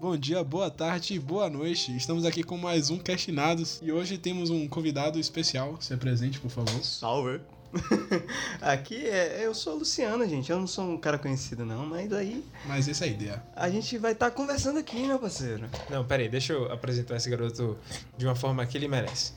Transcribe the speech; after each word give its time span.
Bom 0.00 0.16
dia, 0.16 0.44
boa 0.44 0.70
tarde 0.70 1.14
e 1.14 1.18
boa 1.18 1.50
noite. 1.50 1.94
Estamos 1.96 2.24
aqui 2.24 2.42
com 2.42 2.56
mais 2.56 2.88
um 2.90 2.98
Castinados 2.98 3.80
e 3.82 3.90
hoje 3.90 4.16
temos 4.16 4.48
um 4.48 4.68
convidado 4.68 5.18
especial. 5.18 5.76
Se 5.80 5.92
apresente, 5.92 6.38
por 6.38 6.50
favor. 6.50 6.82
Salve! 6.84 7.40
Aqui 8.62 8.94
é, 9.06 9.44
eu 9.44 9.52
sou 9.54 9.74
a 9.74 9.76
Luciana, 9.76 10.26
gente. 10.26 10.50
Eu 10.50 10.58
não 10.58 10.66
sou 10.66 10.84
um 10.88 10.96
cara 10.96 11.18
conhecido, 11.18 11.66
não, 11.66 11.84
mas 11.84 12.10
aí 12.12 12.42
Mas 12.66 12.88
essa 12.88 13.04
é 13.04 13.08
a 13.08 13.10
ideia. 13.10 13.42
a 13.54 13.68
gente 13.68 13.98
vai 13.98 14.12
estar 14.12 14.30
conversando 14.30 14.78
aqui, 14.78 15.06
né, 15.06 15.18
parceiro? 15.18 15.68
Não, 15.90 16.02
peraí, 16.04 16.28
deixa 16.30 16.54
eu 16.54 16.72
apresentar 16.72 17.16
esse 17.16 17.28
garoto 17.28 17.76
de 18.16 18.24
uma 18.24 18.34
forma 18.34 18.64
que 18.64 18.78
ele 18.78 18.88
merece. 18.88 19.32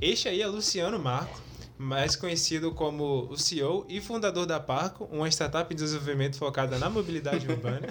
Este 0.00 0.28
aí 0.28 0.42
é 0.42 0.46
Luciano 0.48 0.98
Marco, 0.98 1.40
mais 1.78 2.16
conhecido 2.16 2.72
como 2.72 3.28
o 3.30 3.36
CEO 3.36 3.86
e 3.88 4.00
fundador 4.00 4.46
da 4.46 4.58
Parco, 4.58 5.04
uma 5.12 5.28
startup 5.28 5.72
de 5.72 5.80
desenvolvimento 5.80 6.36
focada 6.38 6.78
na 6.78 6.90
mobilidade 6.90 7.46
urbana. 7.52 7.86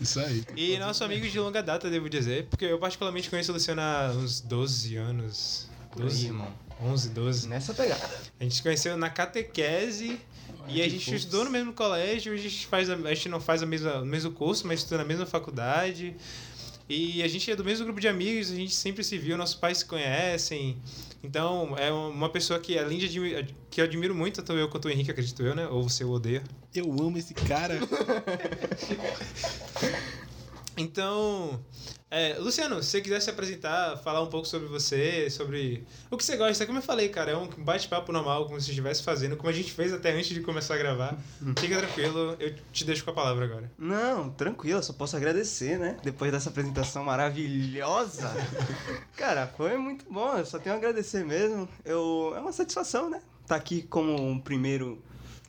Isso 0.00 0.20
aí. 0.20 0.44
E 0.56 0.78
nosso 0.78 1.02
amigo 1.02 1.28
de 1.28 1.38
longa 1.38 1.62
data, 1.62 1.90
devo 1.90 2.08
dizer, 2.08 2.46
porque 2.46 2.64
eu 2.64 2.78
particularmente 2.78 3.28
conheço 3.28 3.50
o 3.50 3.54
Luciano 3.54 3.80
há 3.80 4.12
uns 4.16 4.40
12 4.40 4.96
anos. 4.96 5.68
Por 5.90 6.02
aí, 6.02 6.08
12, 6.08 6.26
irmão. 6.26 6.52
11, 6.80 7.08
12. 7.10 7.48
Nessa 7.48 7.74
pegada. 7.74 8.08
A 8.38 8.42
gente 8.44 8.54
se 8.54 8.62
conheceu 8.62 8.96
na 8.96 9.10
catequese 9.10 10.20
e 10.68 10.80
a 10.80 10.88
gente 10.88 11.04
fofos. 11.04 11.20
estudou 11.20 11.44
no 11.44 11.50
mesmo 11.50 11.72
colégio, 11.72 12.32
a 12.32 12.36
gente, 12.36 12.66
faz 12.66 12.88
a, 12.88 12.94
a 12.94 13.14
gente 13.14 13.28
não 13.28 13.40
faz 13.40 13.62
a 13.62 13.66
mesma, 13.66 14.00
o 14.00 14.06
mesmo 14.06 14.30
curso, 14.30 14.66
mas 14.66 14.80
estuda 14.80 14.98
na 14.98 15.04
mesma 15.04 15.26
faculdade. 15.26 16.14
E 16.88 17.22
a 17.22 17.28
gente 17.28 17.50
é 17.50 17.56
do 17.56 17.64
mesmo 17.64 17.84
grupo 17.84 18.00
de 18.00 18.08
amigos, 18.08 18.50
a 18.50 18.54
gente 18.54 18.74
sempre 18.74 19.04
se 19.04 19.18
viu, 19.18 19.36
nossos 19.36 19.56
pais 19.56 19.78
se 19.78 19.84
conhecem. 19.84 20.78
Então, 21.22 21.74
é 21.76 21.90
uma 21.92 22.28
pessoa 22.30 22.58
que, 22.60 22.78
além 22.78 22.98
de 22.98 23.06
admi- 23.06 23.54
que 23.70 23.80
eu 23.80 23.84
admiro 23.84 24.14
muito, 24.14 24.36
tanto 24.42 24.52
eu 24.58 24.68
quanto 24.68 24.86
o 24.86 24.90
Henrique, 24.90 25.10
acredito 25.10 25.42
eu, 25.42 25.54
né? 25.54 25.66
Ou 25.66 25.82
você 25.88 26.04
o 26.04 26.10
odeia. 26.10 26.42
Eu 26.74 26.84
amo 27.00 27.18
esse 27.18 27.34
cara. 27.34 27.78
Então, 30.78 31.60
é, 32.10 32.36
Luciano, 32.38 32.82
se 32.82 32.90
você 32.90 33.00
quiser 33.00 33.20
se 33.20 33.28
apresentar, 33.28 33.96
falar 33.98 34.22
um 34.22 34.28
pouco 34.28 34.46
sobre 34.46 34.68
você, 34.68 35.28
sobre 35.28 35.84
o 36.10 36.16
que 36.16 36.24
você 36.24 36.36
gosta, 36.36 36.64
como 36.64 36.78
eu 36.78 36.82
falei, 36.82 37.08
cara, 37.08 37.32
é 37.32 37.36
um 37.36 37.48
bate-papo 37.48 38.12
normal, 38.12 38.46
como 38.46 38.58
se 38.58 38.66
você 38.66 38.70
estivesse 38.70 39.02
fazendo, 39.02 39.36
como 39.36 39.50
a 39.50 39.52
gente 39.52 39.72
fez 39.72 39.92
até 39.92 40.12
antes 40.12 40.28
de 40.28 40.40
começar 40.40 40.74
a 40.74 40.78
gravar. 40.78 41.18
Fica 41.58 41.76
tranquilo, 41.78 42.36
eu 42.38 42.54
te 42.72 42.84
deixo 42.84 43.04
com 43.04 43.10
a 43.10 43.14
palavra 43.14 43.44
agora. 43.44 43.70
Não, 43.76 44.30
tranquilo, 44.30 44.82
só 44.82 44.92
posso 44.92 45.16
agradecer, 45.16 45.78
né? 45.78 45.98
Depois 46.02 46.32
dessa 46.32 46.48
apresentação 46.48 47.04
maravilhosa. 47.04 48.32
Cara, 49.16 49.46
foi 49.48 49.76
muito 49.76 50.06
bom, 50.10 50.38
eu 50.38 50.46
só 50.46 50.58
tenho 50.58 50.76
a 50.76 50.78
agradecer 50.78 51.24
mesmo. 51.24 51.68
Eu, 51.84 52.32
é 52.36 52.40
uma 52.40 52.52
satisfação, 52.52 53.10
né? 53.10 53.20
Tá 53.46 53.56
aqui 53.56 53.82
como 53.82 54.14
um 54.14 54.38
primeiro 54.38 55.02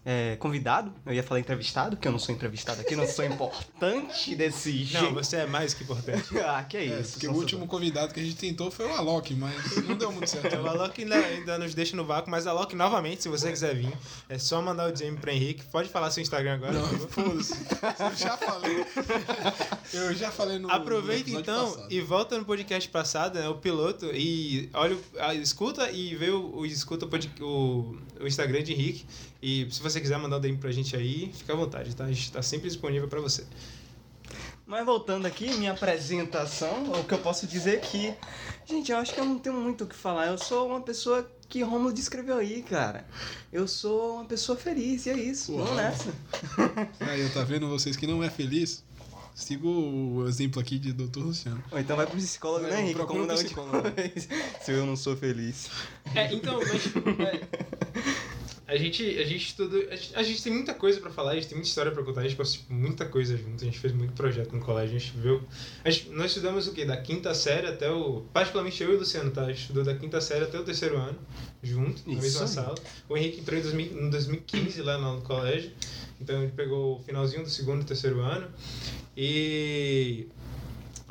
é, 0.05 0.35
convidado. 0.37 0.93
Eu 1.05 1.13
ia 1.13 1.21
falar 1.23 1.39
entrevistado, 1.39 1.95
porque 1.95 2.07
eu 2.07 2.11
não 2.11 2.19
sou 2.19 2.33
entrevistado 2.33 2.81
aqui, 2.81 2.95
não 2.95 3.05
sou 3.07 3.25
importante 3.25 4.33
desse 4.35 4.71
Não, 4.93 5.01
jeito. 5.01 5.13
você 5.13 5.37
é 5.37 5.45
mais 5.45 5.73
que 5.73 5.83
importante. 5.83 6.29
Ah, 6.39 6.63
que 6.63 6.77
é 6.77 6.85
É, 6.85 6.99
isso. 7.01 7.11
porque 7.13 7.27
o 7.27 7.31
sou- 7.31 7.39
último 7.41 7.67
convidado 7.67 8.13
que 8.13 8.19
a 8.19 8.23
gente 8.23 8.35
tentou 8.37 8.71
foi 8.71 8.85
o 8.87 8.93
Alok, 8.93 9.33
mas 9.35 9.75
não 9.87 9.95
deu 9.97 10.11
muito 10.11 10.27
certo. 10.29 10.55
O 10.59 10.67
Alok 10.67 11.01
ainda, 11.03 11.15
ainda 11.17 11.57
nos 11.59 11.73
deixa 11.75 11.95
no 11.95 12.05
vácuo, 12.05 12.29
mas 12.31 12.47
Alok, 12.47 12.75
novamente, 12.75 13.23
se 13.23 13.29
você 13.29 13.51
quiser 13.51 13.75
vir, 13.75 13.93
é 14.27 14.37
só 14.39 14.61
mandar 14.61 14.89
o 14.89 14.91
DM 14.91 15.17
pra 15.17 15.33
Henrique. 15.33 15.63
Pode 15.65 15.89
falar 15.89 16.09
seu 16.11 16.21
Instagram 16.21 16.55
agora, 16.55 16.73
Não, 16.73 16.87
foda-se. 17.07 17.53
Eu 17.53 18.15
já 18.15 18.37
falei. 18.37 18.85
Eu 19.93 20.13
já 20.15 20.31
falei 20.31 20.59
no. 20.59 20.69
Aproveita 20.71 21.29
no 21.31 21.39
então 21.39 21.71
passado. 21.71 21.87
e 21.91 22.01
volta 22.01 22.37
no 22.37 22.45
podcast 22.45 22.89
passado, 22.89 23.37
né, 23.39 23.47
o 23.49 23.55
piloto, 23.55 24.05
e 24.13 24.69
olha, 24.73 24.97
escuta 25.41 25.89
e 25.91 26.15
vê 26.15 26.29
o, 26.29 26.57
o- 26.57 26.65
escuta 26.65 27.05
o, 27.41 27.95
o 28.19 28.27
Instagram 28.27 28.63
de 28.63 28.73
Henrique. 28.73 29.05
E 29.41 29.67
se 29.71 29.81
você 29.81 30.01
quiser 30.01 30.17
mandar 30.17 30.37
um 30.37 30.41
DM 30.41 30.57
pra 30.57 30.71
gente 30.71 30.95
aí, 30.95 31.31
fica 31.33 31.53
à 31.53 31.55
vontade, 31.55 31.95
tá? 31.95 32.05
A 32.05 32.11
gente 32.11 32.31
tá 32.31 32.41
sempre 32.41 32.67
disponível 32.67 33.07
pra 33.07 33.21
você. 33.21 33.45
Mas 34.69 34.85
voltando 34.85 35.25
aqui, 35.25 35.51
minha 35.55 35.71
apresentação, 35.71 36.91
o 36.91 37.03
que 37.03 37.13
eu 37.13 37.17
posso 37.17 37.47
dizer 37.47 37.77
é 37.77 37.77
que. 37.77 38.13
Gente, 38.67 38.91
eu 38.91 38.99
acho 38.99 39.13
que 39.13 39.19
eu 39.19 39.25
não 39.25 39.39
tenho 39.39 39.55
muito 39.55 39.83
o 39.83 39.87
que 39.87 39.95
falar. 39.95 40.27
Eu 40.27 40.37
sou 40.37 40.67
uma 40.67 40.81
pessoa 40.81 41.27
que 41.47 41.63
Romulo 41.63 41.91
descreveu 41.91 42.37
aí, 42.37 42.61
cara. 42.61 43.03
Eu 43.51 43.67
sou 43.67 44.17
uma 44.17 44.25
pessoa 44.25 44.55
feliz, 44.55 45.07
e 45.07 45.09
é 45.09 45.17
isso. 45.17 45.53
Uau. 45.53 45.65
Vamos 45.65 45.81
nessa. 45.81 46.13
Aí, 47.01 47.21
eu 47.21 47.33
tá 47.33 47.43
vendo 47.43 47.67
vocês 47.67 47.95
que 47.95 48.05
não 48.05 48.23
é 48.23 48.29
feliz? 48.29 48.83
Siga 49.33 49.67
o 49.67 50.27
exemplo 50.27 50.61
aqui 50.61 50.77
de 50.77 50.93
Dr. 50.93 51.19
Luciano. 51.19 51.63
Ou 51.71 51.79
então 51.79 51.97
vai 51.97 52.05
pro 52.05 52.17
psicólogo, 52.17 52.67
né, 52.67 52.81
Henrique? 52.81 53.03
Como 53.05 53.23
um 53.23 53.27
psicólogo. 53.27 53.87
Se 54.61 54.71
eu 54.71 54.85
não 54.85 54.95
sou 54.95 55.15
feliz. 55.15 55.71
É, 56.13 56.31
então, 56.31 56.59
mas. 56.59 56.85
é, 57.25 57.47
a 58.69 58.77
gente, 58.77 59.03
a 59.17 59.25
gente 59.25 59.47
estudou. 59.47 59.81
A 59.89 59.95
gente, 59.95 60.15
a 60.15 60.23
gente 60.23 60.43
tem 60.43 60.53
muita 60.53 60.75
coisa 60.75 61.01
pra 61.01 61.09
falar, 61.09 61.31
a 61.31 61.35
gente 61.35 61.47
tem 61.47 61.55
muita 61.57 61.67
história 61.67 61.91
pra 61.91 62.03
contar, 62.03 62.21
a 62.21 62.23
gente 62.23 62.35
passou 62.35 62.59
tipo, 62.59 62.71
muita 62.71 63.03
coisa 63.03 63.35
junto, 63.35 63.63
a 63.63 63.65
gente 63.65 63.79
fez 63.79 63.91
muito 63.91 64.13
projeto 64.13 64.53
no 64.53 64.61
colégio, 64.61 64.95
a 64.95 64.99
gente 64.99 65.17
viu. 65.17 65.41
A 65.83 65.89
gente, 65.89 66.09
nós 66.09 66.27
estudamos 66.27 66.67
o 66.67 66.71
quê? 66.71 66.85
Da 66.85 66.95
quinta 66.95 67.33
série 67.33 67.65
até 67.65 67.89
o. 67.89 68.21
Particularmente 68.31 68.81
eu 68.83 68.91
e 68.91 68.95
o 68.95 68.99
Luciano, 68.99 69.31
tá? 69.31 69.45
A 69.45 69.47
gente 69.47 69.61
estudou 69.61 69.83
da 69.83 69.95
quinta 69.95 70.21
série 70.21 70.45
até 70.45 70.59
o 70.59 70.63
terceiro 70.63 70.97
ano, 70.97 71.17
junto, 71.63 72.07
na 72.07 72.13
Isso 72.13 72.21
mesma 72.21 72.41
aí. 72.41 72.47
sala. 72.47 72.75
O 73.09 73.17
Henrique 73.17 73.39
entrou 73.39 73.57
em 73.57 73.63
2000 73.63 74.03
em 74.03 74.09
2015 74.11 74.81
lá 74.83 74.97
no 74.99 75.21
colégio, 75.21 75.71
então 76.21 76.43
ele 76.43 76.51
pegou 76.51 76.99
o 76.99 77.03
finalzinho 77.03 77.41
do 77.41 77.49
segundo 77.49 77.81
e 77.81 77.85
terceiro 77.85 78.19
ano. 78.21 78.47
E. 79.17 80.27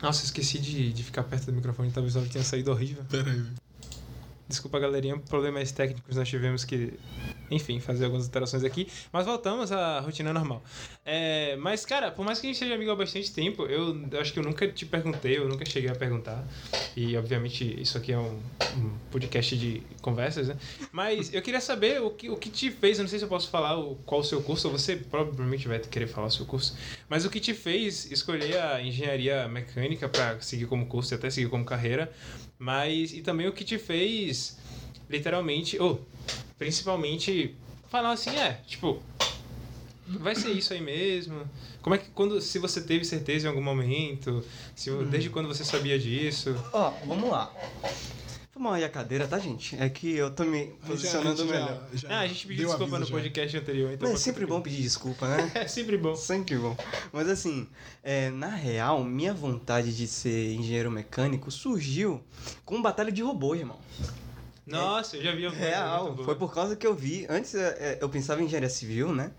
Nossa, 0.00 0.24
esqueci 0.24 0.60
de, 0.60 0.92
de 0.92 1.02
ficar 1.02 1.24
perto 1.24 1.46
do 1.46 1.52
microfone, 1.52 1.90
talvez 1.90 2.14
o 2.14 2.20
tenha 2.22 2.44
saído 2.44 2.70
horrível. 2.70 3.02
Desculpa, 4.48 4.78
galerinha, 4.78 5.18
problemas 5.18 5.70
técnicos 5.72 6.16
nós 6.16 6.26
tivemos 6.26 6.64
que, 6.64 6.94
enfim, 7.50 7.80
fazer 7.80 8.04
algumas 8.06 8.26
alterações 8.26 8.64
aqui. 8.64 8.88
Mas 9.12 9.26
voltamos 9.26 9.72
à 9.72 10.00
rotina 10.00 10.32
normal. 10.32 10.62
É, 11.04 11.56
mas, 11.56 11.84
cara, 11.84 12.10
por 12.10 12.24
mais 12.24 12.40
que 12.40 12.46
a 12.46 12.50
gente 12.50 12.58
seja 12.58 12.74
amigo 12.74 12.90
há 12.90 12.96
bastante 12.96 13.32
tempo, 13.32 13.64
eu 13.66 13.96
acho 14.20 14.32
que 14.32 14.38
eu 14.38 14.42
nunca 14.42 14.68
te 14.68 14.84
perguntei, 14.86 15.38
eu 15.38 15.48
nunca 15.48 15.64
cheguei 15.64 15.90
a 15.90 15.94
perguntar. 15.94 16.46
E, 16.96 17.16
obviamente, 17.16 17.80
isso 17.80 17.96
aqui 17.96 18.12
é 18.12 18.18
um, 18.18 18.38
um 18.76 18.98
podcast 19.10 19.56
de 19.56 19.82
conversas, 20.02 20.48
né? 20.48 20.56
Mas 20.92 21.32
eu 21.32 21.40
queria 21.42 21.60
saber 21.60 22.00
o 22.02 22.10
que, 22.10 22.28
o 22.30 22.36
que 22.36 22.50
te 22.50 22.70
fez, 22.70 22.98
eu 22.98 23.04
não 23.04 23.08
sei 23.08 23.18
se 23.18 23.24
eu 23.24 23.28
posso 23.28 23.48
falar 23.48 23.78
o, 23.78 23.96
qual 23.96 24.20
o 24.20 24.24
seu 24.24 24.42
curso, 24.42 24.68
você 24.70 24.96
provavelmente 24.96 25.66
vai 25.68 25.78
querer 25.78 26.06
falar 26.06 26.26
o 26.26 26.30
seu 26.30 26.46
curso, 26.46 26.76
mas 27.08 27.24
o 27.24 27.30
que 27.30 27.40
te 27.40 27.54
fez 27.54 28.10
escolher 28.10 28.58
a 28.58 28.82
engenharia 28.82 29.48
mecânica 29.48 30.08
para 30.08 30.40
seguir 30.40 30.66
como 30.66 30.86
curso 30.86 31.14
e 31.14 31.16
até 31.16 31.30
seguir 31.30 31.48
como 31.48 31.64
carreira, 31.64 32.12
mas 32.58 33.12
e 33.12 33.22
também 33.22 33.46
o 33.46 33.52
que 33.52 33.64
te 33.64 33.78
fez 33.78 34.58
literalmente, 35.08 35.78
ou 35.78 36.04
principalmente 36.58 37.54
falar 37.88 38.12
assim, 38.12 38.30
é, 38.36 38.60
tipo, 38.66 39.02
vai 40.06 40.34
ser 40.34 40.50
isso 40.52 40.72
aí 40.72 40.80
mesmo. 40.80 41.42
Como 41.82 41.94
é 41.94 41.98
que 41.98 42.10
quando 42.10 42.40
se 42.40 42.58
você 42.58 42.80
teve 42.80 43.04
certeza 43.04 43.46
em 43.46 43.48
algum 43.48 43.62
momento, 43.62 44.44
se 44.74 44.90
desde 45.04 45.30
quando 45.30 45.48
você 45.48 45.64
sabia 45.64 45.98
disso? 45.98 46.54
Ó, 46.72 46.90
vamos 47.06 47.30
lá. 47.30 47.52
Vamos 48.54 48.72
aí 48.72 48.82
a 48.82 48.88
cadeira, 48.88 49.24
tá, 49.28 49.38
gente? 49.38 49.76
É 49.80 49.88
que 49.88 50.16
eu 50.16 50.32
tô 50.32 50.42
me 50.44 50.66
posicionando 50.84 51.46
já, 51.46 51.52
melhor. 51.52 51.88
já 51.94 52.08
Ah, 52.10 52.20
a 52.20 52.26
gente 52.26 52.44
pediu 52.44 52.66
deu 52.66 52.76
desculpa 52.76 52.96
aviso 52.96 53.00
no 53.00 53.06
já. 53.06 53.12
podcast 53.12 53.56
anterior, 53.56 53.92
então 53.92 54.00
Mas 54.00 54.10
é 54.10 54.12
pode 54.14 54.24
sempre 54.24 54.46
bom 54.46 54.60
pedir 54.60 54.82
desculpa, 54.82 55.28
né? 55.28 55.52
É 55.54 55.68
sempre 55.68 55.96
bom. 55.96 56.16
Sempre 56.16 56.56
bom. 56.56 56.76
Mas 57.12 57.28
assim, 57.28 57.68
é, 58.02 58.30
na 58.30 58.48
real, 58.48 59.04
minha 59.04 59.32
vontade 59.32 59.96
de 59.96 60.08
ser 60.08 60.54
engenheiro 60.54 60.90
mecânico 60.90 61.52
surgiu 61.52 62.20
com 62.64 62.82
batalha 62.82 63.12
de 63.12 63.22
robô, 63.22 63.54
irmão. 63.54 63.78
Nossa, 64.68 65.16
eu 65.16 65.22
já 65.22 65.34
vi 65.34 65.48
Real, 65.48 66.16
foi 66.24 66.34
por 66.34 66.52
causa 66.52 66.76
que 66.76 66.86
eu 66.86 66.94
vi. 66.94 67.26
Antes 67.28 67.54
é, 67.54 67.68
é, 67.78 67.98
eu 68.00 68.08
pensava 68.08 68.42
em 68.42 68.44
engenharia 68.44 68.68
civil, 68.68 69.12
né? 69.14 69.32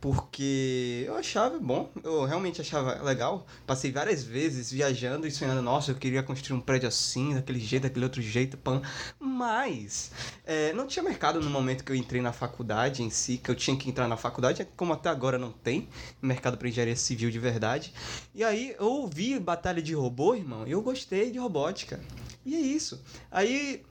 Porque 0.00 1.02
eu 1.06 1.16
achava 1.16 1.58
bom, 1.58 1.90
eu 2.04 2.24
realmente 2.24 2.60
achava 2.60 3.02
legal. 3.02 3.44
Passei 3.66 3.90
várias 3.90 4.22
vezes 4.22 4.70
viajando 4.70 5.26
e 5.26 5.30
sonhando, 5.30 5.60
nossa, 5.60 5.90
eu 5.90 5.96
queria 5.96 6.22
construir 6.22 6.56
um 6.56 6.60
prédio 6.60 6.86
assim, 6.86 7.34
daquele 7.34 7.58
jeito, 7.58 7.82
daquele 7.82 8.04
outro 8.04 8.22
jeito, 8.22 8.56
pan. 8.56 8.80
Mas 9.18 10.12
é, 10.46 10.72
não 10.72 10.86
tinha 10.86 11.02
mercado 11.02 11.40
no 11.40 11.50
momento 11.50 11.82
que 11.82 11.90
eu 11.90 11.96
entrei 11.96 12.22
na 12.22 12.32
faculdade 12.32 13.02
em 13.02 13.10
si, 13.10 13.38
que 13.38 13.50
eu 13.50 13.56
tinha 13.56 13.76
que 13.76 13.90
entrar 13.90 14.06
na 14.06 14.16
faculdade, 14.16 14.68
como 14.76 14.92
até 14.92 15.08
agora 15.08 15.36
não 15.36 15.50
tem 15.50 15.88
mercado 16.22 16.56
para 16.56 16.68
engenharia 16.68 16.94
civil 16.94 17.28
de 17.28 17.40
verdade. 17.40 17.92
E 18.32 18.44
aí 18.44 18.76
eu 18.78 18.86
ouvi 18.86 19.36
batalha 19.40 19.82
de 19.82 19.94
robô, 19.94 20.36
irmão, 20.36 20.64
e 20.64 20.70
eu 20.70 20.80
gostei 20.80 21.32
de 21.32 21.38
robótica. 21.38 21.98
E 22.46 22.54
é 22.54 22.60
isso. 22.60 23.02
Aí 23.32 23.84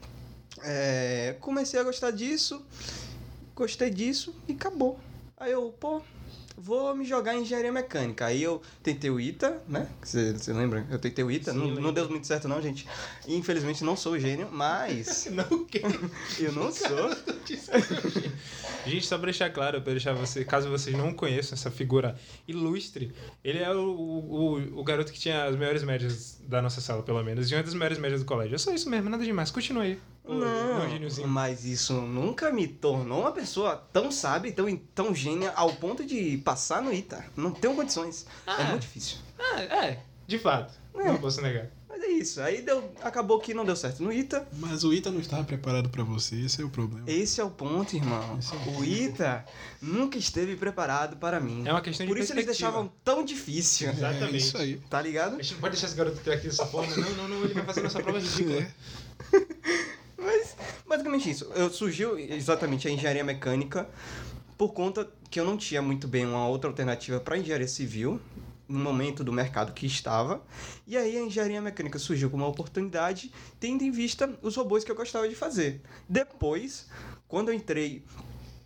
é, 0.64 1.36
comecei 1.40 1.80
a 1.80 1.84
gostar 1.84 2.12
disso, 2.12 2.66
gostei 3.56 3.90
disso 3.90 4.36
e 4.48 4.54
acabou. 4.54 5.00
Aí 5.40 5.52
eu, 5.52 5.74
pô, 5.80 6.02
vou 6.58 6.96
me 6.96 7.06
jogar 7.06 7.36
em 7.36 7.42
engenharia 7.42 7.72
mecânica. 7.72 8.26
Aí 8.26 8.42
eu 8.42 8.62
tentei 8.82 9.10
o 9.10 9.20
ITA, 9.20 9.62
né? 9.68 9.88
Você 10.02 10.52
lembra? 10.52 10.86
Eu 10.90 10.98
tentei 10.98 11.24
o 11.24 11.30
ITA, 11.30 11.52
Sim, 11.52 11.58
não, 11.58 11.68
não 11.82 11.94
deu 11.94 12.10
muito 12.10 12.26
certo 12.26 12.48
não, 12.48 12.60
gente. 12.60 12.88
Infelizmente 13.28 13.84
não 13.84 13.96
sou 13.96 14.18
gênio, 14.20 14.50
mas 14.52 15.28
Não, 15.32 15.66
que 15.66 15.80
eu 16.40 16.52
não 16.52 16.72
sou. 16.72 17.16
Gente, 18.86 19.06
só 19.06 19.18
pra 19.18 19.26
deixar 19.26 19.50
claro, 19.52 19.82
pra 19.82 19.92
deixar 19.92 20.14
você, 20.14 20.44
caso 20.44 20.70
vocês 20.70 20.96
não 20.98 21.14
conheçam 21.14 21.56
essa 21.56 21.70
figura 21.70 22.18
ilustre, 22.48 23.14
ele 23.44 23.60
é 23.60 23.72
o, 23.72 23.80
o, 23.80 24.80
o 24.80 24.84
garoto 24.84 25.12
que 25.12 25.20
tinha 25.20 25.46
as 25.46 25.56
melhores 25.56 25.84
médias 25.84 26.40
da 26.42 26.62
nossa 26.62 26.82
sala, 26.82 27.04
pelo 27.04 27.22
menos, 27.22 27.52
e 27.52 27.56
uma 27.56 27.62
das 27.62 27.74
melhores 27.74 28.00
médias 28.00 28.22
do 28.22 28.26
colégio. 28.26 28.56
É 28.56 28.58
só 28.58 28.74
isso 28.74 28.90
mesmo, 28.90 29.10
nada 29.10 29.24
demais. 29.24 29.52
Continua 29.52 29.84
aí. 29.84 30.00
Não, 30.28 31.28
mas 31.28 31.66
isso 31.66 31.94
nunca 31.94 32.52
me 32.52 32.68
tornou 32.68 33.22
uma 33.22 33.32
pessoa 33.32 33.76
tão 33.92 34.12
sábia, 34.12 34.52
tão, 34.52 34.76
tão 34.94 35.16
gênia, 35.16 35.52
ao 35.56 35.74
ponto 35.74 36.06
de 36.06 36.38
passar 36.40 36.82
no 36.82 36.94
ITA. 36.94 37.26
Não 37.36 37.52
tenho 37.52 37.76
condições. 37.76 38.26
Ah. 38.46 38.62
É 38.62 38.64
muito 38.66 38.82
difícil. 38.82 39.18
Ah, 39.40 39.62
é, 39.62 40.00
de 40.26 40.38
fato. 40.38 40.74
Não 40.94 41.18
posso 41.18 41.42
negar. 41.42 41.70
Mas 41.98 42.04
é 42.04 42.08
isso. 42.12 42.42
Aí 42.42 42.62
deu, 42.62 42.92
acabou 43.02 43.40
que 43.40 43.54
não 43.54 43.66
deu 43.66 43.76
certo 43.76 44.04
no 44.04 44.14
ITA. 44.14 44.48
Mas 44.54 44.84
o 44.84 44.94
Ita 44.94 45.10
não 45.10 45.20
estava 45.20 45.44
preparado 45.44 45.90
pra 45.90 46.04
você, 46.04 46.36
esse 46.36 46.62
é 46.62 46.66
o 46.66 46.70
problema. 46.70 47.10
Esse 47.10 47.42
é 47.42 47.44
o 47.44 47.50
ponto, 47.50 47.96
irmão. 47.96 48.40
É 48.40 48.70
o 48.70 48.80
O 48.80 48.86
ITA 48.86 49.44
nunca 49.82 50.18
esteve 50.18 50.56
preparado 50.56 51.18
para 51.18 51.40
mim. 51.40 51.64
É 51.66 51.72
uma 51.72 51.82
questão 51.82 52.06
de 52.06 52.12
Por 52.12 52.20
isso 52.20 52.34
eles 52.34 52.46
deixavam 52.46 52.92
tão 53.04 53.24
difícil. 53.26 53.90
Exatamente. 53.90 54.36
É 54.36 54.38
isso 54.38 54.58
aí. 54.58 54.78
Tá 54.90 55.02
ligado? 55.02 55.36
A 55.36 55.42
gente 55.42 55.54
não 55.54 55.62
pode 55.62 55.74
deixar 55.74 55.88
esse 55.88 55.96
garoto 55.96 56.18
aqui 56.30 56.48
dessa 56.48 56.66
forma. 56.66 56.96
Não, 56.96 57.10
não, 57.12 57.28
não, 57.28 57.44
ele 57.44 57.54
vai 57.54 57.66
fazer 57.66 57.82
nossa 57.82 58.00
prova 58.00 58.20
ridícula. 58.20 58.68
É. 59.34 59.97
Mas 60.18 60.56
basicamente 60.88 61.30
isso. 61.30 61.46
Eu 61.56 61.70
surgiu 61.70 62.18
exatamente 62.18 62.88
a 62.88 62.92
engenharia 62.92 63.24
mecânica 63.24 63.88
por 64.58 64.74
conta 64.74 65.08
que 65.30 65.40
eu 65.40 65.46
não 65.46 65.56
tinha 65.56 65.82
muito 65.82 66.08
bem 66.08 66.26
uma 66.26 66.48
outra 66.48 66.70
alternativa 66.70 67.20
para 67.20 67.38
engenharia 67.38 67.68
civil 67.68 68.20
no 68.68 68.80
momento 68.80 69.24
do 69.24 69.32
mercado 69.32 69.72
que 69.72 69.86
estava. 69.86 70.42
E 70.86 70.98
aí 70.98 71.16
a 71.18 71.22
engenharia 71.22 71.62
mecânica 71.62 72.00
surgiu 72.00 72.30
como 72.30 72.44
uma 72.44 72.50
oportunidade, 72.50 73.32
tendo 73.60 73.84
em 73.84 73.92
vista 73.92 74.30
os 74.42 74.56
robôs 74.56 74.84
que 74.84 74.92
eu 74.92 74.96
gostava 74.96 75.30
de 75.30 75.36
fazer. 75.36 75.82
Depois, 76.10 76.88
quando 77.28 77.50
eu 77.50 77.54
entrei 77.54 78.04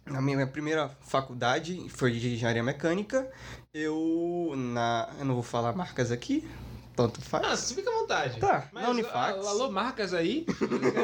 na 0.06 0.22
minha 0.22 0.48
primeira 0.48 0.90
faculdade, 1.02 1.88
foi 1.90 2.12
de 2.12 2.34
engenharia 2.34 2.64
mecânica, 2.64 3.30
eu 3.74 4.54
na, 4.56 5.14
eu 5.20 5.26
não 5.26 5.36
vou 5.36 5.44
falar 5.44 5.74
marcas 5.74 6.12
aqui, 6.12 6.48
tanto 6.96 7.22
faz. 7.22 7.46
Ah, 7.46 7.76
fica 7.76 7.90
à 7.90 7.94
vontade. 7.94 8.40
Tá, 8.40 8.70
Mas, 8.72 8.84
na 8.84 8.90
Unifax. 8.90 9.48
Alô, 9.48 9.72
marcas 9.72 10.14
aí, 10.14 10.46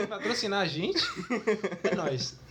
patrocinar 0.10 0.62
a 0.62 0.68
gente. 0.68 1.04
É 1.84 1.96
nóis. 1.96 2.36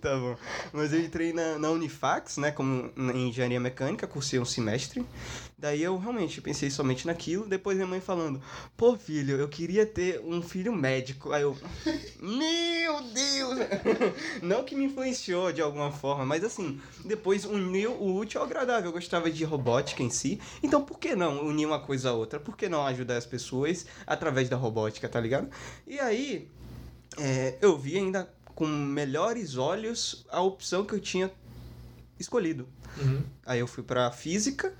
Tá 0.00 0.16
bom. 0.16 0.36
Mas 0.72 0.92
eu 0.92 1.00
entrei 1.00 1.32
na, 1.32 1.58
na 1.58 1.70
Unifax, 1.70 2.38
né, 2.38 2.50
como 2.50 2.90
em 2.96 3.28
engenharia 3.28 3.60
mecânica, 3.60 4.06
cursei 4.06 4.38
um 4.38 4.44
semestre. 4.44 5.04
Daí 5.60 5.82
eu 5.82 5.98
realmente 5.98 6.40
pensei 6.40 6.70
somente 6.70 7.06
naquilo. 7.06 7.46
Depois 7.46 7.76
minha 7.76 7.86
mãe 7.86 8.00
falando: 8.00 8.40
pô, 8.78 8.96
filho, 8.96 9.36
eu 9.36 9.46
queria 9.46 9.84
ter 9.84 10.18
um 10.24 10.40
filho 10.40 10.72
médico. 10.72 11.32
Aí 11.32 11.42
eu, 11.42 11.54
meu 12.18 13.02
Deus! 13.02 13.58
Não 14.42 14.64
que 14.64 14.74
me 14.74 14.84
influenciou 14.84 15.52
de 15.52 15.60
alguma 15.60 15.92
forma, 15.92 16.24
mas 16.24 16.42
assim, 16.42 16.80
depois 17.04 17.44
uniu 17.44 17.92
o 17.92 18.16
útil 18.16 18.40
ao 18.40 18.46
agradável. 18.46 18.86
Eu 18.86 18.92
gostava 18.92 19.30
de 19.30 19.44
robótica 19.44 20.02
em 20.02 20.08
si. 20.08 20.40
Então 20.62 20.82
por 20.82 20.98
que 20.98 21.14
não 21.14 21.46
unir 21.46 21.66
uma 21.66 21.80
coisa 21.80 22.08
a 22.08 22.14
outra? 22.14 22.40
Por 22.40 22.56
que 22.56 22.66
não 22.66 22.86
ajudar 22.86 23.18
as 23.18 23.26
pessoas 23.26 23.84
através 24.06 24.48
da 24.48 24.56
robótica, 24.56 25.10
tá 25.10 25.20
ligado? 25.20 25.50
E 25.86 26.00
aí, 26.00 26.48
é, 27.18 27.58
eu 27.60 27.76
vi 27.76 27.98
ainda 27.98 28.32
com 28.54 28.66
melhores 28.66 29.58
olhos 29.58 30.24
a 30.30 30.40
opção 30.40 30.86
que 30.86 30.94
eu 30.94 31.00
tinha 31.00 31.30
escolhido. 32.18 32.66
Uhum. 32.98 33.22
Aí 33.44 33.60
eu 33.60 33.66
fui 33.66 33.82
para 33.82 34.10
física, 34.10 34.74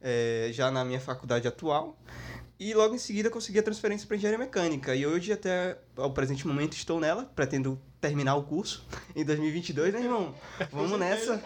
é, 0.00 0.50
já 0.52 0.70
na 0.70 0.84
minha 0.84 1.00
faculdade 1.00 1.46
atual, 1.46 1.96
e 2.60 2.74
logo 2.74 2.92
em 2.92 2.98
seguida 2.98 3.30
consegui 3.30 3.60
a 3.60 3.62
transferência 3.62 4.04
para 4.06 4.16
engenharia 4.16 4.38
mecânica. 4.38 4.92
E 4.94 5.06
hoje, 5.06 5.32
até 5.32 5.78
ao 5.96 6.10
presente 6.10 6.44
momento, 6.44 6.72
estou 6.72 6.98
nela, 6.98 7.24
pretendo 7.36 7.80
terminar 8.00 8.34
o 8.34 8.42
curso 8.42 8.84
em 9.14 9.24
2022, 9.24 9.94
né, 9.94 10.00
irmão? 10.00 10.34
Vamos 10.72 10.98
nessa! 10.98 11.40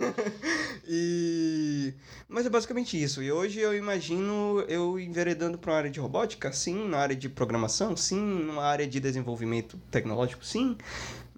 e... 0.88 1.92
Mas 2.26 2.46
é 2.46 2.48
basicamente 2.48 3.00
isso. 3.00 3.22
E 3.22 3.30
hoje 3.30 3.60
eu 3.60 3.76
imagino 3.76 4.64
eu 4.66 4.98
enveredando 4.98 5.58
para 5.58 5.72
uma 5.72 5.78
área 5.78 5.90
de 5.90 6.00
robótica, 6.00 6.50
sim, 6.52 6.88
na 6.88 6.98
área 6.98 7.16
de 7.16 7.28
programação, 7.28 7.94
sim, 7.94 8.20
numa 8.20 8.64
área 8.64 8.86
de 8.86 8.98
desenvolvimento 8.98 9.78
tecnológico, 9.90 10.42
sim, 10.42 10.74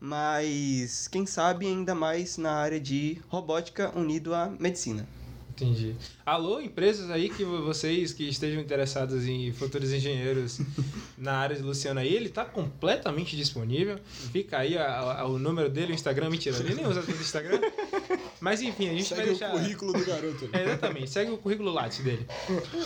mas 0.01 1.09
quem 1.09 1.27
sabe 1.27 1.67
ainda 1.67 1.95
mais 1.95 2.37
na 2.37 2.53
área 2.53 2.79
de 2.79 3.21
robótica 3.29 3.91
unido 3.99 4.33
à 4.33 4.49
medicina. 4.49 5.09
Entendi. 5.63 5.95
Alô, 6.25 6.61
empresas 6.61 7.11
aí 7.11 7.29
que 7.29 7.45
vocês 7.45 8.13
que 8.13 8.29
estejam 8.29 8.61
interessados 8.61 9.27
em 9.27 9.53
futuros 9.53 9.93
engenheiros 9.93 10.61
na 11.19 11.35
área 11.35 11.57
de 11.57 11.63
Luciano 11.63 12.01
aí, 12.01 12.15
ele 12.15 12.29
tá 12.29 12.45
completamente 12.45 13.37
disponível. 13.37 13.99
Fica 14.33 14.59
aí 14.59 14.77
a- 14.77 15.21
a- 15.21 15.27
o 15.27 15.39
número 15.39 15.69
dele, 15.69 15.93
o 15.93 15.95
Instagram, 15.95 16.31
mentira, 16.31 16.57
ele 16.59 16.75
nem 16.75 16.87
usa 16.87 17.03
tanto 17.03 17.19
o 17.19 17.21
Instagram. 17.21 17.61
Mas 18.41 18.61
enfim, 18.61 18.89
a 18.89 18.93
gente 18.93 19.09
vai 19.15 19.19
Segue 19.25 19.31
o 19.31 19.39
deixar. 19.39 19.51
currículo 19.53 19.93
do 19.93 20.05
garoto. 20.05 20.49
É, 20.53 20.65
exatamente, 20.65 21.11
segue 21.11 21.31
o 21.31 21.39
currículo 21.39 21.71
Lattes 21.73 21.99
dele. 22.01 22.27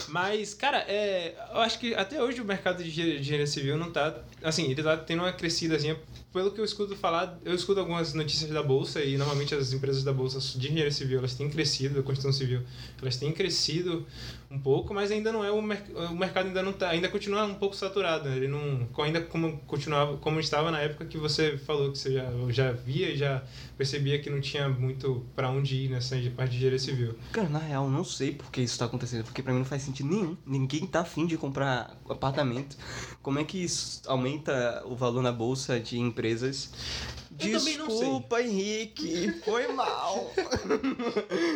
Mas, 0.08 0.52
cara, 0.54 0.78
é, 0.88 1.34
eu 1.52 1.60
acho 1.60 1.78
que 1.78 1.94
até 1.94 2.22
hoje 2.22 2.40
o 2.40 2.44
mercado 2.44 2.82
de 2.82 2.90
engen- 2.90 3.14
de 3.14 3.20
engenharia 3.20 3.46
civil 3.46 3.76
não 3.78 3.90
tá. 3.90 4.22
Assim, 4.42 4.70
ele 4.70 4.82
tá 4.82 4.96
tendo 4.96 5.22
uma 5.22 5.32
crescidazinha. 5.32 5.96
Pelo 6.36 6.50
que 6.50 6.60
eu 6.60 6.66
escuto 6.66 6.94
falar, 6.94 7.40
eu 7.46 7.54
escuto 7.54 7.80
algumas 7.80 8.12
notícias 8.12 8.50
da 8.50 8.62
Bolsa 8.62 9.02
e 9.02 9.16
normalmente 9.16 9.54
as 9.54 9.72
empresas 9.72 10.04
da 10.04 10.12
Bolsa 10.12 10.38
de 10.58 10.66
engenharia 10.66 10.92
civil 10.92 11.20
elas 11.20 11.32
têm 11.32 11.48
crescido, 11.48 11.94
da 11.94 12.02
construção 12.02 12.30
civil, 12.30 12.60
elas 13.00 13.16
têm 13.16 13.32
crescido 13.32 14.06
um 14.50 14.58
pouco, 14.58 14.94
mas 14.94 15.10
ainda 15.10 15.32
não 15.32 15.44
é 15.44 15.50
o, 15.50 15.60
merc 15.60 15.84
o 15.92 16.14
mercado 16.14 16.46
ainda 16.46 16.62
não 16.62 16.72
tá, 16.72 16.90
ainda 16.90 17.08
continua 17.08 17.44
um 17.44 17.54
pouco 17.54 17.74
saturado. 17.74 18.28
né? 18.28 18.36
Ele 18.36 18.48
não 18.48 18.86
ainda 18.98 19.20
como 19.20 19.58
continuava 19.66 20.16
como 20.18 20.40
estava 20.40 20.70
na 20.70 20.80
época 20.80 21.04
que 21.04 21.18
você 21.18 21.58
falou 21.58 21.92
que 21.92 21.98
você 21.98 22.12
já, 22.12 22.26
já 22.50 22.72
via 22.72 23.10
e 23.10 23.16
já 23.16 23.42
percebia 23.76 24.18
que 24.18 24.30
não 24.30 24.40
tinha 24.40 24.68
muito 24.68 25.24
para 25.34 25.50
onde 25.50 25.76
ir 25.76 25.90
nessa 25.90 26.16
parte 26.36 26.52
de 26.52 26.56
engenharia 26.56 26.78
civil. 26.78 27.14
Cara, 27.32 27.48
na 27.48 27.58
real, 27.58 27.88
não 27.90 28.04
sei 28.04 28.32
por 28.32 28.50
que 28.50 28.60
isso 28.60 28.78
tá 28.78 28.84
acontecendo, 28.84 29.24
porque 29.24 29.42
pra 29.42 29.52
mim 29.52 29.60
não 29.60 29.66
faz 29.66 29.82
sentido 29.82 30.08
nenhum. 30.08 30.36
Ninguém 30.46 30.86
tá 30.86 31.00
afim 31.00 31.26
de 31.26 31.36
comprar 31.36 31.96
apartamento. 32.08 32.76
Como 33.22 33.38
é 33.38 33.44
que 33.44 33.62
isso 33.62 34.02
aumenta 34.06 34.82
o 34.86 34.94
valor 34.94 35.22
na 35.22 35.32
bolsa 35.32 35.78
de 35.80 35.98
empresas? 35.98 36.72
Desculpa, 37.36 38.42
Henrique, 38.42 39.32
foi 39.44 39.68
mal. 39.72 40.32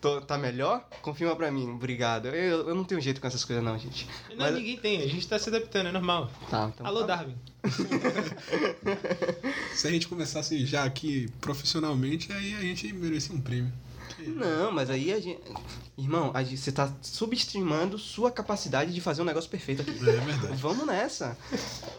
Tô- 0.00 0.20
tá 0.22 0.36
melhor? 0.38 0.86
Confirma 1.02 1.34
pra 1.36 1.50
mim, 1.50 1.70
obrigado. 1.70 2.26
Eu, 2.28 2.68
eu 2.68 2.74
não 2.74 2.84
tenho 2.84 3.00
jeito 3.00 3.20
com 3.20 3.26
essas 3.26 3.44
coisas 3.44 3.64
não, 3.64 3.78
gente. 3.78 4.08
Não, 4.30 4.36
Mas- 4.38 4.54
ninguém 4.54 4.76
tem, 4.76 5.02
a 5.02 5.06
gente 5.06 5.26
tá 5.28 5.38
se 5.38 5.48
adaptando, 5.48 5.88
é 5.88 5.92
normal. 5.92 6.30
Tá, 6.50 6.70
então 6.74 6.86
Alô, 6.86 7.00
tá. 7.00 7.06
Darwin. 7.16 7.34
Se 9.74 9.86
a 9.86 9.90
gente 9.90 10.08
começasse 10.08 10.64
já 10.66 10.84
aqui 10.84 11.28
profissionalmente, 11.40 12.32
aí 12.32 12.54
a 12.54 12.60
gente 12.60 12.92
merecia 12.92 13.34
um 13.34 13.40
prêmio. 13.40 13.72
Não, 14.30 14.72
mas 14.72 14.90
aí 14.90 15.12
a 15.12 15.20
gente. 15.20 15.40
Irmão, 15.96 16.30
a 16.34 16.42
gente, 16.42 16.58
você 16.58 16.72
tá 16.72 16.92
subestimando 17.02 17.98
sua 17.98 18.30
capacidade 18.30 18.92
de 18.92 19.00
fazer 19.00 19.22
um 19.22 19.26
negócio 19.26 19.50
perfeito 19.50 19.82
aqui. 19.82 19.90
É 19.90 20.20
verdade. 20.20 20.56
Vamos 20.56 20.86
nessa. 20.86 21.36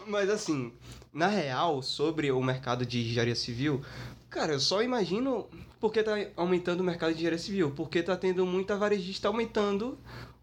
Mas 0.06 0.28
assim, 0.28 0.72
na 1.12 1.28
real, 1.28 1.82
sobre 1.82 2.30
o 2.30 2.42
mercado 2.42 2.84
de 2.84 3.00
engenharia 3.00 3.36
civil, 3.36 3.82
cara, 4.28 4.52
eu 4.52 4.60
só 4.60 4.82
imagino 4.82 5.46
porque 5.80 6.02
tá 6.02 6.12
aumentando 6.36 6.80
o 6.80 6.84
mercado 6.84 7.10
de 7.10 7.16
engenharia 7.16 7.38
civil. 7.38 7.70
Porque 7.70 8.02
tá 8.02 8.16
tendo 8.16 8.44
muita 8.46 8.76
varejista 8.76 9.28
aumentando 9.28 9.98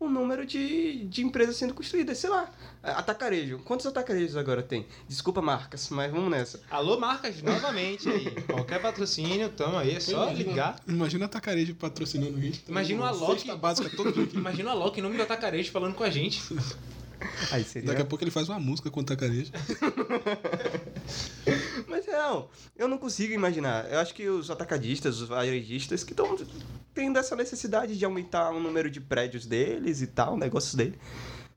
o 0.05 0.09
número 0.09 0.45
de, 0.45 1.05
de 1.05 1.23
empresas 1.23 1.55
sendo 1.55 1.73
construídas. 1.73 2.17
Sei 2.17 2.29
lá, 2.29 2.49
atacarejo. 2.83 3.59
Quantos 3.59 3.85
atacarejos 3.85 4.35
agora 4.35 4.63
tem? 4.63 4.85
Desculpa, 5.07 5.41
marcas, 5.41 5.89
mas 5.89 6.11
vamos 6.11 6.29
nessa. 6.31 6.59
Alô, 6.69 6.99
marcas, 6.99 7.41
novamente 7.41 8.09
aí. 8.09 8.31
Qualquer 8.47 8.81
patrocínio, 8.81 9.49
tamo 9.49 9.77
aí, 9.77 9.95
é 9.95 9.99
só 9.99 10.23
Imagina- 10.25 10.49
ligar. 10.49 10.75
Imagina 10.87 11.25
a 11.25 11.29
Tacarejo 11.29 11.75
patrocinando 11.75 12.37
a 12.37 12.41
gente. 12.41 12.63
Imagina 12.67 13.01
uma 13.03 13.11
uma 13.11 13.27
Loki- 13.27 13.55
básica 13.55 13.89
todo 13.95 14.11
dia. 14.11 14.27
Imagina 14.33 14.71
a 14.71 14.73
Loki 14.73 14.99
em 14.99 15.03
nome 15.03 15.17
do 15.17 15.23
Atacarejo 15.23 15.71
falando 15.71 15.93
com 15.95 16.03
a 16.03 16.09
gente. 16.09 16.41
Aí 17.51 17.63
seria. 17.63 17.87
Daqui 17.87 18.01
a 18.01 18.05
pouco 18.05 18.23
ele 18.23 18.31
faz 18.31 18.49
uma 18.49 18.59
música 18.59 18.89
com 18.89 18.99
o 18.99 19.03
Tacarejo. 19.03 19.51
Mas 21.87 22.05
não, 22.07 22.49
eu 22.75 22.87
não 22.87 22.97
consigo 22.97 23.33
imaginar. 23.33 23.91
Eu 23.91 23.99
acho 23.99 24.13
que 24.13 24.27
os 24.27 24.49
atacadistas, 24.49 25.19
os 25.19 25.27
varejistas, 25.27 26.03
que 26.03 26.13
estão 26.13 26.37
tendo 26.93 27.17
essa 27.17 27.35
necessidade 27.35 27.97
de 27.97 28.05
aumentar 28.05 28.51
o 28.51 28.59
número 28.59 28.89
de 28.89 28.99
prédios 28.99 29.45
deles 29.45 30.01
e 30.01 30.07
tal, 30.07 30.37
negócios 30.37 30.75
dele. 30.75 30.97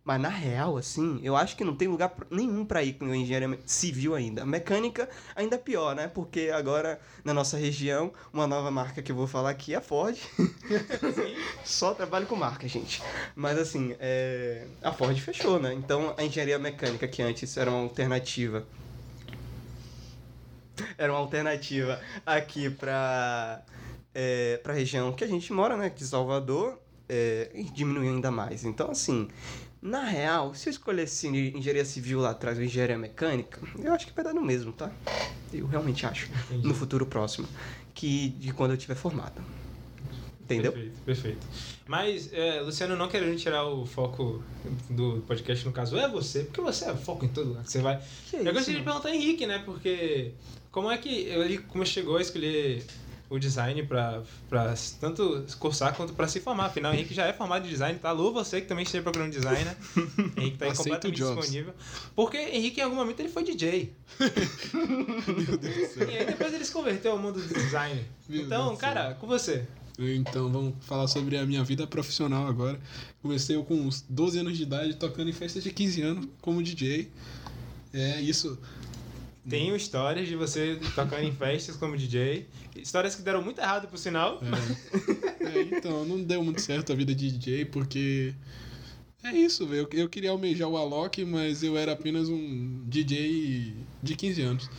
Mas 0.05 0.21
na 0.21 0.29
real, 0.29 0.77
assim, 0.77 1.19
eu 1.23 1.35
acho 1.35 1.57
que 1.57 1.65
não 1.65 1.75
tem 1.75 1.89
lugar 1.89 2.15
nenhum 2.31 2.65
pra 2.67 2.83
ir 2.83 2.93
com 2.93 3.07
engenharia 3.15 3.59
civil 3.65 4.15
ainda. 4.15 4.45
Mecânica 4.45 5.09
ainda 5.35 5.57
é 5.57 5.59
pior, 5.59 5.97
né? 5.97 6.09
Porque 6.09 6.51
agora, 6.55 7.01
na 7.25 7.33
nossa 7.33 7.57
região, 7.57 8.13
uma 8.31 8.47
nova 8.47 8.71
marca 8.71 9.03
que 9.03 9.11
eu 9.11 9.17
vou 9.17 9.27
falar 9.27 9.51
aqui 9.51 9.73
é 9.73 9.79
a 9.79 9.81
Ford. 9.81 10.19
Só 11.65 11.95
trabalho 11.95 12.27
com 12.27 12.37
marca, 12.37 12.69
gente. 12.69 13.03
Mas 13.35 13.59
assim, 13.59 13.97
é... 13.99 14.67
a 14.83 14.93
Ford 14.93 15.19
fechou, 15.19 15.59
né? 15.59 15.73
Então 15.73 16.15
a 16.19 16.23
engenharia 16.23 16.59
mecânica, 16.59 17.09
que 17.09 17.23
antes 17.23 17.57
era 17.57 17.71
uma 17.71 17.81
alternativa 17.81 18.67
era 20.99 21.13
uma 21.13 21.21
alternativa 21.21 22.01
aqui 22.27 22.69
pra, 22.69 23.63
é, 24.15 24.59
pra 24.63 24.73
região 24.73 25.13
que 25.13 25.25
a 25.25 25.27
gente 25.27 25.53
mora, 25.53 25.77
né? 25.77 25.89
De 25.89 26.05
Salvador. 26.05 26.79
É, 27.09 27.51
diminuiu 27.73 28.11
ainda 28.11 28.31
mais. 28.31 28.65
Então, 28.65 28.91
assim, 28.91 29.29
na 29.81 30.03
real, 30.03 30.55
se 30.55 30.69
eu 30.69 30.71
escolhesse 30.71 31.29
engenharia 31.29 31.85
civil 31.85 32.21
lá 32.21 32.31
atrás 32.31 32.59
ou 32.59 32.65
engenharia 32.65 32.97
mecânica, 32.99 33.61
eu 33.79 33.93
acho 33.93 34.07
que 34.07 34.13
vai 34.15 34.25
dar 34.25 34.33
no 34.33 34.43
mesmo, 34.43 34.73
tá? 34.73 34.91
Eu 35.53 35.67
realmente 35.67 36.07
acho, 36.07 36.31
Entendi. 36.47 36.67
no 36.67 36.75
futuro 36.75 37.07
próximo, 37.07 37.47
que 37.95 38.31
de 38.31 38.53
quando 38.53 38.73
eu 38.73 38.77
tiver 38.77 38.95
formado. 38.95 39.43
Entendeu? 40.41 40.73
Perfeito, 40.73 41.01
perfeito. 41.05 41.47
Mas, 41.87 42.31
é, 42.33 42.61
Luciano, 42.61 42.97
não 42.97 43.09
querendo 43.09 43.35
tirar 43.37 43.65
o 43.67 43.87
foco 43.87 44.43
do 44.91 45.23
podcast, 45.27 45.65
no 45.65 45.73
caso, 45.73 45.97
é 45.97 46.07
você, 46.07 46.45
porque 46.45 46.61
você 46.61 46.85
é 46.85 46.95
foco 46.95 47.25
em 47.25 47.29
todo 47.29 47.49
lugar 47.49 47.65
que 47.65 47.73
você 47.73 47.81
vai. 47.81 47.97
Que 48.29 48.37
Eu 48.37 48.43
isso, 48.43 48.53
gostaria 48.53 48.81
de 48.81 48.85
perguntar 48.85 49.09
a 49.09 49.15
Henrique, 49.15 49.47
né? 49.47 49.63
Porque 49.65 50.33
como 50.71 50.91
é 50.91 50.99
que 50.99 51.09
ele 51.09 51.59
como 51.59 51.85
chegou 51.87 52.19
a 52.19 52.21
escolher 52.21 52.85
o 53.29 53.39
design 53.39 53.83
pra 53.85 54.23
tanto 55.01 55.45
cursar 55.59 55.95
quanto 55.95 56.13
pra 56.13 56.29
se 56.29 56.41
formar? 56.41 56.67
Afinal, 56.67 56.93
o 56.93 56.95
Henrique 56.95 57.15
já 57.15 57.27
é 57.27 57.33
formado 57.33 57.67
em 57.67 57.71
design, 57.71 57.99
tá? 57.99 58.11
Alô, 58.11 58.33
você 58.33 58.61
que 58.61 58.67
também 58.67 58.85
esteja 58.85 59.03
procurando 59.03 59.33
design, 59.33 59.65
né? 59.65 59.77
Henrique 60.37 60.59
tá 60.59 60.67
aí 60.67 60.77
completamente 60.77 61.17
disponível. 61.17 61.75
Porque 62.15 62.37
Henrique, 62.37 62.81
em 62.81 62.85
algum 62.85 62.97
momento, 62.97 63.21
ele 63.21 63.29
foi 63.29 63.43
DJ. 63.43 63.93
Meu 64.19 65.59
Deus 65.59 65.75
do 65.77 65.95
céu. 65.95 66.11
E 66.11 66.19
aí 66.19 66.27
depois 66.27 66.53
ele 66.53 66.65
se 66.65 66.73
converteu 66.73 67.13
ao 67.13 67.19
mundo 67.19 67.41
do 67.41 67.55
design. 67.55 68.05
Meu 68.29 68.43
então, 68.43 68.67
Deus 68.67 68.79
do 68.79 68.81
céu. 68.81 68.95
cara, 68.95 69.15
com 69.15 69.27
você. 69.27 69.67
Então, 69.99 70.51
vamos 70.51 70.75
falar 70.81 71.07
sobre 71.07 71.39
a 71.39 71.47
minha 71.47 71.63
vida 71.63 71.87
profissional 71.87 72.47
agora. 72.47 72.79
Comecei 73.23 73.57
eu 73.57 73.65
com 73.65 73.75
uns 73.75 74.05
12 74.09 74.41
anos 74.41 74.57
de 74.57 74.65
idade, 74.65 74.95
tocando 74.97 75.31
em 75.31 75.33
festas 75.33 75.63
de 75.63 75.71
15 75.71 76.03
anos 76.03 76.29
como 76.41 76.63
DJ. 76.63 77.11
É 77.93 78.21
isso. 78.21 78.59
Tenho 79.49 79.77
histórias 79.77 80.27
de 80.27 80.37
você 80.37 80.79
tocando 80.95 81.23
em 81.23 81.33
festas 81.33 81.77
como 81.77 81.97
DJ. 81.97 82.47
Histórias 82.77 83.15
que 83.15 83.23
deram 83.23 83.43
muito 83.43 83.61
errado, 83.61 83.89
por 83.89 83.99
sinal. 83.99 84.41
É. 84.43 85.45
É, 85.45 85.61
então, 85.77 86.05
não 86.07 86.23
deu 86.23 86.43
muito 86.43 86.61
certo 86.63 86.93
a 86.93 86.97
vida 86.97 87.15
de 87.15 87.31
DJ, 87.31 87.67
porque. 87.67 88.35
É 89.23 89.33
isso, 89.33 89.67
velho. 89.67 89.89
Eu, 89.93 90.09
queria 90.09 90.31
almejar 90.31 90.69
o 90.69 90.77
Alok, 90.77 91.25
mas 91.25 91.63
eu 91.63 91.77
era 91.77 91.93
apenas 91.93 92.29
um 92.29 92.83
DJ 92.87 93.75
de 94.03 94.17
15 94.17 94.43
anos. 94.43 94.71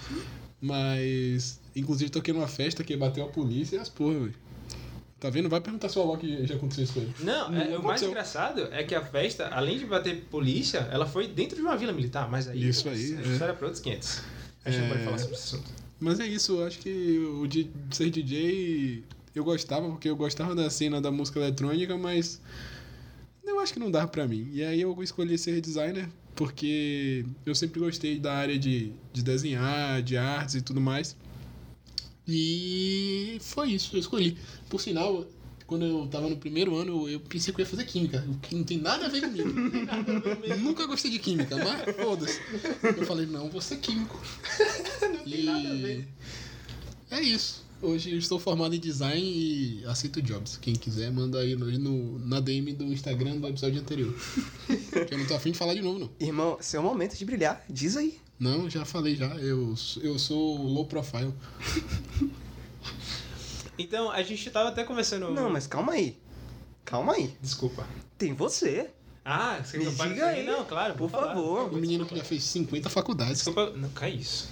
Mas. 0.59 1.59
Inclusive, 1.75 2.09
toquei 2.09 2.33
numa 2.33 2.47
festa 2.47 2.83
que 2.83 2.95
bateu 2.97 3.23
a 3.23 3.27
polícia 3.27 3.75
e 3.75 3.79
as 3.79 3.89
porra, 3.89 4.13
velho. 4.13 4.35
Tá 5.19 5.29
vendo? 5.29 5.47
Vai 5.47 5.61
perguntar 5.61 5.89
se 5.89 5.97
o 5.97 6.01
Alok 6.01 6.45
já 6.45 6.55
aconteceu 6.55 6.83
isso 6.83 6.93
com 6.93 6.99
ele. 6.99 7.13
Não, 7.19 7.51
Não 7.51 7.61
é, 7.61 7.77
o 7.77 7.83
mais 7.83 8.01
engraçado 8.01 8.67
é 8.71 8.83
que 8.83 8.93
a 8.93 9.01
festa, 9.01 9.47
além 9.47 9.79
de 9.79 9.85
bater 9.85 10.21
polícia, 10.25 10.87
ela 10.91 11.05
foi 11.05 11.27
dentro 11.27 11.55
de 11.55 11.61
uma 11.61 11.77
vila 11.77 11.93
militar, 11.93 12.29
mas 12.29 12.47
aí. 12.47 12.67
Isso 12.67 12.89
aí, 12.89 13.15
A 13.15 13.21
é. 13.21 13.31
história 13.31 13.51
é 13.51 13.55
pra 13.55 13.67
outros 13.67 13.81
500. 13.81 14.34
A 14.65 14.71
gente 14.71 14.85
É. 14.85 14.89
pode 14.89 15.03
falar 15.03 15.17
sobre 15.19 15.35
assunto. 15.35 15.71
Mas 15.99 16.19
é 16.19 16.27
isso, 16.27 16.53
eu 16.59 16.65
acho 16.65 16.79
que 16.79 17.17
o 17.19 17.47
de 17.47 17.69
ser 17.91 18.09
DJ 18.09 19.03
eu 19.33 19.43
gostava, 19.43 19.87
porque 19.89 20.09
eu 20.09 20.15
gostava 20.15 20.53
da 20.55 20.69
cena 20.69 20.99
da 21.01 21.11
música 21.11 21.39
eletrônica, 21.39 21.97
mas 21.97 22.41
eu 23.45 23.59
acho 23.59 23.73
que 23.73 23.79
não 23.79 23.91
dava 23.91 24.07
pra 24.07 24.27
mim. 24.27 24.49
E 24.51 24.63
aí 24.63 24.81
eu 24.81 25.01
escolhi 25.03 25.37
ser 25.37 25.61
designer, 25.61 26.09
porque 26.35 27.25
eu 27.45 27.53
sempre 27.55 27.79
gostei 27.79 28.19
da 28.19 28.33
área 28.33 28.57
de, 28.57 28.91
de 29.13 29.23
desenhar, 29.23 30.01
de 30.01 30.17
artes 30.17 30.55
e 30.55 30.61
tudo 30.61 30.81
mais. 30.81 31.15
E 32.27 33.37
foi 33.41 33.71
isso, 33.71 33.95
eu 33.95 33.99
escolhi. 33.99 34.37
Por 34.69 34.81
sinal, 34.81 35.25
quando 35.67 35.85
eu 35.85 36.07
tava 36.07 36.29
no 36.29 36.37
primeiro 36.37 36.75
ano, 36.75 37.09
eu 37.09 37.19
pensei 37.19 37.53
que 37.53 37.59
eu 37.61 37.63
ia 37.65 37.69
fazer 37.69 37.85
química, 37.85 38.23
o 38.29 38.35
que 38.39 38.53
não 38.55 38.63
tem 38.63 38.77
nada 38.77 39.05
a 39.05 39.09
ver 39.09 39.21
comigo. 39.21 39.49
Nunca 40.59 40.85
gostei 40.85 41.09
de 41.11 41.19
química, 41.19 41.55
mas 41.57 41.95
foda-se. 41.95 42.39
Eu 42.83 43.05
falei, 43.05 43.25
não, 43.25 43.49
vou 43.49 43.61
ser 43.61 43.77
químico. 43.77 44.21
Não 45.01 45.31
tem 45.31 45.43
nada 45.43 45.69
a 45.69 45.73
ver. 45.73 46.07
É 47.11 47.21
isso. 47.21 47.63
Hoje 47.81 48.11
eu 48.11 48.17
estou 48.17 48.39
formado 48.39 48.73
em 48.75 48.79
design 48.79 49.21
e 49.21 49.83
aceito 49.85 50.21
jobs. 50.21 50.57
Quem 50.57 50.73
quiser, 50.73 51.11
manda 51.11 51.39
aí 51.39 51.55
no, 51.55 51.65
no- 51.77 52.19
na 52.19 52.39
DM 52.39 52.71
do 52.73 52.85
Instagram 52.85 53.37
do 53.37 53.47
episódio 53.47 53.79
anterior. 53.81 54.13
que 55.07 55.13
eu 55.13 55.17
não 55.17 55.25
tô 55.27 55.35
afim 55.35 55.51
de 55.51 55.57
falar 55.57 55.73
de 55.73 55.81
novo, 55.81 55.99
não. 55.99 56.09
Irmão, 56.19 56.57
seu 56.61 56.81
momento 56.81 57.17
de 57.17 57.25
brilhar, 57.25 57.63
diz 57.69 57.97
aí. 57.97 58.17
Não, 58.39 58.69
já 58.69 58.85
falei 58.85 59.15
já. 59.15 59.27
Eu, 59.37 59.75
eu 60.01 60.17
sou 60.19 60.57
low 60.63 60.85
profile. 60.85 61.33
Então, 63.77 64.09
a 64.11 64.21
gente 64.23 64.49
tava 64.49 64.69
até 64.69 64.83
conversando. 64.83 65.31
Não, 65.31 65.49
mas 65.49 65.67
calma 65.67 65.93
aí. 65.93 66.17
Calma 66.83 67.13
aí. 67.13 67.35
Desculpa. 67.41 67.87
Tem 68.17 68.33
você. 68.33 68.89
Ah, 69.23 69.59
você 69.63 69.77
Me 69.77 69.85
quer 69.85 69.89
que 69.89 69.93
eu 69.93 69.97
fale 69.97 70.13
diga 70.13 70.31
isso 70.31 70.39
aí, 70.39 70.45
Não, 70.45 70.65
claro, 70.65 70.93
por 70.93 71.09
falar. 71.09 71.29
favor. 71.29 71.73
Um 71.73 71.77
menino 71.77 72.05
que 72.05 72.15
já 72.15 72.23
fez 72.23 72.43
50 72.43 72.89
faculdades. 72.89 73.37
Desculpa, 73.37 73.71
não, 73.75 73.89
cai 73.89 74.11
isso. 74.11 74.49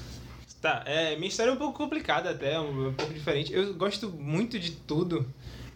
Tá, 0.61 0.81
é, 0.85 1.15
minha 1.17 1.27
história 1.27 1.51
é 1.51 1.53
um 1.53 1.57
pouco 1.57 1.77
complicada 1.77 2.29
até, 2.31 2.59
um, 2.59 2.87
um 2.89 2.93
pouco 2.93 3.13
diferente. 3.13 3.53
Eu 3.53 3.73
gosto 3.75 4.09
muito 4.09 4.57
de 4.57 4.71
tudo, 4.71 5.27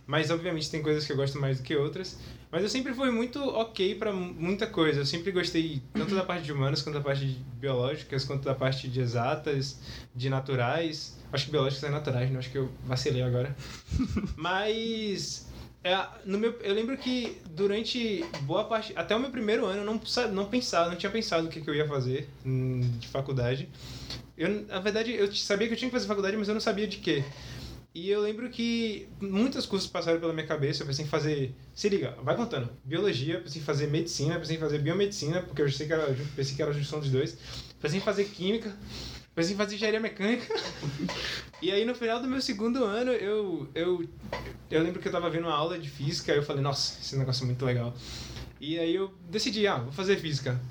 mas 0.08 0.32
obviamente 0.32 0.70
tem 0.72 0.82
coisas 0.82 1.06
que 1.06 1.12
eu 1.12 1.16
gosto 1.18 1.38
mais 1.40 1.58
do 1.58 1.64
que 1.64 1.76
outras. 1.76 2.18
Mas 2.50 2.64
eu 2.64 2.70
sempre 2.70 2.94
fui 2.94 3.12
muito 3.12 3.44
ok 3.44 3.94
pra 3.96 4.14
mu- 4.14 4.34
muita 4.34 4.66
coisa. 4.66 5.02
Eu 5.02 5.06
sempre 5.06 5.32
gostei 5.32 5.82
tanto 5.94 6.16
da 6.16 6.24
parte 6.24 6.46
de 6.46 6.54
humanas 6.54 6.82
quanto 6.82 6.96
da 6.96 7.02
parte 7.02 7.26
de 7.26 7.34
biológicas, 7.60 8.24
quanto 8.24 8.46
da 8.46 8.56
parte 8.56 8.88
de 8.88 9.00
exatas, 9.02 9.78
de 10.16 10.30
naturais. 10.30 11.17
Acho 11.32 11.46
que 11.46 11.52
biológicas 11.52 11.84
é 11.84 11.90
naturais, 11.90 12.32
não 12.32 12.40
acho 12.40 12.50
que 12.50 12.58
eu 12.58 12.72
vacilei 12.86 13.22
agora. 13.22 13.56
Mas 14.36 15.48
é, 15.84 16.06
no 16.26 16.38
meu, 16.38 16.54
eu 16.62 16.74
lembro 16.74 16.98
que 16.98 17.38
durante 17.52 18.26
boa 18.42 18.66
parte, 18.66 18.94
até 18.96 19.16
o 19.16 19.20
meu 19.20 19.30
primeiro 19.30 19.66
ano, 19.66 19.82
eu 19.82 19.86
não, 19.86 20.02
não 20.34 20.46
pensava, 20.46 20.90
não 20.90 20.98
tinha 20.98 21.12
pensado 21.12 21.48
o 21.48 21.50
que, 21.50 21.62
que 21.62 21.70
eu 21.70 21.76
ia 21.76 21.88
fazer 21.88 22.28
hum, 22.46 22.82
de 23.00 23.08
faculdade. 23.08 23.70
Eu, 24.38 24.66
na 24.68 24.80
verdade, 24.80 25.14
eu 25.14 25.34
sabia 25.34 25.68
que 25.68 25.74
eu 25.74 25.78
tinha 25.78 25.90
que 25.90 25.96
fazer 25.96 26.08
faculdade, 26.08 26.36
mas 26.38 26.48
eu 26.48 26.54
não 26.54 26.62
sabia 26.62 26.88
de 26.88 26.98
quê. 26.98 27.24
E 27.96 28.10
eu 28.12 28.22
lembro 28.22 28.50
que 28.50 29.08
muitas 29.20 29.66
coisas 29.66 29.88
passaram 29.88 30.20
pela 30.20 30.32
minha 30.32 30.46
cabeça. 30.46 30.84
Eu 30.84 30.88
pensei 30.88 31.06
em 31.06 31.08
fazer. 31.08 31.56
Se 31.74 31.90
liga, 31.90 32.16
vai 32.22 32.36
contando. 32.36 32.70
Biologia, 32.84 33.40
pensei 33.42 33.62
em 33.62 33.66
fazer 33.66 33.88
medicina, 33.88 34.38
pensei 34.38 34.58
em 34.58 34.60
fazer 34.60 34.80
biomedicina, 34.80 35.42
porque 35.42 35.62
eu 35.62 35.72
sei 35.72 35.88
que 35.88 35.94
era, 35.94 36.16
pensei 36.36 36.56
que 36.56 36.62
era 36.62 36.70
a 36.70 36.74
junção 36.74 37.00
dos 37.00 37.10
dois. 37.10 37.38
Pensei 37.82 37.98
em 37.98 38.02
fazer 38.02 38.26
química, 38.26 38.76
pensei 39.38 39.54
em 39.54 39.58
fazer 39.58 39.76
engenharia 39.76 40.00
mecânica. 40.00 40.48
E 41.60 41.72
aí 41.72 41.84
no 41.86 41.96
final 41.96 42.22
do 42.22 42.28
meu 42.28 42.40
segundo 42.40 42.84
ano, 42.84 43.12
eu, 43.12 43.68
eu, 43.74 44.08
eu 44.70 44.84
lembro 44.84 45.02
que 45.02 45.08
eu 45.08 45.12
tava 45.12 45.28
vendo 45.28 45.46
uma 45.46 45.56
aula 45.56 45.80
de 45.80 45.90
física 45.90 46.32
e 46.32 46.38
eu 46.38 46.44
falei, 46.44 46.62
nossa, 46.62 47.00
esse 47.02 47.16
negócio 47.18 47.42
é 47.42 47.46
muito 47.48 47.66
legal. 47.66 47.96
E 48.62 48.78
aí 48.78 48.94
eu 48.94 49.12
decidi, 49.28 49.66
ah, 49.66 49.78
vou 49.78 49.92
fazer 49.92 50.18
física. 50.18 50.62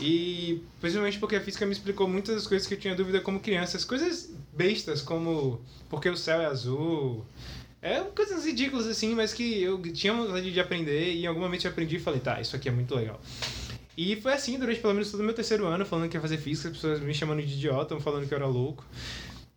E 0.00 0.62
principalmente 0.80 1.18
porque 1.18 1.34
a 1.34 1.40
física 1.40 1.66
me 1.66 1.72
explicou 1.72 2.06
muitas 2.06 2.36
das 2.36 2.46
coisas 2.46 2.68
que 2.68 2.74
eu 2.74 2.78
tinha 2.78 2.94
dúvida 2.94 3.20
como 3.20 3.40
criança. 3.40 3.76
As 3.76 3.84
coisas 3.84 4.32
bestas, 4.52 5.02
como 5.02 5.60
porque 5.90 6.08
o 6.08 6.16
céu 6.16 6.40
é 6.40 6.46
azul. 6.46 7.26
É 7.82 8.00
coisas 8.02 8.46
ridículas 8.46 8.86
assim, 8.86 9.16
mas 9.16 9.34
que 9.34 9.60
eu 9.60 9.82
tinha 9.92 10.14
vontade 10.14 10.52
de 10.52 10.60
aprender 10.60 11.14
e 11.14 11.24
em 11.24 11.26
algum 11.26 11.40
momento 11.40 11.64
eu 11.64 11.70
aprendi 11.72 11.96
e 11.96 12.00
falei, 12.00 12.20
tá, 12.20 12.40
isso 12.40 12.54
aqui 12.54 12.68
é 12.68 12.72
muito 12.72 12.94
legal. 12.94 13.20
E 14.00 14.14
foi 14.14 14.32
assim 14.32 14.56
durante 14.60 14.78
pelo 14.78 14.94
menos 14.94 15.10
todo 15.10 15.22
o 15.22 15.24
meu 15.24 15.34
terceiro 15.34 15.66
ano, 15.66 15.84
falando 15.84 16.08
que 16.08 16.16
ia 16.16 16.20
fazer 16.20 16.38
física, 16.38 16.68
as 16.68 16.74
pessoas 16.76 17.00
me 17.00 17.12
chamando 17.12 17.42
de 17.42 17.52
idiota, 17.52 17.98
falando 17.98 18.28
que 18.28 18.32
eu 18.32 18.36
era 18.36 18.46
louco. 18.46 18.86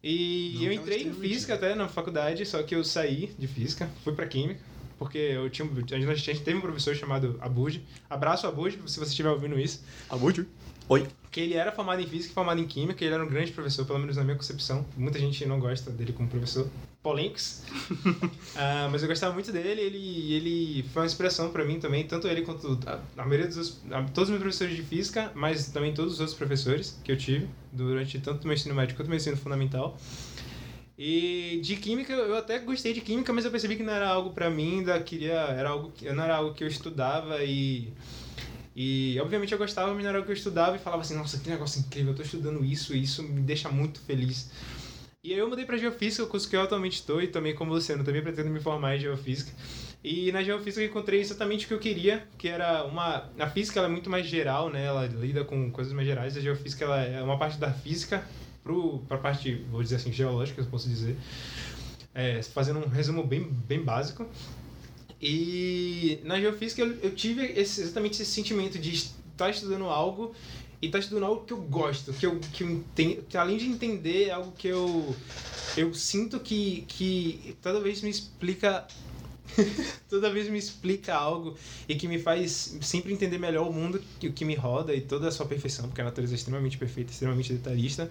E 0.03 0.53
Não, 0.55 0.63
eu 0.63 0.74
entrei 0.74 1.03
em 1.03 1.13
física 1.13 1.53
até 1.53 1.75
na 1.75 1.88
faculdade, 1.88 2.43
só 2.43 2.63
que 2.63 2.74
eu 2.74 2.83
saí 2.83 3.31
de 3.38 3.48
física, 3.48 3.88
fui 4.03 4.13
pra 4.13 4.25
química, 4.25 4.60
porque 4.98 5.19
eu 5.19 5.48
tinha, 5.48 5.63
um- 5.63 5.71
a 5.71 6.00
gente 6.00 6.10
a 6.10 6.15
gente 6.15 6.41
teve 6.41 6.57
um 6.57 6.62
professor 6.62 6.95
chamado 6.95 7.38
Abud. 7.39 7.86
Abraço 8.10 8.48
Abud, 8.48 8.79
se 8.88 9.00
você 9.00 9.10
estiver 9.12 9.29
ouvindo 9.29 9.60
isso. 9.60 9.83
Abud. 10.10 10.43
Oi. 10.89 11.07
Que 11.29 11.41
ele 11.41 11.53
era 11.53 11.71
formado 11.71 12.01
em 12.01 12.07
física 12.07 12.31
e 12.31 12.33
formado 12.33 12.60
em 12.60 12.65
química, 12.65 13.05
ele 13.05 13.13
era 13.13 13.24
um 13.24 13.29
grande 13.29 13.51
professor, 13.51 13.86
pelo 13.86 14.00
menos 14.00 14.17
na 14.17 14.24
minha 14.24 14.36
concepção. 14.36 14.83
Muita 14.98 15.19
gente 15.19 15.45
não 15.45 15.60
gosta 15.60 15.91
dele 15.91 16.13
como 16.13 16.27
professor. 16.27 16.67
Polêmicos. 17.03 17.62
Ah, 18.53 18.89
mas 18.91 19.01
eu 19.01 19.08
gostava 19.08 19.34
muito 19.34 19.50
dele, 19.50 19.79
ele, 19.79 20.34
ele 20.34 20.84
foi 20.89 21.03
uma 21.03 21.05
inspiração 21.05 21.51
pra 21.51 21.63
mim 21.63 21.79
também, 21.79 22.05
tanto 22.05 22.27
ele 22.27 22.41
quanto 22.41 22.77
a, 22.86 23.00
a 23.22 23.25
maioria 23.25 23.48
dos 23.48 23.79
a- 23.89 24.03
todos 24.03 24.24
os 24.24 24.29
meus 24.31 24.41
professores 24.41 24.75
de 24.75 24.84
física, 24.84 25.31
mas 25.34 25.70
também 25.70 25.93
todos 25.93 26.15
os 26.15 26.20
outros 26.20 26.38
professores 26.38 27.00
que 27.01 27.13
eu 27.13 27.17
tive 27.17 27.48
durante 27.72 28.20
tanto 28.20 28.43
o 28.43 28.48
meu 28.48 28.53
ensino 28.53 28.75
médio 28.75 28.93
quanto 28.98 29.08
o 29.08 29.10
meu 29.10 29.15
ensino 29.15 29.38
fundamental. 29.38 29.98
E 30.98 31.60
de 31.63 31.77
química, 31.77 32.13
eu 32.13 32.36
até 32.38 32.60
gostei 32.60 32.93
de 32.93 33.01
química, 33.01 33.34
mas 33.34 33.46
eu 33.46 33.51
percebi 33.51 33.75
que 33.75 33.84
não 33.84 33.93
era 33.93 34.08
algo 34.10 34.31
pra 34.31 34.50
mim, 34.50 34.79
ainda 34.79 35.00
queria, 35.01 35.34
era 35.34 35.70
algo 35.70 35.91
que 35.91 36.12
não 36.12 36.24
era 36.24 36.36
algo 36.36 36.53
que 36.53 36.63
eu 36.63 36.67
estudava 36.67 37.43
e 37.43 37.93
e 38.75 39.20
obviamente 39.22 39.51
eu 39.51 39.58
gostava, 39.58 39.93
mas 39.93 40.01
não 40.03 40.10
era 40.10 40.17
algo 40.20 40.25
que 40.25 40.31
eu 40.31 40.38
estudava 40.38 40.75
e 40.75 40.79
falava 40.79 41.01
assim, 41.01 41.15
nossa, 41.15 41.39
que 41.39 41.50
negócio 41.50 41.79
incrível, 41.81 42.12
eu 42.12 42.15
tô 42.15 42.22
estudando 42.24 42.63
isso 42.63 42.96
e 42.96 43.03
isso 43.03 43.22
me 43.24 43.41
deixa 43.41 43.70
muito 43.70 44.00
feliz. 44.00 44.50
E 45.23 45.33
aí 45.33 45.39
eu 45.39 45.47
mudei 45.47 45.65
pra 45.65 45.77
Geofísica, 45.77 46.25
curso 46.25 46.49
que 46.49 46.55
eu 46.55 46.61
atualmente 46.61 46.93
estou, 46.95 47.21
e 47.21 47.27
também 47.27 47.53
como 47.53 47.71
Luciano, 47.71 48.03
também 48.03 48.23
pretendo 48.23 48.49
me 48.49 48.59
formar 48.59 48.95
em 48.95 48.99
Geofísica. 48.99 49.51
E 50.03 50.31
na 50.31 50.41
Geofísica 50.41 50.81
eu 50.81 50.89
encontrei 50.89 51.19
exatamente 51.19 51.65
o 51.65 51.67
que 51.67 51.73
eu 51.75 51.79
queria, 51.79 52.27
que 52.39 52.47
era 52.47 52.83
uma... 52.85 53.29
A 53.37 53.47
física 53.47 53.79
ela 53.79 53.87
é 53.87 53.91
muito 53.91 54.09
mais 54.09 54.25
geral, 54.25 54.71
né? 54.71 54.83
Ela 54.83 55.05
lida 55.05 55.43
com 55.45 55.69
coisas 55.71 55.93
mais 55.93 56.07
gerais. 56.07 56.35
A 56.35 56.39
Geofísica 56.41 56.85
ela 56.85 56.99
é 57.03 57.21
uma 57.21 57.37
parte 57.37 57.59
da 57.59 57.71
física 57.71 58.25
pro, 58.63 58.97
pra 59.07 59.19
parte, 59.19 59.53
vou 59.69 59.83
dizer 59.83 59.97
assim, 59.97 60.11
geológica, 60.11 60.59
eu 60.59 60.65
posso 60.65 60.89
dizer. 60.89 61.15
É, 62.15 62.41
fazendo 62.41 62.79
um 62.79 62.87
resumo 62.87 63.23
bem, 63.23 63.43
bem 63.43 63.83
básico. 63.83 64.27
E 65.21 66.19
na 66.23 66.39
Geofísica 66.39 66.81
eu, 66.81 66.97
eu 67.03 67.13
tive 67.13 67.45
esse- 67.45 67.81
exatamente 67.81 68.19
esse 68.19 68.31
sentimento 68.31 68.79
de 68.79 68.91
estar 68.91 69.51
estudando 69.51 69.85
algo 69.85 70.33
e 70.81 70.88
estar 70.88 71.00
estudando 71.00 71.25
algo 71.25 71.45
que 71.45 71.53
eu 71.53 71.61
gosto, 71.61 72.11
que 72.13 72.25
eu, 72.25 72.39
que 72.53 72.63
eu 72.63 72.83
que 73.29 73.38
além 73.38 73.57
de 73.57 73.67
entender, 73.67 74.27
é 74.27 74.31
algo 74.31 74.51
que 74.53 74.67
eu, 74.67 75.15
eu 75.77 75.93
sinto 75.93 76.39
que, 76.39 76.83
que 76.88 77.55
toda 77.61 77.79
vez 77.79 78.01
me 78.01 78.09
explica 78.09 78.88
toda 80.09 80.31
vez 80.31 80.50
me 80.50 80.57
explica 80.57 81.13
algo 81.13 81.57
e 81.88 81.95
que 81.95 82.07
me 82.07 82.19
faz 82.19 82.77
sempre 82.81 83.13
entender 83.13 83.38
melhor 83.38 83.67
o 83.67 83.73
mundo 83.73 84.01
que, 84.19 84.31
que 84.31 84.45
me 84.45 84.55
roda 84.55 84.93
e 84.93 85.01
toda 85.01 85.27
a 85.27 85.31
sua 85.31 85.45
perfeição, 85.45 85.88
porque 85.88 86.01
a 86.01 86.05
natureza 86.05 86.33
é 86.33 86.35
extremamente 86.35 86.77
perfeita, 86.77 87.11
extremamente 87.11 87.51
detalhista. 87.53 88.09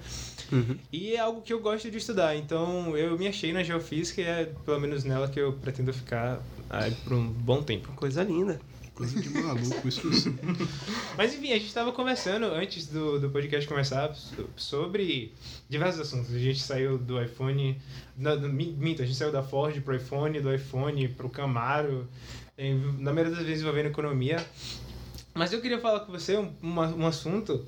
Uhum. 0.52 0.76
E 0.92 1.14
é 1.14 1.18
algo 1.18 1.42
que 1.42 1.52
eu 1.52 1.60
gosto 1.60 1.90
de 1.90 1.98
estudar, 1.98 2.36
então 2.36 2.96
eu 2.96 3.18
me 3.18 3.26
achei 3.26 3.52
na 3.52 3.62
geofísica 3.62 4.20
e 4.20 4.24
é 4.24 4.52
pelo 4.64 4.80
menos 4.80 5.04
nela 5.04 5.28
que 5.28 5.40
eu 5.40 5.52
pretendo 5.54 5.92
ficar 5.92 6.40
aí, 6.68 6.92
por 7.04 7.14
um 7.14 7.26
bom 7.26 7.62
tempo. 7.62 7.92
Coisa 7.92 8.22
linda. 8.22 8.60
Coisa 9.00 9.18
de 9.18 9.30
maluco, 9.30 9.88
isso 9.88 10.12
sim. 10.12 10.36
Mas 11.16 11.32
enfim, 11.32 11.52
a 11.52 11.54
gente 11.56 11.68
estava 11.68 11.90
conversando 11.90 12.44
antes 12.46 12.86
do, 12.86 13.18
do 13.18 13.30
podcast 13.30 13.66
começar 13.66 14.14
so- 14.14 14.46
sobre 14.54 15.32
diversos 15.70 16.02
assuntos. 16.02 16.34
A 16.34 16.38
gente 16.38 16.60
saiu 16.60 16.98
do 16.98 17.22
iPhone. 17.22 17.80
Não, 18.14 18.38
minto, 18.38 19.00
a 19.00 19.06
gente 19.06 19.16
saiu 19.16 19.32
da 19.32 19.42
Ford 19.42 19.80
pro 19.80 19.96
iPhone, 19.96 20.38
do 20.40 20.54
iPhone 20.54 21.08
pro 21.08 21.30
Camaro. 21.30 22.06
Na 22.98 23.10
maioria 23.10 23.34
das 23.34 23.46
vezes 23.46 23.62
envolvendo 23.62 23.86
economia. 23.86 24.44
Mas 25.32 25.50
eu 25.50 25.62
queria 25.62 25.78
falar 25.80 26.00
com 26.00 26.12
você 26.12 26.36
um, 26.36 26.52
um 26.62 27.06
assunto 27.06 27.64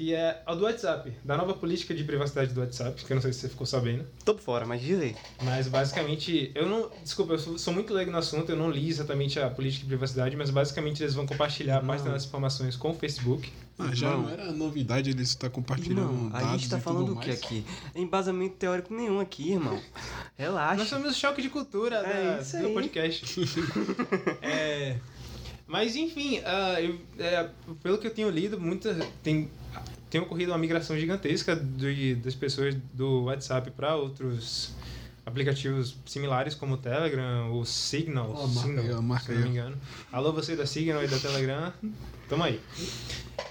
que 0.00 0.14
é 0.14 0.42
o 0.48 0.54
do 0.54 0.64
WhatsApp, 0.64 1.12
da 1.22 1.36
nova 1.36 1.52
política 1.52 1.92
de 1.94 2.02
privacidade 2.04 2.54
do 2.54 2.60
WhatsApp, 2.62 3.04
que 3.04 3.12
eu 3.12 3.16
não 3.16 3.20
sei 3.20 3.34
se 3.34 3.40
você 3.40 3.48
ficou 3.50 3.66
sabendo. 3.66 4.06
Tô 4.24 4.32
por 4.34 4.40
fora, 4.40 4.64
mas 4.64 4.80
diz 4.80 4.98
aí. 4.98 5.14
Mas 5.42 5.68
basicamente, 5.68 6.50
eu 6.54 6.66
não. 6.66 6.90
Desculpa, 7.02 7.34
eu 7.34 7.38
sou, 7.38 7.58
sou 7.58 7.74
muito 7.74 7.92
leigo 7.92 8.10
no 8.10 8.16
assunto, 8.16 8.48
eu 8.50 8.56
não 8.56 8.70
li 8.70 8.88
exatamente 8.88 9.38
a 9.38 9.50
política 9.50 9.82
de 9.82 9.88
privacidade, 9.88 10.34
mas 10.36 10.48
basicamente 10.48 11.02
eles 11.02 11.12
vão 11.14 11.26
compartilhar 11.26 11.76
a 11.76 11.80
parte 11.82 12.02
Não. 12.02 12.12
das 12.12 12.24
informações 12.24 12.76
com 12.76 12.92
o 12.92 12.94
Facebook. 12.94 13.52
Ah, 13.78 13.90
já 13.94 14.08
Irmão. 14.08 14.22
não 14.22 14.30
era 14.30 14.52
novidade 14.52 15.10
ele 15.10 15.22
estar 15.22 15.50
compartilhando 15.50 16.00
Irmão, 16.10 16.28
dados 16.30 16.48
a 16.48 16.52
gente 16.56 16.70
tá 16.70 16.80
falando 16.80 17.12
o 17.12 17.20
que 17.20 17.28
mais. 17.28 17.42
aqui? 17.42 17.64
Embasamento 17.94 18.54
teórico 18.56 18.94
nenhum 18.94 19.20
aqui, 19.20 19.52
irmão. 19.52 19.78
Relaxa. 20.38 20.76
Nós 20.76 20.88
somos 20.88 21.14
choque 21.14 21.42
de 21.42 21.50
cultura 21.50 21.96
É 21.96 22.36
da- 22.36 22.40
isso 22.42 22.58
do 22.58 22.68
aí. 22.68 22.72
podcast. 22.72 23.40
É, 24.40 24.96
mas 25.66 25.94
enfim, 25.94 26.40
ah, 26.44 26.80
eu- 26.80 26.98
é, 27.18 27.48
pelo 27.82 27.98
que 27.98 28.06
eu 28.06 28.10
tenho 28.14 28.28
lido, 28.30 28.58
muita, 28.58 28.94
tem, 29.22 29.50
tem 30.10 30.20
ocorrido 30.20 30.50
uma 30.50 30.58
migração 30.58 30.98
gigantesca 30.98 31.54
de, 31.54 32.16
das 32.16 32.34
pessoas 32.34 32.74
do 32.92 33.24
WhatsApp 33.24 33.70
para 33.70 33.94
outros 33.94 34.74
aplicativos 35.24 35.96
similares 36.04 36.54
como 36.54 36.74
o 36.74 36.76
Telegram, 36.76 37.52
o 37.52 37.64
Signal, 37.64 38.32
marca 38.48 38.82
Signal 38.82 39.02
marca 39.02 39.26
se 39.26 39.32
eu 39.32 39.38
não 39.38 39.44
me 39.44 39.50
engano. 39.50 39.76
Alô, 40.10 40.32
você 40.32 40.56
da 40.56 40.66
Signal 40.66 41.04
e 41.04 41.06
da 41.08 41.18
Telegram, 41.18 41.72
tamo 42.28 42.42
aí. 42.42 42.60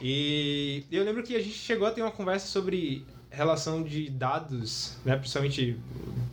E 0.01 0.84
eu 0.92 1.04
lembro 1.04 1.24
que 1.24 1.36
a 1.36 1.39
gente 1.39 1.56
chegou 1.56 1.88
a 1.88 1.92
ter 1.92 2.01
uma 2.01 2.12
conversa 2.12 2.48
sobre 2.48 3.06
relação 3.29 3.83
de 3.83 4.09
dados, 4.09 4.98
né, 5.05 5.15
principalmente 5.15 5.77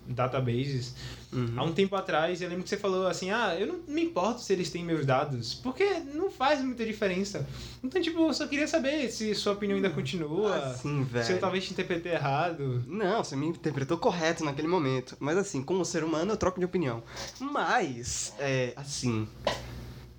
databases, 0.07 0.95
Uhum. 1.33 1.53
Há 1.57 1.65
um 1.65 1.73
tempo 1.73 1.95
atrás, 1.97 2.41
eu 2.41 2.49
lembro 2.49 2.63
que 2.65 2.71
você 2.71 2.77
falou 2.77 3.07
assim: 3.07 3.31
ah, 3.31 3.55
eu 3.59 3.67
não 3.67 3.81
me 3.87 4.03
importo 4.03 4.41
se 4.41 4.53
eles 4.53 4.71
têm 4.71 4.85
meus 4.85 5.05
dados, 5.05 5.55
porque 5.55 5.85
não 6.15 6.31
faz 6.31 6.63
muita 6.63 6.85
diferença. 6.85 7.47
Então, 7.83 8.01
tipo, 8.01 8.21
eu 8.21 8.33
só 8.33 8.47
queria 8.47 8.67
saber 8.67 9.11
se 9.11 9.35
sua 9.35 9.53
opinião 9.53 9.77
ainda 9.77 9.91
continua, 9.91 10.57
Assim, 10.57 11.05
velho. 11.05 11.27
se 11.27 11.33
eu 11.33 11.41
talvez 11.41 11.67
te 11.67 11.73
interpretei 11.73 12.13
errado. 12.13 12.83
Não, 12.87 13.23
você 13.23 13.37
me 13.37 13.47
interpretou 13.47 13.99
correto 13.99 14.45
naquele 14.45 14.69
momento. 14.69 15.17
Mas 15.21 15.37
assim, 15.37 15.63
como 15.63 15.85
ser 15.85 16.05
humano, 16.05 16.33
eu 16.33 16.37
troco 16.37 16.59
de 16.59 16.65
opinião. 16.65 17.03
Mas, 17.39 18.33
é, 18.39 18.73
assim. 18.77 19.29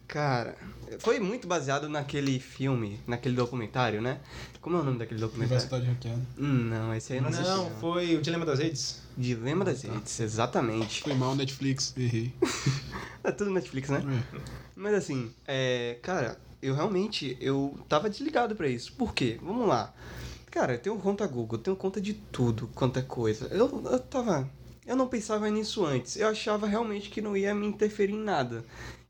Cara, 0.07 0.55
foi 1.00 1.20
muito 1.20 1.48
baseado 1.48 1.88
naquele 1.89 2.39
filme, 2.39 3.00
naquele 3.08 3.36
documentário, 3.36 4.01
né? 4.01 4.20
Como 4.62 4.77
é 4.77 4.79
o 4.79 4.84
nome 4.84 5.00
daquele 5.00 5.20
documentário? 5.20 5.62
Privacidade 5.67 5.86
hackeada. 5.86 6.22
Hum, 6.38 6.70
Não, 6.70 6.94
esse 6.94 7.13
aí 7.13 7.20
eu 7.20 7.24
não 7.24 7.29
assisti. 7.29 7.48
Não, 7.48 7.70
foi 7.79 8.15
o 8.15 8.22
Dilema 8.22 8.46
das 8.46 8.60
Redes. 8.60 9.01
Dilema 9.17 9.65
das 9.65 9.82
redes, 9.82 10.20
exatamente. 10.20 11.01
Foi 11.01 11.13
mal 11.15 11.36
Netflix, 11.36 11.94
errei. 11.98 12.34
É 13.24 13.32
tudo 13.32 13.51
Netflix, 13.51 13.89
né? 13.89 14.01
É. 14.34 14.39
Mas 14.74 14.94
assim, 14.94 15.29
é, 15.46 15.98
cara, 16.01 16.39
eu 16.62 16.74
realmente 16.74 17.36
eu 17.41 17.77
tava 17.89 18.10
desligado 18.10 18.56
pra 18.56 18.70
isso. 18.70 18.94
Por 18.94 19.13
quê? 19.13 19.38
Vamos 19.41 19.67
lá. 19.67 19.94
Cara, 20.50 20.74
eu 20.75 20.79
tenho 20.79 20.98
conta 20.98 21.27
Google, 21.27 21.58
eu 21.58 21.63
tenho 21.63 21.75
conta 21.75 22.00
de 22.00 22.13
tudo 22.13 22.70
quanto 22.74 23.00
é 23.00 23.01
coisa. 23.01 23.48
Eu, 23.48 23.84
eu 23.91 24.00
tava. 24.00 24.50
Eu 24.86 24.96
não 24.96 25.08
pensava 25.08 25.50
nisso 25.50 25.86
antes. 25.86 26.15
Eu 26.15 26.29
achava 26.29 26.65
realmente 26.67 27.10
que 27.10 27.22
não 27.22 27.36
ia 27.36 27.53
me 27.53 27.67
interferir 27.67 28.13
em 28.13 28.24
nada. 28.24 28.63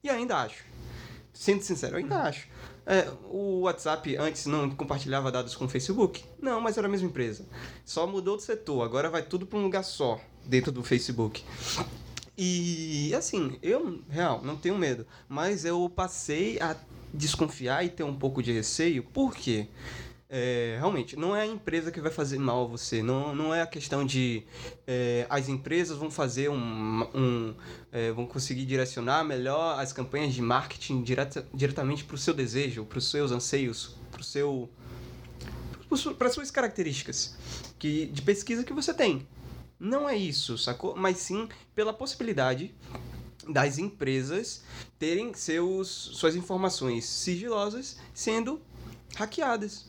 E 0.03 0.10
ainda 0.10 0.38
acho. 0.38 0.63
Sendo 1.38 1.62
sincero, 1.62 1.94
eu 1.94 2.00
ainda 2.00 2.24
acho. 2.24 2.48
É, 2.84 3.08
o 3.29 3.62
WhatsApp 3.62 4.17
antes 4.17 4.48
não 4.48 4.72
compartilhava 4.72 5.32
dados 5.32 5.56
com 5.56 5.65
o 5.65 5.70
Facebook? 5.70 6.25
Não, 6.41 6.60
mas 6.60 6.79
era 6.79 6.88
a 6.88 6.89
mesma 6.89 7.08
empresa. 7.08 7.46
Só 7.86 8.08
mudou 8.08 8.38
de 8.38 8.44
setor, 8.44 8.82
agora 8.82 9.08
vai 9.08 9.22
tudo 9.22 9.46
para 9.46 9.60
um 9.60 9.62
lugar 9.62 9.84
só, 9.84 10.20
dentro 10.44 10.72
do 10.72 10.84
Facebook. 10.84 11.44
E 12.36 13.13
assim, 13.13 13.60
eu, 13.62 14.01
real, 14.10 14.41
não 14.44 14.56
tenho 14.56 14.75
medo. 14.75 15.06
Mas 15.29 15.63
eu 15.63 15.88
passei 15.96 16.60
a 16.60 16.75
desconfiar 17.13 17.86
e 17.86 17.89
ter 17.89 18.03
um 18.03 18.15
pouco 18.15 18.41
de 18.41 18.51
receio, 18.51 19.03
por 19.03 19.36
quê? 19.36 19.67
É, 20.30 20.76
realmente, 20.78 21.16
não 21.16 21.34
é 21.34 21.44
a 21.44 21.46
empresa 21.46 21.90
que 21.90 22.02
vai 22.02 22.12
fazer 22.12 22.38
mal 22.38 22.66
a 22.66 22.68
você. 22.68 23.02
Não, 23.02 23.34
não 23.34 23.54
é 23.54 23.62
a 23.62 23.68
questão 23.68 24.06
de 24.06 24.44
é, 24.86 25.26
as 25.30 25.48
empresas 25.48 25.98
vão 25.98 26.12
fazer 26.12 26.50
um. 26.50 27.08
um 27.13 27.56
é, 27.92 28.12
vão 28.12 28.26
conseguir 28.26 28.66
direcionar 28.66 29.24
melhor 29.24 29.80
as 29.80 29.94
campanhas 29.94 30.34
de 30.34 30.42
marketing 30.42 31.02
direta, 31.02 31.48
diretamente 31.54 32.04
para 32.04 32.16
o 32.16 32.18
seu 32.18 32.34
desejo, 32.34 32.84
para 32.84 32.98
os 32.98 33.10
seus 33.10 33.32
anseios, 33.32 33.96
para 34.12 34.22
seu. 34.22 34.70
para 36.18 36.30
suas 36.30 36.52
características 36.52 37.38
que, 37.80 38.08
de 38.08 38.22
pesquisa 38.22 38.63
que 38.63 38.74
você 38.74 38.94
tem. 38.94 39.26
Não 39.80 40.10
é 40.10 40.18
isso, 40.18 40.58
sacou? 40.58 40.96
Mas 40.96 41.18
sim 41.18 41.48
pela 41.74 41.94
possibilidade 41.94 42.76
das 43.48 43.78
empresas 43.78 44.63
terem 45.00 45.34
seus, 45.34 45.88
suas 45.88 46.36
informações 46.36 47.06
sigilosas 47.06 47.98
sendo 48.13 48.60
hackeadas. 49.16 49.86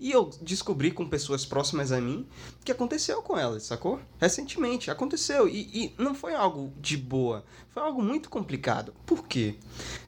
E 0.00 0.12
eu 0.12 0.30
descobri 0.40 0.92
com 0.92 1.08
pessoas 1.08 1.44
próximas 1.44 1.90
a 1.90 2.00
mim 2.00 2.26
que 2.64 2.70
aconteceu 2.70 3.20
com 3.20 3.36
elas, 3.36 3.64
sacou? 3.64 4.00
Recentemente, 4.20 4.90
aconteceu. 4.90 5.48
E, 5.48 5.68
e 5.72 5.94
não 5.98 6.14
foi 6.14 6.34
algo 6.34 6.72
de 6.80 6.96
boa, 6.96 7.44
foi 7.70 7.82
algo 7.82 8.00
muito 8.00 8.30
complicado. 8.30 8.94
Por 9.04 9.26
quê? 9.26 9.56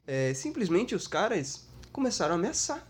É, 0.07 0.33
simplesmente 0.33 0.95
os 0.95 1.09
caras 1.09 1.67
começaram 1.93 2.35
a 2.35 2.39
ameaçar. 2.39 2.87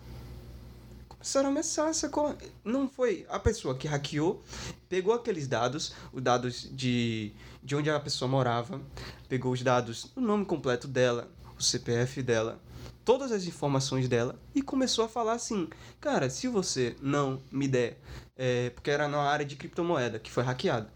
Começaram 1.08 1.48
a 1.48 1.50
ameaçar, 1.50 1.92
sacou? 1.94 2.36
Não 2.62 2.88
foi 2.88 3.26
a 3.30 3.38
pessoa 3.38 3.74
que 3.74 3.88
hackeou, 3.88 4.42
pegou 4.88 5.14
aqueles 5.14 5.46
dados, 5.46 5.94
os 6.12 6.22
dados 6.22 6.68
de, 6.70 7.32
de 7.62 7.76
onde 7.76 7.90
a 7.90 8.00
pessoa 8.00 8.28
morava, 8.28 8.80
pegou 9.28 9.52
os 9.52 9.62
dados, 9.62 10.10
o 10.16 10.20
nome 10.20 10.44
completo 10.44 10.88
dela, 10.88 11.30
o 11.58 11.62
CPF 11.62 12.22
dela, 12.22 12.60
todas 13.10 13.32
as 13.32 13.44
informações 13.44 14.08
dela 14.08 14.40
e 14.54 14.62
começou 14.62 15.04
a 15.04 15.08
falar 15.08 15.32
assim: 15.32 15.68
Cara, 16.00 16.30
se 16.30 16.46
você 16.46 16.94
não 17.02 17.42
me 17.50 17.66
der, 17.66 18.00
é, 18.36 18.70
porque 18.70 18.88
era 18.88 19.08
na 19.08 19.18
área 19.18 19.44
de 19.44 19.56
criptomoeda 19.56 20.20
que 20.20 20.30
foi 20.30 20.44
hackeado, 20.44 20.88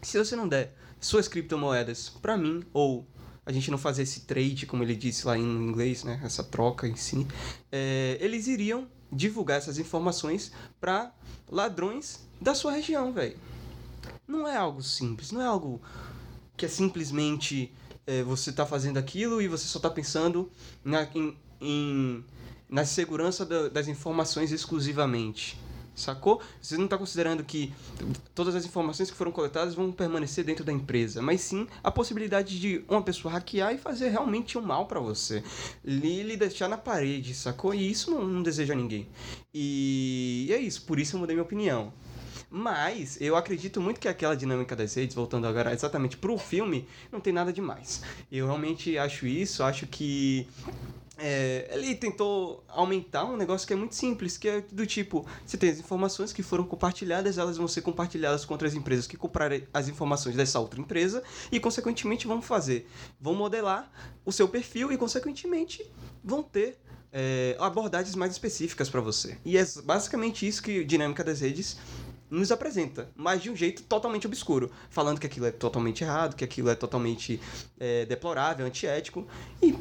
se 0.00 0.16
você 0.16 0.36
não 0.36 0.46
der 0.46 0.76
suas 1.00 1.26
criptomoedas 1.26 2.08
pra 2.08 2.36
mim, 2.36 2.62
ou 2.72 3.04
a 3.44 3.50
gente 3.50 3.68
não 3.68 3.78
fazer 3.78 4.04
esse 4.04 4.20
trade, 4.20 4.64
como 4.64 4.84
ele 4.84 4.94
disse 4.94 5.26
lá 5.26 5.36
em 5.36 5.42
inglês, 5.42 6.04
né? 6.04 6.20
Essa 6.22 6.44
troca 6.44 6.86
em 6.86 6.94
si, 6.94 7.26
é, 7.72 8.16
eles 8.20 8.46
iriam 8.46 8.86
divulgar 9.10 9.58
essas 9.58 9.76
informações 9.76 10.52
pra 10.80 11.12
ladrões 11.50 12.28
da 12.40 12.54
sua 12.54 12.70
região, 12.70 13.12
velho. 13.12 13.36
Não 14.24 14.46
é 14.46 14.56
algo 14.56 14.84
simples, 14.84 15.32
não 15.32 15.42
é 15.42 15.46
algo 15.46 15.82
que 16.56 16.64
é 16.64 16.68
simplesmente 16.68 17.74
é, 18.10 18.22
você 18.24 18.50
tá 18.52 18.66
fazendo 18.66 18.98
aquilo 18.98 19.40
e 19.40 19.46
você 19.46 19.66
só 19.66 19.78
tá 19.78 19.88
pensando 19.90 20.50
na, 20.84 21.06
em, 21.14 21.36
em- 21.60 22.24
na 22.68 22.84
segurança 22.84 23.44
da- 23.46 23.68
das 23.68 23.86
informações 23.86 24.50
exclusivamente. 24.50 25.56
Sacou? 25.94 26.40
Você 26.62 26.78
não 26.78 26.84
está 26.86 26.96
considerando 26.96 27.44
que 27.44 27.72
todas 28.34 28.54
as 28.54 28.64
informações 28.64 29.10
que 29.10 29.16
foram 29.16 29.30
coletadas 29.30 29.74
vão 29.74 29.92
permanecer 29.92 30.44
dentro 30.44 30.64
da 30.64 30.72
empresa, 30.72 31.20
mas 31.20 31.40
sim 31.42 31.66
a 31.84 31.90
possibilidade 31.90 32.58
de 32.58 32.82
uma 32.88 33.02
pessoa 33.02 33.32
hackear 33.34 33.74
e 33.74 33.78
fazer 33.78 34.08
realmente 34.08 34.56
um 34.56 34.62
mal 34.62 34.86
para 34.86 34.98
você. 34.98 35.42
Lhe, 35.84 36.36
deixar 36.36 36.68
na 36.68 36.78
parede, 36.78 37.34
sacou? 37.34 37.74
E 37.74 37.90
isso 37.90 38.10
não, 38.10 38.24
não 38.24 38.42
deseja 38.42 38.74
ninguém. 38.74 39.06
E 39.52 40.48
é 40.50 40.58
isso, 40.58 40.82
por 40.82 40.98
isso 40.98 41.16
eu 41.16 41.20
mudei 41.20 41.36
minha 41.36 41.44
opinião. 41.44 41.92
Mas 42.50 43.20
eu 43.20 43.36
acredito 43.36 43.80
muito 43.80 44.00
que 44.00 44.08
aquela 44.08 44.34
dinâmica 44.34 44.74
das 44.74 44.94
redes, 44.94 45.14
voltando 45.14 45.46
agora 45.46 45.72
exatamente 45.72 46.16
pro 46.16 46.36
filme, 46.36 46.88
não 47.12 47.20
tem 47.20 47.32
nada 47.32 47.52
demais. 47.52 48.02
Eu 48.30 48.46
realmente 48.46 48.98
acho 48.98 49.24
isso, 49.26 49.62
acho 49.62 49.86
que 49.86 50.48
é, 51.16 51.68
ele 51.72 51.94
tentou 51.94 52.64
aumentar 52.66 53.24
um 53.24 53.36
negócio 53.36 53.66
que 53.66 53.72
é 53.72 53.76
muito 53.76 53.94
simples, 53.94 54.38
que 54.38 54.48
é 54.48 54.62
do 54.72 54.86
tipo, 54.86 55.26
você 55.46 55.56
tem 55.56 55.70
as 55.70 55.78
informações 55.78 56.32
que 56.32 56.42
foram 56.42 56.64
compartilhadas, 56.64 57.36
elas 57.36 57.56
vão 57.58 57.68
ser 57.68 57.82
compartilhadas 57.82 58.44
com 58.44 58.54
outras 58.54 58.74
empresas 58.74 59.06
que 59.06 59.16
comprarem 59.16 59.68
as 59.72 59.86
informações 59.86 60.34
dessa 60.34 60.58
outra 60.58 60.80
empresa 60.80 61.22
e, 61.52 61.60
consequentemente, 61.60 62.26
vão 62.26 62.40
fazer, 62.40 62.88
vão 63.20 63.34
modelar 63.34 63.92
o 64.24 64.32
seu 64.32 64.48
perfil 64.48 64.90
e, 64.90 64.96
consequentemente, 64.96 65.88
vão 66.24 66.42
ter 66.42 66.78
é, 67.12 67.54
abordagens 67.60 68.14
mais 68.14 68.32
específicas 68.32 68.88
para 68.88 69.00
você. 69.00 69.36
E 69.44 69.58
é 69.58 69.64
basicamente 69.84 70.48
isso 70.48 70.62
que 70.62 70.82
Dinâmica 70.84 71.22
das 71.22 71.40
Redes 71.40 71.76
nos 72.30 72.52
apresenta, 72.52 73.08
mas 73.16 73.42
de 73.42 73.50
um 73.50 73.56
jeito 73.56 73.82
totalmente 73.82 74.26
obscuro, 74.26 74.70
falando 74.88 75.18
que 75.18 75.26
aquilo 75.26 75.46
é 75.46 75.50
totalmente 75.50 76.04
errado, 76.04 76.36
que 76.36 76.44
aquilo 76.44 76.70
é 76.70 76.74
totalmente 76.74 77.40
é, 77.78 78.06
deplorável, 78.06 78.64
antiético. 78.64 79.26
E, 79.60 79.76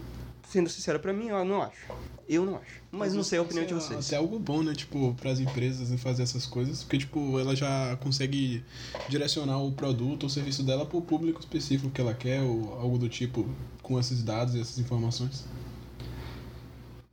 sendo 0.50 0.70
sincero 0.70 1.00
pra 1.00 1.14
mim, 1.14 1.28
eu 1.28 1.46
não 1.46 1.62
acho. 1.62 1.86
Eu 2.28 2.46
não 2.46 2.56
acho. 2.58 2.82
Mas 2.92 3.14
não 3.14 3.24
sei 3.24 3.40
a 3.40 3.42
opinião 3.42 3.66
de 3.66 3.74
Isso 3.74 3.86
é 3.86 3.96
vocês. 3.96 4.08
Até 4.08 4.18
algo 4.18 4.38
bom, 4.38 4.62
né? 4.62 4.74
Tipo, 4.74 5.16
pras 5.20 5.40
empresas 5.40 5.92
em 5.92 5.98
fazer 5.98 6.24
essas 6.24 6.46
coisas. 6.46 6.84
Porque, 6.84 7.00
tipo, 7.00 7.40
ela 7.40 7.56
já 7.56 7.96
consegue 7.98 8.64
direcionar 9.08 9.60
o 9.64 9.72
produto 9.72 10.24
ou 10.24 10.30
serviço 10.30 10.64
dela 10.64 10.86
pro 10.86 11.02
público 11.02 11.40
específico 11.40 11.90
que 11.90 12.02
ela 12.02 12.14
quer, 12.14 12.42
ou 12.42 12.74
algo 12.74 12.98
do 12.98 13.10
tipo, 13.10 13.48
com 13.82 14.00
esses 14.00 14.24
dados 14.24 14.54
e 14.56 14.62
essas 14.62 14.78
informações. 14.78 15.46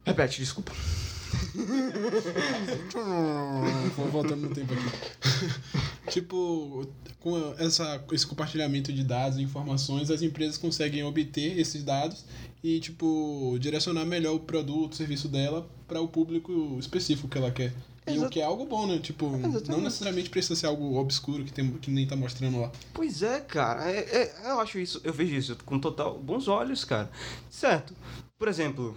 Repete, 0.05 0.39
desculpa. 0.41 0.73
Vou 3.97 4.07
voltando 4.09 4.49
no 4.49 4.55
tempo 4.55 4.73
aqui. 4.73 6.11
tipo, 6.11 6.87
com 7.21 7.55
essa, 7.59 8.05
esse 8.13 8.27
compartilhamento 8.27 8.93
de 8.93 9.03
dados 9.03 9.39
e 9.39 9.43
informações, 9.43 10.11
as 10.11 10.23
empresas 10.23 10.57
conseguem 10.59 11.03
obter 11.05 11.59
esses 11.59 11.83
dados 11.83 12.25
e, 12.63 12.81
tipo, 12.81 13.57
direcionar 13.61 14.05
melhor 14.05 14.35
o 14.35 14.41
produto, 14.41 14.93
o 14.93 14.97
serviço 14.97 15.29
dela 15.29 15.69
para 15.87 16.01
o 16.01 16.09
público 16.09 16.77
específico 16.79 17.29
que 17.29 17.39
ela 17.39 17.51
quer. 17.51 17.73
E 18.07 18.13
o 18.13 18.15
Exato. 18.15 18.31
que 18.31 18.41
é 18.41 18.45
algo 18.45 18.65
bom, 18.67 18.87
né? 18.87 19.01
Tipo, 19.01 19.29
não 19.37 19.51
Exatamente. 19.51 19.83
necessariamente 19.83 20.31
precisa 20.31 20.55
ser 20.55 20.67
algo 20.67 20.97
obscuro 20.97 21.45
que, 21.45 21.53
tem, 21.53 21.69
que 21.73 21.91
nem 21.91 22.07
tá 22.07 22.15
mostrando 22.15 22.61
lá. 22.61 22.71
Pois 22.95 23.21
é, 23.21 23.41
cara. 23.41 23.91
É, 23.91 23.99
é- 23.99 24.35
eu 24.45 24.61
acho 24.61 24.79
isso, 24.79 25.01
eu 25.03 25.13
vejo 25.13 25.35
isso 25.35 25.57
com 25.67 25.77
total 25.81 26.17
bons 26.17 26.47
olhos, 26.47 26.85
cara. 26.85 27.11
Certo. 27.51 27.95
Por 28.39 28.47
exemplo, 28.47 28.97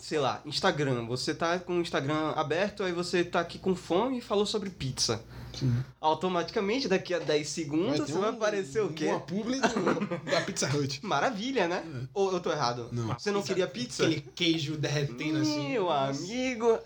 sei 0.00 0.18
lá, 0.18 0.40
Instagram. 0.44 1.06
Você 1.06 1.34
tá 1.34 1.58
com 1.58 1.78
o 1.78 1.80
Instagram 1.80 2.32
aberto, 2.36 2.82
aí 2.82 2.92
você 2.92 3.24
tá 3.24 3.40
aqui 3.40 3.58
com 3.58 3.74
fome 3.74 4.18
e 4.18 4.20
falou 4.20 4.46
sobre 4.46 4.70
pizza. 4.70 5.22
Sim. 5.54 5.74
Automaticamente, 6.00 6.86
daqui 6.88 7.12
a 7.12 7.18
10 7.18 7.48
segundos, 7.48 7.96
ter 7.98 8.12
você 8.12 8.18
vai 8.18 8.30
um- 8.30 8.34
aparecer 8.34 8.80
o 8.82 8.90
quê? 8.92 9.06
Uma 9.06 9.18
publi 9.20 9.58
da 10.30 10.40
Pizza 10.42 10.68
Hut. 10.68 11.04
Maravilha, 11.04 11.66
né? 11.66 11.82
Ou 12.14 12.32
eu 12.32 12.38
tô 12.40 12.50
errado? 12.52 12.88
É. 12.92 12.94
Não. 12.94 13.18
Você 13.18 13.30
não 13.32 13.42
queria 13.42 13.66
pizza? 13.66 14.04
Aquele 14.04 14.20
queijo 14.20 14.76
derretendo 14.76 15.38
assim. 15.40 15.70
Meu 15.70 15.90
amigo, 15.90 16.78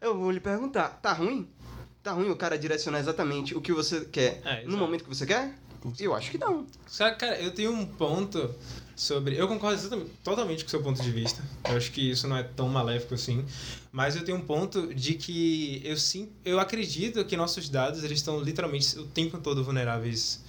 eu 0.00 0.16
vou 0.16 0.30
lhe 0.30 0.40
perguntar, 0.40 0.88
tá 1.02 1.12
ruim? 1.12 1.46
Tá 2.02 2.12
ruim 2.12 2.30
o 2.30 2.36
cara 2.36 2.58
direcionar 2.58 2.98
exatamente 3.00 3.54
o 3.54 3.60
que 3.60 3.72
você 3.72 4.04
quer 4.06 4.40
É, 4.44 4.64
no 4.64 4.76
momento 4.76 5.04
que 5.04 5.08
você 5.08 5.26
quer? 5.26 5.54
Eu 6.00 6.14
acho 6.14 6.30
que 6.30 6.38
não. 6.38 6.66
Cara, 7.18 7.38
eu 7.40 7.50
tenho 7.50 7.70
um 7.72 7.84
ponto 7.84 8.54
sobre. 8.96 9.36
Eu 9.36 9.48
concordo 9.48 10.06
totalmente 10.22 10.64
com 10.64 10.68
o 10.68 10.70
seu 10.70 10.82
ponto 10.82 11.02
de 11.02 11.10
vista. 11.10 11.42
Eu 11.68 11.76
acho 11.76 11.90
que 11.90 12.10
isso 12.10 12.28
não 12.28 12.36
é 12.36 12.42
tão 12.42 12.68
maléfico 12.68 13.14
assim. 13.14 13.44
Mas 13.90 14.16
eu 14.16 14.24
tenho 14.24 14.38
um 14.38 14.42
ponto 14.42 14.94
de 14.94 15.14
que 15.14 15.80
eu 15.84 15.96
sim, 15.96 16.28
eu 16.44 16.58
acredito 16.58 17.24
que 17.24 17.36
nossos 17.36 17.68
dados 17.68 18.02
eles 18.04 18.18
estão 18.18 18.40
literalmente 18.40 18.98
o 18.98 19.06
tempo 19.06 19.38
todo 19.38 19.62
vulneráveis 19.62 20.42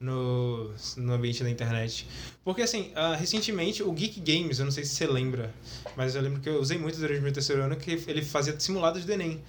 no, 0.00 0.70
no 0.96 1.12
ambiente 1.12 1.42
da 1.42 1.50
internet. 1.50 2.06
Porque 2.44 2.62
assim, 2.62 2.90
ah, 2.94 3.14
recentemente 3.14 3.82
o 3.82 3.92
Geek 3.92 4.20
Games, 4.20 4.58
eu 4.58 4.64
não 4.64 4.72
sei 4.72 4.84
se 4.84 4.94
você 4.94 5.06
lembra, 5.06 5.52
mas 5.96 6.14
eu 6.14 6.22
lembro 6.22 6.40
que 6.40 6.48
eu 6.48 6.60
usei 6.60 6.78
muito 6.78 6.98
durante 6.98 7.20
o 7.20 7.22
meu 7.22 7.32
terceiro 7.32 7.62
ano 7.62 7.76
que 7.76 8.02
ele 8.06 8.22
fazia 8.22 8.58
simulados 8.58 9.04
do 9.04 9.12
Enem. 9.12 9.40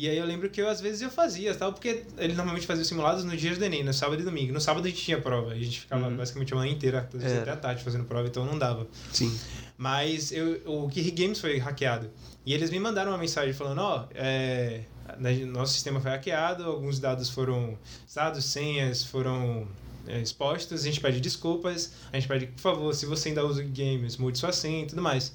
E 0.00 0.08
aí 0.08 0.16
eu 0.16 0.24
lembro 0.24 0.48
que 0.48 0.60
eu, 0.62 0.68
às 0.68 0.80
vezes 0.80 1.02
eu 1.02 1.10
fazia, 1.10 1.52
tal, 1.56 1.72
porque 1.72 2.04
ele 2.18 2.32
normalmente 2.34 2.66
fazia 2.68 2.82
os 2.82 2.88
simulados 2.88 3.24
nos 3.24 3.40
dias 3.40 3.58
do 3.58 3.64
Enem, 3.64 3.82
no 3.82 3.92
sábado 3.92 4.20
e 4.22 4.24
domingo. 4.24 4.52
No 4.52 4.60
sábado 4.60 4.86
a 4.86 4.88
gente 4.88 5.02
tinha 5.02 5.20
prova, 5.20 5.50
a 5.50 5.54
gente 5.56 5.80
ficava 5.80 6.06
Uhum. 6.06 6.16
basicamente 6.16 6.52
a 6.52 6.56
manhã 6.56 6.72
inteira, 6.72 7.08
às 7.12 7.20
vezes 7.20 7.32
Era. 7.32 7.42
até 7.42 7.50
a 7.50 7.56
tarde 7.56 7.82
fazendo 7.82 8.04
prova, 8.04 8.28
então 8.28 8.44
não 8.44 8.56
dava. 8.56 8.86
Sim. 9.12 9.36
Mas 9.76 10.30
eu, 10.30 10.60
o 10.66 10.86
Geek 10.86 11.10
Games 11.10 11.40
foi 11.40 11.58
hackeado. 11.58 12.08
E 12.46 12.54
eles 12.54 12.70
me 12.70 12.78
mandaram 12.78 13.10
uma 13.10 13.18
mensagem 13.18 13.52
falando, 13.52 13.80
ó, 13.80 14.06
é, 14.14 14.82
na- 15.18 15.32
nosso 15.46 15.72
sistema 15.72 16.00
foi 16.00 16.12
hackeado, 16.12 16.62
alguns 16.62 17.00
dados 17.00 17.28
foram, 17.28 17.76
dados, 18.14 18.44
senhas 18.44 19.02
foram 19.02 19.66
é, 20.06 20.20
expostos, 20.20 20.82
a 20.82 20.84
gente 20.84 21.00
pede 21.00 21.20
desculpas, 21.20 21.92
a 22.12 22.16
gente 22.20 22.28
pede, 22.28 22.46
por 22.46 22.60
favor, 22.60 22.94
se 22.94 23.04
você 23.04 23.30
ainda 23.30 23.44
usa 23.44 23.62
o 23.62 23.64
Games, 23.68 24.16
mude 24.16 24.38
sua 24.38 24.52
senha 24.52 24.84
e 24.84 24.86
tudo 24.86 25.02
mais. 25.02 25.32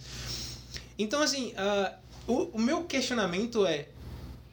Então, 0.98 1.22
assim, 1.22 1.54
ah, 1.58 1.94
o, 2.26 2.44
o 2.54 2.60
meu 2.62 2.84
questionamento 2.86 3.66
é, 3.66 3.88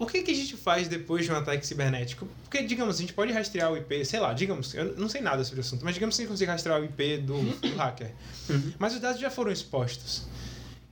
o 0.01 0.07
que, 0.07 0.23
que 0.23 0.31
a 0.31 0.35
gente 0.35 0.57
faz 0.57 0.89
depois 0.89 1.27
de 1.27 1.31
um 1.31 1.37
ataque 1.37 1.67
cibernético? 1.67 2.27
Porque, 2.43 2.63
digamos, 2.63 2.97
a 2.97 2.99
gente 2.99 3.13
pode 3.13 3.33
rastrear 3.33 3.71
o 3.71 3.77
IP, 3.77 4.03
sei 4.07 4.19
lá, 4.19 4.33
digamos, 4.33 4.73
eu 4.75 4.97
não 4.97 5.11
sei 5.11 5.21
nada 5.21 5.45
sobre 5.45 5.61
o 5.61 5.61
assunto, 5.61 5.85
mas 5.85 5.93
digamos 5.93 6.17
que 6.17 6.23
a 6.23 6.25
gente 6.25 6.33
consiga 6.33 6.53
rastrear 6.53 6.81
o 6.81 6.85
IP 6.85 7.19
do, 7.19 7.39
do 7.39 7.77
hacker. 7.77 8.11
Mas 8.79 8.95
os 8.95 9.01
dados 9.01 9.21
já 9.21 9.31
foram 9.31 9.53
expostos. 9.53 10.27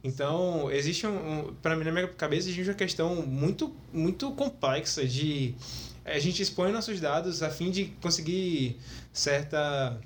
Então, 0.05 0.71
existe 0.71 1.07
um, 1.07 1.49
um 1.49 1.55
para 1.55 1.75
mim 1.75 1.85
na 1.85 1.91
minha 1.91 2.07
cabeça 2.07 2.49
existe 2.49 2.69
uma 2.69 2.77
questão 2.77 3.27
muito 3.27 3.75
muito 3.93 4.31
complexa 4.33 5.05
de 5.05 5.55
a 6.05 6.19
gente 6.19 6.41
expõe 6.41 6.71
nossos 6.71 7.01
dados 7.01 7.43
a 7.43 7.51
fim 7.51 7.71
de 7.71 7.87
conseguir 8.01 8.79
certa 9.13 9.99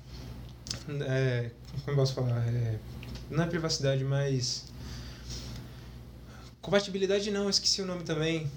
é, 1.07 1.51
como 1.85 1.97
posso 1.97 2.13
falar, 2.13 2.41
é, 2.47 2.79
não 3.29 3.43
é 3.43 3.47
privacidade, 3.47 4.03
mas 4.03 4.65
compatibilidade 6.61 7.29
não, 7.29 7.49
esqueci 7.49 7.81
o 7.81 7.85
nome 7.85 8.03
também. 8.03 8.49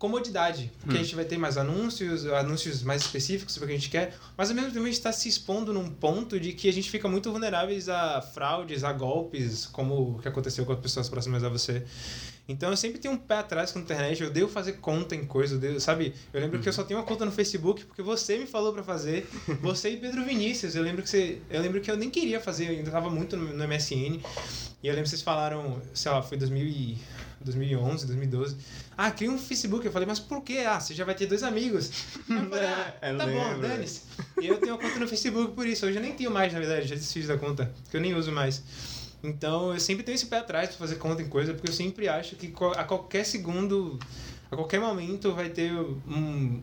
Comodidade, 0.00 0.72
porque 0.80 0.96
a 0.96 1.02
gente 1.02 1.14
vai 1.14 1.26
ter 1.26 1.36
mais 1.36 1.58
anúncios, 1.58 2.24
anúncios 2.24 2.82
mais 2.82 3.02
específicos 3.02 3.52
sobre 3.52 3.66
o 3.66 3.68
que 3.68 3.74
a 3.74 3.78
gente 3.78 3.90
quer, 3.90 4.16
mas 4.34 4.48
ao 4.48 4.56
mesmo 4.56 4.70
tempo 4.70 4.82
a 4.82 4.86
gente 4.86 4.96
está 4.96 5.12
se 5.12 5.28
expondo 5.28 5.74
num 5.74 5.90
ponto 5.90 6.40
de 6.40 6.54
que 6.54 6.70
a 6.70 6.72
gente 6.72 6.90
fica 6.90 7.06
muito 7.06 7.30
vulneráveis 7.30 7.86
a 7.86 8.22
fraudes, 8.22 8.82
a 8.82 8.94
golpes, 8.94 9.66
como 9.66 10.16
o 10.16 10.18
que 10.18 10.26
aconteceu 10.26 10.64
com 10.64 10.72
as 10.72 10.78
pessoas 10.78 11.06
próximas 11.06 11.44
a 11.44 11.50
você. 11.50 11.84
Então 12.48 12.70
eu 12.70 12.78
sempre 12.78 12.98
tenho 12.98 13.12
um 13.12 13.18
pé 13.18 13.40
atrás 13.40 13.72
com 13.72 13.78
a 13.78 13.82
internet, 13.82 14.22
eu 14.22 14.30
devo 14.30 14.48
fazer 14.48 14.72
conta 14.78 15.14
em 15.14 15.26
coisa, 15.26 15.56
eu 15.56 15.58
devo, 15.58 15.78
sabe? 15.78 16.14
Eu 16.32 16.40
lembro 16.40 16.58
que 16.60 16.68
eu 16.70 16.72
só 16.72 16.82
tenho 16.82 16.98
uma 16.98 17.04
conta 17.04 17.26
no 17.26 17.30
Facebook 17.30 17.84
porque 17.84 18.00
você 18.00 18.38
me 18.38 18.46
falou 18.46 18.72
pra 18.72 18.82
fazer, 18.82 19.28
você 19.60 19.90
e 19.90 19.98
Pedro 19.98 20.24
Vinícius. 20.24 20.74
Eu 20.74 20.82
lembro 20.82 21.02
que 21.02 21.10
você, 21.10 21.42
eu 21.50 21.60
lembro 21.60 21.78
que 21.78 21.90
eu 21.90 21.96
nem 21.98 22.08
queria 22.08 22.40
fazer, 22.40 22.68
eu 22.68 22.70
ainda 22.70 22.90
tava 22.90 23.10
muito 23.10 23.36
no, 23.36 23.52
no 23.52 23.68
MSN. 23.68 24.18
E 24.82 24.88
eu 24.88 24.94
lembro 24.94 25.02
que 25.02 25.10
vocês 25.10 25.20
falaram, 25.20 25.82
sei 25.92 26.10
lá, 26.10 26.22
foi 26.22 26.38
2000 26.38 26.64
e, 26.64 26.98
2011, 27.40 28.06
2012. 28.06 28.56
Ah, 28.96 29.10
cria 29.10 29.30
um 29.30 29.38
Facebook. 29.38 29.84
Eu 29.86 29.92
falei, 29.92 30.06
mas 30.06 30.18
por 30.18 30.42
quê? 30.42 30.58
Ah, 30.66 30.78
você 30.78 30.94
já 30.94 31.04
vai 31.04 31.14
ter 31.14 31.26
dois 31.26 31.42
amigos. 31.42 31.90
Eu 32.28 32.48
falei, 32.48 32.66
ah, 32.66 32.94
É, 33.00 33.14
tá 33.14 33.26
bom, 33.26 33.60
dane-se. 33.60 34.02
E 34.40 34.46
eu 34.46 34.58
tenho 34.58 34.74
uma 34.74 34.80
conta 34.82 34.98
no 34.98 35.08
Facebook 35.08 35.54
por 35.54 35.66
isso. 35.66 35.86
Hoje 35.86 35.96
eu 35.96 36.02
nem 36.02 36.12
tenho 36.14 36.30
mais, 36.30 36.52
na 36.52 36.58
verdade, 36.58 36.86
já 36.86 36.94
desfiz 36.94 37.26
da 37.26 37.36
conta, 37.36 37.72
que 37.90 37.96
eu 37.96 38.00
nem 38.00 38.14
uso 38.14 38.30
mais. 38.32 38.62
Então 39.22 39.72
eu 39.72 39.80
sempre 39.80 40.02
tenho 40.02 40.14
esse 40.14 40.26
pé 40.26 40.38
atrás 40.38 40.70
pra 40.70 40.78
fazer 40.78 40.96
conta 40.96 41.22
em 41.22 41.28
coisa, 41.28 41.52
porque 41.52 41.68
eu 41.68 41.74
sempre 41.74 42.08
acho 42.08 42.36
que 42.36 42.52
a 42.76 42.84
qualquer 42.84 43.24
segundo, 43.24 43.98
a 44.50 44.56
qualquer 44.56 44.80
momento 44.80 45.32
vai 45.32 45.48
ter 45.48 45.72
um, 45.72 46.00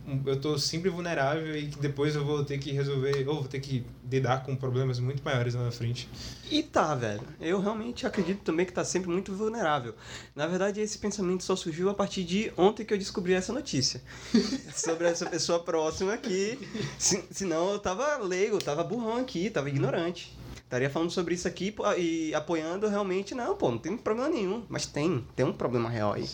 um- 0.05 0.21
Eu 0.25 0.39
tô 0.39 0.57
sempre 0.57 0.89
vulnerável 0.89 1.57
e 1.57 1.67
que 1.67 1.79
depois 1.79 2.15
eu 2.15 2.25
vou 2.25 2.43
ter 2.43 2.57
que 2.57 2.71
resolver, 2.71 3.27
ou 3.27 3.35
vou 3.35 3.47
ter 3.47 3.59
que 3.59 3.85
lidar 4.09 4.43
com 4.43 4.55
problemas 4.55 4.99
muito 4.99 5.23
maiores 5.23 5.53
lá 5.55 5.63
na 5.63 5.71
frente. 5.71 6.09
E 6.51 6.61
tá, 6.63 6.93
velho. 6.95 7.21
Eu 7.39 7.59
realmente 7.59 8.05
acredito 8.05 8.41
também 8.41 8.65
que 8.65 8.71
tá 8.73 8.83
sempre 8.83 9.09
muito 9.09 9.33
vulnerável. 9.33 9.95
Na 10.35 10.47
verdade, 10.47 10.79
esse 10.81 10.97
pensamento 10.97 11.43
só 11.43 11.55
surgiu 11.55 11.89
a 11.89 11.93
partir 11.93 12.23
de 12.23 12.51
ontem 12.57 12.85
que 12.85 12.93
eu 12.93 12.97
descobri 12.97 13.33
essa 13.33 13.51
notícia. 13.53 14.01
sobre 14.75 15.07
essa 15.07 15.25
pessoa 15.25 15.59
próxima 15.59 16.13
aqui. 16.13 16.59
Se, 16.99 17.23
senão 17.31 17.71
eu 17.71 17.79
tava 17.79 18.17
leigo, 18.17 18.55
eu 18.57 18.61
tava 18.61 18.83
burrão 18.83 19.17
aqui, 19.17 19.49
tava 19.49 19.69
ignorante. 19.69 20.36
Estaria 20.67 20.89
falando 20.89 21.11
sobre 21.11 21.33
isso 21.33 21.47
aqui 21.47 21.73
e 21.97 22.35
apoiando 22.35 22.89
realmente, 22.89 23.33
não, 23.33 23.55
pô, 23.55 23.71
não 23.71 23.77
tem 23.77 23.95
problema 23.97 24.27
nenhum. 24.27 24.65
Mas 24.67 24.85
tem, 24.85 25.25
tem 25.33 25.45
um 25.45 25.53
problema 25.53 25.89
real 25.89 26.11
aí. 26.11 26.27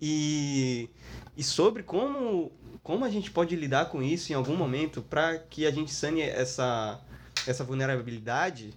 E, 0.00 0.88
e 1.36 1.42
sobre 1.42 1.82
como, 1.82 2.52
como 2.84 3.04
a 3.04 3.10
gente 3.10 3.32
pode 3.32 3.56
lidar 3.56 3.86
com 3.86 4.00
isso 4.00 4.30
em 4.30 4.36
algum 4.36 4.54
momento 4.54 5.02
para 5.02 5.38
que 5.38 5.66
a 5.66 5.72
gente 5.72 5.92
sane 5.92 6.20
essa, 6.20 7.00
essa 7.48 7.64
vulnerabilidade, 7.64 8.72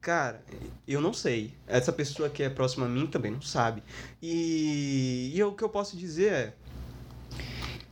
cara, 0.00 0.42
eu 0.88 1.02
não 1.02 1.12
sei. 1.12 1.52
Essa 1.66 1.92
pessoa 1.92 2.30
que 2.30 2.42
é 2.42 2.48
próxima 2.48 2.86
a 2.86 2.88
mim 2.88 3.06
também 3.06 3.32
não 3.32 3.42
sabe. 3.42 3.82
E, 4.22 5.32
e 5.34 5.42
o 5.42 5.52
que 5.52 5.62
eu 5.62 5.68
posso 5.68 5.98
dizer 5.98 6.32
é. 6.32 6.54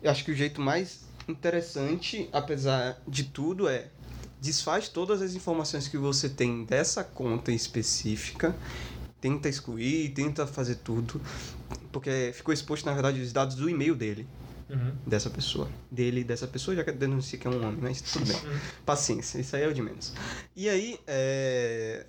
Eu 0.02 0.10
acho 0.10 0.24
que 0.24 0.32
o 0.32 0.34
jeito 0.34 0.62
mais 0.62 1.04
interessante, 1.28 2.28
apesar 2.32 3.02
de 3.06 3.24
tudo, 3.24 3.68
é 3.68 3.90
desfaz 4.44 4.88
todas 4.88 5.22
as 5.22 5.34
informações 5.34 5.88
que 5.88 5.96
você 5.96 6.28
tem 6.28 6.64
dessa 6.64 7.02
conta 7.02 7.50
específica, 7.50 8.54
tenta 9.18 9.48
excluir, 9.48 10.10
tenta 10.10 10.46
fazer 10.46 10.76
tudo, 10.76 11.18
porque 11.90 12.30
ficou 12.34 12.52
exposto, 12.52 12.84
na 12.84 12.92
verdade, 12.92 13.20
os 13.20 13.32
dados 13.32 13.56
do 13.56 13.68
e-mail 13.70 13.94
dele, 13.94 14.26
Uhum. 14.68 14.92
dessa 15.06 15.28
pessoa. 15.30 15.68
Dele 15.90 16.20
e 16.20 16.24
dessa 16.24 16.46
pessoa, 16.46 16.74
já 16.74 16.84
que 16.84 16.92
denuncia 16.92 17.38
que 17.38 17.46
é 17.46 17.50
um 17.50 17.56
homem, 17.66 17.78
mas 17.80 18.00
tudo 18.02 18.26
bem. 18.26 18.36
Uhum. 18.36 18.58
Paciência, 18.84 19.38
isso 19.38 19.56
aí 19.56 19.62
é 19.62 19.68
o 19.68 19.74
de 19.74 19.82
menos. 19.82 20.12
E 20.54 20.68
aí, 20.68 20.98
é... 21.06 22.04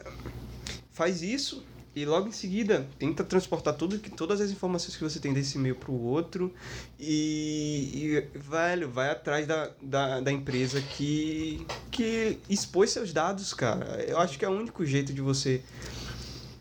faz 0.91 1.21
isso 1.21 1.63
e 1.95 2.05
logo 2.05 2.27
em 2.27 2.31
seguida 2.31 2.85
tenta 2.99 3.23
transportar 3.23 3.73
tudo, 3.73 3.97
que, 3.97 4.09
todas 4.09 4.41
as 4.41 4.51
informações 4.51 4.97
que 4.97 5.03
você 5.03 5.19
tem 5.19 5.31
desse 5.33 5.57
e-mail 5.57 5.75
pro 5.75 5.93
outro 5.93 6.53
e, 6.99 8.27
e, 8.33 8.37
velho, 8.37 8.89
vai 8.89 9.09
atrás 9.09 9.47
da, 9.47 9.71
da, 9.81 10.19
da 10.19 10.31
empresa 10.31 10.81
que, 10.81 11.65
que 11.89 12.37
expôs 12.49 12.89
seus 12.89 13.13
dados, 13.13 13.53
cara. 13.53 14.03
Eu 14.03 14.19
acho 14.19 14.37
que 14.37 14.43
é 14.43 14.49
o 14.49 14.51
único 14.51 14.85
jeito 14.85 15.13
de 15.13 15.21
você, 15.21 15.63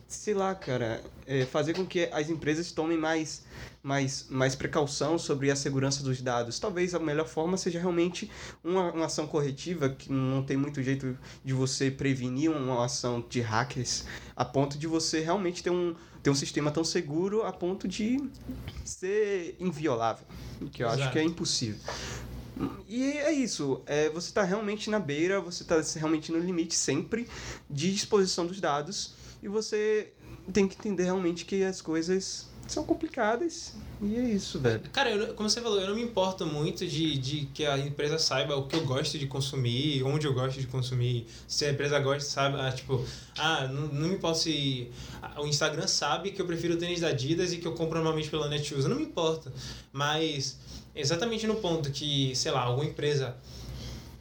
sei 0.06 0.34
lá, 0.34 0.54
cara, 0.54 1.02
é, 1.26 1.44
fazer 1.44 1.74
com 1.74 1.84
que 1.84 2.08
as 2.12 2.30
empresas 2.30 2.70
tomem 2.70 2.96
mais, 2.96 3.42
mais, 3.84 4.26
mais 4.30 4.54
precaução 4.54 5.18
sobre 5.18 5.50
a 5.50 5.56
segurança 5.56 6.02
dos 6.02 6.22
dados. 6.22 6.58
Talvez 6.58 6.94
a 6.94 6.98
melhor 6.98 7.28
forma 7.28 7.58
seja 7.58 7.78
realmente 7.78 8.30
uma, 8.64 8.90
uma 8.90 9.04
ação 9.04 9.26
corretiva, 9.26 9.90
que 9.90 10.10
não 10.10 10.42
tem 10.42 10.56
muito 10.56 10.82
jeito 10.82 11.16
de 11.44 11.52
você 11.52 11.90
prevenir 11.90 12.50
uma 12.50 12.82
ação 12.82 13.22
de 13.28 13.42
hackers, 13.42 14.06
a 14.34 14.42
ponto 14.42 14.78
de 14.78 14.86
você 14.86 15.20
realmente 15.20 15.62
ter 15.62 15.68
um, 15.68 15.94
ter 16.22 16.30
um 16.30 16.34
sistema 16.34 16.70
tão 16.70 16.82
seguro 16.82 17.42
a 17.42 17.52
ponto 17.52 17.86
de 17.86 18.18
ser 18.86 19.54
inviolável, 19.60 20.26
que 20.72 20.82
eu 20.82 20.88
acho 20.88 21.00
Exato. 21.00 21.12
que 21.12 21.18
é 21.18 21.22
impossível. 21.22 21.78
E 22.88 23.02
é 23.02 23.32
isso, 23.32 23.82
é, 23.84 24.08
você 24.08 24.28
está 24.28 24.44
realmente 24.44 24.88
na 24.88 24.98
beira, 24.98 25.40
você 25.40 25.62
está 25.62 25.76
realmente 25.98 26.32
no 26.32 26.38
limite 26.38 26.74
sempre 26.74 27.28
de 27.68 27.92
exposição 27.92 28.46
dos 28.46 28.60
dados 28.60 29.14
e 29.42 29.48
você 29.48 30.12
tem 30.52 30.66
que 30.66 30.76
entender 30.76 31.04
realmente 31.04 31.44
que 31.44 31.64
as 31.64 31.82
coisas 31.82 32.53
são 32.72 32.84
complicadas 32.84 33.74
e 34.02 34.16
é 34.16 34.22
isso, 34.22 34.58
velho. 34.58 34.82
Cara, 34.92 35.10
eu, 35.10 35.34
como 35.34 35.48
você 35.48 35.60
falou, 35.60 35.80
eu 35.80 35.88
não 35.88 35.94
me 35.94 36.02
importo 36.02 36.44
muito 36.44 36.86
de, 36.86 37.16
de 37.16 37.46
que 37.46 37.64
a 37.64 37.78
empresa 37.78 38.18
saiba 38.18 38.54
o 38.56 38.66
que 38.66 38.76
eu 38.76 38.84
gosto 38.84 39.18
de 39.18 39.26
consumir, 39.26 40.02
onde 40.02 40.26
eu 40.26 40.34
gosto 40.34 40.60
de 40.60 40.66
consumir. 40.66 41.26
Se 41.48 41.64
a 41.64 41.70
empresa 41.70 41.98
gosta, 42.00 42.28
sabe, 42.28 42.60
ah, 42.60 42.70
tipo, 42.70 43.02
ah, 43.38 43.66
não, 43.68 43.88
não 43.88 44.08
me 44.08 44.14
importa 44.14 44.40
se 44.40 44.90
o 45.38 45.46
Instagram 45.46 45.86
sabe 45.86 46.32
que 46.32 46.42
eu 46.42 46.46
prefiro 46.46 46.74
o 46.74 46.76
tênis 46.76 47.00
da 47.00 47.08
Adidas 47.08 47.52
e 47.52 47.58
que 47.58 47.66
eu 47.66 47.72
compro 47.72 47.94
normalmente 47.94 48.28
pela 48.28 48.48
Netshoes. 48.48 48.84
Não 48.84 48.96
me 48.96 49.04
importa. 49.04 49.52
Mas 49.92 50.58
exatamente 50.94 51.46
no 51.46 51.56
ponto 51.56 51.90
que, 51.90 52.34
sei 52.34 52.52
lá, 52.52 52.62
alguma 52.62 52.86
empresa 52.86 53.34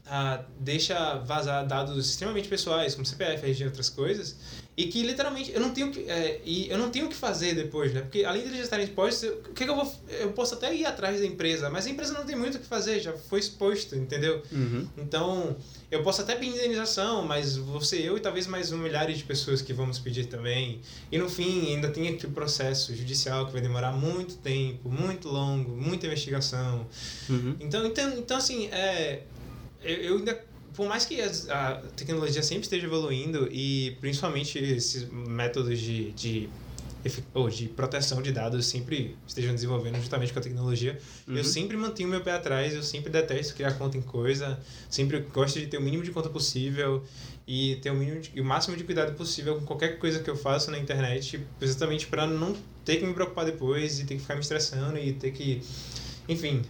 ah, 0.06 0.44
deixa 0.60 1.20
vazar 1.20 1.66
dados 1.66 2.10
extremamente 2.10 2.48
pessoais, 2.48 2.94
como 2.94 3.06
CPF, 3.06 3.46
RG 3.46 3.63
e 3.63 3.66
outras 3.68 3.89
coisas, 3.89 4.36
e 4.76 4.88
que 4.88 5.04
literalmente 5.04 5.52
eu 5.54 5.62
não 5.62 5.70
tenho 5.72 5.92
que, 5.92 6.10
é, 6.10 6.42
e 6.44 6.68
eu 6.70 6.78
não 6.78 6.89
tenho 6.89 7.06
o 7.06 7.10
que 7.10 7.16
fazer 7.16 7.54
depois, 7.54 7.94
né? 7.94 8.02
Porque 8.02 8.26
além 8.26 8.42
de 8.42 8.50
eles 8.50 8.62
estarem 8.62 8.86
expostos, 8.86 9.30
o 9.30 9.54
que, 9.54 9.63
que 9.63 9.70
eu 9.70 9.76
vou. 9.76 9.96
Eu 10.10 10.32
posso 10.34 10.56
até 10.56 10.76
ir 10.76 10.86
atrás 10.86 11.20
da 11.20 11.26
empresa, 11.26 11.70
mas 11.70 11.86
a 11.86 11.89
empresa 11.89 12.13
não 12.13 12.26
tem 12.26 12.36
muito 12.36 12.56
o 12.56 12.60
que 12.60 12.66
fazer, 12.66 13.00
já 13.00 13.13
foi 13.13 13.39
exposto, 13.39 13.96
entendeu? 13.96 14.42
Uhum. 14.52 14.88
Então, 14.98 15.56
eu 15.92 16.02
posso 16.02 16.22
até 16.24 16.36
pedir 16.36 16.56
indenização, 16.56 17.24
mas 17.24 17.60
ser 17.84 18.02
eu 18.02 18.18
e 18.18 18.20
talvez 18.20 18.48
mais 18.48 18.72
um 18.72 18.78
milhares 18.80 19.20
de 19.20 19.24
pessoas 19.24 19.62
que 19.62 19.72
vamos 19.72 20.00
pedir 20.00 20.26
também. 20.26 20.82
E 21.12 21.20
no 21.20 21.30
fim, 21.30 21.68
ainda 21.76 21.89
tem 21.89 22.10
aqui 22.10 22.26
o 22.26 22.32
processo 22.32 22.96
judicial 22.96 23.46
que 23.46 23.54
vai 23.54 23.62
demorar 23.62 23.92
muito 23.92 24.38
tempo, 24.38 24.89
muito 24.89 25.30
longo, 25.30 25.70
muita 25.78 26.08
investigação. 26.08 26.88
Uhum. 27.30 27.56
Então, 27.60 27.86
então, 27.86 28.18
então 28.18 28.38
assim, 28.38 28.68
é, 28.72 29.22
eu, 29.84 30.17
ainda. 30.17 30.39
Por 30.74 30.88
mais 30.88 31.06
que 31.06 31.22
a 31.22 31.84
tecnologia 31.96 32.41
sempre 32.41 32.63
esteja 32.63 32.88
evoluindo 32.88 33.48
e 33.52 33.96
principalmente 34.02 34.58
esses 34.58 35.08
métodos 35.12 35.80
de, 35.80 36.12
de, 36.13 36.50
ou 37.32 37.48
de 37.48 37.67
proteção 37.67 38.24
de 38.24 38.32
dados 38.32 38.65
sempre 38.65 39.15
estejam 39.28 39.54
desenvolvendo 39.54 39.98
justamente 39.98 40.34
com 40.34 40.39
a 40.39 40.41
tecnologia, 40.41 41.00
Uhum. 41.28 41.38
eu 41.38 41.43
sempre 41.43 41.78
mantenho 41.78 42.10
meu 42.10 42.22
pé 42.22 42.32
atrás, 42.32 42.74
eu 42.74 42.82
sempre 42.82 43.12
detesto 43.12 43.54
criar 43.54 43.74
conta 43.74 43.98
em 44.00 44.02
coisa, 44.02 44.60
sempre 44.89 45.19
gosto 45.32 45.60
de 45.60 45.67
ter 45.67 45.78
o 45.78 45.82
mínimo 45.82 46.02
de 46.04 46.10
conta 46.10 46.28
possível 46.30 47.04
e 47.46 47.76
ter 47.76 47.91
o, 47.91 47.96
mínimo 47.96 48.19
de- 48.22 48.41
o 48.41 48.43
máximo 48.43 48.76
de 48.76 48.84
cuidado 48.84 49.13
possível 49.15 49.60
com 49.60 49.65
qualquer 49.67 50.00
coisa 50.00 50.19
que 50.24 50.30
eu 50.30 50.36
faço 50.36 50.72
na 50.72 50.80
internet, 50.80 51.39
exatamente 51.62 52.08
para 52.08 52.26
não 52.26 52.56
ter 52.84 52.98
que 52.98 53.06
me 53.06 53.13
preocupar 53.13 53.46
depois 53.46 54.00
e 54.00 54.06
ter 54.06 54.15
que 54.15 54.22
ficar 54.22 54.34
me 54.34 54.41
estressando 54.41 54.98
e 54.98 55.13
ter 55.13 55.32
que, 55.32 55.62
enfim, 56.28 56.63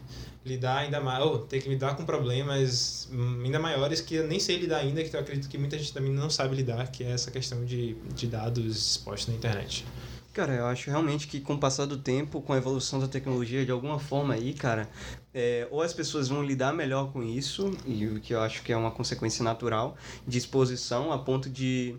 lidar 0.46 0.80
ainda 0.80 1.00
mais, 1.00 1.24
ou 1.24 1.40
ter 1.40 1.62
que 1.62 1.70
lidar 1.70 1.96
com 1.96 2.06
problemas 2.06 3.10
ainda 3.44 3.60
maiores 3.60 4.02
que 4.02 4.16
eu 4.16 4.28
nem 4.28 4.40
sei 4.40 4.58
lidar 4.58 4.80
ainda, 4.80 5.04
que 5.04 5.16
eu 5.16 5.20
acredito 5.20 5.50
que 5.50 5.58
muita 5.58 5.78
gente 5.78 5.94
também 5.94 6.12
não 6.12 6.30
sabe 6.30 6.56
lidar, 6.56 6.92
que 6.92 7.04
é 7.04 7.12
essa 7.12 7.32
questão 7.32 7.64
de, 7.64 7.94
de 8.14 8.28
dados 8.28 8.92
expostos 8.92 9.30
na 9.30 9.36
internet. 9.36 9.86
Cara, 10.34 10.54
eu 10.54 10.66
acho 10.66 10.90
realmente 10.90 11.28
que 11.28 11.40
com 11.40 11.54
o 11.54 11.60
passar 11.60 11.86
do 11.86 11.98
tempo, 11.98 12.42
com 12.42 12.54
a 12.54 12.58
evolução 12.58 13.00
da 13.00 13.08
tecnologia, 13.08 13.64
de 13.64 13.72
alguma 13.72 14.00
forma 14.00 14.34
aí, 14.34 14.54
cara, 14.54 14.90
é, 15.32 15.68
ou 15.70 15.82
as 15.82 15.94
pessoas 15.94 16.28
vão 16.28 16.44
lidar 16.44 16.74
melhor 16.74 17.12
com 17.12 17.22
isso, 17.22 17.72
e 17.86 18.08
o 18.08 18.20
que 18.20 18.34
eu 18.34 18.42
acho 18.42 18.64
que 18.64 18.74
é 18.74 18.78
uma 18.78 18.90
consequência 18.90 19.44
natural 19.44 19.96
de 20.28 20.40
exposição 20.40 21.12
a 21.12 21.20
ponto 21.20 21.50
de 21.50 21.96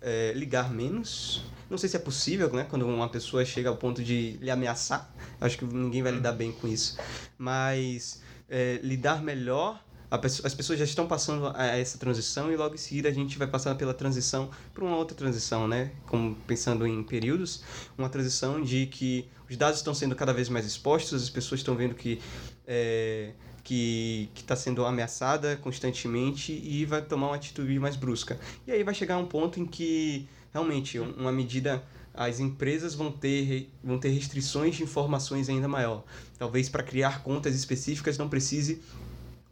é, 0.00 0.32
ligar 0.34 0.72
menos. 0.72 1.42
Não 1.74 1.78
sei 1.78 1.88
se 1.88 1.96
é 1.96 1.98
possível, 1.98 2.52
né? 2.52 2.64
Quando 2.70 2.86
uma 2.86 3.08
pessoa 3.08 3.44
chega 3.44 3.68
ao 3.68 3.76
ponto 3.76 4.00
de 4.00 4.38
lhe 4.40 4.48
ameaçar. 4.48 5.12
Acho 5.40 5.58
que 5.58 5.64
ninguém 5.64 6.04
vai 6.04 6.12
lidar 6.12 6.30
bem 6.30 6.52
com 6.52 6.68
isso. 6.68 6.96
Mas 7.36 8.22
é, 8.48 8.78
lidar 8.80 9.20
melhor. 9.20 9.82
As 10.08 10.54
pessoas 10.54 10.78
já 10.78 10.84
estão 10.84 11.08
passando 11.08 11.48
a 11.52 11.66
essa 11.66 11.98
transição 11.98 12.52
e 12.52 12.56
logo 12.56 12.76
em 12.76 12.78
seguida 12.78 13.08
a 13.08 13.12
gente 13.12 13.36
vai 13.36 13.48
passar 13.48 13.74
pela 13.74 13.92
transição 13.92 14.48
para 14.72 14.84
uma 14.84 14.96
outra 14.96 15.16
transição, 15.16 15.66
né? 15.66 15.90
Como 16.06 16.36
pensando 16.46 16.86
em 16.86 17.02
períodos, 17.02 17.64
uma 17.98 18.08
transição 18.08 18.62
de 18.62 18.86
que 18.86 19.28
os 19.50 19.56
dados 19.56 19.80
estão 19.80 19.92
sendo 19.92 20.14
cada 20.14 20.32
vez 20.32 20.48
mais 20.48 20.64
expostos, 20.64 21.24
as 21.24 21.28
pessoas 21.28 21.58
estão 21.58 21.74
vendo 21.74 21.96
que 21.96 22.20
é, 22.68 23.32
que 23.64 24.30
está 24.36 24.54
sendo 24.54 24.84
ameaçada 24.86 25.56
constantemente 25.56 26.52
e 26.52 26.84
vai 26.84 27.02
tomar 27.02 27.26
uma 27.28 27.36
atitude 27.36 27.76
mais 27.80 27.96
brusca. 27.96 28.38
E 28.64 28.70
aí 28.70 28.84
vai 28.84 28.94
chegar 28.94 29.18
um 29.18 29.26
ponto 29.26 29.58
em 29.58 29.66
que 29.66 30.28
realmente 30.54 30.98
um- 30.98 31.12
uma 31.14 31.32
medida 31.32 31.82
as 32.14 32.38
empresas 32.38 32.94
vão 32.94 33.10
ter 33.10 33.68
vão 33.82 33.98
ter 33.98 34.10
restrições 34.10 34.76
de 34.76 34.84
informações 34.84 35.48
ainda 35.48 35.66
maior. 35.66 36.04
Talvez 36.38 36.68
para 36.68 36.84
criar 36.84 37.24
contas 37.24 37.56
específicas 37.56 38.16
não 38.16 38.28
precise 38.28 38.80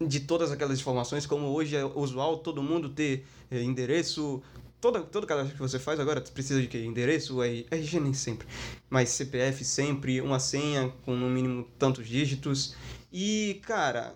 de 0.01 0.21
todas 0.21 0.53
aquelas 0.53 0.79
informações, 0.79 1.27
como 1.27 1.47
hoje 1.49 1.77
é 1.77 1.85
usual 1.85 2.39
todo 2.39 2.63
mundo 2.63 2.89
ter 2.89 3.27
eh, 3.51 3.63
endereço. 3.63 4.41
Toda, 4.81 5.01
todo 5.01 5.27
cadastro 5.29 5.55
que 5.55 5.61
você 5.61 5.79
faz 5.79 6.01
agora 6.01 6.21
precisa 6.21 6.61
de 6.61 6.67
quê? 6.67 6.85
Endereço, 6.85 7.41
RG 7.43 8.01
nem 8.01 8.13
sempre. 8.13 8.49
Mas 8.91 9.11
CPF 9.11 9.65
sempre, 9.65 10.21
uma 10.21 10.41
senha 10.41 10.93
com 11.05 11.15
no 11.15 11.29
mínimo 11.31 11.69
tantos 11.79 12.07
dígitos. 12.09 12.75
E, 13.13 13.61
cara, 13.63 14.15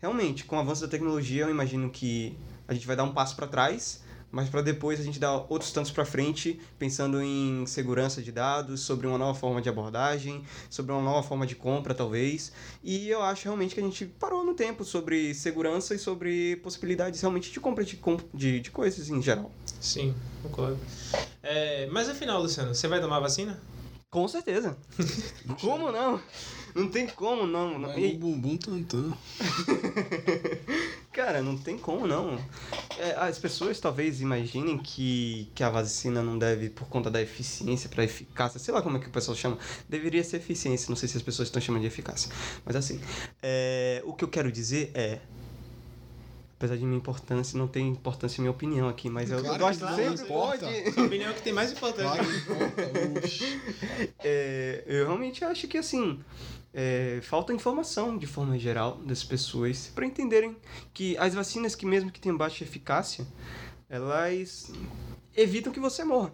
realmente, 0.00 0.44
com 0.44 0.56
o 0.56 0.58
avanço 0.58 0.80
da 0.80 0.88
tecnologia, 0.88 1.44
eu 1.44 1.50
imagino 1.50 1.90
que 1.90 2.36
a 2.66 2.74
gente 2.74 2.88
vai 2.88 2.96
dar 2.96 3.04
um 3.04 3.12
passo 3.12 3.36
para 3.36 3.46
trás, 3.46 4.02
mas 4.30 4.48
para 4.48 4.62
depois 4.62 5.00
a 5.00 5.02
gente 5.02 5.18
dar 5.18 5.44
outros 5.48 5.72
tantos 5.72 5.90
para 5.90 6.04
frente, 6.04 6.60
pensando 6.78 7.20
em 7.20 7.64
segurança 7.66 8.22
de 8.22 8.30
dados, 8.30 8.80
sobre 8.80 9.06
uma 9.06 9.18
nova 9.18 9.38
forma 9.38 9.60
de 9.60 9.68
abordagem, 9.68 10.44
sobre 10.68 10.92
uma 10.92 11.02
nova 11.02 11.26
forma 11.26 11.46
de 11.46 11.54
compra, 11.54 11.94
talvez. 11.94 12.52
E 12.82 13.08
eu 13.08 13.22
acho 13.22 13.44
realmente 13.44 13.74
que 13.74 13.80
a 13.80 13.84
gente 13.84 14.06
parou 14.06 14.44
no 14.44 14.54
tempo 14.54 14.84
sobre 14.84 15.34
segurança 15.34 15.94
e 15.94 15.98
sobre 15.98 16.56
possibilidades 16.56 17.20
realmente 17.20 17.50
de 17.50 17.60
compra 17.60 17.84
de, 17.84 17.98
de, 18.34 18.60
de 18.60 18.70
coisas 18.70 19.08
em 19.08 19.20
geral. 19.20 19.50
Sim, 19.80 20.14
concordo. 20.42 20.78
É, 21.42 21.88
mas 21.90 22.08
afinal, 22.08 22.40
Luciano, 22.42 22.74
você 22.74 22.86
vai 22.86 23.00
tomar 23.00 23.16
a 23.16 23.20
vacina? 23.20 23.60
Com 24.10 24.26
certeza. 24.26 24.76
como 25.60 25.92
não? 25.92 26.20
Não 26.74 26.88
tem 26.88 27.06
como 27.06 27.46
não. 27.46 27.78
não. 27.78 27.98
E- 27.98 28.16
bumbum 28.16 28.56
tantã. 28.56 29.12
Cara, 31.12 31.42
não 31.42 31.58
tem 31.58 31.76
como 31.76 32.06
não. 32.06 32.38
É, 32.96 33.16
as 33.16 33.36
pessoas 33.36 33.80
talvez 33.80 34.20
imaginem 34.20 34.78
que, 34.78 35.50
que 35.54 35.64
a 35.64 35.68
vacina 35.68 36.22
não 36.22 36.38
deve, 36.38 36.70
por 36.70 36.88
conta 36.88 37.10
da 37.10 37.20
eficiência 37.20 37.88
para 37.88 38.04
eficácia, 38.04 38.60
sei 38.60 38.72
lá 38.72 38.80
como 38.80 38.96
é 38.96 39.00
que 39.00 39.08
o 39.08 39.10
pessoal 39.10 39.36
chama, 39.36 39.58
deveria 39.88 40.22
ser 40.22 40.36
eficiência, 40.36 40.88
não 40.88 40.96
sei 40.96 41.08
se 41.08 41.16
as 41.16 41.22
pessoas 41.22 41.48
estão 41.48 41.60
chamando 41.60 41.82
de 41.82 41.88
eficácia. 41.88 42.30
Mas 42.64 42.76
assim, 42.76 43.00
é, 43.42 44.00
o 44.04 44.12
que 44.12 44.22
eu 44.22 44.28
quero 44.28 44.52
dizer 44.52 44.92
é. 44.94 45.18
Apesar 46.56 46.76
de 46.76 46.84
minha 46.84 46.98
importância, 46.98 47.58
não 47.58 47.66
tem 47.66 47.88
importância 47.88 48.38
minha 48.42 48.50
opinião 48.50 48.86
aqui, 48.86 49.08
mas 49.08 49.30
eu, 49.30 49.40
Claro 49.40 49.54
eu 49.54 49.66
gosto 49.66 49.80
não, 49.80 49.96
sempre 49.96 50.26
pode. 50.26 50.92
Sua 50.92 51.04
opinião 51.06 51.30
é 51.30 51.32
o 51.32 51.34
que 51.34 51.42
tem 51.42 51.54
mais 51.54 51.72
importância. 51.72 52.22
Claro 52.22 52.26
que 52.28 52.36
importa. 52.36 54.10
É, 54.22 54.84
eu 54.86 55.06
realmente 55.06 55.42
acho 55.42 55.66
que 55.66 55.78
assim 55.78 56.20
é, 56.72 57.18
falta 57.22 57.52
informação 57.52 58.16
de 58.16 58.26
forma 58.26 58.58
geral 58.58 58.96
das 59.04 59.24
pessoas 59.24 59.90
para 59.94 60.06
entenderem 60.06 60.56
que 60.94 61.16
as 61.18 61.34
vacinas 61.34 61.74
que 61.74 61.84
mesmo 61.84 62.10
que 62.10 62.20
tenham 62.20 62.36
baixa 62.36 62.62
eficácia 62.64 63.26
elas 63.88 64.70
evitam 65.36 65.72
que 65.72 65.80
você 65.80 66.04
morra. 66.04 66.32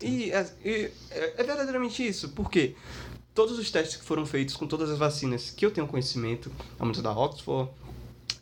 E, 0.00 0.30
é- 0.30 0.52
é, 0.64 0.92
é 1.38 1.42
verdadeiramente 1.42 2.06
isso. 2.06 2.28
Porque 2.30 2.74
todos 3.34 3.58
os 3.58 3.70
testes 3.70 3.96
que 3.96 4.04
foram 4.04 4.26
feitos 4.26 4.56
com 4.56 4.66
todas 4.66 4.90
as 4.90 4.98
vacinas 4.98 5.50
que 5.50 5.64
eu 5.64 5.70
tenho 5.70 5.86
conhecimento 5.86 6.50
vamos 6.78 7.00
da 7.00 7.12
Oxford 7.12 7.70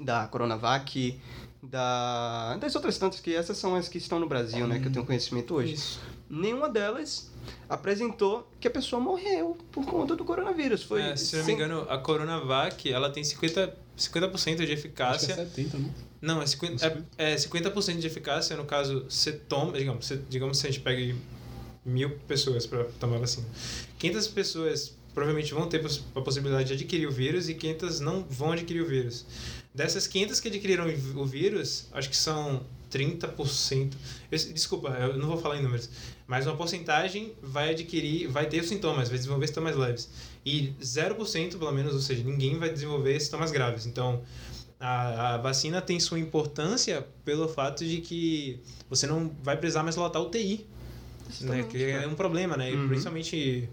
da 0.00 0.27
Coronavac 0.29 1.20
da 1.62 2.57
das 2.61 2.74
outras 2.74 2.96
tantas 2.98 3.20
que 3.20 3.35
essas 3.35 3.57
são 3.57 3.74
as 3.74 3.88
que 3.88 3.98
estão 3.98 4.20
no 4.20 4.29
Brasil 4.29 4.66
né 4.68 4.79
que 4.79 4.87
eu 4.87 4.92
tenho 4.92 5.05
conhecimento 5.05 5.55
hoje. 5.55 5.74
Isso. 5.74 6.00
nenhuma 6.31 6.68
delas 6.68 7.31
apresentou 7.69 8.49
que 8.61 8.69
a 8.69 8.71
pessoa 8.71 9.01
morreu 9.01 9.57
por 9.71 9.85
conta 9.85 10.15
do 10.17 10.25
coronavírus. 10.25 10.83
Foi 10.83 11.01
É, 11.01 11.17
se 11.17 11.37
eu 11.37 11.41
não 11.41 11.47
me 11.47 11.53
engano, 11.53 11.87
a 11.89 11.99
Coronavac, 11.99 12.91
ela 12.91 13.11
tem 13.11 13.23
50%, 13.23 13.73
50 13.97 14.29
de 14.29 14.35
Acho 14.35 14.57
que 14.57 14.63
é 14.63 14.73
eficácia. 14.73 15.35
70, 15.35 15.79
não? 15.79 15.91
Não, 16.21 16.43
é 16.43 16.45
50%, 16.45 17.05
é, 17.19 17.33
é 17.33 17.39
50 17.39 17.93
de 17.95 18.07
eficácia, 18.07 18.57
no 18.57 18.65
caso, 18.65 19.05
você 19.09 19.33
toma, 19.33 19.77
digamos, 19.79 20.07
você, 20.07 20.21
digamos 20.29 20.61
que 20.61 20.67
a 20.67 20.71
gente 20.71 20.83
pega 20.83 21.15
mil 21.85 22.11
pessoas 22.27 22.67
para 22.67 22.85
tomar 22.99 23.19
vacina. 23.19 23.47
500 23.99 24.29
pessoas 24.29 24.97
provavelmente 25.13 25.55
vão 25.55 25.69
ter 25.69 25.81
a 26.15 26.21
possibilidade 26.21 26.69
de 26.69 26.75
adquirir 26.75 27.07
o 27.07 27.13
vírus 27.13 27.49
e 27.49 27.55
500 27.55 28.01
não 28.01 28.25
vão 28.25 28.53
adquirir 28.53 28.83
o 28.83 28.87
vírus. 28.87 29.25
Dessas 29.73 30.07
500 30.07 30.41
que 30.41 30.49
adquiriram 30.49 30.87
o 31.17 31.27
vírus, 31.27 31.87
acho 31.93 32.09
que 32.09 32.17
são 32.17 32.65
30%. 32.91 33.93
Eu, 34.31 34.39
desculpa, 34.53 34.89
eu 34.91 35.17
não 35.19 35.29
vou 35.29 35.37
falar 35.37 35.59
em 35.59 35.63
números. 35.63 35.89
Mas 36.27 36.47
uma 36.47 36.57
porcentagem 36.57 37.35
vai 37.43 37.71
adquirir, 37.71 38.29
vai 38.29 38.47
ter 38.47 38.61
os 38.61 38.69
sintomas, 38.69 39.09
vai 39.09 39.19
desenvolver 39.19 39.47
sintomas 39.47 39.77
leves. 39.77 40.09
E 40.45 40.73
0%, 40.81 41.59
pelo 41.59 41.73
menos, 41.73 41.93
ou 41.95 42.01
seja, 42.01 42.25
ninguém 42.25 42.59
vai 42.59 42.71
desenvolver 42.71 43.21
sintomas 43.21 43.51
graves. 43.51 43.85
Então, 43.85 44.23
a, 44.81 45.35
a 45.35 45.39
vacina 45.39 45.83
tem 45.83 46.01
sua 46.01 46.19
importância 46.19 47.07
pelo 47.25 47.47
fato 47.49 47.85
de 47.85 48.01
que 48.01 48.59
você 48.89 49.07
não 49.07 49.31
vai 49.43 49.57
precisar 49.57 49.83
mais 49.83 49.97
lotar 49.97 50.23
UTI. 50.23 50.67
Né? 51.41 51.63
Que 51.65 51.85
é 51.85 52.07
um 52.07 52.15
problema, 52.15 52.57
né? 52.57 52.71
Uhum. 52.71 52.89
Principalmente. 52.89 53.69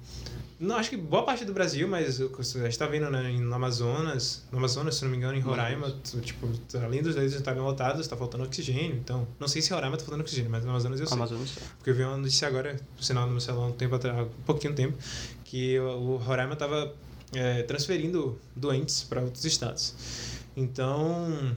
Não, 0.62 0.76
acho 0.78 0.92
que 0.92 0.96
boa 0.98 1.24
parte 1.24 1.44
do 1.44 1.52
Brasil, 1.54 1.88
mas 1.88 2.20
o- 2.20 2.32
a 2.38 2.44
gente 2.66 2.78
tá 2.78 2.86
vendo 2.86 3.10
né, 3.10 3.32
no 3.32 3.54
Amazonas, 3.56 4.44
no 4.52 4.60
Amazonas, 4.60 4.94
se 4.96 5.04
não 5.04 5.10
me 5.10 5.18
engano, 5.18 5.36
em 5.36 5.40
Roraima, 5.42 5.90
tu- 5.90 6.22
tipo, 6.22 6.48
além 6.84 7.02
dos 7.02 7.16
leitos 7.16 7.34
estarem 7.34 7.60
lotados, 7.62 8.08
tá 8.08 8.16
faltando 8.16 8.44
oxigênio. 8.44 8.96
Então, 8.96 9.28
não 9.40 9.48
sei 9.48 9.60
se 9.62 9.72
em 9.72 9.74
Roraima 9.74 9.98
tá 9.98 10.04
faltando 10.04 10.22
oxigênio, 10.22 10.52
mas 10.52 10.64
no 10.64 10.70
Amazonas 10.70 11.00
eu 11.00 11.08
sei. 11.08 11.18
Amazonas. 11.18 11.50
Porque 11.78 11.90
eu 11.90 11.96
vi 11.96 12.04
uma 12.04 12.16
notícia 12.18 12.48
agora, 12.48 12.80
por 12.96 13.04
sinal 13.04 13.26
no 13.26 13.32
meu 13.32 13.42
celular 13.42 13.68
um 13.68 13.72
tempo 13.72 13.96
atrás, 13.96 14.20
um 14.28 14.44
pouquinho 14.46 14.74
tempo, 14.76 14.96
que 15.44 15.80
o 15.80 16.18
Roraima 16.18 16.54
estava 16.54 16.94
transferindo 17.68 18.38
doentes 18.56 19.04
para 19.04 19.22
outros 19.22 19.44
estados. 19.46 19.96
Então, 20.56 21.56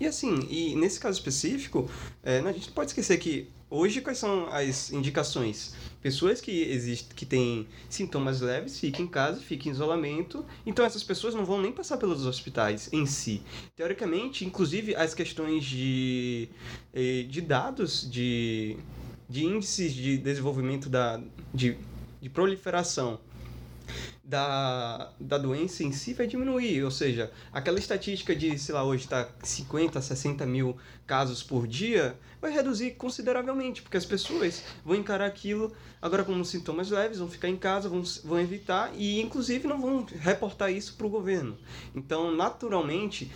E 0.00 0.06
assim, 0.06 0.46
e 0.50 0.74
nesse 0.76 0.98
caso 1.00 1.18
específico, 1.18 1.90
é, 2.22 2.38
a 2.40 2.52
gente 2.52 2.68
não 2.68 2.74
pode 2.74 2.90
esquecer 2.90 3.16
que 3.18 3.48
hoje 3.70 4.00
quais 4.00 4.18
são 4.18 4.48
as 4.48 4.90
indicações? 4.92 5.74
Pessoas 6.00 6.40
que 6.40 6.62
existem, 6.62 7.16
que 7.16 7.26
têm 7.26 7.66
sintomas 7.88 8.40
leves, 8.40 8.78
fiquem 8.78 9.06
em 9.06 9.08
casa, 9.08 9.40
fiquem 9.40 9.70
em 9.70 9.74
isolamento. 9.74 10.44
Então 10.64 10.84
essas 10.84 11.02
pessoas 11.02 11.34
não 11.34 11.44
vão 11.44 11.60
nem 11.60 11.72
passar 11.72 11.96
pelos 11.96 12.26
hospitais 12.26 12.88
em 12.92 13.06
si. 13.06 13.42
Teoricamente, 13.74 14.44
inclusive 14.44 14.94
as 14.94 15.14
questões 15.14 15.64
de, 15.64 16.48
eh, 16.94 17.24
de 17.28 17.40
dados, 17.40 18.08
de, 18.10 18.76
de 19.28 19.44
índices 19.44 19.92
de 19.92 20.18
desenvolvimento 20.18 20.88
da, 20.88 21.20
de, 21.52 21.76
de 22.20 22.28
proliferação 22.30 23.18
da, 24.26 25.12
da 25.20 25.38
doença 25.38 25.84
em 25.84 25.92
si 25.92 26.12
vai 26.12 26.26
diminuir. 26.26 26.82
Ou 26.82 26.90
seja, 26.90 27.30
aquela 27.52 27.78
estatística 27.78 28.34
de, 28.34 28.58
sei 28.58 28.74
lá, 28.74 28.84
hoje 28.84 29.04
está 29.04 29.28
50, 29.42 30.00
60 30.00 30.44
mil 30.46 30.76
casos 31.06 31.42
por 31.42 31.66
dia, 31.66 32.16
vai 32.40 32.52
reduzir 32.52 32.92
consideravelmente, 32.92 33.82
porque 33.82 33.96
as 33.96 34.04
pessoas 34.04 34.62
vão 34.84 34.96
encarar 34.96 35.26
aquilo 35.26 35.72
agora 36.00 36.24
como 36.24 36.44
sintomas 36.44 36.90
leves, 36.90 37.18
vão 37.18 37.28
ficar 37.28 37.48
em 37.48 37.56
casa, 37.56 37.88
vão, 37.88 38.02
vão 38.24 38.38
evitar 38.40 38.92
e, 38.94 39.20
inclusive, 39.20 39.66
não 39.66 39.80
vão 39.80 40.06
reportar 40.20 40.70
isso 40.72 40.94
para 40.94 41.06
o 41.06 41.10
governo. 41.10 41.56
Então, 41.94 42.34
naturalmente. 42.34 43.30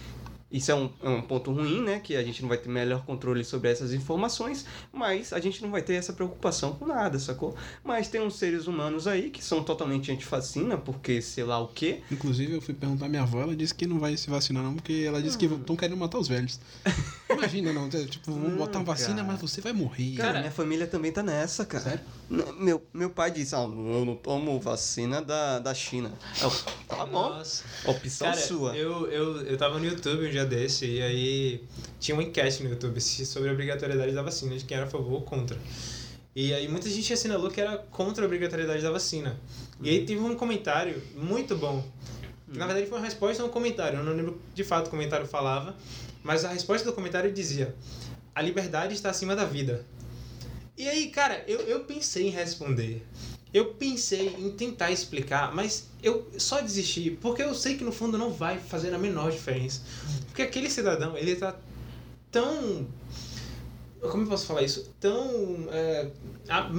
Isso 0.50 0.70
é 0.70 0.74
um, 0.74 0.90
é 1.02 1.08
um 1.08 1.22
ponto 1.22 1.52
ruim, 1.52 1.82
né? 1.82 2.00
Que 2.00 2.16
a 2.16 2.22
gente 2.22 2.42
não 2.42 2.48
vai 2.48 2.58
ter 2.58 2.68
melhor 2.68 3.04
controle 3.04 3.44
sobre 3.44 3.70
essas 3.70 3.92
informações, 3.92 4.66
mas 4.92 5.32
a 5.32 5.38
gente 5.40 5.62
não 5.62 5.70
vai 5.70 5.82
ter 5.82 5.94
essa 5.94 6.12
preocupação 6.12 6.72
com 6.72 6.86
nada, 6.86 7.18
sacou? 7.18 7.54
Mas 7.84 8.08
tem 8.08 8.20
uns 8.20 8.36
seres 8.36 8.66
humanos 8.66 9.06
aí 9.06 9.30
que 9.30 9.44
são 9.44 9.62
totalmente 9.62 10.10
antifacina, 10.10 10.76
porque 10.76 11.22
sei 11.22 11.44
lá 11.44 11.58
o 11.60 11.68
quê. 11.68 12.00
Inclusive, 12.10 12.54
eu 12.54 12.60
fui 12.60 12.74
perguntar 12.74 13.06
à 13.06 13.08
minha 13.08 13.22
avó, 13.22 13.40
ela 13.40 13.54
disse 13.54 13.74
que 13.74 13.86
não 13.86 13.98
vai 13.98 14.16
se 14.16 14.28
vacinar, 14.28 14.62
não, 14.62 14.74
porque 14.74 15.04
ela 15.06 15.22
disse 15.22 15.38
que 15.38 15.46
estão 15.46 15.76
querendo 15.76 15.96
matar 15.98 16.18
os 16.18 16.28
velhos. 16.28 16.58
Imagina, 17.30 17.72
não. 17.72 17.88
Tipo, 17.88 18.32
vamos 18.32 18.50
Não, 18.50 18.56
botar 18.58 18.78
uma 18.78 18.84
vacina, 18.84 19.16
cara. 19.16 19.26
mas 19.28 19.40
você 19.40 19.60
vai 19.60 19.72
morrer. 19.72 20.16
Cara, 20.16 20.28
Cara, 20.30 20.40
minha 20.40 20.50
família 20.52 20.86
também 20.86 21.12
tá 21.12 21.22
nessa, 21.22 21.64
cara. 21.64 21.84
Sério? 21.84 22.00
Meu, 22.58 22.82
meu 22.92 23.10
pai 23.10 23.30
disse, 23.30 23.54
ah, 23.54 23.62
eu 23.62 24.04
não 24.04 24.16
tomo 24.16 24.58
vacina 24.60 25.20
da, 25.22 25.58
da 25.58 25.74
China. 25.74 26.12
Eu, 26.40 26.50
tá 26.88 27.06
bom, 27.06 27.28
nossa. 27.30 27.64
opção 27.84 28.28
Cara, 28.28 28.40
sua. 28.40 28.76
Eu, 28.76 29.06
eu, 29.10 29.42
eu 29.42 29.56
tava 29.56 29.78
no 29.78 29.84
YouTube 29.84 30.26
um 30.26 30.30
dia 30.30 30.39
desse 30.44 30.87
e 30.87 31.03
aí 31.03 31.64
tinha 31.98 32.14
uma 32.14 32.22
enquete 32.22 32.62
no 32.62 32.70
YouTube 32.70 33.00
sobre 33.00 33.48
a 33.48 33.53
obrigatoriedade 33.53 34.12
da 34.12 34.22
vacina, 34.22 34.57
de 34.57 34.64
quem 34.64 34.76
era 34.76 34.87
a 34.87 34.90
favor 34.90 35.12
ou 35.12 35.22
contra. 35.22 35.59
E 36.35 36.55
aí 36.55 36.68
muita 36.68 36.88
gente 36.88 37.12
assinalou 37.12 37.50
que 37.50 37.61
era 37.61 37.79
contra 37.90 38.24
a 38.24 38.26
obrigatoriedade 38.26 38.83
da 38.83 38.90
vacina. 38.90 39.38
E 39.83 39.88
aí 39.88 40.05
teve 40.05 40.20
um 40.20 40.35
comentário 40.37 41.03
muito 41.14 41.57
bom. 41.57 41.85
Na 42.46 42.66
verdade 42.66 42.87
foi 42.87 42.98
uma 42.98 43.05
resposta 43.05 43.42
a 43.42 43.46
um 43.46 43.48
comentário. 43.48 43.98
Eu 43.98 44.05
não 44.05 44.12
lembro 44.12 44.40
de 44.55 44.64
fato 44.64 44.87
o 44.87 44.90
comentário 44.90 45.26
falava, 45.26 45.76
mas 46.22 46.44
a 46.44 46.48
resposta 46.48 46.88
do 46.88 46.94
comentário 46.94 47.33
dizia: 47.33 47.74
A 48.35 48.42
liberdade 48.42 48.94
está 48.94 49.11
acima 49.11 49.35
da 49.35 49.44
vida. 49.44 49.85
E 50.76 50.88
aí, 50.88 51.09
cara, 51.09 51.44
eu, 51.46 51.61
eu 51.61 51.81
pensei 51.81 52.29
em 52.29 52.31
responder. 52.31 53.03
Eu 53.52 53.74
pensei 53.74 54.28
em 54.38 54.50
tentar 54.52 54.90
explicar, 54.92 55.52
mas 55.54 55.88
eu 56.02 56.28
só 56.38 56.60
desisti, 56.60 57.10
porque 57.10 57.42
eu 57.42 57.54
sei 57.54 57.76
que 57.76 57.82
no 57.82 57.90
fundo 57.92 58.16
não 58.16 58.32
vai 58.32 58.58
fazer 58.58 58.94
a 58.94 58.98
menor 58.98 59.30
diferença. 59.32 59.82
Porque 60.26 60.42
aquele 60.42 60.70
cidadão, 60.70 61.16
ele 61.16 61.34
tá 61.34 61.56
tão. 62.30 62.86
Como 64.00 64.22
eu 64.22 64.28
posso 64.28 64.46
falar 64.46 64.62
isso? 64.62 64.88
Tão. 65.00 65.68
É, 65.72 66.08
a, 66.48 66.70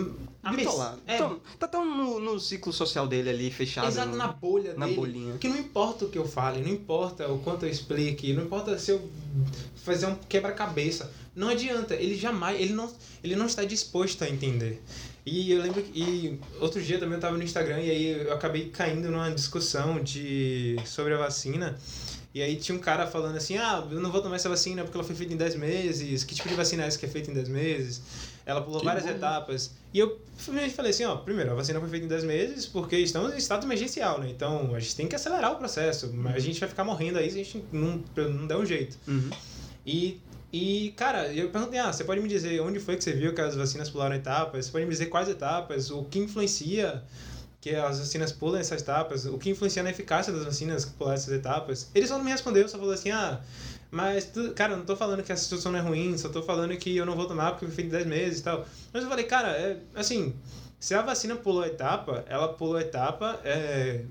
a 0.43 0.53
Bitolado. 0.53 0.99
é, 1.05 1.17
tá 1.60 1.67
tão 1.67 1.86
no, 1.86 2.19
no 2.19 2.39
ciclo 2.39 2.71
social 2.73 3.05
dele 3.07 3.29
ali, 3.29 3.51
fechado. 3.51 3.88
Exato, 3.88 4.10
no- 4.12 4.17
na 4.17 4.27
bolha 4.29 4.73
na 4.75 4.86
dele. 4.86 4.97
bolinha. 4.97 5.38
Que 5.38 5.47
não 5.47 5.57
importa 5.57 6.05
o 6.05 6.10
que 6.10 6.17
eu 6.17 6.27
fale, 6.27 6.62
não 6.62 6.69
importa 6.69 7.27
o 7.31 7.38
quanto 7.39 7.65
eu 7.65 7.69
explique, 7.69 8.34
não 8.34 8.45
importa 8.45 8.79
se 8.79 8.91
eu 8.91 9.07
fazer 9.84 10.05
um 10.07 10.15
quebra-cabeça. 10.29 11.12
Não 11.36 11.47
adianta, 11.49 11.95
ele 11.95 12.15
jamais, 12.17 12.60
ele 12.60 12.73
não, 12.73 12.91
ele 13.23 13.36
não 13.36 13.45
está 13.45 13.63
disposto 13.63 14.23
a 14.23 14.29
entender. 14.29 14.81
E 15.25 15.51
eu 15.51 15.62
lembro 15.62 15.84
que 15.84 15.99
e 15.99 16.39
outro 16.60 16.81
dia 16.81 16.97
também 16.97 17.13
eu 17.13 17.17
estava 17.17 17.38
no 17.38 17.43
Instagram 17.43 17.79
e 17.79 17.91
aí 17.91 18.25
eu 18.25 18.34
acabei 18.34 18.69
caindo 18.69 19.12
numa 19.12 19.29
discussão 19.29 20.01
de 20.01 20.77
sobre 20.86 21.13
a 21.13 21.17
vacina. 21.17 21.77
E 22.34 22.41
aí 22.41 22.55
tinha 22.55 22.75
um 22.75 22.79
cara 22.79 23.05
falando 23.05 23.36
assim, 23.36 23.57
ah, 23.57 23.86
eu 23.91 23.99
não 23.99 24.10
vou 24.10 24.21
tomar 24.21 24.38
essa 24.38 24.47
vacina 24.47 24.84
porque 24.84 24.95
ela 24.95 25.03
foi 25.03 25.15
feita 25.15 25.34
em 25.34 25.38
10 25.38 25.55
meses. 25.55 26.23
Que 26.23 26.34
tipo 26.34 26.47
de 26.47 26.55
vacina 26.55 26.84
é 26.84 26.88
essa 26.88 26.97
que 26.97 27.05
é 27.05 27.10
feita 27.10 27.29
em 27.29 27.34
10 27.34 27.49
meses? 27.49 28.01
Ela 28.45 28.62
pulou 28.62 28.79
Que 28.79 28.86
várias 28.86 29.03
bom. 29.03 29.12
etapas. 29.12 29.71
E 29.93 29.99
eu 29.99 30.19
falei 30.73 30.91
assim, 30.91 31.03
ó, 31.03 31.17
primeiro, 31.17 31.51
a 31.51 31.55
vacina 31.55 31.79
foi 31.79 31.89
feita 31.89 32.05
em 32.05 32.10
10 32.10 32.23
meses 32.23 32.65
porque 32.65 32.95
estamos 32.97 33.34
em 33.34 33.38
estado 33.38 33.65
emergencial, 33.65 34.17
né? 34.19 34.29
Então 34.29 34.73
a 34.73 34.79
gente 34.79 34.95
tem 34.95 35.07
que 35.07 35.15
acelerar 35.15 35.51
o 35.51 35.57
processo. 35.57 36.10
Mas 36.13 36.38
a 36.38 36.39
gente 36.39 36.60
vai 36.60 36.69
ficar 36.69 36.86
morrendo 36.86 37.19
aí 37.19 37.29
se 37.29 37.41
a 37.41 37.43
gente 37.43 37.63
não, 37.71 38.01
não 38.15 38.47
der 38.47 38.55
um 38.55 38.65
jeito. 38.65 38.97
Uhum. 39.07 39.29
E, 39.86 40.19
e, 40.52 40.94
cara, 40.98 41.32
eu 41.34 41.50
perguntei, 41.50 41.80
ah, 41.80 41.92
você 41.92 42.04
pode 42.04 42.20
me 42.20 42.28
dizer 42.28 42.60
onde 42.62 42.80
foi 42.80 42.98
que 42.98 43.04
você 43.04 43.14
viu 43.14 43.34
que 43.34 43.40
as 43.40 43.56
vacinas 43.56 43.90
pularam 43.90 44.16
etapas? 44.16 44.66
Você 44.66 44.72
pode 44.72 44.86
me 44.86 44.92
dizer 44.92 45.06
quais 45.06 45.30
etapas? 45.30 45.90
O 45.90 46.04
que 46.04 46.20
influencia 46.20 47.04
que 47.62 47.76
as 47.76 48.00
vacinas 48.00 48.32
pulam 48.32 48.60
essas 48.60 48.82
etapas? 48.82 49.26
O 49.26 49.38
que 49.38 49.50
influencia 49.50 49.82
na 49.82 49.92
eficácia 49.92 50.34
das 50.34 50.44
vacinas 50.44 50.84
que 50.84 50.92
pular 50.94 51.14
essas 51.14 51.34
etapas? 51.34 51.90
Ele 51.96 52.06
só 52.06 52.18
não 52.18 52.26
me 52.26 52.32
respondeu, 52.32 52.68
só 52.68 52.78
falou 52.78 52.94
assim, 52.94 53.12
ah, 53.12 53.40
mas, 53.90 54.26
tu, 54.26 54.52
cara, 54.52 54.74
eu 54.74 54.78
não 54.78 54.86
tô 54.86 54.96
falando 54.96 55.22
que 55.22 55.32
a 55.32 55.38
situação 55.38 55.72
não 55.72 55.80
é 55.80 55.82
ruim, 55.82 56.18
só 56.18 56.28
tô 56.30 56.42
falando 56.42 56.76
que 56.78 56.96
eu 56.96 57.06
não 57.06 57.16
vou 57.16 57.28
tomar 57.28 57.52
porque 57.52 57.68
feito 57.68 57.88
em 57.88 57.92
10 57.92 58.06
meses 58.08 58.40
e 58.40 58.44
tal. 58.44 58.66
Mas 58.92 59.04
eu 59.04 59.10
falei, 59.10 59.26
cara, 59.26 59.50
é, 59.52 59.78
assim, 59.96 60.34
se 60.80 60.96
a 60.96 61.02
vacina 61.02 61.36
pulou 61.36 61.62
a 61.62 61.68
etapa, 61.68 62.26
ela 62.28 62.50
pulou 62.50 62.76
a 62.76 62.82
etapa, 62.82 63.40
é, 63.46 64.04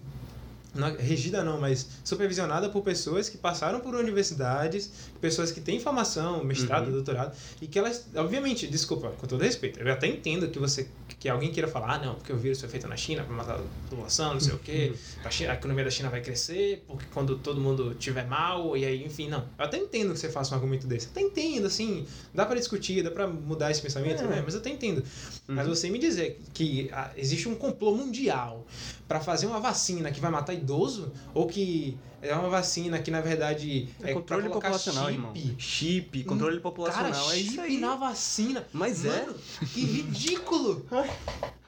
não 0.75 0.87
é 0.89 0.97
regida 0.97 1.43
não, 1.43 1.61
mas 1.61 1.89
supervisionada 2.05 2.69
por 2.69 2.83
pessoas 2.83 3.29
que 3.29 3.37
passaram 3.39 3.81
por 3.81 3.95
universidades, 3.95 4.91
pessoas 5.21 5.51
que 5.51 5.61
têm 5.61 5.81
formação, 5.81 6.45
mestrado, 6.45 6.87
Uhum. 6.87 6.93
doutorado, 6.93 7.37
e 7.61 7.67
que 7.67 7.79
elas, 7.79 8.07
obviamente, 8.15 8.67
desculpa, 8.67 9.11
com 9.11 9.27
todo 9.27 9.43
respeito, 9.43 9.81
eu 9.81 9.93
até 9.93 10.07
entendo 10.07 10.49
que 10.49 10.59
você 10.59 10.89
que 11.19 11.29
alguém 11.29 11.51
queira 11.53 11.69
falar, 11.69 11.97
ah, 11.97 11.99
não, 11.99 12.15
porque 12.15 12.33
o 12.33 12.37
vírus 12.39 12.61
foi 12.61 12.69
feito 12.71 12.89
na 12.89 12.97
China 12.97 13.23
para 13.25 13.35
matar 13.35 13.57
a 13.57 13.63
população, 13.91 14.33
não 14.33 14.41
sei 14.41 14.55
o 14.55 14.59
quê, 14.59 14.95
a, 15.23 15.31
China- 15.31 15.51
a 15.51 15.55
economia 15.55 15.85
da 15.85 15.91
China 15.91 16.09
vai 16.09 16.23
crescer, 16.23 16.83
porque 16.87 17.05
quando 17.13 17.37
todo 17.41 17.61
mundo 17.61 17.95
tiver 17.95 18.27
mal, 18.27 18.75
e 18.75 18.87
aí, 18.87 19.05
enfim, 19.05 19.29
não. 19.29 19.41
Eu 19.59 19.65
até 19.67 19.77
entendo 19.77 20.15
que 20.15 20.19
você 20.19 20.31
faça 20.31 20.53
um 20.53 20.55
argumento 20.55 20.87
desse, 20.87 21.09
até 21.09 21.21
entendo, 21.21 21.67
assim, 21.67 22.07
dá 22.33 22.47
para 22.47 22.57
discutir, 22.59 23.03
dá 23.03 23.11
para 23.11 23.27
mudar 23.27 23.71
esse 23.71 23.83
pensamento, 23.83 24.23
É. 24.23 24.27
né? 24.29 24.43
mas 24.43 24.55
eu 24.55 24.61
até 24.61 24.71
entendo. 24.71 25.05
Mas 25.47 25.67
Uhum. 25.69 25.75
você 25.75 25.91
me 25.91 25.99
dizer 25.99 26.41
que 26.55 26.89
ah, 26.93 27.11
existe 27.17 27.47
um 27.51 27.55
complô 27.55 27.95
mundial 27.95 28.67
para 29.11 29.19
fazer 29.19 29.49
uma 29.49 29.59
vacina 29.59 30.13
que 30.13 30.21
vai 30.21 30.31
matar 30.31 30.55
idoso 30.55 31.13
ou 31.35 31.49
que 31.49 31.99
é 32.23 32.33
uma 32.33 32.49
vacina 32.49 32.97
que 33.01 33.11
na 33.11 33.21
verdade 33.21 33.89
É 34.05 34.15
controle 34.15 34.43
pra 34.43 34.51
colocar 34.51 34.69
populacional, 34.69 35.07
chip, 35.09 35.15
irmão. 35.17 35.35
Chip, 35.59 36.25
controle 36.25 36.53
Cara, 36.53 36.63
populacional, 36.63 37.33
é 37.33 37.35
chip 37.35 37.49
isso 37.49 37.61
aí. 37.61 37.79
na 37.79 37.97
vacina. 37.97 38.65
Mas 38.73 39.05
é. 39.05 39.09
Mano, 39.27 39.35
que 39.75 39.85
ridículo. 39.85 40.87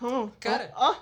Hum, 0.05 0.28
Cara, 0.40 0.72
ah, 0.74 0.98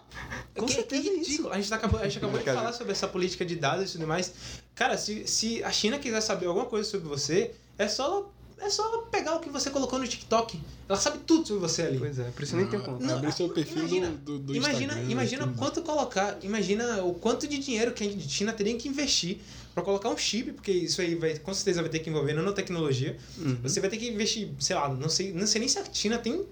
com 0.54 0.66
que, 0.66 0.74
certeza 0.74 1.02
que 1.02 1.08
é 1.08 1.12
ridículo. 1.12 1.38
isso. 1.38 1.48
A 1.50 1.56
gente, 1.56 1.70
tá 1.70 1.76
acabou, 1.76 2.00
a 2.00 2.04
gente 2.04 2.18
acabou 2.18 2.38
de 2.38 2.44
Cara. 2.44 2.58
falar 2.58 2.72
sobre 2.74 2.92
essa 2.92 3.08
política 3.08 3.46
de 3.46 3.56
dados 3.56 3.88
e 3.88 3.92
tudo 3.92 4.06
mais. 4.06 4.34
Cara, 4.74 4.98
se, 4.98 5.26
se 5.26 5.64
a 5.64 5.72
China 5.72 5.98
quiser 5.98 6.20
saber 6.20 6.44
alguma 6.46 6.66
coisa 6.66 6.86
sobre 6.86 7.08
você, 7.08 7.54
é 7.78 7.88
só 7.88 8.04
ela, 8.06 8.26
é 8.60 8.70
só 8.70 8.84
ela 8.86 9.02
pegar 9.06 9.34
o 9.36 9.40
que 9.40 9.48
você 9.48 9.70
colocou 9.70 9.98
no 9.98 10.06
TikTok. 10.06 10.60
Ela 10.88 10.98
sabe 10.98 11.18
tudo 11.26 11.46
sobre 11.46 11.60
você 11.60 11.82
ali. 11.82 11.98
Pois 11.98 12.18
é, 12.18 12.24
por 12.30 12.42
isso 12.42 12.56
nem 12.56 12.66
tem 12.66 12.78
Ah, 12.78 12.82
conta. 12.82 13.04
Não, 13.04 13.16
Abrir 13.16 13.32
seu 13.32 13.48
perfil 13.48 13.78
imagina, 13.78 14.08
do, 14.10 14.38
do, 14.38 14.38
do 14.38 14.56
imagina, 14.56 14.92
Instagram, 14.94 15.10
imagina 15.10 15.46
tudo. 15.46 15.56
quanto 15.58 15.82
colocar, 15.82 16.38
imagina 16.42 17.02
o 17.04 17.14
quanto 17.14 17.46
de 17.48 17.58
dinheiro 17.58 17.92
que 17.92 18.04
a 18.04 18.28
China 18.28 18.52
teria 18.52 18.76
que 18.76 18.88
investir 18.88 19.38
para 19.74 19.82
colocar 19.84 20.08
um 20.08 20.16
chip, 20.16 20.52
porque 20.52 20.72
isso 20.72 21.00
aí 21.00 21.14
vai 21.14 21.38
com 21.38 21.54
certeza 21.54 21.80
vai 21.80 21.90
ter 21.90 22.00
que 22.00 22.10
envolver 22.10 22.32
nanotecnologia. 22.34 23.16
Uhum. 23.38 23.58
Você 23.62 23.80
vai 23.80 23.88
ter 23.88 23.96
que 23.98 24.08
investir, 24.08 24.48
sei 24.58 24.74
lá, 24.76 24.88
não 24.88 25.08
sei, 25.08 25.32
não 25.32 25.46
sei 25.46 25.60
nem 25.60 25.68
se 25.68 25.78
a 25.78 25.84
China 25.92 26.18
tem 26.18 26.44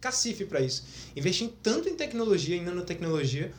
cacife 0.00 0.44
para 0.44 0.60
isso. 0.60 0.82
Investir 1.14 1.50
tanto 1.62 1.88
em 1.88 1.94
tecnologia, 1.94 2.56
em 2.56 2.62
nanotecnologia, 2.64 3.52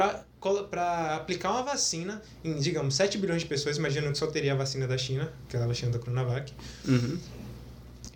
para 0.00 1.16
aplicar 1.16 1.50
uma 1.50 1.62
vacina 1.62 2.22
em, 2.44 2.54
digamos, 2.58 2.94
7 2.94 3.18
bilhões 3.18 3.42
de 3.42 3.48
pessoas, 3.48 3.78
imaginando 3.78 4.12
que 4.12 4.18
só 4.18 4.26
teria 4.26 4.52
a 4.52 4.56
vacina 4.56 4.86
da 4.86 4.98
China, 4.98 5.32
aquela 5.48 5.66
vacina 5.66 5.90
da 5.90 5.98
Coronavac, 5.98 6.52
Uhum. 6.86 7.18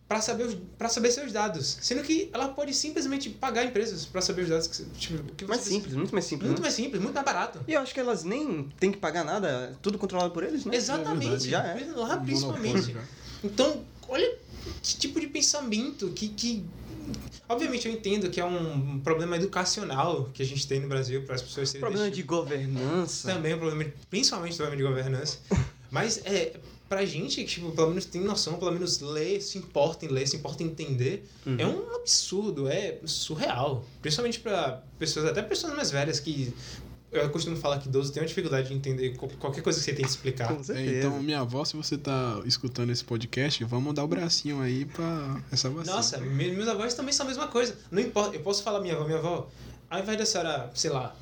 para 0.06 0.20
saber, 0.20 0.58
para 0.76 0.88
saber 0.88 1.10
seus 1.10 1.32
dados. 1.32 1.78
Sendo 1.80 2.02
que 2.02 2.28
ela 2.32 2.48
pode 2.48 2.74
simplesmente 2.74 3.30
pagar 3.30 3.64
empresas 3.64 4.04
para 4.04 4.20
saber 4.20 4.42
os 4.42 4.48
dados 4.48 4.66
que, 4.66 4.84
tipo, 4.98 5.22
que 5.34 5.44
Mais 5.46 5.62
simples, 5.62 5.94
muito 5.94 6.12
mais 6.12 6.24
simples. 6.24 6.48
Muito 6.48 6.60
né? 6.60 6.62
mais 6.64 6.74
simples, 6.74 7.02
muito 7.02 7.14
mais 7.14 7.24
barato. 7.24 7.60
E 7.66 7.72
eu 7.72 7.80
acho 7.80 7.94
que 7.94 8.00
elas 8.00 8.24
nem 8.24 8.68
têm 8.78 8.92
que 8.92 8.98
pagar 8.98 9.24
nada, 9.24 9.76
tudo 9.80 9.98
controlado 9.98 10.32
por 10.32 10.42
eles, 10.42 10.64
né? 10.64 10.76
Exatamente. 10.76 11.48
Já 11.48 11.62
é. 11.64 11.90
Lá, 11.96 12.16
principalmente. 12.18 12.92
Já. 12.92 13.00
Então, 13.42 13.82
olha 14.08 14.36
que 14.82 14.96
tipo 14.96 15.18
de 15.20 15.26
pensamento 15.28 16.08
que, 16.10 16.28
que. 16.28 16.64
Obviamente 17.48 17.88
eu 17.88 17.92
entendo 17.92 18.30
que 18.30 18.40
é 18.40 18.44
um 18.44 19.00
problema 19.00 19.36
educacional 19.36 20.30
que 20.32 20.42
a 20.42 20.46
gente 20.46 20.66
tem 20.66 20.80
no 20.80 20.88
Brasil 20.88 21.22
para 21.24 21.34
as 21.34 21.42
pessoas 21.42 21.70
serem 21.70 21.80
Problema 21.80 22.10
de 22.10 22.22
governança. 22.22 23.32
Também 23.32 23.52
é 23.52 23.56
um 23.56 23.58
problema, 23.58 23.90
principalmente 24.08 24.56
problema 24.56 24.76
de 24.76 24.82
governança. 24.88 25.38
Mas 25.90 26.20
é 26.24 26.52
pra 26.88 27.04
gente 27.04 27.36
que, 27.36 27.44
tipo, 27.44 27.70
pelo 27.72 27.88
menos 27.88 28.04
tem 28.04 28.20
noção, 28.20 28.54
pelo 28.54 28.72
menos 28.72 29.00
lê, 29.00 29.40
se 29.40 29.58
importa 29.58 30.04
em 30.04 30.08
ler, 30.08 30.26
se 30.26 30.36
importa 30.36 30.62
em 30.62 30.66
entender, 30.66 31.28
Uhum. 31.46 31.56
é 31.58 31.66
um 31.66 31.94
absurdo, 31.96 32.68
é 32.68 32.98
surreal. 33.04 33.84
Principalmente 34.02 34.40
pra 34.40 34.82
pessoas, 34.98 35.26
até 35.26 35.40
pessoas 35.42 35.74
mais 35.74 35.90
velhas 35.90 36.18
que. 36.20 36.52
Eu 37.12 37.28
costumo 37.30 37.56
falar 37.56 37.78
que 37.80 37.88
idoso 37.88 38.12
tem 38.12 38.22
uma 38.22 38.28
dificuldade 38.28 38.68
de 38.68 38.74
entender 38.74 39.16
qual- 39.16 39.30
qualquer 39.38 39.62
coisa 39.62 39.78
que 39.80 39.84
você 39.84 39.92
tem 39.92 40.04
que 40.04 40.10
explicar. 40.10 40.54
Com 40.54 40.72
É, 40.72 40.98
então, 40.98 41.20
minha 41.20 41.40
avó, 41.40 41.64
se 41.64 41.76
você 41.76 41.98
tá 41.98 42.40
escutando 42.44 42.90
esse 42.90 43.02
podcast, 43.02 43.64
vamos 43.64 43.94
dar 43.94 44.04
o 44.04 44.06
bracinho 44.08 44.60
aí 44.60 44.84
pra 44.84 45.40
essa 45.50 45.68
vacina. 45.68 45.96
Nossa, 45.96 46.18
me- 46.18 46.52
meus 46.52 46.68
avós 46.68 46.94
também 46.94 47.12
são 47.12 47.26
a 47.26 47.28
mesma 47.28 47.48
coisa. 47.48 47.76
Não 47.90 48.00
importa, 48.00 48.36
eu 48.36 48.40
posso 48.42 48.62
falar 48.62 48.80
minha 48.80 48.94
avó, 48.94 49.04
minha 49.06 49.18
avó, 49.18 49.48
ao 49.90 49.98
invés 50.00 50.18
da 50.18 50.24
senhora, 50.24 50.70
sei 50.72 50.90
lá, 50.90 51.16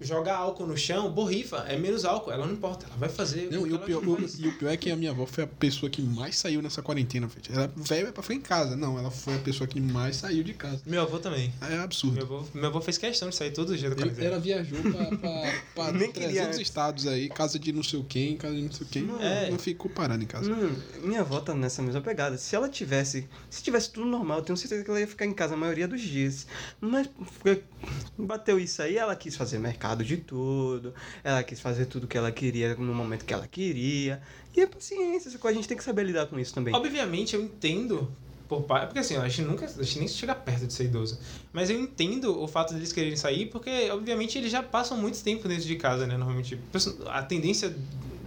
jogar 0.00 0.36
álcool 0.36 0.66
no 0.66 0.76
chão, 0.76 1.10
borrifa, 1.10 1.58
é 1.68 1.76
menos 1.76 2.04
álcool, 2.04 2.30
ela 2.32 2.46
não 2.46 2.54
importa, 2.54 2.86
ela 2.86 2.96
vai 2.96 3.08
fazer. 3.08 3.50
Não, 3.52 3.62
que 3.64 3.68
e, 3.68 3.72
o 3.72 3.76
ela 3.76 3.84
pior, 3.84 4.02
o- 4.06 4.18
e 4.38 4.48
o 4.48 4.58
pior 4.58 4.70
é 4.70 4.76
que 4.76 4.90
a 4.90 4.96
minha 4.96 5.10
avó 5.10 5.26
foi 5.26 5.44
a 5.44 5.46
pessoa 5.46 5.90
que 5.90 6.00
mais 6.02 6.36
saiu 6.36 6.62
nessa 6.62 6.80
quarentena, 6.82 7.26
velho. 7.26 7.40
Ela 7.52 7.64
é 8.08 8.12
pra 8.12 8.22
ficar 8.22 8.34
em 8.34 8.40
casa. 8.40 8.76
Não, 8.76 8.98
ela 8.98 9.10
foi 9.10 9.34
a 9.34 9.38
pessoa 9.38 9.66
que 9.66 9.80
mais 9.80 10.16
saiu 10.16 10.42
de 10.42 10.54
casa. 10.54 10.80
Meu 10.86 11.02
avô 11.02 11.18
também. 11.18 11.52
É 11.60 11.68
Meu 11.70 11.82
absurdo. 11.82 12.20
avô, 12.22 12.44
meu 12.54 12.66
avô 12.66 12.80
fez 12.80 12.96
questão 12.98 13.28
de 13.28 13.36
sair 13.36 13.50
todo 13.52 13.76
dia 13.76 13.90
da 13.90 13.96
quarentena. 13.96 14.26
ela 14.26 14.38
viajou 14.40 14.78
pra, 14.80 15.16
pra, 15.16 15.52
pra 15.74 15.92
Nem 15.92 16.10
queria 16.10 16.28
300 16.28 16.46
antes. 16.56 16.60
estados 16.60 17.06
aí, 17.06 17.28
casa 17.28 17.58
de 17.58 17.72
não 17.72 17.82
sei 17.82 17.98
o 18.00 18.04
quem, 18.04 18.36
casa 18.36 18.54
de 18.54 18.62
não 18.62 18.72
sei 18.72 18.86
quem. 18.90 19.02
Não, 19.02 19.20
É. 19.20 19.50
não 19.50 19.58
ficou 19.58 19.90
parado 19.90 20.22
em 20.22 20.26
casa. 20.26 20.50
Hum, 20.52 20.74
minha 21.02 21.20
avó 21.20 21.40
tá 21.40 21.54
nessa 21.54 21.82
mesma 21.82 22.00
pegada. 22.00 22.38
Se 22.38 22.56
ela 22.56 22.68
tivesse. 22.68 23.28
Se 23.50 23.62
tivesse 23.62 23.90
tudo 23.90 24.06
normal, 24.06 24.38
eu 24.38 24.44
tenho 24.44 24.56
certeza 24.56 24.82
que 24.84 24.90
ela 24.90 25.00
ia 25.00 25.06
ficar 25.06 25.26
em 25.26 25.32
casa 25.34 25.54
a 25.54 25.56
maioria 25.56 25.86
dos 25.86 26.00
dias. 26.00 26.46
Mas 26.80 27.08
bateu 28.18 28.58
isso 28.58 28.80
aí, 28.82 28.96
ela 28.96 29.14
quis 29.16 29.36
fazer 29.36 29.58
mercado 29.58 29.89
de 29.96 30.16
tudo. 30.16 30.94
Ela 31.24 31.42
quis 31.42 31.60
fazer 31.60 31.86
tudo 31.86 32.06
que 32.06 32.16
ela 32.16 32.30
queria 32.32 32.74
no 32.76 32.94
momento 32.94 33.24
que 33.24 33.32
ela 33.34 33.46
queria. 33.46 34.20
E 34.56 34.60
é 34.60 34.66
paciência, 34.66 35.30
a 35.42 35.52
gente 35.52 35.68
tem 35.68 35.76
que 35.76 35.84
saber 35.84 36.04
lidar 36.04 36.26
com 36.26 36.38
isso 36.38 36.52
também. 36.54 36.74
Obviamente 36.74 37.34
eu 37.34 37.42
entendo 37.42 38.10
por 38.48 38.62
pai, 38.62 38.84
porque 38.86 38.98
assim, 38.98 39.16
a 39.16 39.28
gente 39.28 39.42
nunca, 39.42 39.64
a 39.64 39.82
gente 39.82 39.98
nem 40.00 40.08
chega 40.08 40.34
perto 40.34 40.66
de 40.66 40.72
ser 40.72 40.84
idoso. 40.86 41.20
Mas 41.52 41.70
eu 41.70 41.78
entendo 41.78 42.40
o 42.42 42.48
fato 42.48 42.74
deles 42.74 42.92
quererem 42.92 43.16
sair, 43.16 43.46
porque 43.46 43.88
obviamente 43.92 44.36
eles 44.36 44.50
já 44.50 44.60
passam 44.62 44.96
muito 44.96 45.22
tempo 45.22 45.46
dentro 45.46 45.64
de 45.66 45.76
casa, 45.76 46.04
né? 46.06 46.16
Normalmente 46.16 46.58
a 47.06 47.22
tendência 47.22 47.72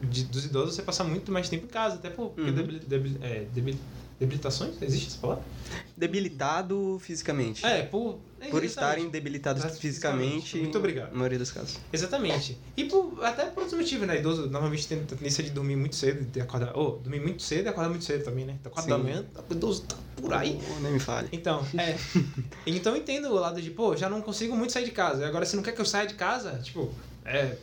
de- 0.01 0.23
dos 0.23 0.45
idosos 0.45 0.79
é 0.79 0.81
passar 0.81 1.03
muito 1.03 1.29
mais 1.31 1.49
tempo 1.49 1.65
em 1.65 1.69
casa, 1.69 1.95
até 1.95 2.09
por 2.09 2.29
porque 2.29 2.49
Uhum. 2.49 2.55
debil- 2.55 2.79
debil- 2.87 3.17
é, 3.21 3.45
debil- 3.53 3.77
debilitações, 4.19 4.81
existe 4.81 5.07
essa 5.07 5.17
palavra? 5.17 5.43
Debilitado 5.97 6.97
fisicamente. 7.01 7.65
É, 7.65 7.83
por 7.83 8.19
é, 8.43 8.49
Por 8.49 8.63
estarem 8.63 9.09
debilitados 9.09 9.61
Exatamente. 9.61 9.81
fisicamente. 9.81 10.57
Muito 10.57 10.77
obrigado. 10.77 11.11
Na 11.11 11.17
maioria 11.17 11.39
dos 11.39 11.51
casos. 11.51 11.79
Exatamente. 11.93 12.57
E 12.75 12.83
por, 12.83 13.23
até 13.23 13.45
por 13.45 13.61
outros 13.63 13.79
motivos, 13.79 14.05
né? 14.05 14.19
Idoso 14.19 14.49
normalmente 14.49 14.85
tem 14.85 14.99
a 14.99 15.03
tendência 15.03 15.41
de 15.41 15.51
dormir 15.51 15.77
muito 15.77 15.95
cedo 15.95 16.27
e 16.35 16.41
acordar. 16.41 16.75
Ou, 16.75 16.99
dormir 16.99 17.21
muito 17.21 17.41
cedo 17.41 17.67
e 17.67 17.69
acordar 17.69 17.89
muito 17.89 18.03
cedo 18.03 18.25
também, 18.25 18.45
né? 18.45 18.57
Então, 18.59 18.69
quatro 18.69 18.89
da 18.89 18.97
Sim. 18.97 19.03
manhã, 19.03 19.25
o 19.49 19.53
idoso 19.53 19.83
tá 19.83 19.95
por 20.17 20.33
aí. 20.33 20.59
Oh, 20.75 20.79
nem 20.81 20.91
me 20.91 20.99
fale. 20.99 21.29
Então, 21.31 21.65
é. 21.77 21.95
então 22.67 22.93
eu 22.93 23.01
entendo 23.01 23.29
o 23.29 23.35
lado 23.35 23.61
de, 23.61 23.71
pô, 23.71 23.95
já 23.95 24.09
não 24.09 24.21
consigo 24.21 24.57
muito 24.57 24.73
sair 24.73 24.85
de 24.85 24.91
casa. 24.91 25.25
Agora, 25.25 25.45
se 25.45 25.55
não 25.55 25.63
quer 25.63 25.71
que 25.71 25.79
eu 25.79 25.85
saia 25.85 26.05
de 26.05 26.15
casa, 26.15 26.59
tipo, 26.61 26.93
é. 27.23 27.55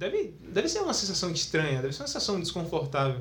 Deve, 0.00 0.34
deve 0.48 0.66
ser 0.66 0.78
uma 0.80 0.94
sensação 0.94 1.30
estranha, 1.30 1.82
deve 1.82 1.92
ser 1.94 2.00
uma 2.00 2.08
sensação 2.08 2.40
desconfortável. 2.40 3.20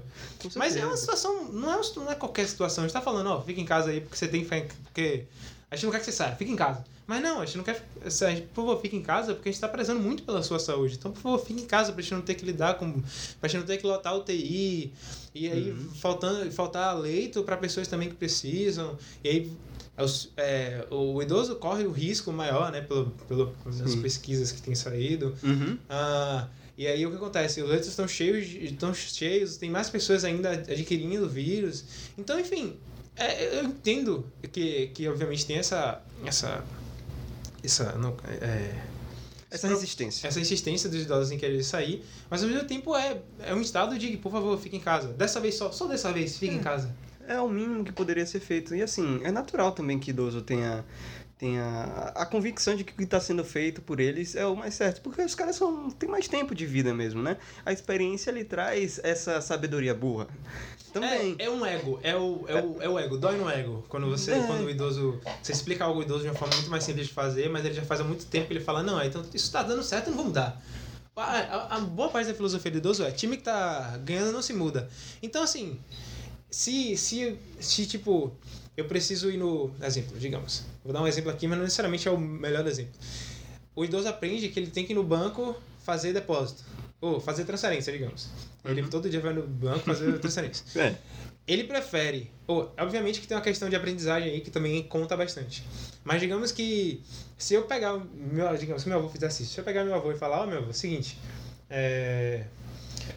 Mas 0.56 0.78
é 0.78 0.86
uma 0.86 0.96
situação, 0.96 1.52
não 1.52 1.70
é, 1.74 1.76
uma- 1.76 1.94
não 1.98 2.12
é 2.12 2.16
qualquer 2.16 2.48
situação. 2.48 2.86
A 2.86 2.88
gente 2.88 2.94
tá 2.94 3.02
falando, 3.02 3.28
ó, 3.28 3.42
fica 3.42 3.60
em 3.60 3.66
casa 3.66 3.90
aí 3.90 4.00
porque 4.00 4.16
você 4.16 4.30
tem 4.30 4.46
que 4.46 4.50
Porque 4.86 5.26
a 5.70 5.76
gente 5.76 5.84
não 5.86 5.92
quer 5.92 6.00
que 6.00 6.06
você 6.06 6.14
saia, 6.14 6.34
fica 6.38 6.50
em 6.50 6.56
casa. 6.56 6.86
Mas 7.06 7.22
não, 7.22 7.42
a 7.42 7.46
gente 7.46 7.58
não 7.58 7.64
quer. 7.66 7.84
gente, 8.06 8.44
Por 8.54 8.64
favor, 8.66 8.82
fique 8.82 8.96
em 8.96 9.02
casa 9.02 9.34
porque 9.34 9.50
a 9.50 9.52
gente 9.52 9.60
tá 9.60 9.68
prezando 9.68 10.00
muito 10.00 10.24
pela 10.24 10.42
sua 10.42 10.58
saúde. 10.58 10.96
Então, 10.96 11.12
por 11.12 11.20
favor, 11.22 11.40
fique 11.46 11.62
em 11.62 11.66
casa 11.66 11.92
pra 11.92 12.02
gente 12.02 12.14
não 12.14 12.22
ter 12.22 12.36
que 12.36 12.46
lidar 12.46 12.76
com. 12.76 13.02
pra 13.42 13.50
gente 13.50 13.60
não 13.60 13.68
ter 13.68 13.78
que 13.78 13.86
lotar 13.86 14.16
o 14.16 14.24
TI. 14.24 14.94
E 15.36 15.50
aí, 15.52 15.76
faltando, 16.00 16.50
faltar 16.52 16.98
leito 16.98 17.44
para 17.44 17.58
pessoas 17.58 17.90
também 17.90 18.08
que 18.10 18.16
precisam. 18.16 18.98
E 19.22 19.28
aí. 19.30 19.52
os- 19.98 20.30
é, 20.38 20.88
o 20.90 21.22
idoso 21.22 21.56
corre 21.58 21.84
o 21.84 21.92
risco 21.92 22.32
maior, 22.32 22.72
né? 22.72 22.80
Pelo, 22.80 23.08
pelo, 23.28 23.48
pelas 23.64 23.92
Sim. 23.92 24.02
pesquisas 24.02 24.50
que 24.54 24.62
têm 24.62 24.74
saído. 24.74 25.36
Uhum. 25.44 25.78
Ah, 25.90 26.48
e 26.80 26.88
aí 26.88 27.06
o 27.06 27.12
que 27.12 27.18
acontece? 27.18 27.62
Os 27.62 27.70
leitos 27.70 27.88
estão 27.90 28.08
cheios, 28.08 28.48
de- 28.48 28.66
estão 28.66 28.94
cheios, 28.94 29.58
tem 29.58 29.70
mais 29.70 29.90
pessoas 29.90 30.24
ainda 30.24 30.52
adquirindo 30.52 31.26
o 31.26 31.30
vírus. 31.30 31.84
Então, 32.18 32.40
enfim, 32.40 32.78
é, 33.16 33.60
eu 33.60 33.66
entendo 33.66 34.26
que, 34.52 34.88
que 34.94 35.08
obviamente 35.08 35.46
tem 35.46 35.58
essa 35.58 36.02
essa 36.26 36.64
essa 37.64 37.92
não, 37.98 38.16
é, 38.42 38.82
Essa 39.52 39.68
resistência. 39.68 40.28
essa 40.28 40.40
insistência 40.40 40.90
dos 40.90 41.02
idosos 41.02 41.32
em 41.32 41.38
querer 41.38 41.62
sair, 41.64 42.04
mas 42.30 42.42
ao 42.44 42.50
mesmo 42.50 42.66
tempo 42.68 42.96
é, 42.96 43.20
é 43.40 43.54
um 43.54 43.62
estado 43.62 43.98
de, 43.98 44.16
por 44.18 44.32
favor, 44.32 44.58
fique 44.60 44.78
em 44.78 44.80
casa. 44.80 45.10
Dessa 45.10 45.40
vez 45.40 45.56
só, 45.56 45.72
só 45.72 45.86
dessa 45.88 46.14
vez, 46.14 46.38
fique 46.38 46.54
em 46.56 46.60
casa. 46.60 46.96
É 47.28 47.40
o 47.40 47.48
mínimo 47.50 47.84
que 47.84 47.92
poderia 47.92 48.26
ser 48.26 48.40
feito. 48.40 48.74
E 48.76 48.82
assim, 48.82 49.20
é 49.24 49.32
natural 49.32 49.72
também 49.72 50.00
que 50.00 50.10
idoso 50.12 50.42
tenha, 50.42 50.84
tenha 51.40 52.12
a 52.16 52.26
convicção 52.26 52.76
de 52.76 52.84
que 52.84 52.92
o 52.92 52.96
que 52.98 53.04
está 53.04 53.20
sendo 53.20 53.46
feito 53.46 53.82
por 53.82 54.02
eles 54.02 54.36
é 54.36 54.46
o 54.46 54.56
mais 54.58 54.74
certo. 54.74 55.00
Porque 55.02 55.22
os 55.22 55.34
caras 55.34 55.56
são, 55.56 55.90
têm 55.90 56.10
mais 56.10 56.28
tempo 56.28 56.54
de 56.54 56.66
vida 56.66 56.94
mesmo, 56.94 57.24
né? 57.24 57.38
A 57.66 57.72
experiência 57.72 58.30
lhe 58.30 58.44
traz 58.44 59.00
essa 59.04 59.40
sabedoria 59.40 59.96
burra. 59.96 60.28
Também. 60.92 61.36
É, 61.40 61.46
é 61.46 61.50
um 61.50 61.66
ego, 61.66 61.98
é 62.04 62.14
o, 62.16 62.44
é, 62.48 62.56
o, 62.62 62.82
é 62.82 62.90
o 62.90 63.00
ego, 63.00 63.18
dói 63.18 63.38
no 63.38 63.50
ego. 63.50 63.86
Quando 63.88 64.08
você, 64.10 64.34
É. 64.34 64.44
quando 64.48 64.66
o 64.66 64.70
idoso. 64.70 65.22
Você 65.42 65.54
explica 65.54 65.86
algo 65.86 66.00
ao 66.00 66.06
idoso 66.06 66.24
de 66.24 66.28
uma 66.30 66.36
forma 66.36 66.54
muito 66.56 66.70
mais 66.70 66.84
simples 66.84 67.08
de 67.08 67.14
fazer, 67.14 67.50
mas 67.50 67.64
ele 67.64 67.74
já 67.74 67.84
faz 67.84 68.02
há 68.02 68.04
muito 68.04 68.26
tempo 68.26 68.48
que 68.48 68.54
ele 68.54 68.60
fala, 68.64 68.84
não, 68.84 69.02
então 69.02 69.24
isso 69.34 69.50
tá 69.50 69.64
dando 69.64 69.82
certo, 69.82 70.10
não 70.10 70.18
vou 70.18 70.26
mudar. 70.26 70.62
A, 71.16 71.22
a- 71.22 71.76
a 71.76 71.80
boa 71.80 72.10
parte 72.10 72.28
da 72.28 72.34
filosofia 72.34 72.70
do 72.72 72.78
idoso 72.80 73.04
é 73.04 73.12
time 73.12 73.38
que 73.38 73.44
tá 73.44 73.98
ganhando 74.04 74.34
não 74.34 74.42
se 74.42 74.52
muda. 74.54 74.90
Então, 75.24 75.42
assim, 75.44 75.80
se, 76.50 76.98
se, 76.98 77.38
se 77.60 77.86
tipo, 77.86 78.34
eu 78.80 78.86
preciso 78.86 79.30
ir 79.30 79.38
no. 79.38 79.72
Exemplo, 79.84 80.18
digamos. 80.18 80.64
Vou 80.84 80.94
dar 80.94 81.02
um 81.02 81.08
exemplo 81.08 81.30
aqui, 81.30 81.48
mas 81.48 81.58
não 81.58 81.66
necessariamente 81.66 82.08
é 82.08 82.12
o 82.12 82.18
melhor 82.18 82.66
exemplo. 82.66 82.94
O 83.76 83.84
idoso 83.84 84.08
aprende 84.08 84.48
que 84.50 84.60
ele 84.60 84.72
tem 84.72 84.86
que 84.86 84.94
ir 84.94 84.96
no 84.96 85.04
banco 85.04 85.56
fazer 85.84 86.14
depósito. 86.14 86.64
Ou 87.02 87.20
fazer 87.20 87.46
transferência, 87.46 87.92
digamos. 87.94 88.30
Ele 88.66 88.86
todo 88.88 89.10
dia 89.10 89.20
vai 89.20 89.34
no 89.34 89.46
banco 89.48 89.80
fazer 89.80 90.18
transferência. 90.20 90.66
É. 90.80 90.96
Ele 91.48 91.64
prefere. 91.64 92.30
Ou, 92.48 92.74
obviamente 92.78 93.22
que 93.22 93.28
tem 93.28 93.36
uma 93.36 93.44
questão 93.44 93.70
de 93.70 93.76
aprendizagem 93.76 94.32
aí 94.32 94.42
que 94.42 94.52
também 94.52 94.84
conta 94.84 95.16
bastante. 95.16 95.64
Mas 96.04 96.22
digamos 96.22 96.52
que 96.52 97.02
se 97.38 97.54
eu 97.54 97.64
pegar. 97.64 98.00
Meu, 98.14 98.56
digamos, 98.58 98.84
se 98.84 98.90
meu 98.90 98.98
avô 98.98 99.10
fizesse 99.10 99.44
isso, 99.44 99.54
se 99.54 99.60
eu 99.60 99.64
pegar 99.64 99.84
meu 99.84 99.96
avô 99.96 100.12
e 100.12 100.18
falar, 100.18 100.42
ó 100.42 100.46
meu 100.46 100.60
avô, 100.60 100.74
seguinte. 100.74 101.18
É, 101.70 102.46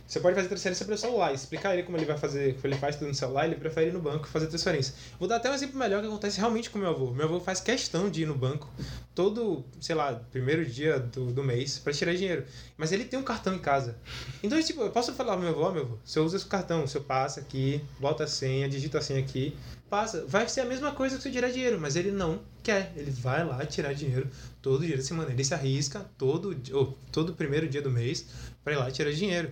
você 0.06 0.20
pode 0.20 0.34
fazer 0.34 0.48
transferência 0.48 0.84
pelo 0.84 0.98
celular, 0.98 1.32
explicar 1.32 1.72
ele 1.72 1.84
como 1.84 1.96
ele 1.96 2.04
vai 2.04 2.18
fazer, 2.18 2.54
como 2.54 2.66
ele 2.66 2.76
faz 2.76 2.96
tudo 2.96 3.08
no 3.08 3.14
celular, 3.14 3.46
ele 3.46 3.56
prefere 3.56 3.88
ir 3.88 3.92
no 3.92 4.00
banco 4.00 4.28
fazer 4.28 4.46
transferência. 4.46 4.94
Vou 5.18 5.28
dar 5.28 5.36
até 5.36 5.50
um 5.50 5.54
exemplo 5.54 5.78
melhor 5.78 6.00
que 6.00 6.06
acontece 6.06 6.38
realmente 6.38 6.70
com 6.70 6.78
meu 6.78 6.90
avô. 6.90 7.10
Meu 7.10 7.26
avô 7.26 7.40
faz 7.40 7.60
questão 7.60 8.10
de 8.10 8.22
ir 8.22 8.26
no 8.26 8.34
banco 8.34 8.68
todo, 9.14 9.64
sei 9.80 9.94
lá, 9.94 10.14
primeiro 10.30 10.64
dia 10.64 10.98
do, 10.98 11.32
do 11.32 11.42
mês 11.42 11.78
para 11.78 11.92
tirar 11.92 12.14
dinheiro. 12.14 12.44
Mas 12.76 12.92
ele 12.92 13.04
tem 13.04 13.18
um 13.18 13.22
cartão 13.22 13.54
em 13.54 13.58
casa. 13.58 13.96
Então, 14.42 14.60
tipo, 14.62 14.82
eu 14.82 14.90
posso 14.90 15.12
falar 15.14 15.32
pro 15.32 15.42
meu 15.42 15.50
avô, 15.50 15.70
meu 15.72 15.82
avô, 15.82 15.98
você 16.04 16.20
usa 16.20 16.36
esse 16.36 16.46
cartão, 16.46 16.86
você 16.86 17.00
passa 17.00 17.40
aqui, 17.40 17.82
bota 18.00 18.24
a 18.24 18.26
senha, 18.26 18.68
digita 18.68 18.98
a 18.98 19.02
senha 19.02 19.20
aqui, 19.20 19.56
passa. 19.88 20.24
Vai 20.26 20.48
ser 20.48 20.62
a 20.62 20.64
mesma 20.64 20.92
coisa 20.92 21.16
que 21.16 21.22
você 21.22 21.30
tirar 21.30 21.50
dinheiro, 21.50 21.78
mas 21.80 21.96
ele 21.96 22.10
não 22.10 22.40
quer. 22.62 22.92
Ele 22.96 23.10
vai 23.10 23.44
lá 23.44 23.64
tirar 23.66 23.92
dinheiro 23.92 24.28
todo 24.62 24.86
dia 24.86 24.96
da 24.96 25.02
semana. 25.02 25.30
Ele 25.30 25.44
se 25.44 25.52
arrisca 25.52 26.08
todo, 26.16 26.56
ou, 26.72 26.96
todo 27.10 27.34
primeiro 27.34 27.68
dia 27.68 27.82
do 27.82 27.90
mês 27.90 28.26
para 28.64 28.72
ir 28.72 28.76
lá 28.76 28.90
tirar 28.90 29.12
dinheiro. 29.12 29.50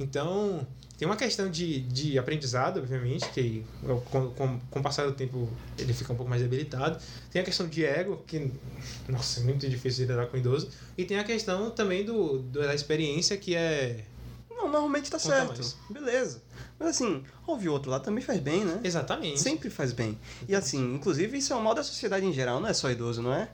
Então, 0.00 0.66
tem 0.98 1.06
uma 1.06 1.16
questão 1.16 1.50
de, 1.50 1.80
de 1.80 2.18
aprendizado, 2.18 2.78
obviamente, 2.78 3.28
que 3.30 3.64
com, 4.10 4.30
com, 4.30 4.60
com 4.70 4.80
o 4.80 4.82
passar 4.82 5.04
do 5.04 5.12
tempo 5.12 5.48
ele 5.76 5.92
fica 5.92 6.12
um 6.12 6.16
pouco 6.16 6.30
mais 6.30 6.40
debilitado. 6.40 6.96
Tem 7.30 7.42
a 7.42 7.44
questão 7.44 7.68
de 7.68 7.84
ego, 7.84 8.22
que, 8.26 8.52
nossa, 9.08 9.40
é 9.40 9.42
muito 9.42 9.68
difícil 9.68 10.06
de 10.06 10.12
lidar 10.12 10.26
com 10.26 10.36
o 10.36 10.40
idoso. 10.40 10.68
E 10.96 11.04
tem 11.04 11.18
a 11.18 11.24
questão 11.24 11.70
também 11.70 12.04
do, 12.04 12.38
da 12.38 12.74
experiência, 12.74 13.36
que 13.36 13.54
é. 13.54 14.04
Não, 14.48 14.70
normalmente 14.70 15.10
tá 15.10 15.18
Conta 15.18 15.34
certo. 15.34 15.48
mais. 15.48 15.76
Beleza. 15.90 16.42
Mas 16.78 16.90
assim, 16.90 17.24
ouvir 17.46 17.68
outro 17.68 17.90
lado 17.90 18.04
também 18.04 18.22
faz 18.22 18.38
bem, 18.38 18.64
né? 18.64 18.80
Exatamente. 18.84 19.40
Sempre 19.40 19.70
faz 19.70 19.92
bem. 19.92 20.16
E 20.48 20.54
assim, 20.54 20.94
inclusive 20.94 21.36
isso 21.36 21.52
é 21.52 21.56
um 21.56 21.62
mal 21.62 21.74
da 21.74 21.82
sociedade 21.82 22.24
em 22.24 22.32
geral, 22.32 22.60
não 22.60 22.68
é 22.68 22.72
só 22.72 22.88
idoso, 22.90 23.22
não 23.22 23.32
é? 23.32 23.48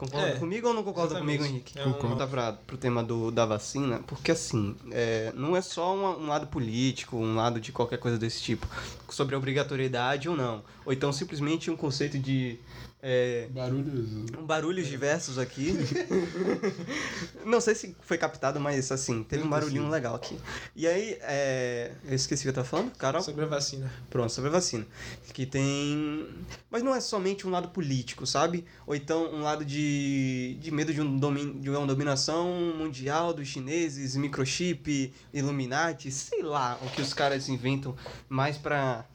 Concorda 0.00 0.28
É, 0.28 0.38
comigo 0.38 0.66
ou 0.66 0.72
não 0.72 0.82
concorda 0.82 1.10
exatamente. 1.10 1.36
comigo, 1.36 1.54
Henrique? 1.54 1.78
É 1.78 1.84
Vou 1.84 1.92
voltar 2.00 2.26
para 2.26 2.54
pro 2.54 2.78
tema 2.78 3.04
do, 3.04 3.30
da 3.30 3.44
vacina, 3.44 4.00
porque 4.06 4.30
assim, 4.32 4.74
é, 4.90 5.30
não 5.36 5.54
é 5.54 5.60
só 5.60 5.94
uma- 5.94 6.16
um 6.16 6.26
lado 6.26 6.46
político, 6.46 7.18
um 7.18 7.34
lado 7.36 7.60
de 7.60 7.70
qualquer 7.70 7.98
coisa 7.98 8.16
desse 8.16 8.40
tipo, 8.40 8.66
sobre 9.10 9.34
a 9.34 9.38
obrigatoriedade 9.38 10.26
ou 10.26 10.34
não. 10.34 10.62
Ou 10.86 10.92
então 10.94 11.12
simplesmente 11.12 11.70
um 11.70 11.76
conceito 11.76 12.18
de. 12.18 12.58
É, 13.02 13.48
Barulhos. 13.50 14.30
barulhos 14.42 14.86
diversos 14.86 15.38
aqui. 15.38 15.74
não 17.46 17.60
sei 17.60 17.74
se 17.74 17.96
foi 18.02 18.18
captado, 18.18 18.60
mas 18.60 18.92
assim, 18.92 19.22
teve 19.22 19.42
um 19.42 19.48
barulhinho 19.48 19.88
legal 19.88 20.14
aqui. 20.14 20.38
E 20.76 20.86
aí, 20.86 21.16
é, 21.22 21.92
eu 22.04 22.14
esqueci 22.14 22.42
o 22.42 22.44
que 22.44 22.48
eu 22.50 22.54
tava 22.54 22.66
falando, 22.66 22.90
Carol? 22.96 23.22
Sobre 23.22 23.44
a 23.44 23.48
vacina. 23.48 23.90
Pronto, 24.10 24.30
sobre 24.30 24.50
a 24.50 24.52
vacina. 24.52 24.86
Que 25.32 25.46
tem. 25.46 26.28
Mas 26.70 26.82
não 26.82 26.94
é 26.94 27.00
somente 27.00 27.46
um 27.46 27.50
lado 27.50 27.68
político, 27.68 28.26
sabe? 28.26 28.66
Ou 28.86 28.94
então 28.94 29.32
um 29.32 29.42
lado 29.42 29.64
de, 29.64 30.58
de 30.60 30.70
medo 30.70 30.92
de, 30.92 31.00
um 31.00 31.18
domin... 31.18 31.60
de 31.60 31.70
uma 31.70 31.86
dominação 31.86 32.74
mundial 32.76 33.32
dos 33.32 33.48
chineses, 33.48 34.14
microchip, 34.16 35.12
Illuminati, 35.32 36.10
sei 36.10 36.42
lá 36.42 36.78
o 36.82 36.90
que 36.90 37.00
os 37.00 37.14
caras 37.14 37.48
inventam 37.48 37.96
mais 38.28 38.58
pra 38.58 39.06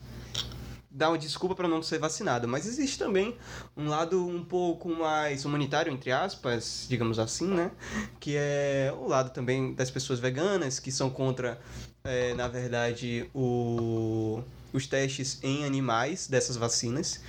dar 0.96 1.10
uma 1.10 1.18
desculpa 1.18 1.54
pra 1.54 1.68
não 1.68 1.84
ser 1.84 2.00
vacinado. 2.00 2.48
Mas 2.48 2.66
existe 2.66 2.98
também 2.98 3.36
um 3.76 3.90
lado 3.90 4.26
um 4.26 4.44
pouco 4.44 4.90
mais 4.90 5.44
humanitário, 5.44 5.92
entre 5.92 6.12
aspas, 6.12 6.86
digamos 6.88 7.20
assim, 7.20 7.48
né? 7.48 7.72
Que 8.20 8.36
é 8.38 8.94
o 8.98 9.08
lado 9.08 9.32
também 9.32 9.74
das 9.74 9.92
pessoas 9.92 10.20
veganas, 10.20 10.80
que 10.80 10.92
são 10.92 11.10
contra, 11.10 11.60
é, 12.04 12.34
na 12.34 12.48
verdade, 12.48 13.30
o, 13.36 14.42
os 14.72 14.88
testes 14.88 15.40
em 15.44 15.66
animais 15.66 16.28
dessas 16.28 16.56
vacinas. 16.56 17.20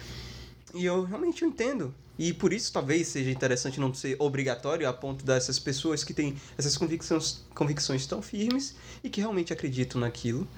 E 0.73 0.85
eu 0.85 1.03
realmente 1.03 1.45
entendo. 1.45 1.93
E 2.19 2.33
por 2.33 2.53
isso 2.53 2.73
talvez 2.73 3.09
seja 3.09 3.31
interessante 3.31 3.79
não 3.79 3.93
ser 3.93 4.17
obrigatório 4.19 4.89
a 4.89 4.93
ponto 4.93 5.25
dessas 5.25 5.59
pessoas 5.59 6.03
que 6.03 6.14
têm 6.14 6.35
essas 6.57 6.77
convicções, 6.77 7.45
convicções 7.55 8.07
tão 8.07 8.23
firmes 8.23 8.75
e 9.05 9.11
que 9.11 9.21
realmente 9.21 9.53
acreditam 9.53 10.01
naquilo, 10.01 10.49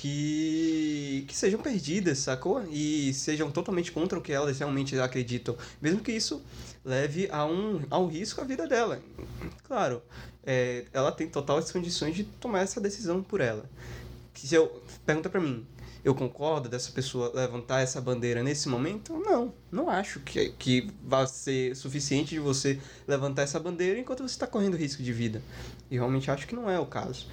que, 0.00 1.26
que 1.28 1.36
sejam 1.36 1.60
perdidas, 1.60 2.20
sacou? 2.20 2.64
E 2.70 3.12
sejam 3.12 3.50
totalmente 3.50 3.92
contra 3.92 4.18
o 4.18 4.22
que 4.22 4.32
elas 4.32 4.58
realmente 4.58 4.98
acreditam, 4.98 5.54
mesmo 5.78 6.00
que 6.00 6.10
isso 6.10 6.42
leve 6.82 7.28
a 7.30 7.44
um, 7.44 7.82
a 7.90 7.98
um 7.98 8.06
risco 8.06 8.40
à 8.40 8.44
vida 8.44 8.66
dela. 8.66 9.02
Claro, 9.64 10.00
é, 10.42 10.86
ela 10.94 11.12
tem 11.12 11.28
totais 11.28 11.70
condições 11.70 12.16
de 12.16 12.24
tomar 12.24 12.60
essa 12.60 12.80
decisão 12.80 13.22
por 13.22 13.42
ela. 13.42 13.68
Se 14.32 14.54
eu 14.54 14.82
pergunta 15.04 15.28
pra 15.28 15.38
mim, 15.38 15.66
eu 16.02 16.14
concordo 16.14 16.66
dessa 16.66 16.90
pessoa 16.92 17.30
levantar 17.34 17.82
essa 17.82 18.00
bandeira 18.00 18.42
nesse 18.42 18.70
momento? 18.70 19.12
Não, 19.18 19.52
não 19.70 19.90
acho 19.90 20.18
que, 20.20 20.48
que 20.52 20.90
vai 21.04 21.26
ser 21.26 21.76
suficiente 21.76 22.30
de 22.30 22.38
você 22.38 22.80
levantar 23.06 23.42
essa 23.42 23.60
bandeira 23.60 24.00
enquanto 24.00 24.20
você 24.20 24.34
está 24.34 24.46
correndo 24.46 24.78
risco 24.78 25.02
de 25.02 25.12
vida. 25.12 25.42
E 25.90 25.96
realmente 25.96 26.30
acho 26.30 26.46
que 26.46 26.54
não 26.54 26.70
é 26.70 26.80
o 26.80 26.86
caso. 26.86 27.26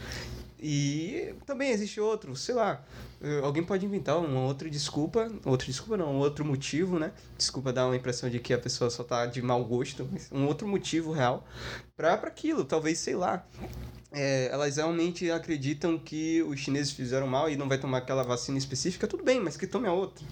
E 0.60 1.36
também 1.45 1.70
existe 1.70 1.99
outro, 1.99 2.36
sei 2.36 2.55
lá, 2.55 2.84
eh, 3.22 3.41
alguém 3.43 3.64
pode 3.64 3.86
inventar 3.86 4.18
uma 4.18 4.41
outra 4.41 4.68
desculpa, 4.68 5.32
outra 5.45 5.68
desculpa 5.68 5.97
não, 5.97 6.16
um 6.16 6.18
outro 6.18 6.43
motivo, 6.43 6.97
né? 6.97 7.12
Desculpa 7.38 7.72
dar 7.72 7.86
uma 7.86 7.95
impressão 7.95 8.28
de 8.28 8.39
que 8.39 8.53
a 8.53 8.58
pessoa 8.58 8.89
só 8.89 9.03
tá 9.03 9.28
de 9.28 9.39
mau 9.41 9.64
gosto, 9.64 10.08
mas 10.12 10.30
um 10.32 10.47
outro 10.47 10.68
motivo 10.68 11.12
real 11.12 11.45
pra 11.95 12.14
aquilo, 12.14 12.66
talvez, 12.66 12.97
sei 12.97 13.16
lá. 13.16 13.45
É, 14.12 14.49
elas 14.51 14.78
realmente 14.78 15.30
acreditam 15.30 15.99
que 15.99 16.41
os 16.43 16.60
chineses 16.60 16.91
fizeram 16.91 17.28
mal 17.28 17.49
e 17.49 17.58
não 17.58 17.68
vai 17.68 17.78
tomar 17.78 17.99
aquela 17.99 18.24
vacina 18.24 18.58
específica, 18.58 19.05
tudo 19.05 19.24
bem, 19.24 19.39
mas 19.39 19.58
que 19.58 19.68
tome 19.68 19.88
a 19.88 19.93
outra. 19.93 20.26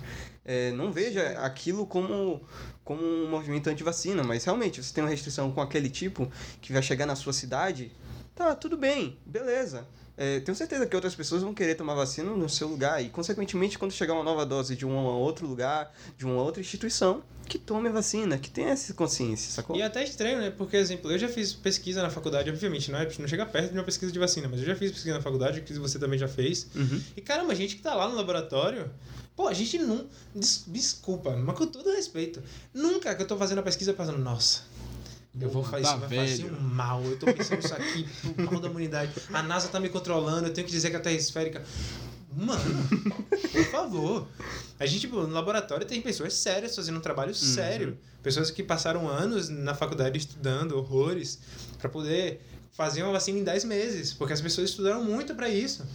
É, 0.44 0.72
não 0.72 0.92
veja 0.92 1.38
aquilo 1.40 1.86
como, 1.86 2.42
como 2.84 3.04
um 3.04 3.30
movimento 3.30 3.70
anti-vacina, 3.70 4.24
mas 4.24 4.46
realmente 4.46 4.82
você 4.82 4.94
tem 4.94 5.04
uma 5.04 5.10
restrição 5.10 5.52
com 5.52 5.62
aquele 5.62 5.90
tipo 5.90 6.32
que 6.62 6.74
vai 6.74 6.82
chegar 6.82 7.06
na 7.06 7.16
sua 7.16 7.34
cidade, 7.34 7.92
tá, 8.34 8.56
tudo 8.56 8.78
bem, 8.78 9.20
beleza. 9.26 9.86
É, 10.18 10.40
tenho 10.40 10.56
certeza 10.56 10.86
que 10.86 10.96
outras 10.96 11.14
pessoas 11.14 11.42
vão 11.44 11.54
querer 11.54 11.76
tomar 11.76 11.94
vacina 11.94 12.32
no 12.32 12.48
seu 12.48 12.68
lugar 12.70 13.04
e, 13.04 13.10
consequentemente, 13.10 13.78
quando 13.78 13.92
chegar 13.92 14.14
uma 14.14 14.24
nova 14.24 14.46
dose 14.46 14.76
de 14.76 14.86
um 14.86 14.96
outro 14.96 15.46
lugar, 15.46 15.94
de 16.18 16.26
uma 16.26 16.42
outra 16.42 16.62
instituição, 16.62 17.22
que 17.48 17.60
tome 17.60 17.90
a 17.90 17.92
vacina, 17.92 18.38
que 18.38 18.50
tenha 18.50 18.70
essa 18.70 18.94
consciência, 18.94 19.52
sacou? 19.52 19.76
E 19.76 19.82
é 19.82 19.86
até 19.86 20.04
estranho, 20.04 20.40
né? 20.40 20.50
Porque, 20.52 20.78
exemplo, 20.78 21.12
eu 21.12 21.18
já 21.20 21.28
fiz 21.28 21.54
pesquisa 21.54 22.02
na 22.02 22.10
faculdade, 22.10 22.50
obviamente, 22.50 22.90
não, 22.92 22.98
é, 23.00 23.08
não 23.20 23.28
chega 23.28 23.46
perto 23.46 23.72
de 23.74 23.78
uma 23.78 23.84
pesquisa 23.84 24.12
de 24.12 24.18
vacina, 24.18 24.48
mas 24.48 24.62
eu 24.62 24.66
já 24.66 24.76
fiz 24.76 24.92
pesquisa 24.92 25.16
na 25.16 25.22
faculdade, 25.22 25.62
que 25.62 25.74
você 25.74 26.00
também 26.00 26.18
já 26.18 26.28
fez. 26.30 26.68
Uhum. 26.74 27.02
E 27.18 27.22
caramba, 27.22 27.52
a 27.52 27.56
gente 27.56 27.76
que 27.76 27.82
tá 27.82 27.94
lá 27.94 28.08
no 28.08 28.16
laboratório, 28.16 28.90
pô, 29.36 29.48
a 29.50 29.54
gente 29.54 29.78
não. 29.80 30.08
des- 30.34 30.64
desculpa, 30.66 31.36
mas 31.36 31.56
com 31.58 31.68
todo 31.68 31.92
respeito. 31.92 32.42
Nunca 32.74 33.14
que 33.14 33.22
eu 33.22 33.28
tô 33.28 33.36
fazendo 33.38 33.60
a 33.60 33.64
pesquisa 33.64 33.94
pensando, 33.94 34.18
nossa. 34.18 34.62
Eu 35.40 35.50
vou 35.50 35.64
fazer 35.64 35.84
Tá 35.84 35.96
vai 35.98 36.28
fazer 36.28 36.52
um 36.52 36.60
mal. 36.62 37.04
Eu 37.04 37.18
tô 37.18 37.26
pensando 37.26 37.60
isso 37.60 37.74
aqui 37.74 38.08
pro 38.34 38.46
mal 38.46 38.60
da 38.60 38.70
humanidade. 38.70 39.12
A 39.34 39.44
NASA 39.44 39.68
tá 39.68 39.80
me 39.80 39.90
controlando, 39.90 40.48
eu 40.48 40.54
tenho 40.54 40.66
que 40.66 40.72
dizer 40.72 40.90
que 40.90 40.96
a 40.96 41.00
Terra 41.00 41.16
é 41.16 41.20
esférica. 41.20 41.64
Mano, 42.36 42.62
por 43.52 43.66
favor. 43.66 44.28
A 44.78 44.86
gente, 44.86 45.02
tipo, 45.02 45.16
no 45.22 45.34
laboratório 45.34 45.86
tem 45.86 46.02
pessoas 46.02 46.34
sérias 46.34 46.76
fazendo 46.76 46.98
um 46.98 47.02
trabalho 47.02 47.34
sério. 47.34 47.98
Pessoas 48.22 48.52
que 48.52 48.62
passaram 48.62 49.08
anos 49.08 49.48
na 49.48 49.74
faculdade 49.74 50.18
estudando 50.18 50.74
horrores 50.74 51.40
pra 51.80 51.88
poder 51.88 52.42
fazer 52.72 53.04
uma 53.04 53.14
vacina 53.14 53.40
em 53.40 53.44
10 53.44 53.64
meses. 53.66 54.14
Porque 54.14 54.34
as 54.34 54.42
pessoas 54.42 54.70
estudaram 54.70 55.04
muito 55.04 55.34
pra 55.34 55.48
isso. 55.48 55.86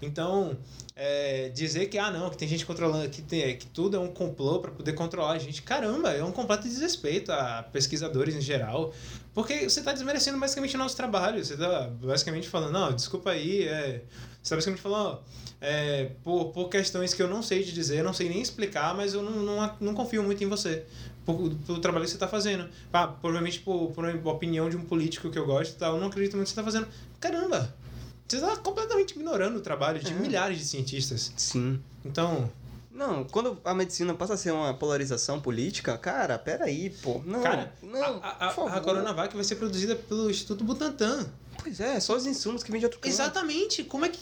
Então, 0.00 0.56
é, 0.94 1.48
dizer 1.48 1.86
que, 1.86 1.96
ah, 1.98 2.10
não, 2.10 2.28
que 2.28 2.36
tem 2.36 2.46
gente 2.46 2.66
controlando, 2.66 3.08
que, 3.08 3.22
tem, 3.22 3.56
que 3.56 3.66
tudo 3.66 3.96
é 3.96 4.00
um 4.00 4.08
complô 4.08 4.60
pra 4.60 4.70
poder 4.70 4.92
controlar 4.92 5.32
a 5.32 5.38
gente. 5.38 5.62
Caramba, 5.62 6.10
é 6.10 6.22
um 6.22 6.32
completo 6.32 6.64
desrespeito 6.64 7.32
a 7.32 7.62
pesquisadores 7.62 8.34
em 8.34 8.40
geral. 8.40 8.92
Porque 9.34 9.68
você 9.68 9.80
tá 9.80 9.92
desmerecendo 9.92 10.38
basicamente 10.38 10.74
o 10.74 10.78
nosso 10.78 10.96
trabalho. 10.96 11.42
Você 11.42 11.56
tá 11.56 11.88
basicamente 11.88 12.48
falando, 12.48 12.72
não, 12.72 12.94
desculpa 12.94 13.30
aí, 13.30 13.66
é. 13.66 14.02
Você 14.42 14.50
tá 14.50 14.56
basicamente 14.56 14.82
falando, 14.82 15.06
ó, 15.06 15.18
é, 15.60 16.10
por, 16.22 16.46
por 16.46 16.68
questões 16.68 17.14
que 17.14 17.22
eu 17.22 17.28
não 17.28 17.42
sei 17.42 17.62
te 17.62 17.72
dizer, 17.72 18.02
não 18.02 18.12
sei 18.12 18.28
nem 18.28 18.42
explicar, 18.42 18.94
mas 18.94 19.14
eu 19.14 19.22
não, 19.22 19.42
não, 19.42 19.76
não 19.80 19.94
confio 19.94 20.22
muito 20.22 20.44
em 20.44 20.48
você. 20.48 20.84
Pelo 21.24 21.78
trabalho 21.80 22.04
que 22.04 22.10
você 22.10 22.18
tá 22.18 22.28
fazendo. 22.28 22.68
Ah, 22.92 23.06
provavelmente 23.06 23.60
por, 23.60 23.92
por 23.92 24.04
uma 24.04 24.32
opinião 24.32 24.68
de 24.68 24.76
um 24.76 24.84
político 24.84 25.30
que 25.30 25.38
eu 25.38 25.46
gosto 25.46 25.72
e 25.72 25.78
tal, 25.78 25.94
eu 25.94 26.00
não 26.00 26.08
acredito 26.08 26.36
muito 26.36 26.48
que 26.48 26.54
você 26.54 26.56
tá 26.56 26.64
fazendo. 26.64 26.88
Caramba! 27.18 27.81
Você 28.28 28.40
tá 28.40 28.56
completamente 28.56 29.10
ignorando 29.12 29.56
o 29.56 29.60
trabalho 29.60 30.00
de 30.00 30.10
É. 30.10 30.14
milhares 30.14 30.58
de 30.58 30.64
cientistas. 30.64 31.32
Sim. 31.36 31.80
Então, 32.04 32.50
Não, 32.90 33.24
quando 33.24 33.58
a 33.64 33.74
medicina 33.74 34.12
passa 34.14 34.34
a 34.34 34.36
ser 34.36 34.52
uma 34.52 34.74
polarização 34.74 35.40
política, 35.40 35.96
cara, 35.96 36.38
peraí, 36.38 36.90
pô. 36.90 37.20
Não, 37.24 37.42
cara, 37.42 37.72
não, 37.82 38.20
a, 38.22 38.46
a, 38.46 38.76
a 38.76 38.80
Coronavac 38.80 39.34
vai 39.34 39.44
ser 39.44 39.56
produzida 39.56 39.96
pelo 39.96 40.30
Instituto 40.30 40.62
Butantan. 40.62 41.26
Pois 41.62 41.78
é, 41.80 42.00
só 42.00 42.16
os 42.16 42.26
insumos 42.26 42.62
que 42.62 42.70
vêm 42.70 42.80
de 42.80 42.86
outro 42.86 42.98
canto. 43.00 43.12
Exatamente! 43.12 43.84
Como 43.84 44.04
é 44.04 44.08
que. 44.08 44.18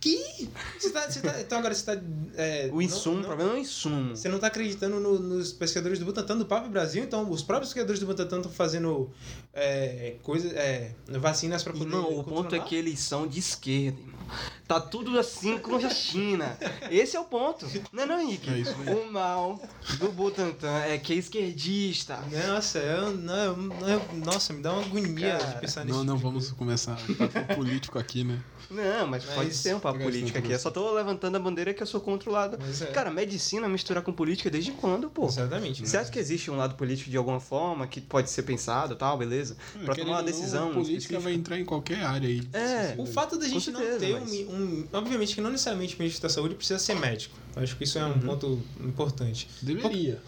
Que? 0.00 0.50
Você 0.78 0.90
tá, 0.90 1.10
você 1.10 1.20
tá, 1.20 1.40
então 1.40 1.58
agora 1.58 1.74
você 1.74 1.82
tá. 1.96 2.02
é, 2.36 2.68
O 2.70 2.82
insumo, 2.82 3.14
não- 3.14 3.20
o 3.20 3.22
não- 3.22 3.28
problema 3.28 3.52
é 3.52 3.54
o 3.54 3.58
insumo. 3.58 4.14
Você 4.14 4.28
não 4.28 4.38
tá 4.38 4.48
acreditando 4.48 5.00
no- 5.00 5.18
nos 5.18 5.50
pesquisadores 5.52 5.98
do 5.98 6.04
Butantan 6.04 6.36
do 6.36 6.44
próprio 6.44 6.70
Brasil, 6.70 7.02
então 7.02 7.30
os 7.30 7.42
próprios 7.42 7.70
pesquisadores 7.70 8.00
do 8.00 8.06
Butantan 8.06 8.36
estão 8.38 8.52
fazendo 8.52 9.10
é, 9.54 10.16
coisa, 10.22 10.48
é, 10.48 10.90
vacinas 11.08 11.62
pra 11.62 11.72
poder. 11.72 11.84
Irmão, 11.86 12.18
o 12.18 12.24
ponto 12.24 12.54
é 12.54 12.58
que 12.58 12.74
eles 12.74 12.98
são 13.00 13.26
de 13.26 13.38
esquerda, 13.38 13.98
irmão. 13.98 14.14
Tá 14.66 14.80
tudo 14.80 15.18
assim 15.18 15.58
com 15.58 15.76
a 15.76 15.88
China. 15.90 16.58
Esse 16.90 17.14
é 17.16 17.20
o 17.20 17.24
ponto. 17.24 17.66
Não 17.92 18.02
é 18.02 18.06
não, 18.06 18.20
Henrique? 18.20 18.50
É 18.50 18.58
isso 18.58 18.74
aí. 18.86 18.94
O 18.94 19.12
mal 19.12 19.60
do 19.98 20.10
Butantan 20.12 20.80
é 20.80 20.98
que 20.98 21.12
é 21.12 21.16
esquerdista. 21.16 22.18
Nossa, 22.48 22.78
eu, 22.78 23.14
não, 23.16 23.56
não, 23.56 24.02
nossa, 24.24 24.52
me 24.54 24.62
dá 24.62 24.72
uma 24.72 24.82
agonia 24.82 25.36
Cara, 25.38 25.52
de 25.52 25.60
pensar 25.60 25.84
nisso. 25.84 25.98
Não, 25.98 26.04
não 26.04 26.16
vamos 26.18 26.50
começar 26.52 26.73
papo 26.78 27.54
político 27.54 27.98
aqui, 27.98 28.24
né? 28.24 28.38
Não, 28.70 29.06
mas, 29.06 29.24
Mas- 29.26 29.34
pode 29.34 29.54
ser 29.54 29.74
um 29.76 29.80
papo 29.80 29.98
político 30.00 30.38
aqui. 30.38 30.50
Eu 30.52 30.58
só 30.58 30.70
tô 30.70 30.92
levantando 30.94 31.36
a 31.36 31.38
bandeira 31.38 31.74
que 31.74 31.82
eu 31.82 31.86
sou 31.86 32.00
contra 32.00 32.28
o 32.30 32.32
lado. 32.32 32.58
É. 32.82 32.86
Cara, 32.86 33.10
medicina 33.10 33.68
misturar 33.68 34.02
com 34.02 34.12
política 34.12 34.48
desde 34.50 34.72
quando, 34.72 35.10
pô? 35.10 35.26
Exatamente. 35.26 35.86
Você 35.86 35.96
acha 35.96 36.10
que 36.10 36.18
existe 36.18 36.50
um 36.50 36.56
lado 36.56 36.74
político 36.74 37.10
de 37.10 37.16
alguma 37.16 37.40
forma 37.40 37.86
que 37.86 38.00
pode 38.00 38.30
ser 38.30 38.42
pensado 38.42 38.96
tal, 38.96 39.18
beleza? 39.18 39.56
Pra 39.84 39.94
Querendo 39.94 39.96
tomar 40.06 40.10
uma 40.12 40.18
não, 40.18 40.24
decisão. 40.24 40.70
A 40.70 40.72
política 40.72 40.92
específica. 40.92 41.20
vai 41.20 41.32
entrar 41.34 41.58
em 41.60 41.64
qualquer 41.64 42.02
área 42.02 42.28
aí. 42.28 42.42
É. 42.52 42.94
O 42.98 43.04
fato 43.06 43.38
da 43.38 43.46
gente 43.46 43.70
não 43.70 43.80
certeza, 43.80 43.98
ter 44.00 44.20
mas- 44.20 44.32
um, 44.32 44.54
um- 44.54 44.88
Obviamente 44.92 45.34
que 45.34 45.40
não 45.40 45.50
necessariamente 45.50 45.94
o 45.96 45.98
ministro 45.98 46.22
da 46.22 46.28
saúde 46.32 46.54
precisa 46.54 46.78
ser 46.78 46.94
médico. 46.94 47.36
Eu 47.54 47.62
acho 47.62 47.76
que 47.76 47.84
isso 47.84 47.98
é 47.98 48.04
um 48.04 48.12
Uhum. 48.14 48.20
ponto 48.20 48.62
importante. 48.80 49.48
Deveria. 49.62 50.20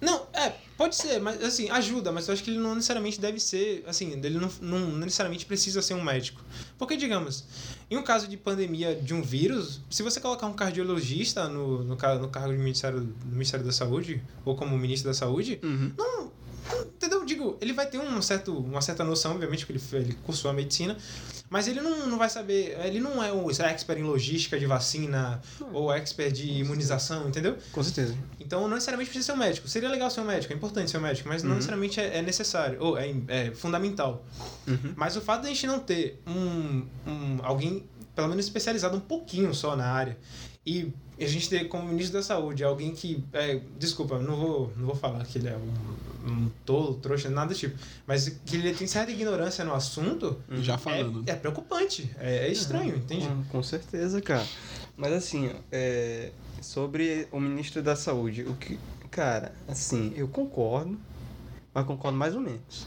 Não, 0.00 0.26
é, 0.32 0.52
pode 0.78 0.96
ser, 0.96 1.18
mas 1.20 1.42
assim, 1.42 1.68
ajuda, 1.68 2.10
mas 2.12 2.26
eu 2.28 2.32
acho 2.32 2.42
que 2.42 2.50
ele 2.50 2.58
não 2.60 2.74
necessariamente 2.74 3.20
deve 3.20 3.38
ser, 3.40 3.84
assim, 3.86 4.12
ele 4.12 4.38
não, 4.38 4.50
não 4.62 4.96
necessariamente 4.96 5.44
precisa 5.44 5.82
ser 5.82 5.92
um 5.94 6.02
médico. 6.02 6.40
Porque, 6.78 6.96
digamos, 6.96 7.44
em 7.90 7.96
um 7.96 8.02
caso 8.02 8.28
de 8.28 8.36
pandemia 8.36 8.94
de 8.94 9.12
um 9.12 9.20
vírus, 9.20 9.80
se 9.90 10.02
você 10.02 10.20
colocar 10.20 10.46
um 10.46 10.52
cardiologista 10.54 11.48
no, 11.48 11.82
no, 11.84 11.96
no 11.96 12.28
cargo 12.28 12.52
de 12.52 12.58
ministério, 12.58 13.00
do 13.00 13.32
Ministério 13.32 13.66
da 13.66 13.72
Saúde, 13.72 14.22
ou 14.44 14.54
como 14.56 14.78
ministro 14.78 15.10
da 15.10 15.14
Saúde, 15.14 15.58
Uhum. 15.62 15.92
não, 15.98 16.32
entendeu? 16.86 17.24
Digo, 17.24 17.56
ele 17.60 17.72
vai 17.72 17.86
ter 17.86 17.98
um 17.98 18.20
certo, 18.22 18.56
uma 18.56 18.80
certa 18.80 19.04
noção, 19.04 19.32
obviamente, 19.32 19.66
porque 19.66 19.80
ele, 19.96 20.04
ele 20.04 20.18
cursou 20.24 20.50
a 20.50 20.54
medicina, 20.54 20.96
mas 21.50 21.66
ele 21.66 21.80
não, 21.80 22.06
não 22.06 22.18
vai 22.18 22.28
saber, 22.28 22.78
ele 22.84 23.00
não 23.00 23.22
é 23.22 23.32
um 23.32 23.48
expert 23.50 23.98
em 23.98 24.02
logística 24.02 24.58
de 24.58 24.66
vacina 24.66 25.40
ou 25.72 25.92
expert 25.92 26.32
de 26.32 26.46
imunização, 26.50 27.28
entendeu? 27.28 27.56
Com 27.72 27.82
certeza. 27.82 28.14
Então 28.38 28.62
não 28.62 28.70
necessariamente 28.74 29.10
precisa 29.10 29.32
ser 29.32 29.38
um 29.38 29.40
médico. 29.42 29.68
Seria 29.68 29.88
legal 29.88 30.10
ser 30.10 30.20
um 30.20 30.24
médico, 30.24 30.52
é 30.52 30.56
importante 30.56 30.90
ser 30.90 30.98
um 30.98 31.02
médico, 31.02 31.28
mas 31.28 31.42
não 31.42 31.50
Uhum. 31.50 31.56
necessariamente 31.56 32.00
é, 32.00 32.18
é 32.18 32.22
necessário, 32.22 32.78
ou 32.80 32.98
é, 32.98 33.14
é 33.28 33.50
fundamental. 33.52 34.24
Uhum. 34.66 34.92
Mas 34.96 35.16
o 35.16 35.20
fato 35.20 35.42
de 35.42 35.46
a 35.46 35.50
gente 35.50 35.66
não 35.66 35.78
ter 35.80 36.20
um, 36.26 36.86
um 37.06 37.38
alguém, 37.42 37.84
pelo 38.14 38.28
menos 38.28 38.44
especializado 38.44 38.96
um 38.96 39.00
pouquinho 39.00 39.54
só 39.54 39.74
na 39.76 39.86
área, 39.86 40.18
e 40.64 40.92
a 41.20 41.26
gente 41.26 41.48
ter 41.48 41.66
como 41.68 41.88
ministro 41.88 42.18
da 42.18 42.22
saúde 42.22 42.62
alguém 42.62 42.94
que. 42.94 43.24
é, 43.32 43.60
desculpa, 43.78 44.18
não 44.18 44.36
vou, 44.36 44.72
não 44.76 44.86
vou 44.86 44.94
falar 44.94 45.24
que 45.24 45.38
ele 45.38 45.48
é 45.48 45.56
um, 45.56 46.30
um 46.30 46.50
tolo, 46.64 46.94
trouxa, 46.94 47.28
nada 47.28 47.52
do 47.52 47.58
tipo. 47.58 47.76
Mas 48.06 48.28
que 48.28 48.56
ele 48.56 48.72
tem 48.74 48.86
certa 48.86 49.10
ignorância 49.10 49.64
no 49.64 49.74
assunto. 49.74 50.40
Já 50.60 50.78
falando. 50.78 51.24
É, 51.26 51.32
é 51.32 51.34
preocupante. 51.34 52.10
É, 52.18 52.46
é 52.46 52.52
estranho, 52.52 52.96
entende? 52.96 53.28
Com, 53.50 53.62
certeza, 53.62 54.20
cara. 54.20 54.46
Mas 54.96 55.12
assim, 55.12 55.50
é, 55.72 56.30
sobre 56.60 57.26
o 57.32 57.40
ministro 57.40 57.82
da 57.82 57.96
Saúde, 57.96 58.42
o 58.42 58.54
que. 58.54 58.78
Cara, 59.10 59.52
assim, 59.66 60.12
eu 60.16 60.28
concordo, 60.28 60.98
mas 61.72 61.86
concordo 61.86 62.16
mais 62.16 62.34
ou 62.34 62.40
menos. 62.40 62.86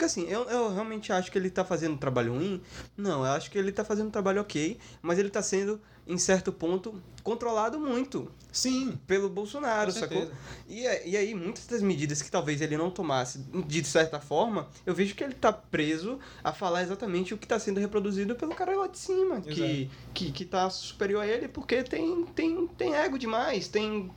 Porque 0.00 0.06
assim, 0.06 0.26
eu, 0.30 0.44
eu 0.44 0.72
realmente 0.72 1.12
acho 1.12 1.30
que 1.30 1.36
ele 1.36 1.50
tá 1.50 1.62
fazendo 1.62 1.92
um 1.92 1.98
trabalho 1.98 2.32
ruim. 2.32 2.62
Não, 2.96 3.20
eu 3.22 3.32
acho 3.32 3.50
que 3.50 3.58
ele 3.58 3.70
tá 3.70 3.84
fazendo 3.84 4.06
um 4.06 4.10
trabalho 4.10 4.40
ok, 4.40 4.78
mas 5.02 5.18
ele 5.18 5.28
tá 5.28 5.42
sendo, 5.42 5.78
em 6.06 6.16
certo 6.16 6.50
ponto, 6.50 7.02
controlado 7.22 7.78
muito 7.78 8.30
Sim. 8.50 8.98
pelo 9.06 9.28
Bolsonaro, 9.28 9.92
sacou? 9.92 10.30
E, 10.66 10.86
a- 10.86 11.04
e 11.06 11.18
aí, 11.18 11.34
muitas 11.34 11.66
das 11.66 11.82
medidas 11.82 12.22
que 12.22 12.30
talvez 12.30 12.62
ele 12.62 12.78
não 12.78 12.90
tomasse 12.90 13.40
de 13.66 13.84
certa 13.84 14.18
forma, 14.18 14.68
eu 14.86 14.94
vejo 14.94 15.14
que 15.14 15.22
ele 15.22 15.34
tá 15.34 15.52
preso 15.52 16.18
a 16.42 16.50
falar 16.50 16.82
exatamente 16.82 17.34
o 17.34 17.36
que 17.36 17.46
tá 17.46 17.58
sendo 17.58 17.78
reproduzido 17.78 18.34
pelo 18.34 18.54
cara 18.54 18.74
lá 18.74 18.86
de 18.86 18.96
cima, 18.98 19.42
que, 19.42 19.90
que, 20.14 20.32
que 20.32 20.44
tá 20.46 20.70
superior 20.70 21.20
a 21.22 21.26
ele, 21.26 21.46
porque 21.46 21.82
tem, 21.82 22.24
tem, 22.24 22.66
tem 22.68 22.94
ego 22.94 23.18
demais, 23.18 23.68
tem. 23.68 24.10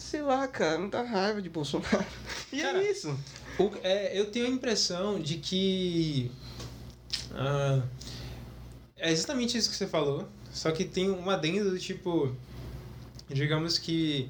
Sei 0.00 0.22
lá, 0.22 0.48
cara, 0.48 0.78
muita 0.78 1.02
raiva 1.02 1.42
de 1.42 1.48
Bolsonaro. 1.50 2.04
E 2.52 2.60
Cara, 2.62 2.82
é 2.82 2.90
isso. 2.90 3.16
O- 3.58 3.70
é, 3.82 4.18
eu 4.18 4.30
tenho 4.30 4.46
a 4.46 4.48
impressão 4.48 5.20
de 5.20 5.36
que. 5.36 6.30
ah, 7.32 7.82
é 8.96 9.12
exatamente 9.12 9.56
isso 9.58 9.68
que 9.70 9.76
você 9.76 9.86
falou. 9.86 10.26
Só 10.52 10.70
que 10.72 10.84
tem 10.84 11.10
um 11.10 11.28
adendo 11.30 11.70
do 11.70 11.78
tipo. 11.78 12.34
Digamos 13.28 13.78
que. 13.78 14.28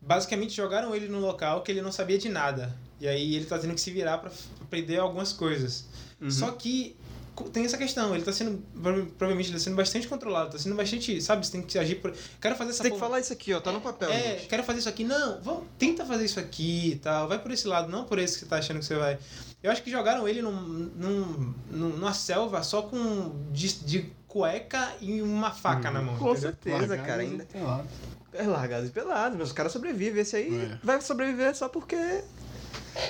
Basicamente 0.00 0.54
jogaram 0.56 0.94
ele 0.94 1.08
num 1.08 1.20
local 1.20 1.62
que 1.62 1.70
ele 1.70 1.82
não 1.82 1.92
sabia 1.92 2.18
de 2.18 2.28
nada. 2.28 2.74
E 2.98 3.06
aí 3.06 3.34
ele 3.36 3.44
tá 3.44 3.58
tendo 3.58 3.74
que 3.74 3.80
se 3.80 3.90
virar 3.92 4.18
pra 4.18 4.30
f- 4.30 4.48
aprender 4.62 4.96
algumas 4.98 5.32
coisas. 5.32 5.84
Uhum. 6.20 6.30
Só 6.30 6.50
que 6.52 6.96
tem 7.44 7.64
essa 7.64 7.78
questão, 7.78 8.14
ele 8.14 8.24
tá 8.24 8.32
sendo. 8.32 8.58
prova- 8.82 9.06
Provavelmente 9.18 9.48
ele 9.50 9.58
tá 9.58 9.62
sendo 9.64 9.76
bastante 9.76 10.06
controlado, 10.08 10.52
tá 10.52 10.58
sendo 10.58 10.74
bastante. 10.76 11.20
Sabe, 11.22 11.46
você 11.46 11.52
tem 11.52 11.62
que 11.62 11.78
agir 11.78 11.96
por. 11.96 12.12
Quero 12.40 12.56
fazer 12.56 12.70
essa 12.70 12.82
tem 12.82 12.92
que 12.92 12.98
porra- 12.98 13.08
falar 13.08 13.20
isso 13.20 13.32
aqui, 13.32 13.52
ó, 13.54 13.60
tá 13.60 13.72
no 13.72 13.80
papel. 13.80 14.10
é, 14.10 14.38
gente. 14.38 14.46
quero 14.48 14.62
fazer 14.64 14.80
isso 14.80 14.88
aqui. 14.88 15.04
Não, 15.04 15.40
vamos, 15.40 15.64
tenta 15.78 16.04
fazer 16.04 16.24
isso 16.24 16.38
aqui 16.40 16.92
e 16.92 16.96
tal. 16.96 17.28
Vai 17.28 17.38
por 17.38 17.50
esse 17.50 17.66
lado, 17.66 17.88
não 17.90 18.04
por 18.04 18.18
esse 18.18 18.34
que 18.34 18.40
você 18.40 18.46
tá 18.46 18.56
achando 18.58 18.78
que 18.80 18.84
você 18.84 18.96
vai. 18.96 19.18
Eu 19.62 19.70
acho 19.70 19.82
que 19.82 19.90
jogaram 19.90 20.26
ele 20.26 20.40
num, 20.42 20.52
num, 20.52 21.54
num- 21.70 21.88
numa 21.96 22.12
selva 22.14 22.62
só 22.62 22.82
com 22.82 23.32
de, 23.52 23.68
de 23.84 24.10
cueca 24.26 24.92
e 25.00 25.20
uma 25.22 25.50
faca 25.50 25.90
na 25.90 26.00
mão. 26.00 26.16
Com 26.16 26.30
entendeu? 26.30 26.40
certeza, 26.50 26.76
Largados 26.78 27.06
cara. 27.06 27.22
Ainda. 27.22 27.46
É 28.32 28.44
largado 28.44 28.86
e 28.86 28.90
pelado, 28.90 29.36
mas 29.36 29.48
os 29.48 29.52
caras 29.52 29.72
sobrevivem. 29.72 30.22
Esse 30.22 30.36
aí 30.36 30.54
É. 30.72 30.78
vai 30.84 31.00
sobreviver 31.00 31.54
só 31.56 31.68
porque. 31.68 31.96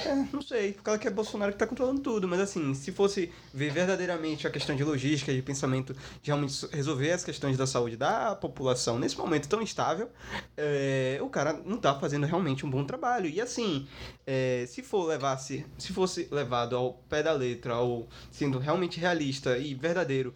É, 0.06 0.14
não 0.32 0.42
sei, 0.42 0.72
por 0.72 0.82
causa 0.82 1.00
que 1.00 1.08
é 1.08 1.10
Bolsonaro 1.10 1.52
que 1.52 1.58
tá 1.58 1.66
controlando 1.66 2.00
tudo. 2.00 2.28
Mas 2.28 2.40
assim, 2.40 2.74
se 2.74 2.92
fosse 2.92 3.32
ver 3.52 3.72
verdadeiramente 3.72 4.46
a 4.46 4.50
questão 4.50 4.74
de 4.74 4.84
logística, 4.84 5.32
de 5.32 5.42
pensamento, 5.42 5.94
de 6.22 6.30
realmente 6.30 6.66
resolver 6.72 7.12
as 7.12 7.24
questões 7.24 7.56
da 7.56 7.66
saúde 7.66 7.96
da 7.96 8.34
população 8.34 8.98
nesse 8.98 9.16
momento 9.16 9.48
tão 9.48 9.60
instável, 9.60 10.10
é, 10.56 11.18
o 11.22 11.28
cara 11.28 11.60
não 11.64 11.76
tá 11.76 11.94
fazendo 11.98 12.26
realmente 12.26 12.64
um 12.64 12.70
bom 12.70 12.84
trabalho. 12.84 13.28
E 13.28 13.40
assim, 13.40 13.86
é, 14.26 14.64
se 14.66 14.82
for 14.82 15.06
levasse, 15.06 15.66
se 15.78 15.92
fosse 15.92 16.28
levado 16.30 16.76
ao 16.76 16.94
pé 17.08 17.22
da 17.22 17.32
letra, 17.32 17.74
ao 17.74 18.08
sendo 18.30 18.58
realmente 18.58 19.00
realista 19.00 19.58
e 19.58 19.74
verdadeiro, 19.74 20.34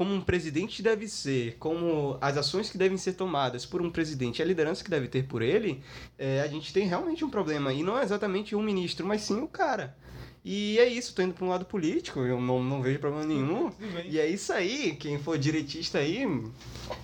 como 0.00 0.14
um 0.14 0.20
presidente 0.22 0.82
deve 0.82 1.06
ser, 1.06 1.58
como 1.58 2.16
as 2.22 2.34
ações 2.38 2.70
que 2.70 2.78
devem 2.78 2.96
ser 2.96 3.12
tomadas 3.12 3.66
por 3.66 3.82
um 3.82 3.90
presidente 3.90 4.40
a 4.40 4.46
liderança 4.46 4.82
que 4.82 4.88
deve 4.88 5.06
ter 5.08 5.24
por 5.24 5.42
ele, 5.42 5.82
é, 6.18 6.40
a 6.40 6.46
gente 6.46 6.72
tem 6.72 6.88
realmente 6.88 7.22
um 7.22 7.28
problema. 7.28 7.70
E 7.70 7.82
não 7.82 7.98
é 7.98 8.02
exatamente 8.02 8.56
um 8.56 8.62
ministro, 8.62 9.06
mas 9.06 9.20
sim 9.20 9.42
o 9.42 9.46
cara. 9.46 9.94
E 10.42 10.78
é 10.78 10.86
isso, 10.86 11.14
tô 11.14 11.20
indo 11.20 11.34
pra 11.34 11.44
um 11.44 11.50
lado 11.50 11.66
político, 11.66 12.20
eu 12.20 12.40
não, 12.40 12.64
não 12.64 12.80
vejo 12.80 12.98
problema 12.98 13.26
nenhum. 13.26 13.70
E 14.06 14.18
é 14.18 14.26
isso 14.26 14.54
aí, 14.54 14.96
quem 14.96 15.18
for 15.18 15.36
direitista 15.36 15.98
aí, 15.98 16.26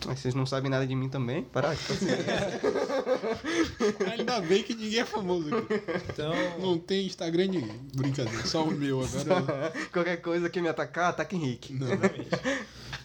vocês 0.06 0.34
não 0.34 0.46
sabem 0.46 0.70
nada 0.70 0.86
de 0.86 0.94
mim 0.94 1.10
também, 1.10 1.42
parar, 1.42 1.76
tipo 1.76 1.92
assim. 1.92 2.06
Ainda 4.10 4.40
bem 4.40 4.62
que 4.62 4.74
ninguém 4.74 5.00
é 5.00 5.04
famoso 5.04 5.54
aqui. 5.54 5.74
Então. 6.08 6.32
Não 6.58 6.78
tem 6.78 7.06
Instagram 7.06 7.50
de 7.50 7.58
ninguém. 7.58 7.80
Brincadeira, 7.94 8.46
só 8.46 8.64
o 8.64 8.70
meu 8.70 9.02
agora. 9.04 9.70
Qualquer 9.92 10.16
coisa 10.22 10.48
que 10.48 10.58
me 10.60 10.68
atacar, 10.68 11.10
ataque 11.10 11.36
Henrique. 11.36 11.74
Não, 11.74 11.88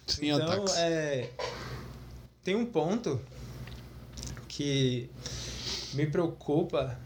sem 0.07 0.29
então, 0.29 0.47
ataques. 0.47 0.77
é. 0.77 1.29
Tem 2.41 2.55
um 2.55 2.65
ponto 2.65 3.19
que 4.47 5.09
me 5.93 6.07
preocupa. 6.07 6.97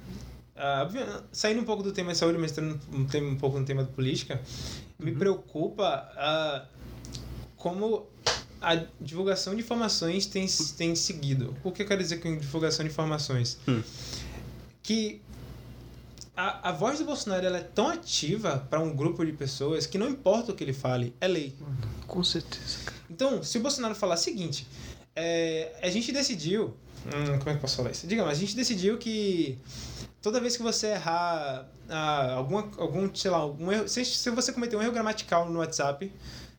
Obvi- 0.84 0.99
saindo 1.32 1.62
um 1.62 1.66
pouco 1.66 1.84
do 1.84 1.91
tema 1.91 2.12
de 2.14 2.18
saúde, 2.18 2.38
mas 2.38 2.51
entrando 2.51 2.80
um, 2.93 3.06
tema, 3.06 3.30
um 3.30 3.36
pouco 3.36 3.60
no 3.60 3.66
tema 3.66 3.84
da 3.84 3.91
política, 3.91 4.41
me 4.97 5.12
preocupa 5.12 5.86
ah, 6.16 6.66
como 7.58 8.08
a 8.62 8.76
divulgação 8.99 9.53
de 9.53 9.62
informações 9.62 10.26
tem, 10.26 10.47
tem 10.78 10.95
seguido. 10.95 11.56
O 11.64 11.72
que 11.72 11.82
eu 11.84 11.86
quero 11.88 12.01
dizer 12.01 12.18
com 12.18 12.38
divulgação 12.38 12.86
de 12.86 12.91
informações? 12.91 13.58
Hum. 13.68 13.82
Que 14.82 15.22
a, 16.36 16.70
a 16.70 16.72
voz 16.72 16.99
do 16.99 17.06
Bolsonaro 17.06 17.45
ela 17.45 17.58
é 17.58 17.62
tão 17.62 17.88
ativa 17.89 18.66
para 18.70 18.80
um 18.80 18.95
grupo 18.95 19.26
de 19.26 19.34
pessoas 19.34 19.86
que 19.86 19.97
não 19.97 20.10
importa 20.10 20.51
o 20.51 20.56
que 20.56 20.64
ele 20.64 20.74
fale, 20.74 21.14
é 21.22 21.28
lei. 21.28 21.56
Com 22.08 22.24
certeza, 22.24 22.80
cara. 22.86 22.97
Então, 23.10 23.43
se 23.43 23.58
o 23.58 23.62
Bolsonaro 23.62 23.93
falar 23.95 24.16
o 24.16 24.18
seguinte, 24.18 24.68
é, 25.16 25.72
a 25.82 25.89
gente 25.89 26.12
decidiu. 26.12 26.76
hum, 27.06 27.38
como 27.38 27.49
é 27.49 27.51
que 27.51 27.58
eu 27.58 27.60
posso 27.60 27.78
falar 27.78 27.91
isso? 27.91 28.08
Digamos, 28.08 28.32
a 28.32 28.36
gente 28.36 28.56
decidiu 28.56 28.97
que 28.97 29.58
toda 30.26 30.39
vez 30.39 30.57
que 30.57 30.63
você 30.63 30.88
errar 30.88 31.67
ah, 31.88 32.34
alguma, 32.34 32.67
algum, 32.80 33.13
sei 33.13 33.30
lá, 33.30 33.38
algum 33.38 33.71
erro. 33.71 33.88
Se, 33.88 34.03
se 34.03 34.32
você 34.32 34.51
cometer 34.51 34.76
um 34.76 34.82
erro 34.82 34.91
gramatical 34.91 35.47
no 35.47 35.59
WhatsApp, 35.59 36.11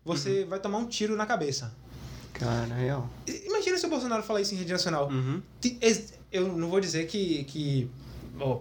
você 0.04 0.44
vai 0.44 0.60
tomar 0.60 0.78
um 0.78 0.86
tiro 0.86 1.16
na 1.16 1.26
cabeça. 1.26 1.74
Cara, 2.32 2.72
real. 2.76 3.10
Imagina 3.26 3.76
se 3.76 3.84
o 3.84 3.90
Bolsonaro 3.90 4.22
falar 4.22 4.40
isso 4.40 4.54
em 4.54 4.58
rede 4.58 4.70
nacional. 4.70 5.08
Uhum. 5.10 5.42
Eu 6.30 6.56
não 6.56 6.68
vou 6.68 6.78
dizer 6.78 7.08
que, 7.08 7.42
que 7.42 7.90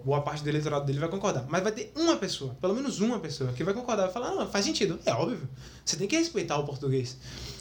boa 0.04 0.22
parte 0.22 0.42
do 0.42 0.50
eleitorado 0.50 0.88
dele 0.88 0.98
vai 0.98 1.10
concordar, 1.10 1.46
mas 1.50 1.62
vai 1.62 1.72
ter 1.72 1.92
uma 1.96 2.16
pessoa, 2.16 2.56
pelo 2.56 2.74
menos 2.74 3.00
uma 3.00 3.20
pessoa, 3.20 3.52
que 3.52 3.64
vai 3.64 3.76
concordar, 3.76 4.06
vai 4.06 4.12
falar, 4.12 4.32
não, 4.32 4.50
faz 4.50 4.66
sentido, 4.66 4.98
é 5.06 5.14
óbvio. 5.14 5.48
Você 5.84 5.98
tem 5.98 6.08
que 6.08 6.18
respeitar 6.18 6.58
o 6.58 6.66
português. 6.66 7.16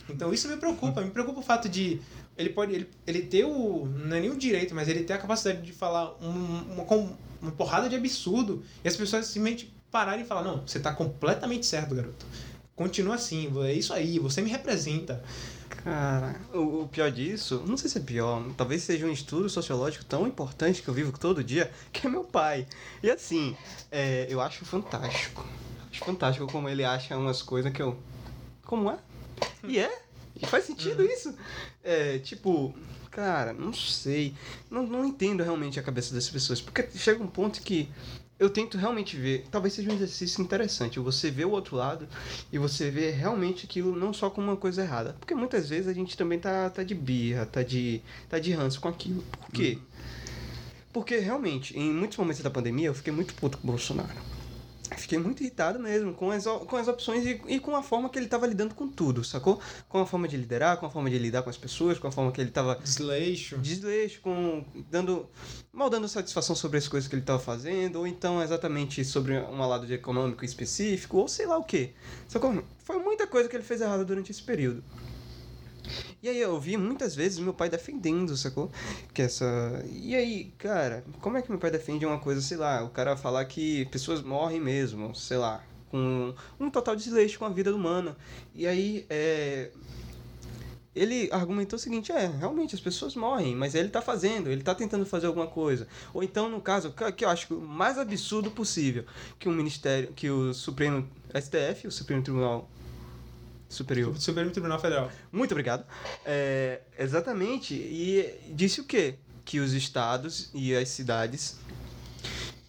Então 0.08 0.32
isso 0.32 0.48
me 0.48 0.56
preocupa, 0.56 1.02
me 1.02 1.10
preocupa 1.10 1.40
o 1.40 1.42
fato 1.42 1.68
de 1.68 2.00
ele 2.36 2.50
pode 2.50 2.74
ele, 2.74 2.90
ele 3.06 3.22
ter 3.22 3.44
o 3.44 3.86
não 3.86 4.16
é 4.16 4.20
nem 4.20 4.30
o 4.30 4.36
direito, 4.36 4.74
mas 4.74 4.88
ele 4.88 5.04
ter 5.04 5.12
a 5.14 5.18
capacidade 5.18 5.62
de 5.62 5.72
falar 5.72 6.14
um- 6.22 6.72
uma, 6.74 6.84
com- 6.84 7.16
uma 7.40 7.52
porrada 7.52 7.88
de 7.88 7.96
absurdo 7.96 8.62
e 8.82 8.88
as 8.88 8.96
pessoas 8.96 9.26
simplesmente 9.26 9.72
pararem 9.90 10.24
e 10.24 10.26
falar, 10.26 10.42
não, 10.42 10.66
você 10.66 10.80
tá 10.80 10.92
completamente 10.92 11.64
certo, 11.66 11.94
garoto. 11.94 12.26
Continua 12.74 13.14
assim, 13.14 13.52
é 13.64 13.72
isso 13.72 13.92
aí, 13.92 14.18
você 14.18 14.42
me 14.42 14.50
representa. 14.50 15.22
Cara, 15.84 16.40
o, 16.52 16.82
o 16.82 16.88
pior 16.88 17.10
disso, 17.10 17.62
não 17.66 17.76
sei 17.76 17.88
se 17.88 17.98
é 17.98 18.00
pior, 18.00 18.42
talvez 18.56 18.82
seja 18.82 19.06
um 19.06 19.12
estudo 19.12 19.48
sociológico 19.48 20.04
tão 20.04 20.26
importante 20.26 20.82
que 20.82 20.88
eu 20.88 20.94
vivo 20.94 21.16
todo 21.16 21.44
dia, 21.44 21.70
que 21.92 22.06
é 22.06 22.10
meu 22.10 22.24
pai. 22.24 22.66
E 23.02 23.10
assim, 23.10 23.56
é, 23.92 24.26
eu 24.28 24.40
acho 24.40 24.64
fantástico. 24.64 25.46
Acho 25.90 26.04
fantástico 26.04 26.46
como 26.50 26.68
ele 26.68 26.82
acha 26.84 27.16
umas 27.16 27.40
coisas 27.42 27.70
que 27.72 27.80
eu. 27.82 27.96
Como 28.64 28.90
é? 28.90 28.96
E 29.62 29.78
é? 29.78 30.03
E 30.40 30.46
faz 30.46 30.64
sentido 30.64 31.04
isso? 31.04 31.34
É, 31.82 32.18
tipo, 32.18 32.74
cara, 33.10 33.52
não 33.52 33.72
sei. 33.72 34.34
Não, 34.70 34.84
não 34.86 35.04
entendo 35.04 35.42
realmente 35.42 35.78
a 35.78 35.82
cabeça 35.82 36.14
das 36.14 36.28
pessoas. 36.28 36.60
Porque 36.60 36.88
chega 36.96 37.22
um 37.22 37.28
ponto 37.28 37.60
que 37.62 37.88
eu 38.38 38.50
tento 38.50 38.76
realmente 38.76 39.16
ver. 39.16 39.46
Talvez 39.50 39.74
seja 39.74 39.90
um 39.90 39.94
exercício 39.94 40.42
interessante. 40.42 40.98
Você 40.98 41.30
vê 41.30 41.44
o 41.44 41.50
outro 41.50 41.76
lado 41.76 42.08
e 42.52 42.58
você 42.58 42.90
vê 42.90 43.10
realmente 43.10 43.64
aquilo 43.66 43.94
não 43.94 44.12
só 44.12 44.28
como 44.28 44.48
uma 44.48 44.56
coisa 44.56 44.82
errada. 44.82 45.16
Porque 45.20 45.34
muitas 45.34 45.68
vezes 45.68 45.86
a 45.86 45.92
gente 45.92 46.16
também 46.16 46.38
tá, 46.38 46.68
tá 46.70 46.82
de 46.82 46.94
birra, 46.94 47.46
tá 47.46 47.62
de, 47.62 48.02
tá 48.28 48.38
de 48.38 48.52
ranço 48.52 48.80
com 48.80 48.88
aquilo. 48.88 49.22
Por 49.22 49.50
quê? 49.52 49.78
Porque 50.92 51.18
realmente, 51.18 51.76
em 51.78 51.92
muitos 51.92 52.18
momentos 52.18 52.42
da 52.42 52.50
pandemia, 52.50 52.88
eu 52.88 52.94
fiquei 52.94 53.12
muito 53.12 53.34
puto 53.34 53.58
com 53.58 53.64
o 53.66 53.70
Bolsonaro. 53.70 54.33
Fiquei 55.00 55.18
muito 55.18 55.42
irritado 55.42 55.78
mesmo 55.78 56.14
com 56.14 56.30
as, 56.30 56.44
com 56.44 56.76
as 56.76 56.88
opções 56.88 57.24
e, 57.24 57.40
e 57.48 57.60
com 57.60 57.74
a 57.74 57.82
forma 57.82 58.08
que 58.08 58.18
ele 58.18 58.26
tava 58.26 58.46
lidando 58.46 58.74
com 58.74 58.88
tudo, 58.88 59.24
sacou? 59.24 59.60
Com 59.88 59.98
a 59.98 60.06
forma 60.06 60.26
de 60.28 60.36
liderar, 60.36 60.76
com 60.78 60.86
a 60.86 60.90
forma 60.90 61.10
de 61.10 61.18
lidar 61.18 61.42
com 61.42 61.50
as 61.50 61.56
pessoas, 61.56 61.98
com 61.98 62.08
a 62.08 62.12
forma 62.12 62.32
que 62.32 62.40
ele 62.40 62.50
tava 62.50 62.76
Desleixo. 62.82 63.58
desleixo, 63.58 64.20
com 64.20 64.64
dando 64.90 65.28
mal 65.72 65.90
dando 65.90 66.08
satisfação 66.08 66.54
sobre 66.54 66.78
as 66.78 66.88
coisas 66.88 67.08
que 67.08 67.14
ele 67.14 67.22
estava 67.22 67.38
fazendo, 67.38 67.96
ou 67.96 68.06
então 68.06 68.42
exatamente 68.42 69.04
sobre 69.04 69.36
um 69.36 69.58
lado 69.66 69.86
de 69.86 69.94
econômico 69.94 70.44
específico, 70.44 71.18
ou 71.18 71.28
sei 71.28 71.46
lá 71.46 71.58
o 71.58 71.64
que. 71.64 71.94
Sacou? 72.28 72.62
Foi 72.84 72.98
muita 72.98 73.26
coisa 73.26 73.48
que 73.48 73.56
ele 73.56 73.64
fez 73.64 73.80
errado 73.80 74.04
durante 74.04 74.30
esse 74.30 74.42
período. 74.42 74.82
E 76.22 76.28
aí 76.28 76.40
eu 76.40 76.58
vi 76.58 76.76
muitas 76.76 77.14
vezes 77.14 77.38
meu 77.38 77.52
pai 77.54 77.68
defendendo, 77.68 78.36
sacou? 78.36 78.70
Que 79.12 79.22
essa. 79.22 79.44
E 79.92 80.14
aí, 80.14 80.52
cara, 80.58 81.04
como 81.20 81.36
é 81.36 81.42
que 81.42 81.50
meu 81.50 81.58
pai 81.58 81.70
defende 81.70 82.06
uma 82.06 82.18
coisa, 82.18 82.40
sei 82.40 82.56
lá, 82.56 82.82
o 82.82 82.90
cara 82.90 83.16
falar 83.16 83.44
que 83.44 83.84
pessoas 83.86 84.22
morrem 84.22 84.60
mesmo, 84.60 85.14
sei 85.14 85.36
lá, 85.36 85.62
com 85.90 86.34
um 86.58 86.70
total 86.70 86.96
desleixo 86.96 87.38
com 87.38 87.44
a 87.44 87.50
vida 87.50 87.74
humana. 87.74 88.16
E 88.54 88.66
aí, 88.66 89.04
é 89.10 89.70
ele 90.94 91.28
argumentou 91.32 91.76
o 91.76 91.80
seguinte: 91.80 92.12
é, 92.12 92.26
realmente 92.26 92.74
as 92.74 92.80
pessoas 92.80 93.16
morrem, 93.16 93.54
mas 93.54 93.74
ele 93.74 93.88
tá 93.88 94.00
fazendo, 94.00 94.48
ele 94.48 94.62
tá 94.62 94.74
tentando 94.74 95.04
fazer 95.04 95.26
alguma 95.26 95.46
coisa. 95.46 95.88
Ou 96.12 96.22
então, 96.22 96.48
no 96.48 96.60
caso, 96.60 96.92
que- 97.16 97.24
eu 97.24 97.28
acho 97.28 97.54
o 97.54 97.60
mais 97.60 97.98
absurdo 97.98 98.50
possível, 98.50 99.04
que 99.38 99.48
o 99.48 99.52
Ministério, 99.52 100.12
que 100.14 100.30
o 100.30 100.54
Supremo 100.54 101.06
STF, 101.34 101.88
o 101.88 101.90
Supremo 101.90 102.22
Tribunal 102.22 102.68
Superior, 103.68 104.16
Supremo 104.20 104.50
Tribunal 104.50 104.78
Federal. 104.78 105.10
muito 105.32 105.52
obrigado. 105.52 105.84
É, 106.24 106.80
exatamente. 106.98 107.74
E 107.74 108.38
disse 108.50 108.80
o 108.80 108.84
quê? 108.84 109.16
Que 109.44 109.58
os 109.58 109.72
estados 109.72 110.50
e 110.54 110.74
as 110.74 110.88
cidades 110.88 111.58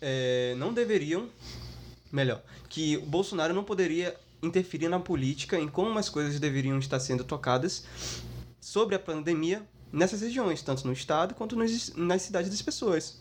é, 0.02 0.56
não 0.58 0.74
deveriam. 0.74 1.30
Melhor, 2.12 2.41
que 2.70 2.98
o 2.98 3.06
Bolsonaro 3.06 3.54
não 3.54 3.64
poderia 3.64 4.16
interferir 4.41 4.88
na 4.88 5.00
política 5.00 5.60
em 5.60 5.68
como 5.68 5.98
as 5.98 6.10
coisas 6.10 6.39
deveriam 6.39 6.78
estar 6.80 7.00
sendo 7.00 7.24
tocadas 7.24 7.86
sobre 8.60 8.96
a 8.96 9.00
pandemia 9.00 9.66
nessas 9.91 10.22
regiões, 10.22 10.62
tanto 10.62 10.86
no 10.86 10.93
estado 10.93 11.34
quanto 11.36 11.56
nos, 11.56 11.93
nas 11.96 12.22
cidades 12.22 12.50
das 12.50 12.62
pessoas. 12.62 13.20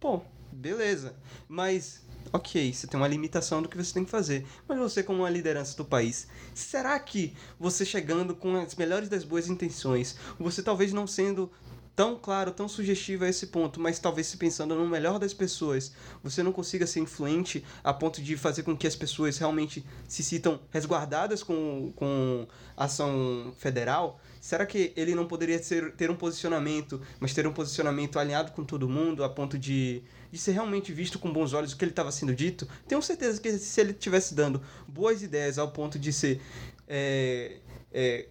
Pô, 0.00 0.20
beleza. 0.52 1.14
Mas, 1.48 2.02
ok, 2.32 2.72
você 2.72 2.86
tem 2.86 2.98
uma 2.98 3.08
limitação 3.08 3.62
do 3.62 3.68
que 3.68 3.76
você 3.76 3.94
tem 3.94 4.04
que 4.04 4.10
fazer. 4.10 4.46
Mas 4.68 4.78
você, 4.78 5.02
como 5.02 5.20
uma 5.20 5.30
liderança 5.30 5.76
do 5.76 5.84
país, 5.84 6.26
será 6.54 6.98
que 6.98 7.34
você 7.58 7.84
chegando 7.84 8.34
com 8.34 8.56
as 8.56 8.74
melhores 8.74 9.08
das 9.08 9.24
boas 9.24 9.48
intenções, 9.48 10.16
você 10.38 10.62
talvez 10.62 10.92
não 10.92 11.06
sendo 11.06 11.50
tão 11.96 12.14
claro, 12.14 12.50
tão 12.50 12.68
sugestivo 12.68 13.24
a 13.24 13.28
esse 13.28 13.46
ponto, 13.46 13.80
mas 13.80 13.98
talvez 13.98 14.26
se 14.26 14.36
pensando 14.36 14.74
no 14.74 14.86
melhor 14.86 15.18
das 15.18 15.32
pessoas, 15.32 15.94
você 16.22 16.42
não 16.42 16.52
consiga 16.52 16.86
ser 16.86 17.00
influente 17.00 17.64
a 17.82 17.92
ponto 17.92 18.20
de 18.20 18.36
fazer 18.36 18.62
com 18.64 18.76
que 18.76 18.86
as 18.86 18.94
pessoas 18.94 19.38
realmente 19.38 19.82
se 20.06 20.22
sintam 20.22 20.60
resguardadas 20.70 21.42
com, 21.42 21.90
com 21.96 22.46
a 22.76 22.84
ação 22.84 23.54
federal? 23.56 24.20
Será 24.42 24.66
que 24.66 24.92
ele 24.94 25.14
não 25.14 25.26
poderia 25.26 25.60
ser, 25.60 25.92
ter 25.92 26.10
um 26.10 26.14
posicionamento, 26.14 27.00
mas 27.18 27.32
ter 27.32 27.46
um 27.46 27.52
posicionamento 27.52 28.18
alinhado 28.18 28.52
com 28.52 28.62
todo 28.62 28.86
mundo, 28.86 29.24
a 29.24 29.28
ponto 29.30 29.58
de, 29.58 30.02
de 30.30 30.38
ser 30.38 30.52
realmente 30.52 30.92
visto 30.92 31.18
com 31.18 31.32
bons 31.32 31.52
olhos 31.52 31.72
o 31.72 31.76
que 31.76 31.84
ele 31.84 31.92
estava 31.92 32.12
sendo 32.12 32.34
dito? 32.34 32.68
Tenho 32.86 33.00
certeza 33.02 33.40
que 33.40 33.58
se 33.58 33.80
ele 33.80 33.92
estivesse 33.92 34.34
dando 34.34 34.62
boas 34.86 35.22
ideias 35.22 35.58
ao 35.58 35.70
ponto 35.70 35.98
de 35.98 36.12
ser 36.12 36.40
é, 36.88 37.56
é, 37.92 38.26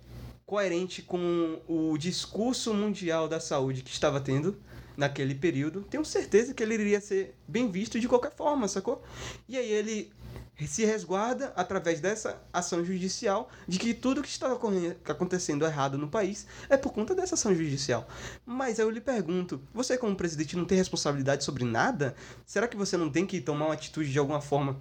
coerente 0.45 1.01
com 1.01 1.59
o 1.67 1.97
discurso 1.97 2.73
mundial 2.73 3.27
da 3.27 3.39
saúde 3.39 3.81
que 3.81 3.91
estava 3.91 4.19
tendo 4.19 4.57
naquele 4.95 5.35
período, 5.35 5.81
tenho 5.81 6.05
certeza 6.05 6.53
que 6.53 6.63
ele 6.63 6.75
iria 6.75 7.01
ser 7.01 7.35
bem 7.47 7.69
visto 7.69 7.99
de 7.99 8.07
qualquer 8.07 8.33
forma, 8.33 8.67
sacou? 8.67 9.03
E 9.47 9.57
aí 9.57 9.69
ele 9.69 10.11
se 10.65 10.85
resguarda 10.85 11.51
através 11.55 11.99
dessa 11.99 12.41
ação 12.53 12.83
judicial 12.83 13.49
de 13.67 13.77
que 13.77 13.93
tudo 13.93 14.21
que 14.21 14.45
ocorrendo- 14.45 14.95
acontecendo 15.05 15.65
errado 15.65 15.97
no 15.97 16.07
país 16.07 16.47
é 16.69 16.77
por 16.77 16.93
conta 16.93 17.13
dessa 17.13 17.35
ação 17.35 17.53
judicial. 17.53 18.07
Mas 18.45 18.79
eu 18.79 18.89
lhe 18.89 19.01
pergunto, 19.01 19.61
você 19.73 19.97
como 19.97 20.15
presidente 20.15 20.55
não 20.55 20.63
tem 20.63 20.77
responsabilidade 20.77 21.43
sobre 21.43 21.65
nada? 21.65 22.15
Será 22.45 22.67
que 22.67 22.77
você 22.77 22.95
não 22.95 23.09
tem 23.09 23.25
que 23.25 23.41
tomar 23.41 23.65
uma 23.65 23.73
atitude 23.73 24.11
de 24.11 24.17
alguma 24.19 24.39
forma 24.39 24.79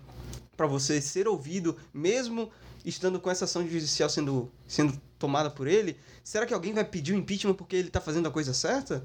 para 0.56 0.66
você 0.66 1.00
ser 1.00 1.26
ouvido, 1.26 1.76
mesmo 1.92 2.50
estando 2.84 3.18
com 3.18 3.30
essa 3.30 3.44
ação 3.44 3.66
judicial 3.66 4.08
sendo, 4.08 4.52
sendo 4.68 4.96
tomada 5.18 5.50
por 5.50 5.66
ele? 5.66 5.96
Será 6.22 6.46
que 6.46 6.54
alguém 6.54 6.72
vai 6.72 6.84
pedir 6.84 7.12
o 7.12 7.16
impeachment 7.16 7.54
porque 7.54 7.74
ele 7.74 7.90
tá 7.90 8.00
fazendo 8.00 8.28
a 8.28 8.30
coisa 8.30 8.54
certa? 8.54 9.04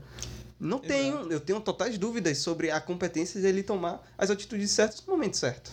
Não 0.60 0.78
tenho, 0.78 1.32
eu 1.32 1.40
tenho 1.40 1.60
totais 1.62 1.98
dúvidas 1.98 2.38
sobre 2.40 2.70
a 2.70 2.80
competência 2.82 3.42
dele 3.42 3.64
tomar 3.64 4.06
as 4.18 4.30
atitudes 4.30 4.70
certas 4.72 5.04
no 5.06 5.14
momento 5.14 5.38
certo. 5.38 5.72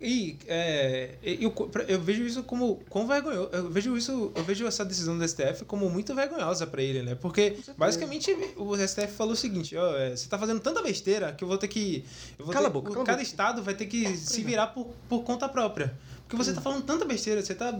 E 0.00 0.36
é, 0.48 1.14
eu, 1.22 1.52
eu 1.88 2.00
vejo 2.00 2.24
isso 2.24 2.42
como 2.42 2.82
quão 2.90 3.06
vergonhoso. 3.06 3.48
Eu 3.52 3.70
vejo 3.70 3.96
isso, 3.96 4.32
eu 4.34 4.42
vejo 4.44 4.66
essa 4.66 4.84
decisão 4.84 5.16
do 5.16 5.26
STF 5.26 5.64
como 5.64 5.88
muito 5.88 6.14
vergonhosa 6.14 6.66
pra 6.66 6.82
ele, 6.82 7.02
né? 7.02 7.14
Porque 7.14 7.56
basicamente 7.78 8.30
o 8.56 8.76
STF 8.76 9.12
falou 9.14 9.32
o 9.32 9.36
seguinte, 9.36 9.76
ó, 9.76 9.96
é, 9.96 10.14
você 10.16 10.28
tá 10.28 10.38
fazendo 10.38 10.60
tanta 10.60 10.82
besteira 10.82 11.32
que 11.32 11.42
eu 11.44 11.48
vou 11.48 11.56
ter 11.56 11.68
que 11.68 12.04
vou 12.38 12.48
Cala 12.52 12.64
ter- 12.64 12.70
a 12.70 12.72
boca, 12.72 12.90
cada 12.90 13.12
boca. 13.12 13.22
estado 13.22 13.62
vai 13.62 13.74
ter 13.74 13.86
que 13.86 14.16
se 14.16 14.42
virar 14.42 14.68
por, 14.68 14.88
por 15.08 15.22
conta 15.22 15.48
própria. 15.48 15.96
Porque 16.26 16.36
você 16.36 16.52
tá 16.52 16.60
falando 16.60 16.82
tanta 16.82 17.04
besteira, 17.04 17.42
você 17.42 17.54
tá 17.54 17.78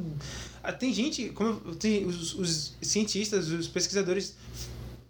ah, 0.62 0.72
tem 0.72 0.92
gente, 0.94 1.30
como 1.30 1.74
tem 1.74 2.06
os, 2.06 2.34
os 2.34 2.76
cientistas, 2.80 3.48
os 3.48 3.66
pesquisadores 3.68 4.34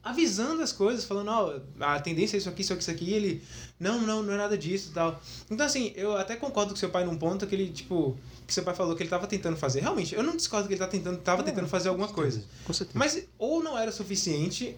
avisando 0.05 0.63
as 0.63 0.71
coisas, 0.71 1.05
falando, 1.05 1.29
ó, 1.29 1.61
a 1.81 1.99
tendência 1.99 2.37
é 2.37 2.39
isso 2.39 2.49
aqui, 2.49 2.61
isso 2.61 2.73
aqui, 2.73 2.83
isso 2.83 2.91
aqui, 2.91 3.05
e 3.07 3.15
ele, 3.15 3.43
não, 3.81 4.03
não, 4.03 4.23
não 4.23 4.35
é 4.35 4.37
nada 4.37 4.59
disso 4.59 4.91
e 4.91 4.95
tal. 4.95 5.19
Então, 5.51 5.65
assim, 5.65 5.93
eu 5.97 6.15
até 6.17 6.37
concordo 6.37 6.73
com 6.73 6.77
seu 6.77 6.91
pai 6.91 7.05
num 7.05 7.17
ponto 7.17 7.47
que 7.47 7.55
ele, 7.55 7.71
tipo, 7.71 8.17
que 8.47 8.53
seu 8.53 8.63
pai 8.63 8.75
falou 8.75 8.95
que 8.95 9.03
ele 9.03 9.11
tava 9.11 9.27
tentando 9.27 9.57
fazer. 9.57 9.81
Realmente, 9.81 10.15
eu 10.15 10.23
não 10.23 10.37
discordo 10.37 10.69
que 10.69 10.75
ele 10.75 10.81
tá 10.81 10.87
tentando, 10.87 11.19
tava 11.19 11.43
tentando 11.43 11.67
fazer 11.67 11.89
alguma 11.89 12.09
coisa. 12.09 12.45
Com 12.67 12.73
certeza. 12.75 12.99
Mas 12.99 13.27
ou 13.39 13.63
não 13.63 13.79
era 13.79 13.91
o 13.91 13.95
suficiente, 13.95 14.77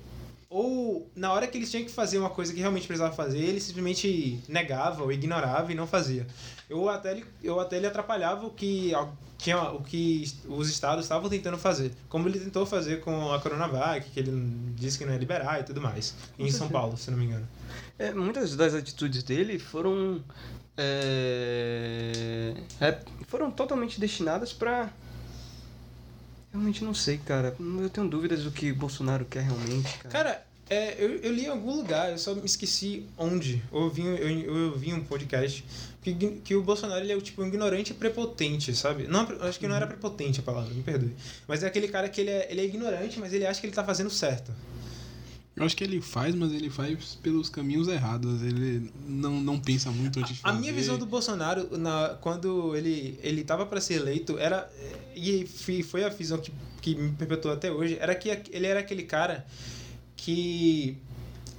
ou 0.49 1.11
na 1.17 1.33
hora 1.33 1.47
que 1.49 1.59
eles 1.59 1.71
tinham 1.71 1.85
que 1.85 1.91
fazer 1.91 2.19
uma 2.19 2.31
coisa 2.31 2.53
que 2.53 2.61
realmente 2.61 2.87
precisava 2.87 3.13
fazer, 3.13 3.39
ele 3.39 3.61
simplesmente 3.61 4.41
negava 4.49 5.03
ou 5.03 5.11
ignorava 5.11 5.73
e 5.73 5.75
não 5.75 5.89
fazia. 5.89 6.25
Eu 6.71 6.89
até 6.89 7.11
ele, 7.11 7.25
eu 7.43 7.59
até 7.59 7.77
ele 7.79 7.87
atrapalhava 7.87 8.47
o 8.47 8.51
que, 8.51 8.93
tinha, 9.39 9.71
o 9.71 9.83
que 9.83 10.25
os 10.49 10.69
estados 10.69 11.05
estavam 11.05 11.29
tentando 11.29 11.59
fazer. 11.59 11.93
Como 12.09 12.29
ele 12.29 12.41
tentou 12.41 12.65
fazer 12.65 13.01
com 13.01 13.33
a 13.33 13.41
Coronavac, 13.41 14.11
que 14.11 14.21
ele 14.21 14.33
disse 14.75 14.99
que 14.99 15.05
não 15.05 15.13
ia 15.13 15.19
liberar 15.19 15.61
e 15.61 15.65
tudo 15.65 15.81
mais. 15.81 16.15
Em 16.39 16.51
São 16.51 16.69
Paulo, 16.69 16.97
se 16.97 17.11
não 17.11 17.19
me 17.19 17.27
engano. 17.27 17.47
É, 17.99 18.13
muitas 18.13 18.57
das 18.57 18.75
atitudes 18.75 19.23
dele 19.23 19.59
foram 19.59 20.23
é, 20.77 22.55
é, 22.81 22.99
foram 23.27 23.51
totalmente 23.51 23.99
destinadas 23.99 24.53
pra 24.53 24.91
realmente 26.53 26.85
não 26.85 26.95
sei, 26.95 27.19
cara. 27.19 27.57
Eu 27.81 27.91
tenho 27.91 28.09
dúvidas 28.09 28.45
do 28.45 28.51
que 28.51 28.73
Bolsonaro 28.73 29.25
quer 29.25 29.45
realmente, 29.45 29.99
cara. 29.99 30.11
Cara, 30.11 30.47
é, 30.69 31.03
eu, 31.03 31.17
eu 31.19 31.33
li 31.33 31.45
em 31.45 31.49
algum 31.49 31.77
lugar, 31.77 32.11
eu 32.11 32.19
só 32.19 32.35
me 32.35 32.45
esqueci 32.45 33.07
onde. 33.17 33.63
Eu 33.73 33.81
ouvi, 33.81 34.05
eu, 34.05 34.17
eu 34.17 34.73
ouvi 34.73 34.93
um 34.93 35.05
podcast 35.05 35.65
que, 36.15 36.29
que 36.45 36.55
o 36.55 36.63
Bolsonaro 36.63 37.05
ele 37.05 37.13
é 37.13 37.21
tipo 37.21 37.43
um 37.43 37.47
ignorante 37.47 37.95
prepotente, 37.95 38.75
sabe? 38.75 39.07
Não, 39.09 39.27
acho 39.41 39.59
que 39.59 39.67
não 39.67 39.75
era 39.75 39.87
prepotente 39.87 40.41
a 40.41 40.43
palavra, 40.43 40.73
me 40.73 40.83
perdoe. 40.83 41.15
Mas 41.49 41.63
é 41.63 41.67
aquele 41.67 41.89
cara 41.89 42.09
que 42.09 42.21
ele 42.21 42.31
é, 42.31 42.49
ele 42.51 42.61
é 42.61 42.65
ignorante, 42.65 43.19
mas 43.19 43.33
ele 43.33 43.47
acha 43.47 43.61
que 43.61 43.67
ele 43.67 43.75
tá 43.75 43.85
fazendo 43.85 44.11
certo. 44.11 44.53
Eu 45.57 45.65
acho 45.65 45.75
que 45.75 45.83
ele 45.83 46.03
faz, 46.03 46.35
mas 46.35 46.53
ele 46.53 46.69
faz 46.69 47.15
pelos 47.23 47.49
caminhos 47.49 47.89
errados. 47.89 48.43
Ele 48.43 48.93
não, 49.09 49.41
não 49.41 49.59
pensa 49.59 49.91
muito 49.91 50.21
antes 50.21 50.35
de 50.35 50.41
A 50.45 50.49
fazer. 50.49 50.61
minha 50.61 50.73
visão 50.73 50.99
do 50.99 51.07
Bolsonaro, 51.07 51.79
na, 51.79 52.11
quando 52.21 52.77
ele, 52.77 53.19
ele 53.23 53.43
tava 53.43 53.65
para 53.65 53.81
ser 53.81 53.95
eleito, 53.95 54.39
era. 54.39 54.71
E 55.15 55.47
foi 55.83 56.05
a 56.05 56.11
visão 56.11 56.37
que, 56.39 56.53
que 56.83 56.95
me 56.95 57.11
perpetuou 57.13 57.55
até 57.55 57.73
hoje, 57.73 57.97
era 57.99 58.15
que 58.15 58.29
ele 58.51 58.67
era 58.67 58.81
aquele 58.81 59.05
cara 59.05 59.47
que. 60.15 60.99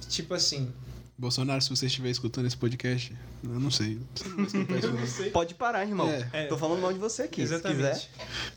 Tipo 0.08 0.32
assim. 0.34 0.72
Bolsonaro, 1.18 1.60
se 1.60 1.68
você 1.68 1.86
estiver 1.86 2.10
escutando 2.10 2.46
esse 2.46 2.56
podcast, 2.56 3.12
eu 3.42 3.60
não 3.60 3.70
sei. 3.70 3.98
Você 4.14 4.86
não 4.88 5.04
isso, 5.04 5.16
sei. 5.16 5.30
Pode 5.30 5.54
parar, 5.54 5.82
irmão. 5.82 6.08
É. 6.08 6.28
É. 6.32 6.46
Tô 6.46 6.56
falando 6.56 6.80
mal 6.80 6.92
de 6.92 6.98
você 6.98 7.22
aqui, 7.22 7.46
se 7.46 7.54
quiser. 7.54 7.56
Exatamente. 7.56 8.10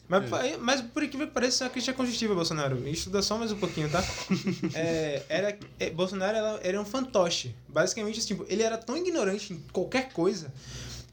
Mas, 0.07 0.59
mas 0.59 0.81
por 0.81 1.03
incrível 1.03 1.27
que 1.27 1.33
pareça, 1.33 1.63
é 1.63 1.67
uma 1.67 1.71
crítica 1.71 1.93
construtiva, 1.93 2.33
Bolsonaro. 2.33 2.87
Estuda 2.87 3.21
só 3.21 3.37
mais 3.37 3.51
um 3.51 3.57
pouquinho, 3.57 3.89
tá? 3.89 4.03
É, 4.73 5.23
era, 5.29 5.57
é, 5.79 5.89
Bolsonaro 5.89 6.37
era, 6.37 6.59
era 6.63 6.81
um 6.81 6.85
fantoche. 6.85 7.53
Basicamente, 7.67 8.25
tipo, 8.25 8.45
ele 8.47 8.63
era 8.63 8.77
tão 8.77 8.97
ignorante 8.97 9.53
em 9.53 9.59
qualquer 9.71 10.11
coisa 10.11 10.51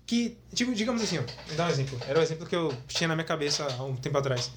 que, 0.06 0.36
tipo, 0.54 0.74
digamos 0.74 1.02
assim, 1.02 1.18
ó, 1.18 1.22
vou 1.46 1.56
dar 1.56 1.66
um 1.66 1.70
exemplo. 1.70 2.00
Era 2.08 2.18
o 2.18 2.22
exemplo 2.22 2.46
que 2.46 2.56
eu 2.56 2.74
tinha 2.86 3.06
na 3.06 3.14
minha 3.14 3.26
cabeça 3.26 3.66
há 3.78 3.84
um 3.84 3.94
tempo 3.94 4.16
atrás. 4.16 4.50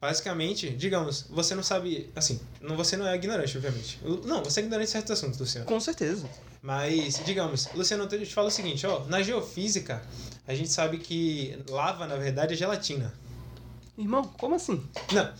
Basicamente, 0.00 0.70
digamos, 0.70 1.26
você 1.28 1.54
não 1.54 1.62
sabe, 1.62 2.10
assim, 2.16 2.40
não, 2.58 2.74
você 2.74 2.96
não 2.96 3.06
é 3.06 3.14
ignorante, 3.14 3.54
obviamente. 3.54 4.00
Não, 4.24 4.42
você 4.42 4.60
é 4.60 4.62
ignorante 4.62 4.88
em 4.88 4.92
certos 4.92 5.10
assuntos, 5.10 5.38
Luciano. 5.38 5.66
Com 5.66 5.78
certeza. 5.78 6.26
Mas, 6.62 7.22
digamos, 7.24 7.68
Luciano, 7.74 8.04
eu 8.04 8.08
te 8.08 8.32
falo 8.32 8.48
o 8.48 8.50
seguinte, 8.50 8.86
ó, 8.86 9.04
na 9.06 9.20
geofísica, 9.20 10.02
a 10.48 10.54
gente 10.54 10.70
sabe 10.70 10.98
que 10.98 11.58
lava, 11.68 12.06
na 12.06 12.16
verdade, 12.16 12.54
é 12.54 12.56
gelatina. 12.56 13.12
Irmão, 13.98 14.24
como 14.38 14.54
assim? 14.54 14.82
Não. 15.12 15.34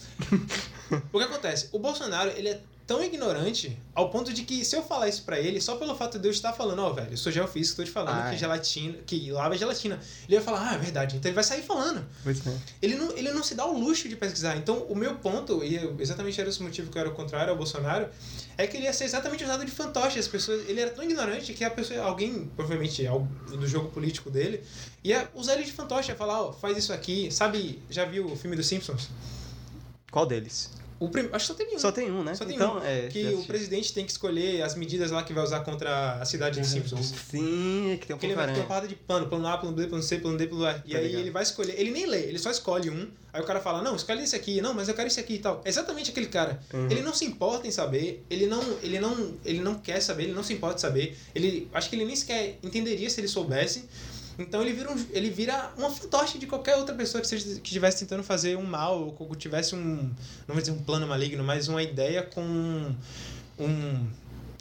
o 1.10 1.18
que 1.18 1.24
acontece? 1.24 1.70
O 1.72 1.78
Bolsonaro, 1.78 2.30
ele 2.30 2.50
é 2.50 2.60
tão 2.90 3.04
ignorante 3.04 3.78
ao 3.94 4.10
ponto 4.10 4.32
de 4.32 4.42
que 4.42 4.64
se 4.64 4.74
eu 4.74 4.82
falar 4.82 5.08
isso 5.08 5.22
pra 5.22 5.38
ele, 5.38 5.60
só 5.60 5.76
pelo 5.76 5.94
fato 5.94 6.18
de 6.18 6.26
eu 6.26 6.32
estar 6.32 6.52
falando, 6.52 6.80
ó, 6.80 6.92
velho, 6.92 7.12
eu 7.12 7.16
sou 7.16 7.30
geofísico, 7.30 7.76
tô 7.76 7.84
te 7.84 7.90
falando 7.92 8.16
Ai. 8.16 8.32
que 8.32 8.36
gelatina, 8.36 8.98
que 9.06 9.30
lava 9.30 9.54
é 9.54 9.58
gelatina. 9.58 10.00
Ele 10.28 10.38
vai 10.38 10.44
falar, 10.44 10.70
ah, 10.70 10.74
é 10.74 10.78
verdade. 10.78 11.16
Então 11.16 11.28
ele 11.28 11.36
vai 11.36 11.44
sair 11.44 11.62
falando. 11.62 12.04
É. 12.26 12.58
Ele 12.82 12.96
não, 12.96 13.12
ele 13.16 13.30
não 13.30 13.44
se 13.44 13.54
dá 13.54 13.64
o 13.64 13.78
luxo 13.78 14.08
de 14.08 14.16
pesquisar. 14.16 14.56
Então, 14.56 14.78
o 14.88 14.96
meu 14.96 15.14
ponto, 15.14 15.62
e 15.62 15.76
exatamente 16.00 16.40
era 16.40 16.50
esse 16.50 16.60
motivo 16.60 16.90
que 16.90 16.98
eu 16.98 17.02
era 17.02 17.10
contrário 17.12 17.52
ao 17.52 17.56
Bolsonaro, 17.56 18.08
é 18.58 18.66
que 18.66 18.76
ele 18.76 18.86
ia 18.86 18.92
ser 18.92 19.04
exatamente 19.04 19.44
usado 19.44 19.64
de 19.64 19.70
fantoche. 19.70 20.18
As 20.18 20.26
pessoas, 20.26 20.68
ele 20.68 20.80
era 20.80 20.90
tão 20.90 21.04
ignorante 21.04 21.54
que 21.54 21.62
a 21.62 21.70
pessoa, 21.70 22.00
alguém, 22.00 22.50
provavelmente 22.56 23.04
do 23.56 23.68
jogo 23.68 23.88
político 23.90 24.30
dele, 24.30 24.64
ia 25.04 25.30
usar 25.32 25.54
ele 25.54 25.62
de 25.62 25.70
fantoche, 25.70 26.08
ia 26.08 26.16
falar, 26.16 26.42
ó, 26.42 26.52
faz 26.52 26.76
isso 26.76 26.92
aqui. 26.92 27.30
Sabe, 27.30 27.80
já 27.88 28.04
viu 28.04 28.26
o 28.26 28.34
filme 28.34 28.56
dos 28.56 28.66
Simpsons? 28.66 29.10
Qual 30.10 30.26
deles? 30.26 30.79
O 31.00 31.08
prim... 31.08 31.30
Acho 31.32 31.46
que 31.46 31.52
só 31.52 31.54
teve 31.54 31.74
um. 31.74 31.78
Só 31.78 31.90
tem 31.90 32.10
um, 32.10 32.22
né? 32.22 32.34
Só 32.34 32.44
tem 32.44 32.56
então, 32.56 32.76
um. 32.76 32.84
é. 32.84 33.08
que 33.08 33.26
o 33.28 33.42
presidente 33.44 33.90
tem 33.94 34.04
que 34.04 34.10
escolher 34.10 34.60
as 34.62 34.74
medidas 34.74 35.10
lá 35.10 35.22
que 35.22 35.32
vai 35.32 35.42
usar 35.42 35.60
contra 35.60 36.20
a 36.20 36.24
cidade 36.26 36.60
de 36.60 36.66
Simpsons. 36.66 37.14
Sim, 37.30 37.92
é 37.92 37.96
que 37.96 38.06
tem 38.06 38.14
um 38.14 38.18
Porque 38.18 38.26
ele 38.26 38.34
vai 38.34 38.52
ter 38.52 38.60
uma 38.60 38.66
parada 38.66 38.86
de 38.86 38.94
plano, 38.94 39.26
plano 39.26 39.48
A, 39.48 39.56
plano 39.56 39.74
B, 39.74 39.86
plano 39.86 40.02
C, 40.02 40.18
plano 40.18 40.36
D, 40.36 40.46
plano 40.46 40.66
A. 40.66 40.72
E 40.84 40.92
Tá 40.92 40.98
aí 40.98 41.06
ligado. 41.06 41.20
ele 41.22 41.30
vai 41.30 41.42
escolher. 41.42 41.74
Ele 41.80 41.90
nem 41.90 42.04
lê, 42.04 42.24
ele 42.24 42.38
só 42.38 42.50
escolhe 42.50 42.90
um. 42.90 43.08
Aí 43.32 43.40
o 43.40 43.44
cara 43.44 43.60
fala, 43.60 43.80
não, 43.80 43.96
escolhe 43.96 44.22
esse 44.22 44.36
aqui, 44.36 44.60
não, 44.60 44.74
mas 44.74 44.88
eu 44.88 44.94
quero 44.94 45.08
esse 45.08 45.18
aqui 45.18 45.34
e 45.34 45.38
tal. 45.38 45.62
É 45.64 45.70
exatamente 45.70 46.10
aquele 46.10 46.26
cara. 46.26 46.60
Uhum. 46.74 46.90
Ele 46.90 47.00
não 47.00 47.14
se 47.14 47.24
importa 47.24 47.66
em 47.66 47.70
saber, 47.70 48.22
ele 48.28 48.46
não, 48.46 48.62
ele 48.82 49.00
não, 49.00 49.34
ele 49.42 49.60
não 49.60 49.76
quer 49.76 50.00
saber, 50.02 50.24
ele 50.24 50.32
não 50.32 50.42
se 50.42 50.52
importa 50.52 50.76
em 50.76 50.80
saber. 50.80 51.16
Ele. 51.34 51.66
Acho 51.72 51.88
que 51.88 51.96
ele 51.96 52.04
nem 52.04 52.14
sequer 52.14 52.58
entenderia 52.62 53.08
se 53.08 53.18
ele 53.20 53.28
soubesse. 53.28 53.88
Então 54.40 54.62
ele 54.62 54.72
vira, 54.72 54.90
um, 54.90 55.06
ele 55.10 55.30
vira 55.30 55.70
uma 55.76 55.90
fantoche 55.90 56.38
de 56.38 56.46
qualquer 56.46 56.76
outra 56.76 56.94
pessoa 56.94 57.20
que 57.20 57.26
seja, 57.28 57.44
que 57.60 57.68
estivesse 57.68 57.98
tentando 57.98 58.22
fazer 58.24 58.56
um 58.56 58.64
mal, 58.64 59.14
ou 59.18 59.26
que 59.26 59.36
tivesse 59.36 59.74
um. 59.74 59.96
Não 60.48 60.54
vou 60.54 60.56
dizer 60.60 60.72
um 60.72 60.82
plano 60.82 61.06
maligno, 61.06 61.44
mas 61.44 61.68
uma 61.68 61.82
ideia 61.82 62.22
com 62.22 62.42
um. 63.58 64.06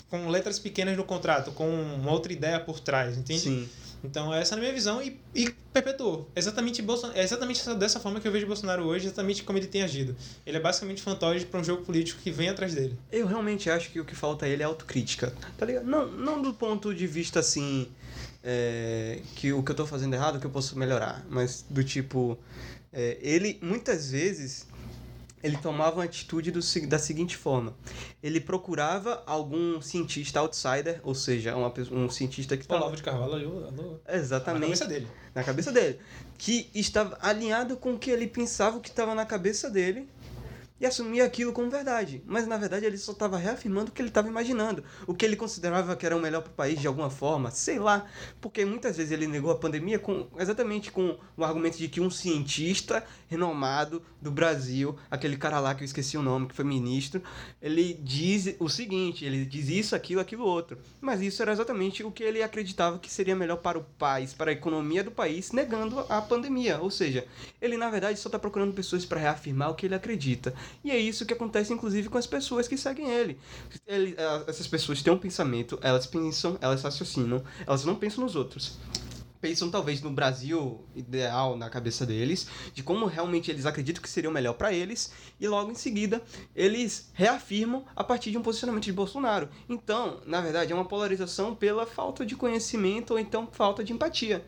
Com 0.09 0.27
letras 0.27 0.57
pequenas 0.57 0.97
no 0.97 1.03
contrato, 1.03 1.51
com 1.51 1.69
uma 1.69 2.11
outra 2.11 2.33
ideia 2.33 2.59
por 2.59 2.79
trás, 2.79 3.15
entende? 3.17 3.39
Sim. 3.41 3.69
Então, 4.03 4.33
essa 4.33 4.55
é 4.55 4.57
a 4.57 4.59
minha 4.61 4.73
visão 4.73 5.01
e, 5.03 5.19
e 5.35 5.49
perpetuou. 5.73 6.27
Exatamente, 6.35 6.81
Bolson... 6.81 7.11
é 7.13 7.21
exatamente 7.21 7.59
essa- 7.59 7.75
dessa 7.75 7.99
forma 7.99 8.19
que 8.19 8.27
eu 8.27 8.31
vejo 8.31 8.47
Bolsonaro 8.47 8.83
hoje, 8.85 9.07
exatamente 9.07 9.43
como 9.43 9.59
ele 9.59 9.67
tem 9.67 9.83
agido. 9.83 10.15
Ele 10.45 10.55
é 10.57 10.59
basicamente 10.59 11.01
fantoche 11.01 11.45
para 11.45 11.59
um 11.59 11.63
jogo 11.63 11.83
político 11.83 12.19
que 12.21 12.31
vem 12.31 12.47
atrás 12.49 12.73
dele. 12.73 12.97
Eu 13.11 13.27
realmente 13.27 13.69
acho 13.69 13.91
que 13.91 13.99
o 13.99 14.05
que 14.05 14.15
falta 14.15 14.45
a 14.45 14.49
ele 14.49 14.63
é 14.63 14.65
autocrítica, 14.65 15.33
tá 15.57 15.65
ligado? 15.65 15.85
Não, 15.85 16.07
não 16.07 16.41
do 16.41 16.53
ponto 16.53 16.95
de 16.95 17.05
vista 17.05 17.41
assim, 17.41 17.87
é, 18.43 19.21
que 19.35 19.51
o 19.53 19.63
que 19.63 19.71
eu 19.71 19.75
tô 19.75 19.85
fazendo 19.85 20.13
errado, 20.13 20.39
que 20.39 20.45
eu 20.45 20.51
posso 20.51 20.77
melhorar, 20.77 21.25
mas 21.29 21.65
do 21.69 21.83
tipo, 21.83 22.37
é, 22.91 23.17
ele 23.21 23.59
muitas 23.61 24.11
vezes 24.11 24.67
ele 25.41 25.57
tomava 25.57 25.97
uma 25.97 26.03
atitude 26.03 26.51
do, 26.51 26.59
da 26.87 26.99
seguinte 26.99 27.37
forma: 27.37 27.73
ele 28.21 28.39
procurava 28.39 29.23
algum 29.25 29.81
cientista 29.81 30.39
outsider, 30.39 30.99
ou 31.03 31.15
seja, 31.15 31.55
uma, 31.55 31.73
um 31.91 32.09
cientista 32.09 32.57
que 32.57 32.63
estava 32.63 32.81
Olavo 32.81 32.95
de 32.95 33.03
Carvalho, 33.03 33.33
alô, 33.33 33.67
alô. 33.67 33.99
Na 34.07 34.13
exatamente 34.15 34.61
cabeça 34.63 34.85
dele. 34.85 35.07
na 35.33 35.43
cabeça 35.43 35.71
dele, 35.71 35.99
que 36.37 36.69
estava 36.73 37.17
alinhado 37.21 37.77
com 37.77 37.93
o 37.93 37.99
que 37.99 38.09
ele 38.09 38.27
pensava 38.27 38.79
que 38.79 38.89
estava 38.89 39.15
na 39.15 39.25
cabeça 39.25 39.69
dele 39.69 40.07
e 40.79 40.85
assumia 40.85 41.25
aquilo 41.25 41.51
como 41.53 41.69
verdade. 41.69 42.23
Mas 42.25 42.47
na 42.47 42.57
verdade 42.57 42.85
ele 42.85 42.97
só 42.97 43.11
estava 43.11 43.37
reafirmando 43.37 43.89
o 43.89 43.93
que 43.93 44.01
ele 44.01 44.09
estava 44.09 44.27
imaginando, 44.27 44.83
o 45.05 45.13
que 45.13 45.25
ele 45.25 45.35
considerava 45.35 45.95
que 45.95 46.05
era 46.05 46.15
o 46.15 46.19
melhor 46.19 46.41
para 46.41 46.51
o 46.51 46.55
país 46.55 46.79
de 46.79 46.87
alguma 46.87 47.09
forma, 47.09 47.51
sei 47.51 47.79
lá, 47.79 48.05
porque 48.39 48.63
muitas 48.65 48.97
vezes 48.97 49.11
ele 49.11 49.27
negou 49.27 49.51
a 49.51 49.55
pandemia 49.55 49.99
com 49.99 50.27
exatamente 50.37 50.91
com 50.91 51.17
o 51.35 51.43
argumento 51.43 51.77
de 51.77 51.87
que 51.87 52.01
um 52.01 52.09
cientista 52.09 53.03
renomado 53.27 54.01
do 54.21 54.31
Brasil, 54.31 54.97
aquele 55.09 55.37
cara 55.37 55.59
lá 55.59 55.73
que 55.75 55.83
eu 55.83 55.85
esqueci 55.85 56.17
o 56.17 56.21
nome, 56.21 56.47
que 56.47 56.55
foi 56.55 56.65
ministro, 56.65 57.21
ele 57.61 57.93
diz 57.93 58.55
o 58.59 58.67
seguinte, 58.67 59.23
ele 59.23 59.45
diz 59.45 59.69
isso, 59.69 59.95
aquilo, 59.95 60.21
aquilo 60.21 60.43
outro. 60.43 60.77
Mas 60.99 61.21
isso 61.21 61.41
era 61.41 61.51
exatamente 61.51 62.03
o 62.03 62.11
que 62.11 62.23
ele 62.23 62.43
acreditava 62.43 62.99
que 62.99 63.11
seria 63.11 63.35
melhor 63.35 63.57
para 63.57 63.77
o 63.77 63.83
país, 63.83 64.33
para 64.33 64.51
a 64.51 64.53
economia 64.53 65.03
do 65.03 65.11
país, 65.11 65.51
negando 65.51 65.99
a 66.09 66.21
pandemia. 66.21 66.79
Ou 66.79 66.91
seja, 66.91 67.25
ele 67.61 67.77
na 67.77 67.89
verdade 67.89 68.19
só 68.19 68.27
está 68.27 68.39
procurando 68.39 68.73
pessoas 68.73 69.05
para 69.05 69.19
reafirmar 69.19 69.69
o 69.71 69.75
que 69.75 69.85
ele 69.85 69.95
acredita. 69.95 70.53
E 70.83 70.91
é 70.91 70.97
isso 70.97 71.25
que 71.25 71.33
acontece 71.33 71.73
inclusive 71.73 72.09
com 72.09 72.17
as 72.17 72.27
pessoas 72.27 72.67
que 72.67 72.77
seguem 72.77 73.09
ele. 73.09 73.39
ele 73.87 74.15
ah, 74.17 74.43
essas 74.47 74.67
pessoas 74.67 75.01
têm 75.01 75.13
um 75.13 75.17
pensamento, 75.17 75.79
elas 75.81 76.05
pensam, 76.05 76.57
elas 76.61 76.83
raciocinam, 76.83 77.43
elas 77.65 77.85
não 77.85 77.95
pensam 77.95 78.23
nos 78.23 78.35
outros 78.35 78.77
pensam 79.41 79.69
talvez 79.71 80.01
no 80.01 80.11
Brasil 80.11 80.83
ideal 80.95 81.55
na 81.55 81.69
cabeça 81.69 82.05
deles, 82.05 82.47
de 82.73 82.83
como 82.83 83.05
realmente 83.05 83.49
eles 83.49 83.65
acreditam 83.65 84.01
que 84.01 84.09
seria 84.09 84.29
o 84.29 84.33
melhor 84.33 84.53
para 84.53 84.73
eles, 84.73 85.11
e 85.39 85.47
logo 85.47 85.71
em 85.71 85.75
seguida 85.75 86.21
eles 86.55 87.09
reafirmam 87.13 87.85
a 87.95 88.03
partir 88.03 88.31
de 88.31 88.37
um 88.37 88.41
posicionamento 88.41 88.83
de 88.83 88.93
Bolsonaro. 88.93 89.49
Então, 89.67 90.21
na 90.25 90.41
verdade, 90.41 90.71
é 90.71 90.75
uma 90.75 90.85
polarização 90.85 91.55
pela 91.55 91.85
falta 91.85 92.25
de 92.25 92.35
conhecimento 92.35 93.11
ou 93.11 93.19
então 93.19 93.47
falta 93.51 93.83
de 93.83 93.93
empatia. 93.93 94.45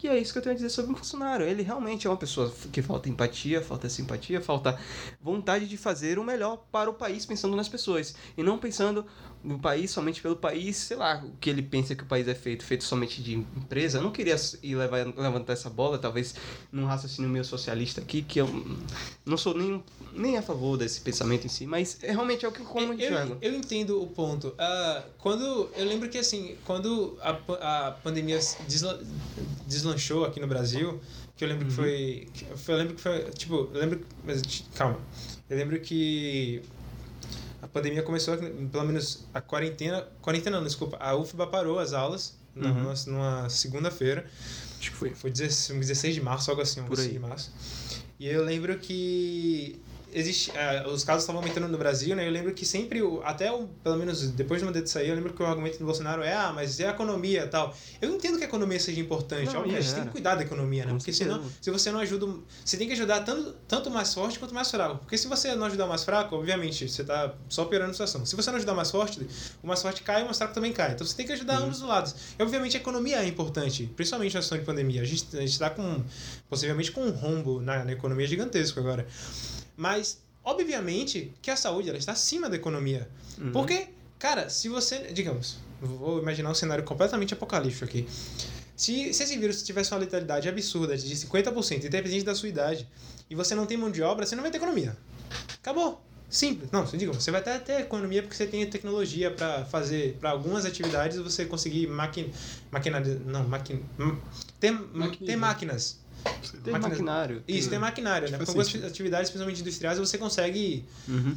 E 0.00 0.06
é 0.06 0.16
isso 0.16 0.32
que 0.32 0.38
eu 0.38 0.42
tenho 0.42 0.52
a 0.52 0.56
dizer 0.56 0.70
sobre 0.70 0.92
o 0.92 0.94
Bolsonaro. 0.94 1.42
Ele 1.42 1.62
realmente 1.62 2.06
é 2.06 2.10
uma 2.10 2.16
pessoa 2.16 2.52
que 2.72 2.80
falta 2.80 3.08
empatia, 3.08 3.60
falta 3.60 3.88
simpatia, 3.88 4.40
falta 4.40 4.78
vontade 5.20 5.66
de 5.66 5.76
fazer 5.76 6.18
o 6.18 6.24
melhor 6.24 6.64
para 6.70 6.88
o 6.88 6.94
país 6.94 7.26
pensando 7.26 7.56
nas 7.56 7.68
pessoas. 7.68 8.14
E 8.36 8.42
não 8.42 8.58
pensando 8.58 9.04
no 9.42 9.58
país 9.58 9.90
somente 9.90 10.20
pelo 10.20 10.34
país, 10.36 10.76
sei 10.76 10.96
lá, 10.96 11.22
o 11.24 11.36
que 11.38 11.48
ele 11.48 11.62
pensa 11.62 11.94
que 11.94 12.02
o 12.02 12.06
país 12.06 12.26
é 12.26 12.34
feito, 12.34 12.64
feito 12.64 12.82
somente 12.84 13.22
de 13.22 13.34
empresa. 13.34 13.98
Eu 13.98 14.02
não 14.02 14.10
queria 14.10 14.36
ir 14.62 14.74
levar, 14.74 15.06
levantar 15.16 15.52
essa 15.52 15.70
bola, 15.70 15.96
talvez 15.98 16.34
num 16.72 16.84
raciocínio 16.86 17.30
meio 17.30 17.44
socialista 17.44 18.00
aqui, 18.00 18.22
que 18.22 18.40
eu 18.40 18.48
não 19.24 19.36
sou 19.36 19.54
nem, 19.56 19.82
nem 20.12 20.36
a 20.36 20.42
favor 20.42 20.76
desse 20.76 21.00
pensamento 21.00 21.44
em 21.46 21.48
si, 21.48 21.66
mas 21.66 21.98
é, 22.02 22.10
realmente 22.10 22.44
é 22.44 22.48
o 22.48 22.52
que 22.52 22.60
eu 22.60 22.66
como 22.66 22.88
eu, 22.92 22.94
enxergo. 22.94 23.38
eu 23.40 23.54
entendo 23.54 24.02
o 24.02 24.08
ponto. 24.08 24.54
Ah, 24.58 25.04
quando 25.18 25.70
eu 25.76 25.84
lembro 25.84 26.08
que 26.08 26.18
assim, 26.18 26.56
quando 26.64 27.16
a, 27.22 27.86
a 27.88 27.92
pandemia 27.92 28.38
desla- 28.66 29.00
deslanchou 29.66 30.24
aqui 30.24 30.40
no 30.40 30.46
Brasil, 30.46 31.00
que 31.36 31.44
eu 31.44 31.48
lembro 31.48 31.66
que 31.66 31.72
foi, 31.72 32.28
que 32.34 32.44
foi- 32.56 32.74
eu 32.74 32.78
lembro 32.78 32.94
que 32.96 33.00
foi, 33.00 33.20
tipo, 33.30 33.54
eu 33.72 33.80
lembro, 33.80 34.00
mas 34.24 34.42
calma. 34.74 34.98
Eu 35.48 35.56
lembro 35.56 35.80
que 35.80 36.62
a 37.60 37.68
pandemia 37.68 38.02
começou, 38.02 38.36
pelo 38.36 38.84
menos 38.84 39.26
a 39.34 39.40
quarentena, 39.40 40.06
quarentena 40.22 40.58
não, 40.58 40.64
desculpa, 40.66 40.96
a 40.98 41.14
UFBA 41.16 41.46
parou 41.46 41.78
as 41.78 41.92
aulas 41.92 42.36
Uhum. 42.56 42.72
numa, 42.74 42.94
numa 43.06 43.48
segunda-feira. 43.48 44.24
Acho 44.80 44.90
que 44.90 44.96
foi. 44.96 45.10
Foi 45.14 45.30
16, 45.30 45.78
16 45.78 46.14
de 46.16 46.20
março, 46.20 46.50
algo 46.50 46.60
assim, 46.62 46.80
um 46.80 46.84
Por 46.86 46.96
16 46.96 47.06
aí. 47.08 47.12
de 47.22 47.28
março. 47.28 47.52
E 48.18 48.26
eu 48.26 48.44
lembro 48.44 48.76
que 48.78 49.80
existe, 50.12 50.50
eh, 50.54 50.84
os 50.86 51.04
casos 51.04 51.22
estavam 51.22 51.40
aumentando 51.42 51.68
no 51.68 51.78
Brasil, 51.78 52.14
né? 52.16 52.26
Eu 52.26 52.30
lembro 52.30 52.52
que 52.54 52.64
sempre, 52.64 53.00
até 53.24 53.52
o, 53.52 53.66
pelo 53.82 53.96
menos 53.96 54.30
depois 54.30 54.60
do 54.60 54.66
mandato 54.66 54.88
sair, 54.88 55.08
eu 55.08 55.14
lembro 55.14 55.32
que 55.32 55.42
o 55.42 55.46
argumento 55.46 55.78
do 55.78 55.84
Bolsonaro 55.84 56.22
é, 56.22 56.32
ah, 56.34 56.52
mas 56.54 56.78
e 56.78 56.84
a 56.84 56.90
economia 56.90 57.44
e 57.44 57.48
tal. 57.48 57.74
Eu 58.00 58.14
entendo 58.14 58.38
que 58.38 58.44
a 58.44 58.46
economia 58.46 58.80
seja 58.80 59.00
importante, 59.00 59.46
Não, 59.52 59.60
obviamente, 59.60 59.84
é, 59.84 59.88
você 59.88 59.94
tem 59.94 60.02
é. 60.02 60.06
que 60.06 60.12
cuidar 60.12 60.34
da 60.34 60.42
economia, 60.42 60.84
né? 60.86 60.92
Porque 60.92 61.12
senão, 61.12 61.42
se 61.60 61.70
você 61.70 61.90
não 61.90 62.00
ajuda, 62.00 62.26
você 62.64 62.76
tem 62.76 62.86
que 62.86 62.92
ajudar 62.94 63.20
tanto, 63.20 63.54
tanto 63.66 63.88
o 63.88 63.92
mais 63.92 64.12
forte 64.14 64.38
quanto 64.38 64.52
o 64.52 64.54
mais 64.54 64.70
fraco. 64.70 64.98
Porque 64.98 65.18
se 65.18 65.26
você 65.28 65.54
não 65.54 65.66
ajudar 65.66 65.86
o 65.86 65.88
mais 65.88 66.04
fraco, 66.04 66.36
obviamente, 66.36 66.88
você 66.88 67.04
tá 67.04 67.34
só 67.48 67.64
piorando 67.64 67.90
a 67.90 67.94
situação. 67.94 68.24
Se 68.24 68.34
você 68.36 68.50
não 68.50 68.56
ajudar 68.56 68.72
o 68.72 68.76
mais 68.76 68.90
forte, 68.90 69.20
o 69.62 69.66
mais 69.66 69.82
forte 69.82 70.02
cai 70.02 70.20
e 70.20 70.22
o 70.22 70.26
mais 70.26 70.38
fraco 70.38 70.54
também 70.54 70.72
cai. 70.72 70.92
Então 70.92 71.06
você 71.06 71.16
tem 71.16 71.26
que 71.26 71.32
ajudar 71.32 71.58
Uhum. 71.58 71.66
ambos 71.66 71.82
os 71.82 71.88
lados. 71.88 72.14
E 72.38 72.42
obviamente 72.42 72.76
a 72.76 72.80
economia 72.80 73.22
é 73.22 73.26
importante, 73.26 73.90
principalmente 73.96 74.34
na 74.34 74.42
situação 74.42 74.58
de 74.58 74.64
pandemia. 74.64 75.02
A 75.02 75.04
gente, 75.04 75.36
a 75.36 75.40
gente 75.40 75.58
tá 75.58 75.70
com, 75.70 76.02
possivelmente 76.48 76.90
com 76.92 77.02
um 77.02 77.10
rombo 77.10 77.60
na, 77.60 77.84
na 77.84 77.92
economia 77.92 78.26
gigantesco 78.26 78.78
agora. 78.80 79.06
Mas, 79.76 79.97
obviamente, 80.44 81.32
que 81.42 81.50
a 81.50 81.56
saúde 81.56 81.88
ela 81.88 81.98
está 81.98 82.12
acima 82.12 82.48
da 82.48 82.56
economia. 82.56 83.08
Uhum. 83.38 83.52
Porque, 83.52 83.88
cara, 84.18 84.48
se 84.48 84.68
você, 84.68 85.12
digamos, 85.12 85.58
vou 85.80 86.20
imaginar 86.20 86.50
um 86.50 86.54
cenário 86.54 86.84
completamente 86.84 87.34
apocalíptico 87.34 87.84
aqui. 87.84 88.08
Se, 88.76 89.12
se 89.12 89.22
esse 89.22 89.36
vírus 89.36 89.62
tivesse 89.62 89.92
uma 89.92 90.00
letalidade 90.00 90.48
absurda 90.48 90.96
de 90.96 91.14
50%, 91.14 91.84
independente 91.84 92.24
da 92.24 92.34
sua 92.34 92.48
idade, 92.48 92.88
e 93.28 93.34
você 93.34 93.54
não 93.54 93.66
tem 93.66 93.76
mão 93.76 93.90
de 93.90 94.02
obra, 94.02 94.24
você 94.24 94.36
não 94.36 94.42
vai 94.42 94.50
ter 94.50 94.58
economia. 94.58 94.96
Acabou. 95.60 96.02
Simples. 96.30 96.70
Não, 96.70 96.84
digo, 96.84 97.14
você 97.14 97.30
vai 97.30 97.40
até 97.40 97.58
ter 97.58 97.80
economia 97.80 98.22
porque 98.22 98.36
você 98.36 98.46
tem 98.46 98.64
tecnologia 98.68 99.30
para 99.30 99.64
fazer, 99.64 100.16
para 100.20 100.30
algumas 100.30 100.66
atividades, 100.66 101.16
você 101.16 101.46
conseguir 101.46 101.86
máquina, 101.86 102.28
máquina, 102.70 103.00
não, 103.00 103.48
máquina, 103.48 103.80
ter, 104.60 104.78
ter 105.24 105.36
máquinas. 105.36 105.98
Tem 106.64 106.72
máquinas- 106.72 106.82
maquinário. 106.98 107.42
Isso, 107.46 107.68
tem 107.70 107.78
maquinário, 107.78 108.30
né? 108.30 108.36
Faz 108.36 108.46
Com 108.46 108.50
algumas 108.52 108.66
sentido. 108.68 108.86
atividades, 108.86 109.30
principalmente 109.30 109.60
industriais, 109.60 109.98
você 109.98 110.18
consegue 110.18 110.84
Uhum. 111.06 111.36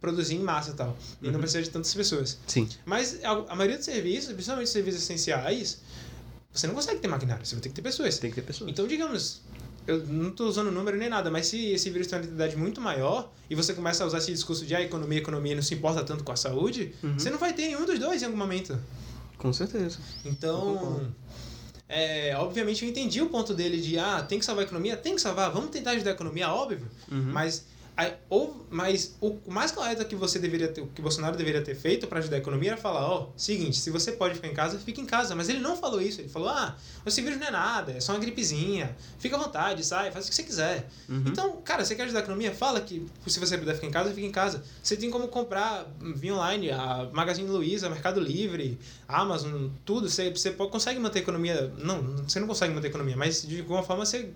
produzir 0.00 0.34
em 0.36 0.40
massa 0.40 0.70
e 0.70 0.74
tal. 0.74 0.96
E 1.20 1.26
não 1.26 1.34
Uhum. 1.34 1.40
precisa 1.40 1.62
de 1.62 1.70
tantas 1.70 1.92
pessoas. 1.94 2.38
Sim. 2.46 2.68
Mas 2.84 3.22
a, 3.24 3.30
a 3.30 3.54
maioria 3.54 3.76
dos 3.76 3.84
serviços, 3.84 4.32
principalmente 4.32 4.66
os 4.66 4.72
serviços 4.72 5.02
essenciais, 5.02 5.80
você 6.52 6.66
não 6.66 6.74
consegue 6.74 7.00
ter 7.00 7.08
maquinário, 7.08 7.44
você 7.44 7.54
vai 7.54 7.62
ter 7.62 7.68
que 7.68 7.74
ter 7.74 7.82
pessoas. 7.82 8.18
Tem 8.18 8.30
que 8.30 8.36
ter 8.36 8.42
pessoas. 8.42 8.70
Então, 8.70 8.86
digamos, 8.86 9.40
eu 9.86 10.04
não 10.06 10.28
estou 10.30 10.48
usando 10.48 10.70
número 10.70 10.96
nem 10.96 11.08
nada, 11.08 11.30
mas 11.30 11.46
se 11.46 11.70
esse 11.72 11.90
vírus 11.90 12.06
tem 12.06 12.18
uma 12.18 12.22
letalidade 12.24 12.56
muito 12.56 12.80
maior 12.80 13.30
e 13.50 13.54
você 13.54 13.74
começa 13.74 14.04
a 14.04 14.06
usar 14.06 14.18
esse 14.18 14.32
discurso 14.32 14.64
de 14.66 14.74
ah, 14.74 14.80
economia, 14.82 15.18
economia 15.18 15.54
não 15.54 15.62
se 15.62 15.74
importa 15.74 16.02
tanto 16.04 16.24
com 16.24 16.32
a 16.32 16.36
saúde, 16.36 16.94
Uhum. 17.02 17.18
você 17.18 17.30
não 17.30 17.38
vai 17.38 17.52
ter 17.52 17.62
nenhum 17.66 17.84
dos 17.86 17.98
dois 17.98 18.22
em 18.22 18.26
algum 18.26 18.38
momento. 18.38 18.78
Com 19.38 19.52
certeza. 19.52 19.98
Então. 20.24 21.12
É, 21.92 22.34
obviamente 22.36 22.82
eu 22.82 22.90
entendi 22.90 23.20
o 23.20 23.28
ponto 23.28 23.52
dele 23.52 23.78
de 23.78 23.98
ah, 23.98 24.22
tem 24.22 24.38
que 24.38 24.44
salvar 24.44 24.64
a 24.64 24.66
economia, 24.66 24.96
tem 24.96 25.14
que 25.14 25.20
salvar, 25.20 25.50
vamos 25.50 25.70
tentar 25.70 25.90
ajudar 25.90 26.12
a 26.12 26.14
economia, 26.14 26.48
óbvio. 26.48 26.88
Uhum. 27.10 27.30
Mas 27.32 27.66
Aí, 27.94 28.14
ou, 28.30 28.66
mas 28.70 29.16
o 29.20 29.38
mais 29.46 29.70
correto 29.70 30.02
que 30.06 30.16
você 30.16 30.38
deveria 30.38 30.68
ter, 30.68 30.86
que 30.86 31.00
o 31.00 31.02
Bolsonaro 31.02 31.36
deveria 31.36 31.60
ter 31.60 31.74
feito 31.74 32.06
para 32.06 32.20
ajudar 32.20 32.36
a 32.36 32.38
economia 32.38 32.70
era 32.70 32.80
falar, 32.80 33.06
ó, 33.06 33.28
seguinte, 33.36 33.76
se 33.76 33.90
você 33.90 34.12
pode 34.12 34.34
ficar 34.34 34.48
em 34.48 34.54
casa, 34.54 34.78
fica 34.78 34.98
em 35.00 35.04
casa. 35.04 35.34
Mas 35.34 35.50
ele 35.50 35.58
não 35.58 35.76
falou 35.76 36.00
isso. 36.00 36.22
Ele 36.22 36.28
falou, 36.28 36.48
ah, 36.48 36.74
esse 37.04 37.20
vírus 37.20 37.38
não 37.38 37.46
é 37.46 37.50
nada, 37.50 37.92
é 37.92 38.00
só 38.00 38.12
uma 38.12 38.18
gripezinha. 38.18 38.96
Fica 39.18 39.36
à 39.36 39.38
vontade, 39.38 39.84
sai, 39.84 40.10
faz 40.10 40.24
o 40.24 40.28
que 40.30 40.34
você 40.34 40.42
quiser. 40.42 40.88
Uhum. 41.06 41.24
Então, 41.26 41.60
cara, 41.62 41.84
você 41.84 41.94
quer 41.94 42.04
ajudar 42.04 42.20
a 42.20 42.22
economia? 42.22 42.54
Fala 42.54 42.80
que 42.80 43.06
se 43.26 43.38
você 43.38 43.58
puder 43.58 43.74
ficar 43.74 43.86
em 43.86 43.90
casa, 43.90 44.08
fica 44.14 44.26
em 44.26 44.32
casa. 44.32 44.64
Você 44.82 44.96
tem 44.96 45.10
como 45.10 45.28
comprar 45.28 45.86
via 46.00 46.34
online, 46.34 46.70
a 46.70 47.10
Magazine 47.12 47.48
Luiza, 47.48 47.90
Mercado 47.90 48.20
Livre, 48.20 48.78
Amazon, 49.06 49.68
tudo. 49.84 50.08
Você, 50.08 50.30
você 50.30 50.50
pode, 50.50 50.70
consegue 50.70 50.98
manter 50.98 51.18
a 51.18 51.22
economia. 51.22 51.70
Não, 51.76 52.02
você 52.26 52.40
não 52.40 52.46
consegue 52.46 52.72
manter 52.72 52.86
a 52.86 52.90
economia, 52.90 53.18
mas 53.18 53.42
de 53.42 53.60
alguma 53.60 53.82
forma 53.82 54.06
você 54.06 54.30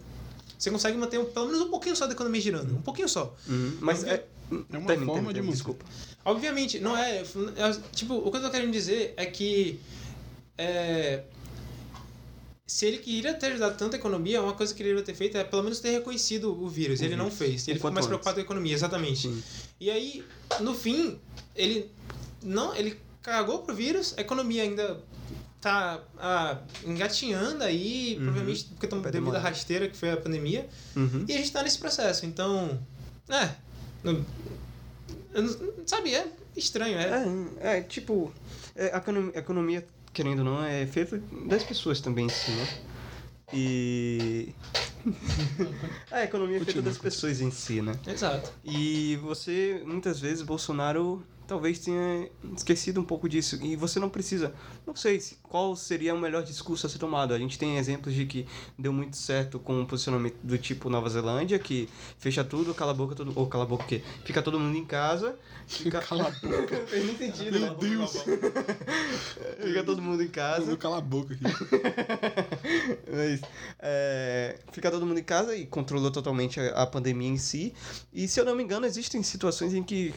você 0.58 0.70
consegue 0.70 0.96
manter 0.96 1.18
um- 1.18 1.24
pelo 1.26 1.46
menos 1.46 1.60
um 1.60 1.70
pouquinho 1.70 1.94
só 1.96 2.06
da 2.06 2.12
economia 2.12 2.40
girando. 2.40 2.74
Um 2.76 2.82
pouquinho 2.82 3.08
só. 3.08 3.34
Uhum. 3.48 3.78
Mas 3.80 4.04
é. 4.04 4.24
É 4.48 4.54
uma 4.54 4.62
termina, 4.64 4.86
forma 4.86 5.06
termina, 5.06 5.32
de 5.32 5.40
manter. 5.40 5.52
Desculpa. 5.52 5.84
Obviamente, 6.24 6.78
não 6.78 6.96
é, 6.96 7.18
é- 7.18 7.80
Tipo, 7.92 8.14
o 8.14 8.30
que 8.30 8.36
eu 8.36 8.42
tô 8.42 8.50
querendo 8.50 8.70
dizer 8.72 9.12
é 9.16 9.26
que. 9.26 9.80
É, 10.56 11.22
se 12.66 12.84
ele 12.86 12.98
queria 12.98 13.32
ter 13.34 13.46
ajudado 13.48 13.76
tanto 13.76 13.94
a 13.94 13.98
economia, 13.98 14.42
uma 14.42 14.52
coisa 14.52 14.74
que 14.74 14.82
ele 14.82 14.88
deveria 14.90 15.06
ter 15.06 15.14
feito 15.14 15.36
é 15.38 15.44
pelo 15.44 15.62
menos 15.62 15.78
ter 15.78 15.90
reconhecido 15.90 16.50
o 16.52 16.68
vírus. 16.68 17.00
O 17.00 17.04
ele 17.04 17.14
não 17.16 17.26
vírus. 17.26 17.38
fez. 17.38 17.68
Ele 17.68 17.76
ficou 17.78 17.90
mais 17.92 17.98
antes. 18.04 18.08
preocupado 18.08 18.34
com 18.34 18.40
a 18.40 18.44
economia, 18.44 18.74
exatamente. 18.74 19.28
Sim. 19.28 19.42
E 19.80 19.90
aí, 19.90 20.24
no 20.60 20.74
fim, 20.74 21.18
ele 21.54 21.90
não, 22.42 22.74
ele 22.74 22.98
cagou 23.22 23.60
pro 23.60 23.74
vírus, 23.74 24.14
a 24.16 24.20
economia 24.20 24.62
ainda 24.64 25.00
tá 25.66 26.00
ah, 26.18 26.58
engatinhando 26.84 27.64
aí, 27.64 28.14
Uhum. 28.18 28.24
provavelmente 28.26 28.64
porque 28.66 28.86
estamos 28.86 29.10
devido 29.10 29.34
à 29.34 29.38
rasteira 29.40 29.88
que 29.88 29.96
foi 29.96 30.12
a 30.12 30.16
pandemia. 30.16 30.68
Uhum. 30.94 31.24
E 31.26 31.32
a 31.34 31.36
gente 31.38 31.50
tá 31.50 31.62
nesse 31.62 31.78
processo, 31.78 32.24
então. 32.24 32.78
É. 33.28 33.50
não- 34.04 34.24
eu 35.34 35.42
não- 35.42 35.72
sabe, 35.84 36.14
é 36.14 36.24
estranho, 36.56 36.96
é. 36.96 37.24
É, 37.58 37.78
é 37.78 37.80
tipo, 37.82 38.32
é, 38.76 38.92
a 38.94 38.98
economia, 38.98 39.32
a 39.34 39.38
economia, 39.40 39.86
querendo 40.12 40.38
ou 40.38 40.44
não, 40.44 40.64
é 40.64 40.86
feita 40.86 41.20
das 41.48 41.64
pessoas 41.64 42.00
também, 42.00 42.28
sim, 42.28 42.52
né? 42.52 42.68
E. 43.52 44.54
a 46.10 46.22
economia 46.24 46.58
é 46.58 46.64
feita 46.64 46.82
das 46.82 46.98
pessoas 46.98 47.40
em 47.40 47.50
si, 47.50 47.82
né? 47.82 47.92
Exato. 48.06 48.52
E 48.64 49.16
você, 49.16 49.82
muitas 49.84 50.20
vezes, 50.20 50.42
Bolsonaro 50.42 51.24
talvez 51.46 51.78
tenha 51.78 52.28
esquecido 52.56 53.00
um 53.00 53.04
pouco 53.04 53.28
disso. 53.28 53.56
E 53.62 53.76
você 53.76 54.00
não 54.00 54.08
precisa. 54.08 54.52
Não 54.84 54.96
sei 54.96 55.20
se- 55.20 55.36
qual 55.56 55.74
seria 55.74 56.14
o 56.14 56.18
melhor 56.18 56.42
discurso 56.42 56.86
a 56.86 56.90
ser 56.90 56.98
tomado. 56.98 57.32
A 57.32 57.38
gente 57.38 57.58
tem 57.58 57.78
exemplos 57.78 58.14
de 58.14 58.26
que 58.26 58.46
deu 58.78 58.92
muito 58.92 59.16
certo 59.16 59.58
com 59.58 59.80
o 59.80 59.86
posicionamento 59.86 60.36
do 60.42 60.58
tipo 60.58 60.90
Nova 60.90 61.08
Zelândia, 61.08 61.58
que 61.58 61.88
fecha 62.18 62.44
tudo, 62.44 62.74
cala 62.74 62.90
a 62.90 62.94
boca, 62.94 63.14
todo, 63.14 63.32
ou 63.34 63.46
cala 63.46 63.64
a 63.64 63.66
boca 63.66 63.84
o 63.84 63.86
quê? 63.86 64.02
Fica 64.22 64.42
todo 64.42 64.60
mundo 64.60 64.76
em 64.76 64.84
casa. 64.84 65.34
Fica... 65.66 66.02
Cala 66.02 66.24
a 66.24 66.46
boca. 66.46 66.76
Fez 66.86 67.06
nem 67.06 67.16
sentido, 67.16 67.58
Meu 67.58 67.70
né? 67.70 67.76
Deus. 67.80 68.22
Fica 69.62 69.82
todo 69.82 70.02
mundo 70.02 70.22
em 70.22 70.26
Eu 70.26 70.30
casa. 70.30 70.66
vou 70.66 70.76
calar 70.76 70.98
a 70.98 71.00
boca 71.00 71.32
aqui. 71.32 71.44
Mas 73.10 73.40
é, 73.78 74.58
fica 74.72 74.90
todo 74.90 75.06
mundo 75.06 75.18
em 75.18 75.24
casa 75.24 75.56
e 75.56 75.64
controlou 75.64 76.10
totalmente 76.10 76.60
a, 76.60 76.82
a 76.82 76.86
pandemia 76.86 77.30
em 77.30 77.38
si. 77.38 77.72
E 78.12 78.28
se 78.28 78.38
eu 78.38 78.44
não 78.44 78.54
me 78.54 78.62
engano, 78.62 78.84
existem 78.84 79.22
situações 79.22 79.72
em 79.72 79.82
que 79.82 80.12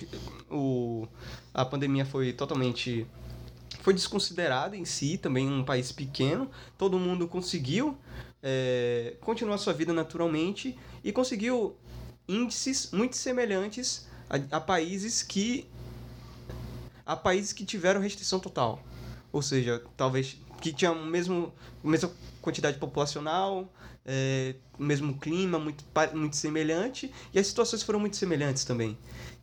o, 0.51 1.07
a 1.53 1.63
pandemia 1.63 2.05
foi 2.05 2.33
totalmente. 2.33 3.07
Foi 3.79 3.93
desconsiderada 3.93 4.75
em 4.75 4.85
si, 4.85 5.17
também 5.17 5.49
um 5.49 5.63
país 5.63 5.91
pequeno. 5.91 6.49
Todo 6.77 6.99
mundo 6.99 7.27
conseguiu 7.27 7.97
é, 8.43 9.15
continuar 9.21 9.57
sua 9.57 9.73
vida 9.73 9.93
naturalmente 9.93 10.77
e 11.03 11.11
conseguiu 11.11 11.75
índices 12.27 12.91
muito 12.91 13.17
semelhantes 13.17 14.07
a, 14.29 14.57
a 14.57 14.61
países 14.61 15.23
que 15.23 15.67
a 17.05 17.15
países 17.15 17.51
que 17.51 17.65
tiveram 17.65 17.99
restrição 17.99 18.39
total. 18.39 18.83
Ou 19.31 19.41
seja, 19.41 19.81
talvez 19.97 20.37
que 20.61 20.71
tinham 20.71 20.93
o 20.93 21.05
mesmo, 21.05 21.51
mesma 21.83 22.11
quantidade 22.41 22.77
populacional, 22.77 23.71
é, 24.05 24.55
o 24.77 24.83
mesmo 24.83 25.17
clima, 25.17 25.57
muito, 25.57 25.83
muito 26.13 26.35
semelhante, 26.35 27.11
e 27.33 27.39
as 27.39 27.47
situações 27.47 27.81
foram 27.81 27.99
muito 27.99 28.15
semelhantes 28.15 28.63
também. 28.63 28.97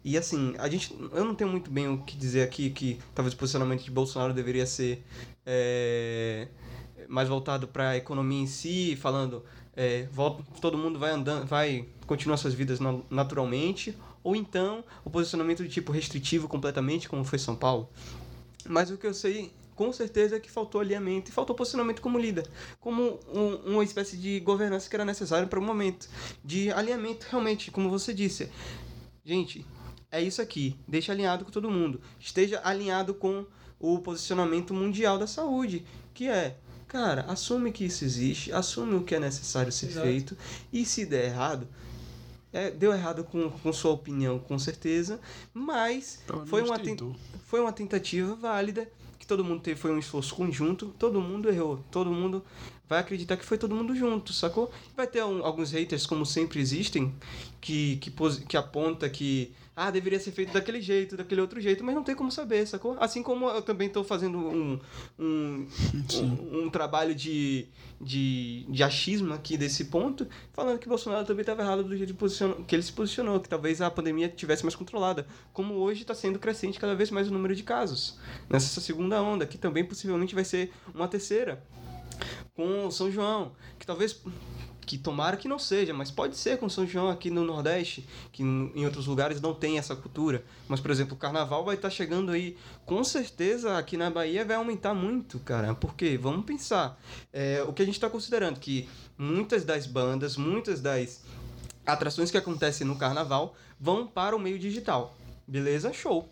E 0.07 0.17
assim, 0.17 0.55
a 0.59 0.69
gente. 0.69 0.97
Eu 1.13 1.25
não 1.25 1.35
tenho 1.35 1.51
muito 1.51 1.69
bem 1.69 1.89
o 1.89 1.99
que 1.99 2.17
dizer 2.17 2.43
aqui, 2.43 2.71
que 2.71 2.97
talvez 3.13 3.35
o 3.35 3.37
posicionamento 3.37 3.83
de 3.83 3.91
Bolsonaro 3.91 4.33
deveria 4.33 4.65
ser 4.65 5.05
é, 5.45 6.47
mais 7.09 7.29
voltado 7.29 7.67
para 7.67 7.89
a 7.91 7.97
economia 7.97 8.41
em 8.41 8.47
si, 8.47 8.95
falando. 8.95 9.45
É, 9.75 10.07
volta, 10.13 10.45
todo 10.61 10.79
mundo 10.79 10.97
vai 10.97 11.11
andando, 11.11 11.45
vai 11.45 11.89
continuar 12.07 12.37
suas 12.37 12.55
vidas 12.55 12.79
na- 12.79 13.01
naturalmente, 13.11 13.99
ou 14.23 14.37
então 14.37 14.85
o 15.05 15.11
posicionamento 15.11 15.65
de 15.65 15.69
tipo 15.69 15.91
restritivo 15.91 16.47
completamente, 16.47 17.09
como 17.09 17.25
foi 17.25 17.41
São 17.41 17.57
Paulo. 17.57 17.91
Mas 18.65 18.93
o 18.93 18.97
que 18.97 19.09
eu 19.09 19.13
sei 19.13 19.53
com 19.75 19.93
certeza 19.93 20.37
é 20.37 20.41
que 20.41 20.49
faltou 20.51 20.81
alinhamento 20.81 21.31
e 21.31 21.35
faltou 21.35 21.55
posicionamento 21.57 22.01
como 22.01 22.17
líder, 22.17 22.49
como 22.79 23.19
um- 23.35 23.73
uma 23.75 23.83
espécie 23.83 24.17
de 24.17 24.39
governança 24.39 24.89
que 24.89 24.95
era 24.95 25.05
necessário 25.05 25.49
para 25.49 25.59
o 25.59 25.63
momento, 25.63 26.09
de 26.45 26.71
alinhamento 26.71 27.27
realmente, 27.29 27.73
como 27.73 27.91
você 27.91 28.15
disse. 28.15 28.49
Gente, 29.25 29.67
é 30.11 30.23
isso 30.23 30.41
aqui, 30.41 30.77
deixa 30.87 31.13
alinhado 31.13 31.45
com 31.45 31.51
todo 31.51 31.71
mundo, 31.71 32.01
esteja 32.21 32.61
alinhado 32.65 33.15
com 33.15 33.45
o 33.79 33.99
posicionamento 33.99 34.73
mundial 34.73 35.19
da 35.19 35.27
saúde, 35.27 35.85
que 36.15 36.29
é, 36.29 36.57
cara, 36.89 37.23
assume 37.29 37.71
que 37.73 37.85
isso 37.85 38.05
existe, 38.05 38.53
assume 38.53 38.95
o 38.95 39.03
que 39.03 39.15
é 39.15 39.21
necessário 39.21 39.71
ser 39.73 39.87
Exato. 39.89 40.07
feito 40.07 40.37
e 40.73 40.85
se 40.85 41.05
der 41.05 41.27
errado, 41.27 41.69
é, 42.53 42.71
deu 42.71 42.93
errado 42.93 43.23
com, 43.25 43.51
com 43.51 43.73
sua 43.73 43.91
opinião, 43.93 44.39
com 44.39 44.59
certeza, 44.59 45.21
mas 45.53 46.21
Pelo 46.27 46.47
foi 46.47 46.63
uma, 46.63 46.79
ten- 46.79 46.97
foi 47.47 47.61
uma 47.61 47.73
tentativa 47.73 48.35
válida, 48.35 48.89
que 49.19 49.27
todo 49.27 49.45
mundo 49.45 49.61
teve, 49.61 49.79
foi 49.79 49.91
um 49.93 49.99
esforço 49.99 50.35
conjunto, 50.35 50.95
todo 50.99 51.21
mundo 51.21 51.51
errou, 51.51 51.85
todo 51.91 52.11
mundo 52.11 52.43
vai 52.89 53.01
acreditar 53.01 53.37
que 53.37 53.45
foi 53.45 53.59
todo 53.59 53.75
mundo 53.75 53.95
junto, 53.97 54.33
sacou? 54.33 54.71
Vai 54.97 55.07
ter 55.07 55.23
um- 55.25 55.45
alguns 55.45 55.73
haters, 55.73 56.07
como 56.07 56.25
sempre 56.25 56.61
existem, 56.61 57.13
que, 57.67 57.97
que, 57.97 58.12
que 58.47 58.57
aponta 58.57 59.11
que, 59.11 59.53
ah, 59.75 59.91
deveria 59.91 60.21
ser 60.21 60.31
feito 60.31 60.53
daquele 60.53 60.81
jeito, 60.81 61.17
daquele 61.17 61.41
outro 61.41 61.61
jeito, 61.61 61.83
mas 61.83 61.97
não 61.97 62.05
tem 62.05 62.14
como 62.14 62.31
saber, 62.31 62.64
sacou? 62.64 62.97
Assim 63.01 63.25
como 63.25 63.49
eu 63.49 63.61
também 63.61 63.89
estou 63.89 64.05
fazendo 64.05 64.39
um, 64.39 64.79
um, 65.19 65.67
um, 66.23 66.62
um 66.62 66.71
trabalho 66.71 67.12
de, 67.12 67.67
de, 68.01 68.64
de 68.69 68.85
achismo 68.85 69.35
aqui 69.35 69.57
desse 69.57 69.87
ponto, 69.87 70.29
falando 70.53 70.79
que 70.79 70.89
Bolsonaro 70.89 71.27
também 71.27 71.41
estava 71.41 71.62
errado 71.62 71.83
do 71.83 71.97
jeito 71.97 72.14
que 72.69 72.77
ele 72.77 72.85
se 72.85 72.93
posicionou, 72.93 73.41
que 73.41 73.49
talvez 73.49 73.83
a 73.83 73.91
pandemia 73.91 74.29
tivesse 74.29 74.62
mais 74.62 74.77
controlada, 74.77 75.27
como 75.53 75.75
hoje 75.75 76.03
está 76.03 76.14
sendo 76.14 76.39
crescente 76.39 76.79
cada 76.79 76.95
vez 76.95 77.11
mais 77.11 77.27
o 77.27 77.33
número 77.33 77.57
de 77.57 77.64
casos, 77.64 78.17
nessa 78.49 78.81
segunda 78.81 79.21
onda, 79.21 79.45
que 79.45 79.59
também 79.59 79.85
possivelmente 79.85 80.37
vai 80.37 80.45
ser 80.45 80.71
uma 80.95 81.09
terceira, 81.09 81.61
com 82.55 82.89
São 82.93 83.11
João, 83.11 83.57
que 83.77 83.85
talvez 83.85 84.23
que 84.87 84.97
tomara 84.97 85.37
que 85.37 85.49
não 85.49 85.59
seja, 85.59 85.93
mas 85.93 86.12
pode 86.12 86.37
ser 86.37 86.59
com 86.59 86.68
São 86.68 86.87
João 86.87 87.09
aqui 87.09 87.28
no 87.28 87.45
Nordeste, 87.45 88.07
que 88.30 88.45
em 88.45 88.84
outros 88.84 89.07
lugares 89.07 89.41
não 89.41 89.53
tem 89.53 89.78
essa 89.78 89.97
cultura. 89.97 90.45
Mas, 90.68 90.78
por 90.78 90.93
exemplo, 90.93 91.14
o 91.14 91.18
carnaval 91.18 91.64
vai 91.64 91.74
estar 91.74 91.91
chegando 91.91 92.30
aí. 92.30 92.57
Com 92.84 93.03
certeza 93.03 93.76
aqui 93.76 93.97
na 93.97 94.09
Bahia 94.09 94.45
vai 94.45 94.57
aumentar 94.57 94.95
muito, 94.95 95.41
cara. 95.41 95.74
Porque, 95.74 96.16
vamos 96.16 96.47
pensar, 96.47 96.99
é, 97.32 97.64
o 97.66 97.72
que 97.72 97.82
a 97.82 97.84
gente 97.84 97.97
está 97.97 98.09
considerando 98.09 98.61
que 98.61 98.89
muitas 99.18 99.64
das 99.64 99.87
bandas, 99.87 100.37
muitas 100.37 100.80
das 100.80 101.24
atrações 101.84 102.30
que 102.30 102.39
acontecem 102.39 102.87
no 102.87 102.97
carnaval 102.97 103.57
vão 103.80 104.07
para 104.07 104.37
o 104.37 104.39
meio 104.39 104.59
digital. 104.59 105.16
Beleza? 105.49 105.93
Show. 105.93 106.28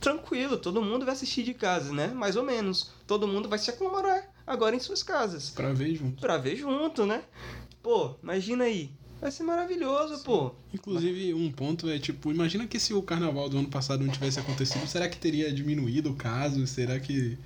Tranquilo, 0.00 0.56
todo 0.56 0.80
mundo 0.80 1.04
vai 1.04 1.14
assistir 1.14 1.42
de 1.42 1.52
casa, 1.52 1.92
né? 1.92 2.06
Mais 2.08 2.36
ou 2.36 2.44
menos. 2.44 2.92
Todo 3.08 3.26
mundo 3.26 3.48
vai 3.48 3.58
se 3.58 3.70
aglomerar 3.70 4.28
agora 4.46 4.76
em 4.76 4.80
suas 4.80 5.02
casas. 5.02 5.50
Pra 5.50 5.72
ver 5.72 5.94
junto. 5.96 6.20
Pra 6.20 6.36
ver 6.36 6.54
junto, 6.54 7.04
né? 7.04 7.22
Pô, 7.88 8.14
imagina 8.22 8.64
aí. 8.64 8.90
Vai 9.18 9.30
ser 9.30 9.44
maravilhoso, 9.44 10.22
pô. 10.22 10.52
Inclusive, 10.74 11.32
um 11.32 11.50
ponto 11.50 11.88
é, 11.88 11.98
tipo, 11.98 12.30
imagina 12.30 12.66
que 12.66 12.78
se 12.78 12.92
o 12.92 13.00
carnaval 13.00 13.48
do 13.48 13.56
ano 13.56 13.68
passado 13.68 14.04
não 14.04 14.12
tivesse 14.12 14.38
acontecido, 14.38 14.86
será 14.86 15.08
que 15.08 15.16
teria 15.16 15.50
diminuído 15.50 16.10
o 16.10 16.14
caso? 16.14 16.66
Será 16.66 17.00
que. 17.00 17.38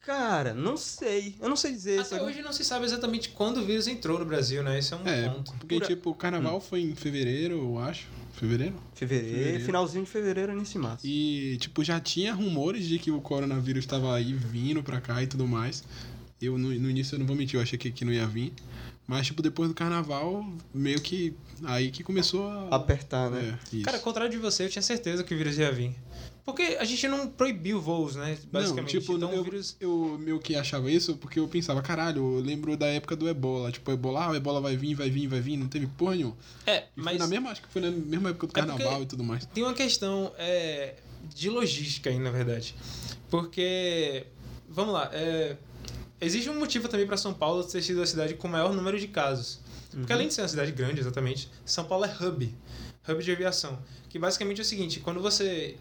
Cara, 0.00 0.52
não 0.54 0.76
sei. 0.76 1.36
Eu 1.40 1.48
não 1.48 1.54
sei 1.54 1.70
dizer. 1.70 2.00
Até 2.00 2.08
sabe? 2.08 2.24
hoje 2.24 2.42
não 2.42 2.52
se 2.52 2.64
sabe 2.64 2.84
exatamente 2.84 3.28
quando 3.28 3.58
o 3.58 3.64
vírus 3.64 3.86
entrou 3.86 4.18
no 4.18 4.24
Brasil, 4.24 4.60
né? 4.64 4.76
Esse 4.76 4.92
é 4.92 4.96
um 4.96 5.06
É, 5.06 5.28
ponto. 5.28 5.52
porque, 5.52 5.74
Pura- 5.76 5.86
tipo, 5.86 6.10
o 6.10 6.14
carnaval 6.16 6.60
foi 6.60 6.80
em 6.80 6.92
fevereiro, 6.96 7.54
eu 7.54 7.78
acho. 7.78 8.08
Fevereiro? 8.32 8.74
Fevereiro, 8.92 9.36
Fevereiro. 9.36 9.64
finalzinho 9.64 10.04
de 10.04 10.10
fevereiro, 10.10 10.50
início 10.52 10.72
de 10.72 10.78
março. 10.80 11.06
E, 11.06 11.56
tipo, 11.58 11.84
já 11.84 12.00
tinha 12.00 12.34
rumores 12.34 12.88
de 12.88 12.98
que 12.98 13.12
o 13.12 13.20
coronavírus 13.20 13.84
estava 13.84 14.16
aí 14.16 14.32
vindo 14.34 14.82
pra 14.82 15.00
cá 15.00 15.22
e 15.22 15.28
tudo 15.28 15.46
mais. 15.46 15.84
Eu, 16.42 16.58
no, 16.58 16.68
no 16.70 16.90
início, 16.90 17.14
eu 17.14 17.20
não 17.20 17.26
vou 17.26 17.36
mentir, 17.36 17.54
eu 17.54 17.62
achei 17.62 17.78
que, 17.78 17.92
que 17.92 18.04
não 18.04 18.12
ia 18.12 18.26
vir. 18.26 18.52
Mas, 19.06 19.26
tipo, 19.26 19.42
depois 19.42 19.68
do 19.68 19.74
carnaval, 19.74 20.46
meio 20.72 21.00
que. 21.00 21.34
Aí 21.64 21.90
que 21.90 22.02
começou 22.02 22.48
a. 22.48 22.76
Apertar, 22.76 23.30
né? 23.30 23.58
É. 23.72 23.82
Cara, 23.82 23.98
ao 23.98 24.02
contrário 24.02 24.30
de 24.30 24.38
você, 24.38 24.64
eu 24.64 24.70
tinha 24.70 24.82
certeza 24.82 25.22
que 25.22 25.34
o 25.34 25.36
vírus 25.36 25.58
ia 25.58 25.70
vir. 25.70 25.94
Porque 26.44 26.76
a 26.78 26.84
gente 26.84 27.08
não 27.08 27.26
proibiu 27.26 27.80
voos, 27.80 28.16
né? 28.16 28.36
Basicamente. 28.52 28.94
Não, 28.94 29.00
tipo, 29.00 29.16
então, 29.16 29.32
eu, 29.32 29.40
o 29.40 29.44
vírus... 29.44 29.76
eu 29.80 30.18
meio 30.20 30.38
que 30.38 30.54
achava 30.54 30.90
isso 30.90 31.16
porque 31.16 31.38
eu 31.40 31.48
pensava, 31.48 31.80
caralho, 31.80 32.36
eu 32.36 32.40
lembro 32.40 32.76
da 32.76 32.86
época 32.86 33.16
do 33.16 33.26
ebola. 33.28 33.72
Tipo, 33.72 33.90
o 33.90 33.94
ebola, 33.94 34.24
ah, 34.24 34.30
o 34.30 34.34
ebola 34.34 34.60
vai 34.60 34.76
vir, 34.76 34.94
vai 34.94 35.08
vir, 35.08 35.26
vai 35.26 35.40
vir, 35.40 35.56
não 35.56 35.68
teve 35.68 35.86
porra 35.86 36.16
nenhuma. 36.16 36.36
É, 36.66 36.80
E 36.80 36.84
mas 36.96 37.18
na 37.18 37.26
mesma, 37.26 37.50
acho 37.50 37.62
que 37.62 37.68
foi 37.68 37.80
na 37.80 37.90
mesma 37.90 38.28
época 38.30 38.46
do 38.46 38.50
É 38.50 38.54
carnaval 38.54 39.02
e 39.02 39.06
tudo 39.06 39.24
mais. 39.24 39.46
tem 39.46 39.62
uma 39.64 39.72
questão 39.72 40.32
é, 40.36 40.96
de 41.34 41.48
logística 41.48 42.10
aí, 42.10 42.18
na 42.18 42.30
verdade. 42.30 42.74
Porque, 43.30 44.26
vamos 44.68 44.92
lá, 44.92 45.10
é, 45.14 45.56
existe 46.24 46.48
um 46.50 46.58
motivo 46.58 46.88
também 46.88 47.06
para 47.06 47.16
São 47.16 47.34
Paulo 47.34 47.62
ter 47.64 47.82
sido 47.82 48.02
a 48.02 48.06
cidade 48.06 48.34
com 48.34 48.48
o 48.48 48.50
maior 48.50 48.72
número 48.72 48.98
de 48.98 49.08
casos. 49.08 49.60
Porque 49.90 50.12
além 50.12 50.28
de 50.28 50.34
ser 50.34 50.42
uma 50.42 50.48
cidade 50.48 50.72
grande, 50.72 51.00
exatamente, 51.00 51.50
São 51.64 51.84
Paulo 51.84 52.04
é 52.04 52.16
hub, 52.20 52.52
hub 53.08 53.22
de 53.22 53.30
aviação. 53.32 53.78
Que 54.08 54.18
basicamente 54.18 54.58
é 54.60 54.62
o 54.62 54.64
seguinte, 54.64 55.00
quando 55.00 55.20
você... 55.20 55.76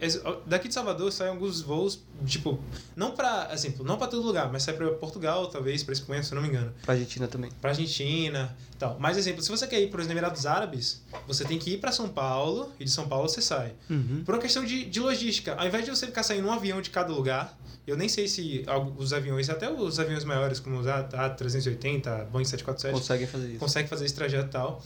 Daqui 0.48 0.68
de 0.68 0.74
Salvador 0.74 1.12
saem 1.12 1.30
alguns 1.30 1.62
voos, 1.62 2.00
tipo, 2.26 2.60
não 2.96 3.12
para, 3.12 3.50
exemplo, 3.54 3.86
não 3.86 3.96
para 3.96 4.08
todo 4.08 4.26
lugar, 4.26 4.52
mas 4.52 4.64
sai 4.64 4.74
para 4.74 4.90
Portugal, 4.94 5.46
talvez, 5.48 5.84
para 5.84 5.94
Espanha, 5.94 6.24
se 6.24 6.32
eu 6.32 6.38
não 6.38 6.42
me 6.42 6.50
engano. 6.50 6.74
Pra 6.82 6.96
Argentina 6.96 7.28
também. 7.28 7.52
Pra 7.62 7.70
Argentina 7.70 8.56
tal. 8.80 8.98
Mas, 9.00 9.18
exemplo, 9.18 9.44
se 9.44 9.50
você 9.52 9.68
quer 9.68 9.80
ir 9.82 9.92
para 9.92 10.02
os 10.02 10.10
Emirados 10.10 10.48
Árabes, 10.48 11.04
você 11.28 11.46
tem 11.46 11.60
que 11.60 11.74
ir 11.74 11.78
para 11.78 11.92
São 11.92 12.10
Paulo 12.10 12.72
e 12.80 12.86
de 12.86 12.90
São 12.92 13.08
Paulo 13.08 13.30
você 13.30 13.40
sai. 13.40 13.74
Uhum. 13.88 14.24
Por 14.26 14.34
uma 14.34 14.42
questão 14.42 14.66
de, 14.66 14.84
de 14.86 15.00
logística. 15.00 15.54
Ao 15.54 15.68
invés 15.68 15.86
de 15.86 15.92
você 15.92 16.08
ficar 16.08 16.24
saindo 16.24 16.48
um 16.48 16.52
avião 16.52 16.82
de 16.82 16.90
cada 16.90 17.14
lugar, 17.14 17.56
eu 17.86 17.96
nem 17.96 18.10
sei 18.10 18.28
se 18.28 18.66
os 18.98 19.14
aviões, 19.14 19.48
até 19.50 19.70
os 19.72 20.00
aviões 20.00 20.24
maiores, 20.24 20.60
como 20.60 20.80
os 20.80 20.88
A- 20.88 21.04
A380, 21.08 22.26
Boeing 22.32 22.46
747, 22.46 22.94
Conseguem 22.94 23.28
fazer 23.28 23.48
isso. 23.50 23.60
conseguem 23.60 23.88
fazer 23.88 24.06
esse 24.06 24.16
trajeto 24.16 24.48
e 24.48 24.52
tal. 24.52 24.82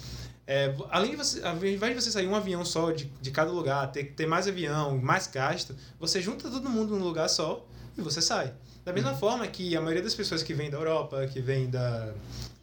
É, 0.48 0.74
além 0.90 1.12
de 1.12 1.18
você, 1.18 1.44
ao 1.44 1.58
invés 1.58 1.94
de 1.94 2.02
você 2.02 2.10
sair 2.10 2.26
um 2.26 2.34
avião 2.34 2.64
só 2.64 2.92
de, 2.92 3.12
de 3.22 3.32
cada 3.32 3.52
lugar, 3.52 3.92
ter 3.92 4.14
ter 4.14 4.26
mais 4.26 4.48
avião, 4.48 4.98
mais 4.98 5.28
gasto, 5.28 5.76
você 6.00 6.22
junta 6.22 6.50
todo 6.50 6.70
mundo 6.70 6.96
num 6.96 7.04
lugar 7.04 7.28
só 7.28 7.66
e 7.98 8.02
você 8.02 8.22
sai. 8.22 8.54
Da 8.86 8.94
mesma 8.94 9.14
forma 9.14 9.46
que 9.46 9.76
a 9.76 9.82
maioria 9.82 10.02
das 10.02 10.16
pessoas 10.16 10.42
que 10.42 10.54
vêm 10.54 10.70
da 10.70 10.78
Europa, 10.78 11.28
que 11.28 11.42
vêm 11.42 11.70
da, 11.70 12.14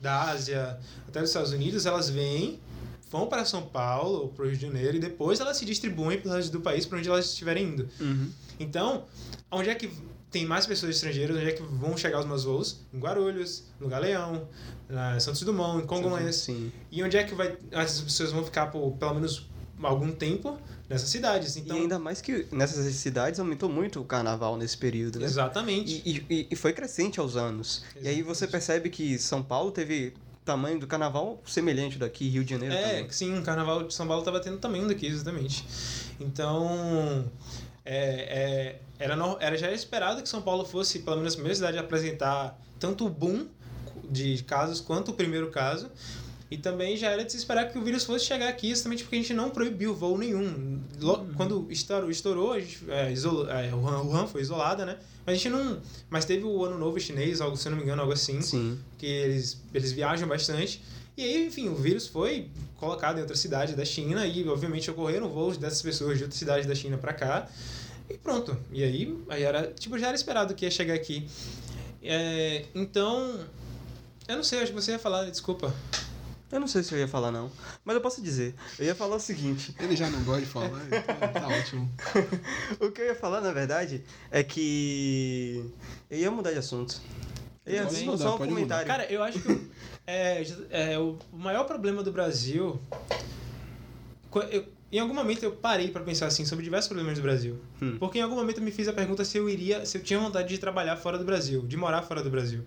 da 0.01 0.22
Ásia, 0.30 0.78
até 1.07 1.20
dos 1.20 1.28
Estados 1.28 1.53
Unidos, 1.53 1.85
elas 1.85 2.09
vêm, 2.09 2.59
vão 3.11 3.26
para 3.26 3.45
São 3.45 3.66
Paulo 3.66 4.22
ou 4.22 4.28
para 4.28 4.47
o 4.47 4.49
Rio 4.49 4.57
de 4.57 4.62
Janeiro 4.62 4.97
e 4.97 5.01
depois 5.01 5.39
elas 5.39 5.59
se 5.59 5.66
distribuem 5.66 6.18
pelo 6.18 6.35
resto 6.35 6.51
do 6.51 6.62
país 6.62 6.87
para 6.87 6.97
onde 6.97 7.09
elas 7.11 7.26
estiverem 7.26 7.66
indo. 7.66 7.87
Uhum. 8.01 8.30
Então, 8.59 9.05
onde 9.51 9.68
é 9.68 9.74
que 9.74 9.93
tem 10.35 10.45
mais 10.45 10.66
pessoas 10.66 10.97
estrangeiras? 10.97 11.37
Onde 11.37 11.49
é 11.49 11.53
que 11.53 11.62
vão 11.62 11.97
chegar 11.97 12.18
os 12.18 12.26
meus 12.26 12.43
voos? 12.43 12.80
Em 12.93 12.99
Guarulhos, 12.99 13.64
no 13.78 13.89
Galeão, 13.89 14.49
na 14.89 15.18
Santos 15.20 15.41
Dumont, 15.43 15.82
em 15.85 15.87
Congonhas. 15.87 16.35
Sim. 16.37 16.72
E 16.91 17.03
onde 17.05 17.16
é 17.16 17.22
que 17.22 17.35
vai, 17.37 17.57
as 17.72 18.01
pessoas 18.01 18.32
vão 18.32 18.45
ficar 18.45 18.66
por 18.66 18.91
pelo 18.97 19.14
menos 19.14 19.47
algum 19.80 20.11
tempo 20.11 20.59
nessas 20.89 21.09
cidades? 21.09 21.57
Então, 21.57 21.76
E 21.76 21.80
ainda 21.82 22.01
mais 22.01 22.20
que 22.20 22.47
nessas 22.51 22.93
cidades 22.97 23.39
aumentou 23.39 23.68
muito 23.68 24.01
o 24.01 24.05
carnaval 24.05 24.57
nesse 24.57 24.76
período, 24.76 25.20
né? 25.20 25.24
exatamente. 25.24 26.03
E, 26.05 26.26
e, 26.28 26.49
e 26.51 26.57
foi 26.57 26.72
crescente 26.72 27.20
aos 27.20 27.37
anos. 27.37 27.85
E 28.01 28.09
aí 28.09 28.20
você 28.20 28.45
Exatamente. 28.45 28.51
percebe 28.51 28.91
que 28.91 29.16
São 29.18 29.41
Paulo 29.41 29.70
teve 29.70 30.14
tamanho 30.45 30.78
do 30.78 30.87
carnaval 30.87 31.41
semelhante 31.47 31.97
daqui, 31.97 32.28
Rio 32.28 32.45
de 32.45 32.51
Janeiro 32.51 32.74
É, 32.74 32.89
também. 32.97 33.11
sim, 33.11 33.39
o 33.39 33.43
carnaval 33.43 33.85
de 33.87 33.95
São 33.95 34.07
Paulo 34.07 34.20
estava 34.20 34.41
tendo 34.41 34.59
um 34.68 34.87
daqui, 34.89 35.07
exatamente. 35.07 35.64
Então, 36.20 37.24
é, 37.85 37.97
é, 37.97 38.80
era, 38.99 39.14
no- 39.16 39.37
era 39.41 39.57
já 39.59 39.70
esperado 39.72 40.22
que 40.22 40.28
São 40.28 40.43
Paulo 40.43 40.64
fosse, 40.64 41.01
pelo 41.01 41.16
menos 41.16 41.35
a 41.35 41.37
primeira 41.37 41.55
cidade, 41.55 41.78
a 41.78 41.80
apresentar 41.80 42.59
tanto 42.78 43.07
o 43.07 43.11
boom 43.11 43.47
de 44.11 44.43
casos 44.45 44.80
quanto 44.80 45.11
o 45.11 45.14
primeiro 45.14 45.51
caso. 45.51 45.91
E 46.51 46.59
também 46.59 46.97
já 46.97 47.11
era 47.11 47.24
de 47.24 47.32
se 47.32 47.39
esperar 47.39 47.70
que 47.72 47.78
o 47.78 47.82
vírus 47.82 48.05
fosse 48.05 48.26
chegar 48.26 48.49
aqui, 48.49 48.68
justamente 48.68 49.03
porque 49.03 49.16
a 49.16 49.18
gente 49.18 49.35
não 49.35 49.51
proibiu 49.51 49.95
voo 49.95 50.16
nenhum. 50.16 50.78
Lo- 51.01 51.26
Quando 51.37 51.66
estourou, 51.70 52.11
estourou 52.11 52.53
a 52.53 52.61
gente, 52.61 52.78
é, 52.89 53.11
isolou, 53.11 53.51
é, 53.51 53.74
Wuhan, 53.74 54.26
foi 54.26 54.43
isolada, 54.43 54.85
né? 54.87 54.97
Mas 55.26 55.35
a 55.35 55.39
gente 55.39 55.49
não. 55.49 55.80
Mas 56.09 56.24
teve 56.26 56.45
o 56.45 56.64
Ano 56.64 56.78
Novo 56.78 57.01
Chinês, 57.01 57.41
algo, 57.41 57.57
se 57.57 57.68
não 57.70 57.76
me 57.76 57.82
engano, 57.82 58.03
algo 58.03 58.12
assim 58.12 58.41
Sim. 58.43 58.78
que 58.99 59.07
eles, 59.07 59.61
eles 59.72 59.91
viajam 59.91 60.28
bastante. 60.28 60.80
E 61.17 61.23
aí, 61.23 61.47
enfim, 61.47 61.69
o 61.69 61.75
vírus 61.75 62.09
foi 62.09 62.51
colocado 62.77 63.19
em 63.19 63.21
outra 63.21 63.37
cidade 63.37 63.75
da 63.75 63.85
China 63.85 64.27
e, 64.27 64.47
obviamente, 64.49 64.91
ocorreram 64.91 65.29
voos 65.29 65.57
dessas 65.57 65.81
pessoas 65.81 66.19
de 66.19 66.25
outra 66.25 66.37
cidade 66.37 66.67
da 66.67 66.75
China 66.75 66.99
para 66.99 67.12
cá. 67.12 67.49
E 68.11 68.19
pronto. 68.19 68.57
E 68.73 68.83
aí, 68.83 69.17
aí 69.29 69.43
era, 69.43 69.73
tipo, 69.73 69.99
já 69.99 70.09
era 70.09 70.17
esperado 70.17 70.55
que 70.55 70.65
ia 70.65 70.71
chegar 70.71 70.95
aqui. 70.95 71.27
É, 72.03 72.67
então, 72.75 73.41
eu 74.27 74.37
não 74.37 74.45
sei, 74.45 74.61
acho 74.61 74.73
que 74.73 74.81
você 74.81 74.93
ia 74.93 74.99
falar, 74.99 75.31
desculpa. 75.31 75.73
Eu 76.51 76.61
não 76.61 76.67
sei 76.69 76.83
se 76.83 76.95
eu 76.95 76.99
ia 76.99 77.09
falar, 77.09 77.33
não. 77.33 77.51
Mas 77.85 77.97
eu 77.97 78.01
posso 78.01 78.23
dizer. 78.23 78.55
Eu 78.79 78.85
ia 78.85 78.95
falar 78.95 79.17
o 79.17 79.21
seguinte. 79.21 79.75
Ele 79.81 79.97
já 79.97 80.09
não 80.11 80.23
gosta 80.23 80.43
de 80.43 80.47
falar, 80.47 80.81
então 80.87 81.33
tá 81.33 81.49
ótimo. 81.49 81.91
O 82.81 82.91
que 82.91 83.01
eu 83.01 83.07
ia 83.07 83.15
falar, 83.15 83.41
na 83.41 83.53
verdade, 83.53 84.05
é 84.31 84.43
que... 84.45 85.65
Eu 86.11 86.19
ia 86.19 86.31
mudar 86.31 86.53
de 86.53 86.59
assunto. 86.59 87.01
Pode 87.65 87.97
só, 87.97 88.05
mudar, 88.05 88.19
só 88.19 88.35
um 88.35 88.39
pode 88.39 88.53
comentário. 88.53 88.87
Cara, 88.87 89.11
eu 89.11 89.23
acho 89.23 89.41
que 89.41 89.71
é, 90.07 90.45
é, 90.71 90.99
o 90.99 91.17
maior 91.33 91.65
problema 91.65 92.03
do 92.03 92.12
Brasil. 92.12 92.79
eu- 94.51 94.67
em 94.93 94.99
algum 95.01 95.15
momento 95.15 95.43
eu 95.43 95.51
parei 95.53 95.89
para 95.91 96.05
pensar 96.05 96.27
assim 96.27 96.45
sobre 96.45 96.62
diversos 96.65 96.89
problemas 96.89 97.17
do 97.19 97.23
Brasil. 97.23 97.59
Hum. 97.83 97.97
Porque 97.99 98.19
em 98.19 98.23
algum 98.23 98.37
momento 98.37 98.59
eu 98.59 98.62
me 98.65 98.71
fiz 98.71 98.87
a 98.87 98.93
pergunta 98.93 99.25
se 99.25 99.37
eu 99.39 99.49
iria, 99.49 99.85
se 99.87 99.99
eu 99.99 100.03
tinha 100.03 100.21
vontade 100.21 100.49
de 100.49 100.59
trabalhar 100.59 100.97
fora 100.97 101.19
do 101.19 101.25
Brasil, 101.25 101.62
de 101.67 101.77
morar 101.77 102.03
fora 102.03 102.23
do 102.23 102.31
Brasil. 102.31 102.62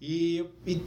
E, 0.00 0.44
e 0.66 0.82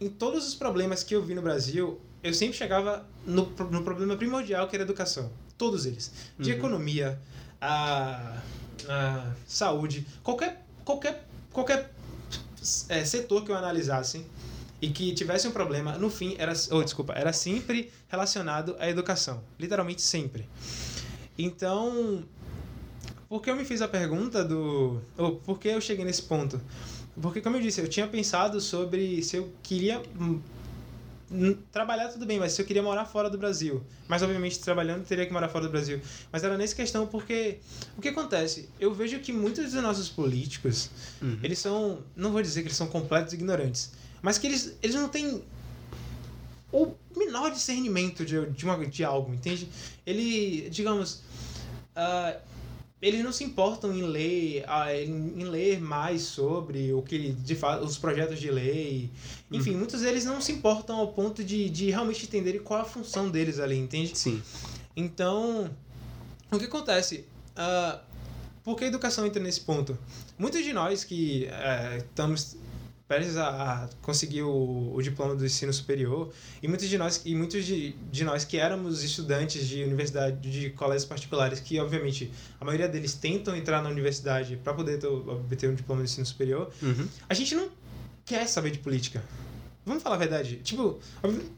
em 0.00 0.08
todos 0.10 0.46
os 0.46 0.54
problemas 0.54 1.02
que 1.02 1.14
eu 1.14 1.22
vi 1.22 1.34
no 1.34 1.40
Brasil, 1.42 1.98
eu 2.22 2.34
sempre 2.34 2.56
chegava 2.56 3.06
no, 3.24 3.46
no 3.70 3.82
problema 3.82 4.16
primordial 4.16 4.68
que 4.68 4.76
era 4.76 4.82
a 4.82 4.86
educação. 4.86 5.30
Todos 5.56 5.86
eles. 5.86 6.12
De 6.38 6.50
Uhum. 6.52 6.58
economia, 6.58 7.18
a, 7.60 8.42
a 8.88 9.32
saúde, 9.46 10.06
qualquer, 10.22 10.64
qualquer, 10.84 11.26
qualquer 11.52 11.94
é, 12.88 13.04
setor 13.04 13.44
que 13.44 13.50
eu 13.50 13.56
analisasse 13.56 14.24
e 14.80 14.88
que 14.88 15.12
tivesse 15.12 15.48
um 15.48 15.50
problema, 15.50 15.98
no 15.98 16.08
fim, 16.08 16.36
era, 16.38 16.52
oh, 16.70 16.82
desculpa, 16.82 17.12
era 17.14 17.32
sempre 17.32 17.90
relacionado 18.08 18.76
à 18.78 18.88
educação. 18.88 19.42
Literalmente 19.58 20.02
sempre. 20.02 20.48
Então, 21.36 22.24
por 23.28 23.42
que 23.42 23.50
eu 23.50 23.56
me 23.56 23.64
fiz 23.64 23.82
a 23.82 23.88
pergunta 23.88 24.44
do. 24.44 25.00
Ou 25.16 25.36
por 25.36 25.58
que 25.58 25.68
eu 25.68 25.80
cheguei 25.80 26.04
nesse 26.04 26.22
ponto? 26.22 26.60
Porque, 27.20 27.40
como 27.40 27.56
eu 27.56 27.60
disse, 27.60 27.80
eu 27.80 27.88
tinha 27.88 28.06
pensado 28.06 28.60
sobre 28.60 29.22
se 29.22 29.36
eu 29.36 29.52
queria. 29.62 30.00
Trabalhar 31.70 32.08
tudo 32.08 32.24
bem, 32.24 32.38
mas 32.38 32.52
se 32.52 32.62
eu 32.62 32.66
queria 32.66 32.82
morar 32.82 33.04
fora 33.04 33.28
do 33.28 33.36
Brasil. 33.36 33.82
Mas, 34.08 34.22
obviamente, 34.22 34.58
trabalhando, 34.60 35.04
teria 35.04 35.26
que 35.26 35.32
morar 35.32 35.48
fora 35.48 35.66
do 35.66 35.70
Brasil. 35.70 36.00
Mas 36.32 36.42
era 36.42 36.56
nessa 36.56 36.74
questão 36.74 37.06
porque. 37.06 37.58
O 37.96 38.00
que 38.00 38.08
acontece? 38.08 38.68
Eu 38.80 38.94
vejo 38.94 39.18
que 39.20 39.32
muitos 39.32 39.72
dos 39.72 39.82
nossos 39.82 40.08
políticos 40.08 40.90
Uhum. 41.20 41.38
eles 41.42 41.58
são. 41.58 41.98
Não 42.16 42.32
vou 42.32 42.40
dizer 42.40 42.62
que 42.62 42.68
eles 42.68 42.76
são 42.76 42.86
completos 42.86 43.32
ignorantes, 43.34 43.92
mas 44.22 44.38
que 44.38 44.46
eles, 44.46 44.76
eles 44.82 44.96
não 44.96 45.08
têm 45.08 45.42
o 46.72 46.94
menor 47.16 47.50
discernimento 47.50 48.24
de, 48.24 48.46
de, 48.50 48.64
uma, 48.64 48.86
de 48.86 49.04
algo, 49.04 49.32
entende? 49.34 49.68
Ele, 50.06 50.68
digamos. 50.70 51.22
ah, 51.94 52.36
eles 53.00 53.22
não 53.22 53.32
se 53.32 53.44
importam 53.44 53.94
em 53.94 54.02
ler, 54.02 54.64
ah, 54.66 54.94
em, 54.94 55.44
ler 55.44 55.80
mais 55.80 56.22
sobre 56.22 56.92
o 56.92 57.00
que 57.02 57.32
de 57.32 57.54
fato 57.54 57.84
os 57.84 57.96
projetos 57.96 58.40
de 58.40 58.50
lei. 58.50 59.10
Enfim, 59.50 59.76
muitos 59.76 60.00
deles 60.00 60.24
não 60.24 60.40
se 60.40 60.52
importam 60.52 60.96
ao 60.96 61.08
ponto 61.08 61.44
de, 61.44 61.70
de 61.70 61.90
realmente 61.90 62.24
entenderem 62.24 62.60
qual 62.60 62.80
a 62.80 62.84
função 62.84 63.30
deles 63.30 63.58
ali, 63.60 63.76
entende? 63.76 64.16
Sim. 64.18 64.42
Então, 64.96 65.70
o 66.50 66.58
que 66.58 66.64
acontece? 66.64 67.24
Ah, 67.56 68.00
por 68.64 68.76
que 68.76 68.84
a 68.84 68.88
educação 68.88 69.24
entra 69.24 69.42
nesse 69.42 69.60
ponto? 69.60 69.96
Muitos 70.36 70.62
de 70.62 70.72
nós 70.72 71.02
que 71.02 71.46
eh, 71.46 71.98
estamos 71.98 72.56
prestes 73.08 73.36
a, 73.38 73.88
conseguir 74.02 74.42
o, 74.42 74.92
o 74.94 75.02
diploma 75.02 75.34
do 75.34 75.44
ensino 75.44 75.72
superior 75.72 76.30
e 76.62 76.68
muitos 76.68 76.88
de 76.88 76.98
nós 76.98 77.22
e 77.24 77.34
muitos 77.34 77.64
de, 77.64 77.92
de 78.12 78.22
nós 78.22 78.44
que 78.44 78.58
éramos 78.58 79.02
estudantes 79.02 79.66
de 79.66 79.82
universidade 79.82 80.36
de 80.50 80.70
colégios 80.70 81.06
particulares 81.06 81.58
que 81.58 81.80
obviamente 81.80 82.30
a 82.60 82.64
maioria 82.66 82.86
deles 82.86 83.14
tentam 83.14 83.56
entrar 83.56 83.82
na 83.82 83.88
universidade 83.88 84.56
para 84.62 84.74
poder 84.74 84.98
ter, 84.98 85.06
obter 85.06 85.70
um 85.70 85.74
diploma 85.74 86.02
do 86.02 86.04
ensino 86.04 86.26
superior 86.26 86.70
Uhum. 86.82 87.08
a 87.28 87.34
gente 87.34 87.54
não 87.54 87.70
quer 88.26 88.46
saber 88.46 88.70
de 88.72 88.78
política 88.78 89.24
vamos 89.86 90.02
falar 90.02 90.16
a 90.16 90.18
verdade 90.18 90.56
tipo, 90.62 90.98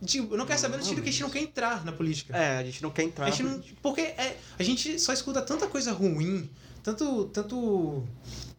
tipo 0.07 0.37
não 0.37 0.47
quer 0.47 0.57
saber 0.57 0.77
no 0.77 0.85
sentido 0.85 1.03
que 1.03 1.09
a 1.09 1.13
gente 1.13 1.23
não 1.23 1.31
quer 1.31 1.41
entrar 1.43 1.85
na 1.85 1.91
política 1.93 2.37
É, 2.37 2.59
a 2.59 2.63
gente 2.65 2.81
não 2.81 2.91
quer 2.91 3.03
entrar. 3.03 3.27
a 3.27 3.31
gente 3.31 3.43
não, 3.43 3.61
porque 3.83 4.03
é, 4.03 4.37
a 4.57 4.63
gente 4.63 5.01
só 5.01 5.13
escuta 5.13 5.43
tanta 5.43 5.67
coisa 5.67 5.93
ruim, 5.93 6.49
tanto. 6.85 7.25
tanto 7.33 8.05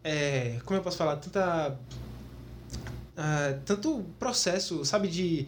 é, 0.03 0.59
como 0.65 0.77
eu 0.77 0.83
posso 0.83 0.97
falar? 0.97 1.15
Tanta. 1.17 1.77
Ah, 3.15 3.59
tanto 3.65 4.05
processo, 4.17 4.85
sabe, 4.85 5.07
de 5.07 5.47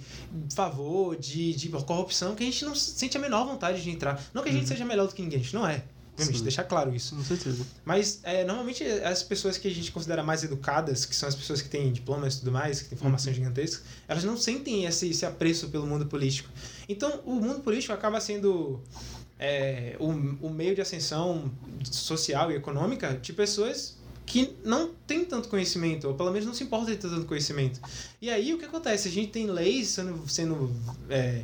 favor, 0.54 1.16
de, 1.16 1.54
de 1.56 1.70
corrupção, 1.70 2.36
que 2.36 2.44
a 2.44 2.46
gente 2.46 2.66
não 2.66 2.76
sente 2.76 3.18
a 3.18 3.20
menor 3.20 3.46
vontade 3.46 3.82
de 3.82 3.90
entrar. 3.90 4.22
Não 4.34 4.44
que 4.44 4.50
a 4.50 4.52
gente 4.52 4.68
seja 4.68 4.86
melhor 4.86 5.08
do 5.08 5.14
que 5.14 5.22
ninguém, 5.22 5.40
a 5.40 5.42
gente 5.42 5.54
não 5.54 5.68
é. 5.68 5.84
Obviamente, 6.14 6.38
Sim. 6.38 6.44
deixar 6.44 6.64
claro 6.66 6.94
isso. 6.94 7.16
Com 7.16 7.24
certeza. 7.24 7.66
Mas, 7.84 8.20
é, 8.22 8.44
normalmente, 8.44 8.84
as 8.84 9.24
pessoas 9.24 9.58
que 9.58 9.68
a 9.68 9.72
gente 9.72 9.92
considera 9.92 10.22
mais 10.22 10.44
educadas, 10.44 11.06
que 11.06 11.16
são 11.16 11.28
as 11.28 11.34
pessoas 11.34 11.60
que 11.60 11.70
têm 11.70 11.92
diplomas 11.92 12.36
e 12.36 12.40
tudo 12.40 12.52
mais, 12.52 12.82
que 12.82 12.90
têm 12.90 12.98
formação 12.98 13.34
gigantesca, 13.34 13.84
elas 14.08 14.24
não 14.24 14.38
sentem 14.38 14.86
esse, 14.86 15.10
esse 15.10 15.26
apreço 15.26 15.70
pelo 15.70 15.88
mundo 15.88 16.06
político. 16.06 16.50
Então, 16.88 17.22
o 17.26 17.34
mundo 17.36 17.62
político 17.62 17.94
acaba 17.94 18.22
sendo 18.22 18.80
é, 19.40 19.96
o, 20.00 20.10
o 20.46 20.50
meio 20.52 20.76
de 20.76 20.82
ascensão 20.82 21.52
social 21.84 22.52
e 22.52 22.56
econômica 22.56 23.18
de 23.20 23.34
pessoas 23.34 23.98
que 24.26 24.56
não 24.64 24.92
tem 25.06 25.26
tanto 25.26 25.50
conhecimento, 25.50 26.08
ou 26.08 26.14
pelo 26.14 26.32
menos 26.32 26.46
não 26.46 26.54
se 26.54 26.64
importa 26.64 26.92
de 26.92 26.98
ter 26.98 27.10
tanto 27.10 27.26
conhecimento. 27.26 27.80
E 28.22 28.30
aí 28.30 28.54
o 28.54 28.58
que 28.58 28.66
acontece? 28.66 29.08
A 29.08 29.12
gente 29.12 29.32
tem 29.32 29.48
leis 29.48 29.90
sendo, 29.90 30.28
sendo 30.28 30.72
é, 31.10 31.44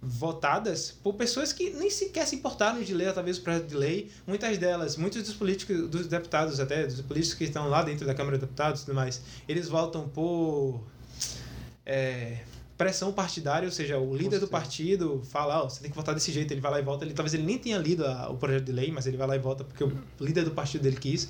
votadas 0.00 0.92
por 1.02 1.14
pessoas 1.14 1.52
que 1.52 1.70
nem 1.70 1.90
sequer 1.90 2.26
se 2.26 2.36
importaram 2.36 2.80
de 2.82 2.94
ler 2.94 3.12
talvez 3.12 3.38
o 3.38 3.42
projeto 3.42 3.66
de 3.66 3.76
lei. 3.76 4.10
Muitas 4.26 4.58
delas, 4.58 4.96
muitos 4.96 5.22
dos 5.22 5.34
políticos, 5.34 5.88
dos 5.88 6.06
deputados 6.06 6.60
até, 6.60 6.86
dos 6.86 7.00
políticos 7.00 7.36
que 7.36 7.44
estão 7.44 7.68
lá 7.68 7.82
dentro 7.82 8.06
da 8.06 8.14
Câmara 8.14 8.36
de 8.36 8.42
Deputados 8.42 8.82
e 8.82 8.84
tudo 8.84 8.94
mais, 8.94 9.20
eles 9.48 9.68
votam 9.68 10.08
por 10.08 10.80
é, 11.84 12.38
pressão 12.76 13.12
partidária, 13.12 13.66
ou 13.66 13.72
seja, 13.72 13.98
o 13.98 14.16
líder 14.16 14.38
do 14.38 14.46
partido 14.46 15.20
fala, 15.28 15.64
oh, 15.64 15.68
você 15.68 15.80
tem 15.80 15.90
que 15.90 15.96
votar 15.96 16.14
desse 16.14 16.30
jeito, 16.30 16.52
ele 16.52 16.60
vai 16.60 16.70
lá 16.70 16.78
e 16.78 16.82
vota, 16.82 17.04
ele, 17.04 17.12
talvez 17.12 17.34
ele 17.34 17.42
nem 17.42 17.58
tenha 17.58 17.76
lido 17.76 18.06
a, 18.06 18.30
o 18.30 18.36
projeto 18.36 18.64
de 18.64 18.72
lei, 18.72 18.92
mas 18.92 19.06
ele 19.06 19.16
vai 19.16 19.26
lá 19.26 19.34
e 19.34 19.38
vota 19.40 19.64
porque 19.64 19.82
o 19.82 19.92
líder 20.20 20.44
do 20.44 20.52
partido 20.52 20.82
dele 20.82 20.96
quis. 20.96 21.28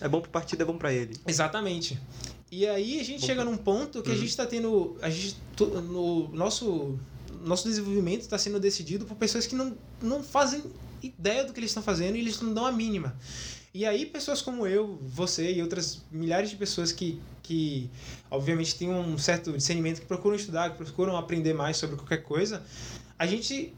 É 0.00 0.08
bom 0.08 0.20
pro 0.20 0.30
partido, 0.30 0.62
é 0.62 0.64
bom 0.64 0.76
para 0.76 0.92
ele. 0.92 1.16
Exatamente. 1.26 2.00
E 2.50 2.66
aí 2.66 3.00
a 3.00 3.04
gente 3.04 3.20
bom 3.20 3.26
chega 3.26 3.42
pra... 3.42 3.50
num 3.50 3.56
ponto 3.56 4.02
que 4.02 4.08
uhum. 4.08 4.14
a 4.14 4.18
gente 4.18 4.30
está 4.30 4.46
tendo, 4.46 4.96
a 5.02 5.10
gente, 5.10 5.36
no 5.60 6.28
nosso 6.28 6.98
nosso 7.40 7.68
desenvolvimento 7.68 8.22
está 8.22 8.38
sendo 8.38 8.58
decidido 8.58 9.04
por 9.04 9.16
pessoas 9.16 9.46
que 9.46 9.54
não, 9.54 9.76
não 10.02 10.22
fazem 10.22 10.62
ideia 11.02 11.44
do 11.44 11.52
que 11.52 11.60
eles 11.60 11.70
estão 11.70 11.82
fazendo 11.82 12.16
e 12.16 12.20
eles 12.20 12.40
não 12.40 12.52
dão 12.52 12.66
a 12.66 12.72
mínima. 12.72 13.16
E 13.72 13.84
aí, 13.84 14.06
pessoas 14.06 14.42
como 14.42 14.66
eu, 14.66 14.98
você 15.02 15.52
e 15.52 15.62
outras 15.62 16.02
milhares 16.10 16.50
de 16.50 16.56
pessoas 16.56 16.90
que, 16.90 17.20
que 17.42 17.88
obviamente, 18.30 18.74
têm 18.74 18.90
um 18.90 19.16
certo 19.18 19.52
discernimento, 19.52 20.00
que 20.00 20.06
procuram 20.06 20.36
estudar, 20.36 20.70
que 20.70 20.78
procuram 20.78 21.16
aprender 21.16 21.54
mais 21.54 21.76
sobre 21.76 21.96
qualquer 21.96 22.22
coisa, 22.22 22.62
a 23.18 23.26
gente 23.26 23.72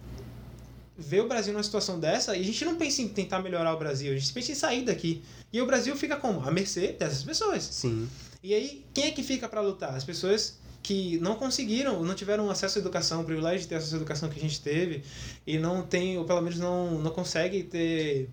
vê 0.96 1.20
o 1.20 1.28
Brasil 1.28 1.52
numa 1.52 1.62
situação 1.62 1.98
dessa 1.98 2.36
e 2.36 2.40
a 2.40 2.44
gente 2.44 2.64
não 2.64 2.76
pensa 2.76 3.02
em 3.02 3.08
tentar 3.08 3.40
melhorar 3.40 3.74
o 3.74 3.78
Brasil, 3.78 4.12
a 4.12 4.16
gente 4.16 4.32
pensa 4.32 4.52
em 4.52 4.54
sair 4.54 4.84
daqui. 4.84 5.22
E 5.52 5.60
o 5.60 5.66
Brasil 5.66 5.94
fica 5.96 6.16
como? 6.16 6.40
A 6.46 6.50
mercê 6.50 6.92
dessas 6.92 7.22
pessoas. 7.22 7.62
Sim. 7.64 8.08
E 8.42 8.54
aí, 8.54 8.84
quem 8.94 9.04
é 9.06 9.10
que 9.10 9.22
fica 9.22 9.48
para 9.48 9.60
lutar? 9.60 9.94
As 9.94 10.04
pessoas 10.04 10.58
que 10.82 11.18
não 11.18 11.34
conseguiram, 11.34 12.02
não 12.02 12.14
tiveram 12.14 12.48
acesso 12.50 12.78
à 12.78 12.80
educação, 12.80 13.20
o 13.20 13.24
privilégio 13.24 13.60
de 13.60 13.68
ter 13.68 13.74
acesso 13.74 13.94
à 13.94 13.98
educação 13.98 14.28
que 14.28 14.38
a 14.38 14.42
gente 14.42 14.60
teve, 14.60 15.02
e 15.46 15.58
não 15.58 15.82
tem, 15.82 16.16
ou 16.16 16.24
pelo 16.24 16.40
menos 16.40 16.58
não, 16.58 16.98
não 16.98 17.10
consegue 17.10 17.62
ter 17.64 18.30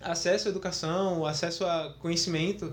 acesso 0.00 0.48
à 0.48 0.50
educação, 0.50 1.26
acesso 1.26 1.64
a 1.64 1.94
conhecimento. 1.98 2.72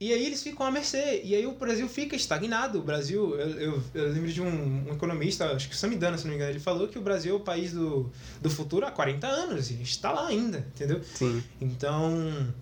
E 0.00 0.12
aí 0.12 0.26
eles 0.26 0.42
ficam 0.42 0.66
à 0.66 0.70
mercê. 0.70 1.20
E 1.22 1.32
aí 1.34 1.46
o 1.46 1.52
Brasil 1.52 1.88
fica 1.88 2.16
estagnado. 2.16 2.80
O 2.80 2.82
Brasil, 2.82 3.38
eu, 3.38 3.50
eu, 3.50 3.82
eu 3.94 4.08
lembro 4.12 4.32
de 4.32 4.42
um, 4.42 4.88
um, 4.88 4.92
economista, 4.92 5.46
acho 5.52 5.68
que 5.68 5.76
o 5.76 5.78
Samidana, 5.78 6.18
se 6.18 6.24
não 6.24 6.30
me 6.30 6.36
engano, 6.36 6.50
ele 6.50 6.58
falou 6.58 6.88
que 6.88 6.98
o 6.98 7.02
Brasil 7.02 7.34
é 7.34 7.36
o 7.36 7.40
país 7.40 7.72
do, 7.72 8.10
do 8.40 8.50
futuro 8.50 8.84
há 8.84 8.90
40 8.90 9.26
anos. 9.28 9.70
E 9.70 9.74
a 9.74 9.76
gente 9.76 9.90
está 9.90 10.10
lá 10.10 10.26
ainda, 10.26 10.66
entendeu? 10.74 11.00
Sim. 11.14 11.40
Então, 11.60 12.52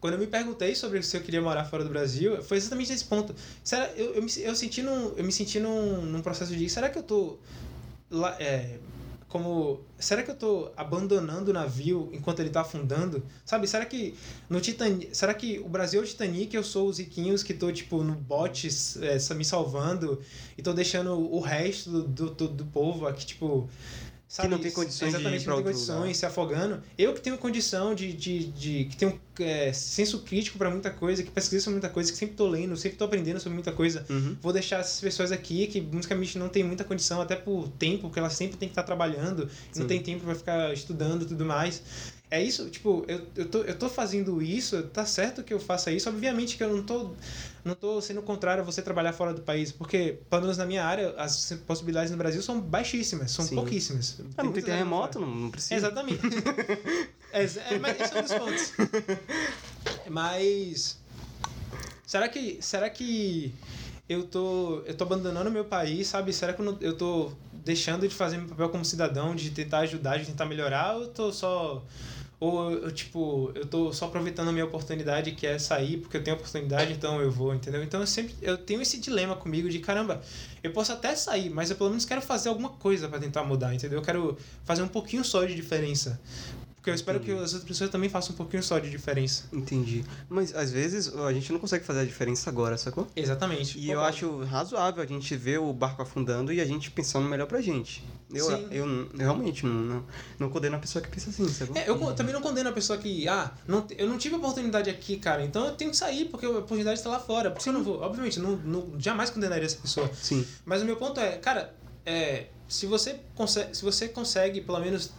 quando 0.00 0.14
eu 0.14 0.20
me 0.20 0.26
perguntei 0.26 0.74
sobre 0.74 1.02
se 1.02 1.16
eu 1.16 1.20
queria 1.22 1.40
morar 1.40 1.64
fora 1.64 1.82
do 1.82 1.90
Brasil, 1.90 2.42
foi 2.42 2.56
exatamente 2.56 2.90
nesse 2.90 3.04
ponto. 3.04 3.34
Será, 3.64 3.90
eu, 3.96 4.14
eu, 4.14 4.22
me, 4.22 4.30
eu, 4.38 4.54
senti 4.54 4.82
num, 4.82 5.14
eu 5.16 5.24
me 5.24 5.32
senti 5.32 5.58
num, 5.58 6.02
num 6.02 6.22
processo 6.22 6.54
de, 6.54 6.68
será 6.68 6.88
que 6.88 6.98
eu 6.98 7.02
tô 7.02 7.38
lá, 8.10 8.36
é, 8.40 8.78
como 9.28 9.80
será 9.98 10.22
que 10.22 10.30
eu 10.30 10.36
tô 10.36 10.70
abandonando 10.76 11.50
o 11.50 11.54
navio 11.54 12.08
enquanto 12.12 12.40
ele 12.40 12.50
tá 12.50 12.60
afundando? 12.60 13.22
Sabe, 13.44 13.66
será 13.66 13.84
que 13.84 14.14
no 14.48 14.60
Titanic, 14.60 15.14
será 15.14 15.34
que 15.34 15.58
o 15.58 15.68
Brasil 15.68 16.00
é 16.00 16.04
o 16.04 16.06
Titanic, 16.06 16.54
eu 16.54 16.62
sou 16.62 16.88
os 16.88 16.98
riquinhos 16.98 17.42
que 17.42 17.52
tô 17.52 17.72
tipo 17.72 18.02
no 18.02 18.14
bote 18.14 18.68
é, 19.02 19.34
me 19.34 19.44
salvando 19.44 20.20
e 20.56 20.62
tô 20.62 20.72
deixando 20.72 21.12
o 21.12 21.40
resto 21.40 22.02
do, 22.02 22.30
do, 22.30 22.48
do 22.48 22.64
povo 22.66 23.06
aqui 23.06 23.26
tipo 23.26 23.68
Sabe, 24.28 24.48
que 24.48 24.54
não 24.54 24.60
tem 24.60 24.72
condições 24.72 25.14
exatamente, 25.14 25.38
de 25.40 25.44
ir 25.44 25.48
não 25.48 25.56
tem 25.56 25.64
condições, 25.66 26.00
lugar. 26.00 26.14
se 26.14 26.26
afogando. 26.26 26.82
Eu 26.98 27.14
que 27.14 27.20
tenho 27.20 27.38
condição 27.38 27.94
de, 27.94 28.12
de, 28.12 28.46
de 28.48 28.84
que 28.86 28.96
tenho 28.96 29.20
é, 29.38 29.72
senso 29.72 30.20
crítico 30.22 30.58
para 30.58 30.68
muita 30.68 30.90
coisa, 30.90 31.22
que 31.22 31.30
pesquiso 31.30 31.62
sobre 31.62 31.76
muita 31.76 31.88
coisa, 31.88 32.10
que 32.10 32.18
sempre 32.18 32.34
tô 32.34 32.48
lendo, 32.48 32.76
sempre 32.76 32.98
tô 32.98 33.04
aprendendo 33.04 33.38
sobre 33.38 33.54
muita 33.54 33.70
coisa. 33.70 34.04
Uhum. 34.10 34.36
Vou 34.42 34.52
deixar 34.52 34.80
essas 34.80 35.00
pessoas 35.00 35.30
aqui 35.30 35.68
que 35.68 35.80
basicamente 35.80 36.38
não 36.38 36.48
tem 36.48 36.64
muita 36.64 36.82
condição, 36.82 37.20
até 37.20 37.36
por 37.36 37.68
tempo, 37.78 38.02
porque 38.02 38.18
elas 38.18 38.32
sempre 38.32 38.56
têm 38.56 38.68
que 38.68 38.72
estar 38.72 38.82
trabalhando, 38.82 39.48
Sim. 39.70 39.80
não 39.80 39.86
tem 39.86 40.02
tempo 40.02 40.24
para 40.24 40.34
ficar 40.34 40.72
estudando 40.72 41.22
e 41.22 41.26
tudo 41.26 41.44
mais. 41.44 41.80
É 42.28 42.42
isso, 42.42 42.68
tipo, 42.70 43.04
eu, 43.06 43.24
eu, 43.36 43.48
tô, 43.48 43.58
eu 43.62 43.78
tô 43.78 43.88
fazendo 43.88 44.42
isso, 44.42 44.82
tá 44.84 45.06
certo 45.06 45.44
que 45.44 45.54
eu 45.54 45.60
faça 45.60 45.92
isso. 45.92 46.08
Obviamente 46.08 46.56
que 46.56 46.64
eu 46.64 46.74
não 46.74 46.82
tô, 46.82 47.12
não 47.64 47.74
tô 47.74 48.00
sendo 48.00 48.20
contrário 48.20 48.62
a 48.62 48.66
você 48.66 48.82
trabalhar 48.82 49.12
fora 49.12 49.32
do 49.32 49.42
país, 49.42 49.70
porque, 49.70 50.18
pelo 50.28 50.42
menos 50.42 50.58
na 50.58 50.66
minha 50.66 50.84
área, 50.84 51.14
as 51.18 51.52
possibilidades 51.64 52.10
no 52.10 52.16
Brasil 52.16 52.42
são 52.42 52.60
baixíssimas, 52.60 53.30
são 53.30 53.44
Sim. 53.44 53.54
pouquíssimas. 53.54 54.18
Não 54.36 54.52
tem 54.52 54.62
terremoto, 54.62 55.20
não, 55.20 55.28
não 55.28 55.50
precisa. 55.52 55.76
Exatamente. 55.76 56.20
é, 57.32 57.44
é, 57.44 57.78
mas 57.78 58.00
esse 58.00 58.12
é 58.12 58.18
um 58.18 58.22
dos 58.22 58.34
pontos. 58.34 58.72
Mas. 60.10 60.98
Será 62.04 62.28
que. 62.28 62.58
Será 62.60 62.90
que 62.90 63.54
eu 64.08 64.24
tô, 64.24 64.82
eu 64.86 64.94
tô 64.94 65.04
abandonando 65.04 65.50
meu 65.50 65.64
país, 65.64 66.06
sabe? 66.06 66.32
Será 66.32 66.52
que 66.52 66.60
eu, 66.60 66.78
eu 66.80 66.96
tô 66.96 67.32
deixando 67.52 68.06
de 68.06 68.14
fazer 68.14 68.36
meu 68.36 68.48
papel 68.48 68.68
como 68.68 68.84
cidadão, 68.84 69.34
de 69.34 69.50
tentar 69.50 69.78
ajudar, 69.80 70.18
de 70.18 70.26
tentar 70.26 70.46
melhorar, 70.46 70.94
ou 70.94 71.02
eu 71.02 71.08
tô 71.08 71.32
só 71.32 71.82
ou 72.38 72.70
eu, 72.70 72.92
tipo, 72.92 73.50
eu 73.54 73.66
tô 73.66 73.92
só 73.92 74.06
aproveitando 74.06 74.48
a 74.48 74.52
minha 74.52 74.64
oportunidade 74.64 75.32
que 75.32 75.46
é 75.46 75.58
sair 75.58 75.96
porque 75.96 76.18
eu 76.18 76.22
tenho 76.22 76.36
oportunidade, 76.36 76.92
então 76.92 77.20
eu 77.20 77.30
vou, 77.30 77.54
entendeu? 77.54 77.82
Então 77.82 78.00
eu 78.00 78.06
sempre 78.06 78.34
eu 78.42 78.58
tenho 78.58 78.82
esse 78.82 78.98
dilema 78.98 79.34
comigo 79.34 79.70
de 79.70 79.78
caramba, 79.78 80.20
eu 80.62 80.70
posso 80.72 80.92
até 80.92 81.14
sair, 81.16 81.48
mas 81.48 81.70
eu 81.70 81.76
pelo 81.76 81.90
menos 81.90 82.04
quero 82.04 82.20
fazer 82.20 82.50
alguma 82.50 82.68
coisa 82.68 83.08
para 83.08 83.18
tentar 83.18 83.42
mudar, 83.44 83.74
entendeu? 83.74 83.98
Eu 83.98 84.04
quero 84.04 84.36
fazer 84.64 84.82
um 84.82 84.88
pouquinho 84.88 85.24
só 85.24 85.44
de 85.44 85.54
diferença. 85.54 86.20
Porque 86.86 86.92
eu 86.92 86.94
espero 86.94 87.18
Entendi. 87.18 87.34
que 87.34 87.42
as 87.42 87.52
outras 87.52 87.64
pessoas 87.64 87.90
também 87.90 88.08
façam 88.08 88.32
um 88.32 88.36
pouquinho 88.36 88.62
só 88.62 88.78
de 88.78 88.88
diferença. 88.88 89.42
Entendi. 89.52 90.04
Mas 90.28 90.54
às 90.54 90.70
vezes 90.70 91.12
a 91.12 91.32
gente 91.32 91.52
não 91.52 91.58
consegue 91.58 91.84
fazer 91.84 91.98
a 91.98 92.04
diferença 92.04 92.48
agora, 92.48 92.78
sacou? 92.78 93.08
Exatamente. 93.16 93.76
E 93.76 93.90
eu 93.90 94.00
acho 94.00 94.44
razoável 94.44 95.02
a 95.02 95.06
gente 95.06 95.34
ver 95.34 95.58
o 95.58 95.72
barco 95.72 96.00
afundando 96.00 96.52
e 96.52 96.60
a 96.60 96.64
gente 96.64 96.92
pensando 96.92 97.28
melhor 97.28 97.48
pra 97.48 97.60
gente. 97.60 98.04
Eu, 98.32 98.48
eu, 98.52 98.68
eu, 98.70 99.08
realmente 99.18 99.66
não, 99.66 99.74
não, 99.74 100.04
não, 100.38 100.48
condeno 100.48 100.76
a 100.76 100.78
pessoa 100.78 101.02
que 101.02 101.10
pensa 101.10 101.30
assim, 101.30 101.48
sacou? 101.48 101.76
É, 101.76 101.88
eu 101.88 101.98
também 102.14 102.32
não 102.32 102.40
condeno 102.40 102.68
a 102.68 102.72
pessoa 102.72 102.96
que, 102.96 103.26
ah, 103.26 103.52
não, 103.66 103.84
eu 103.98 104.08
não 104.08 104.16
tive 104.16 104.36
oportunidade 104.36 104.88
aqui, 104.88 105.16
cara, 105.16 105.44
então 105.44 105.66
eu 105.66 105.72
tenho 105.72 105.90
que 105.90 105.96
sair 105.96 106.26
porque 106.26 106.46
a 106.46 106.50
oportunidade 106.50 107.00
está 107.00 107.10
lá 107.10 107.18
fora. 107.18 107.50
Por 107.50 107.58
isso 107.58 107.68
eu 107.68 107.72
não 107.72 107.82
vou. 107.82 108.00
Obviamente, 108.00 108.38
não, 108.38 108.56
não, 108.58 108.92
jamais 108.96 109.28
condenaria 109.28 109.66
essa 109.66 109.78
pessoa. 109.78 110.08
Sim. 110.14 110.46
Mas 110.64 110.82
o 110.82 110.84
meu 110.84 110.96
ponto 110.96 111.18
é, 111.18 111.36
cara, 111.38 111.74
é, 112.04 112.46
se 112.68 112.86
você 112.86 113.18
consegue, 113.34 113.76
se 113.76 113.84
você 113.84 114.06
consegue 114.06 114.60
pelo 114.60 114.78
menos 114.78 115.10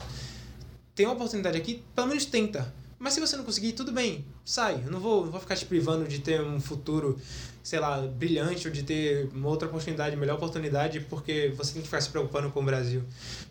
tem 0.98 1.06
uma 1.06 1.14
oportunidade 1.14 1.56
aqui, 1.56 1.84
pelo 1.96 2.08
menos 2.08 2.26
tenta. 2.26 2.74
Mas 2.98 3.14
se 3.14 3.20
você 3.20 3.38
não 3.38 3.44
conseguir, 3.44 3.74
tudo 3.74 3.92
bem, 3.92 4.26
sai. 4.44 4.82
Eu 4.84 4.92
não 4.92 5.00
vou, 5.00 5.24
não 5.24 5.32
vou 5.32 5.40
ficar 5.40 5.56
te 5.56 5.64
privando 5.64 6.08
de 6.08 6.18
ter 6.18 6.42
um 6.42 6.60
futuro, 6.60 7.20
sei 7.64 7.80
lá, 7.80 8.00
brilhante 8.02 8.68
ou 8.68 8.74
de 8.74 8.82
ter 8.82 9.30
uma 9.32 9.48
outra 9.48 9.68
oportunidade, 9.68 10.16
melhor 10.16 10.38
oportunidade, 10.38 11.02
porque 11.02 11.54
você 11.56 11.74
tem 11.74 11.84
que 11.84 11.88
ficar 11.88 12.02
se 12.02 12.10
preocupando 12.10 12.50
com 12.50 12.62
o 12.62 12.64
Brasil. 12.64 13.04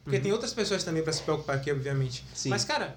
Porque 0.02 0.16
uhum. 0.16 0.22
tem 0.24 0.32
outras 0.32 0.52
pessoas 0.52 0.82
também 0.82 1.04
para 1.04 1.12
se 1.12 1.22
preocupar 1.22 1.54
aqui, 1.54 1.70
obviamente. 1.70 2.24
Sim. 2.34 2.48
Mas, 2.48 2.64
cara, 2.64 2.96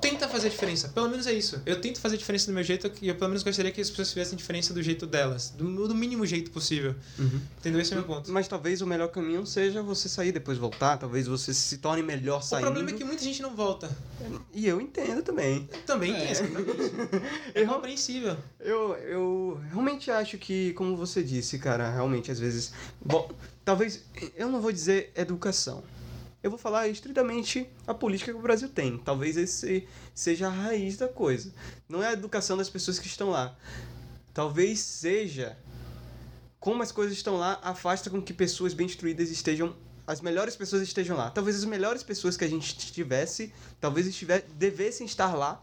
tenta 0.00 0.28
fazer 0.28 0.50
diferença. 0.50 0.88
Pelo 0.88 1.08
menos 1.08 1.26
é 1.26 1.32
isso. 1.32 1.60
Eu 1.64 1.80
tento 1.80 2.00
fazer 2.00 2.16
diferença 2.16 2.46
do 2.46 2.52
meu 2.52 2.62
jeito 2.62 2.90
e 3.00 3.08
eu 3.08 3.14
pelo 3.14 3.28
menos 3.28 3.42
gostaria 3.42 3.72
que 3.72 3.80
as 3.80 3.88
pessoas 3.88 4.12
fizessem 4.12 4.36
diferença 4.36 4.74
do 4.74 4.82
jeito 4.82 5.06
delas. 5.06 5.50
Do, 5.50 5.88
do 5.88 5.94
mínimo 5.94 6.26
jeito 6.26 6.50
possível. 6.50 6.94
Uhum. 7.18 7.40
Entendeu? 7.58 7.80
Esse 7.80 7.92
é 7.92 7.96
o 7.96 8.00
meu 8.00 8.06
ponto. 8.06 8.30
Mas 8.30 8.46
talvez 8.46 8.82
o 8.82 8.86
melhor 8.86 9.08
caminho 9.08 9.46
seja 9.46 9.82
você 9.82 10.08
sair 10.08 10.32
depois 10.32 10.58
voltar. 10.58 10.98
Talvez 10.98 11.26
você 11.26 11.54
se 11.54 11.78
torne 11.78 12.02
melhor 12.02 12.42
saindo. 12.42 12.68
O 12.68 12.72
problema 12.72 12.90
é 12.90 12.94
que 12.94 13.04
muita 13.04 13.22
gente 13.22 13.40
não 13.40 13.54
volta. 13.54 13.90
E 14.52 14.66
eu 14.66 14.80
entendo 14.80 15.22
também. 15.22 15.68
também 15.86 16.14
é. 16.14 16.34
tem 16.34 16.46
É 17.54 17.62
eu, 17.62 17.66
compreensível. 17.66 18.36
Eu, 18.60 18.94
eu 18.96 19.60
realmente 19.70 20.10
acho 20.10 20.36
que, 20.36 20.72
como 20.74 20.96
você 20.96 21.22
disse, 21.22 21.58
cara, 21.58 21.90
realmente 21.90 22.30
às 22.30 22.38
vezes... 22.38 22.72
Bom, 23.04 23.30
talvez... 23.64 24.04
Eu 24.36 24.50
não 24.50 24.60
vou 24.60 24.72
dizer 24.72 25.12
educação 25.16 25.82
eu 26.46 26.50
vou 26.50 26.58
falar 26.58 26.86
estritamente 26.86 27.68
a 27.86 27.92
política 27.92 28.32
que 28.32 28.38
o 28.38 28.42
Brasil 28.42 28.68
tem. 28.68 28.96
Talvez 28.98 29.36
esse 29.36 29.86
seja 30.14 30.46
a 30.46 30.50
raiz 30.50 30.96
da 30.96 31.08
coisa. 31.08 31.52
Não 31.88 32.00
é 32.02 32.08
a 32.08 32.12
educação 32.12 32.56
das 32.56 32.70
pessoas 32.70 33.00
que 33.00 33.08
estão 33.08 33.30
lá. 33.30 33.56
Talvez 34.32 34.78
seja 34.78 35.58
como 36.60 36.84
as 36.84 36.92
coisas 36.92 37.16
estão 37.16 37.36
lá 37.36 37.58
afasta 37.62 38.08
com 38.08 38.22
que 38.22 38.32
pessoas 38.32 38.74
bem 38.74 38.86
instruídas 38.86 39.28
estejam 39.30 39.74
as 40.06 40.20
melhores 40.20 40.54
pessoas 40.54 40.82
estejam 40.82 41.16
lá. 41.16 41.30
Talvez 41.30 41.56
as 41.56 41.64
melhores 41.64 42.04
pessoas 42.04 42.36
que 42.36 42.44
a 42.44 42.48
gente 42.48 42.76
tivesse, 42.92 43.52
talvez 43.80 44.06
estiver, 44.06 44.42
devessem 44.56 45.04
estar 45.04 45.34
lá 45.34 45.60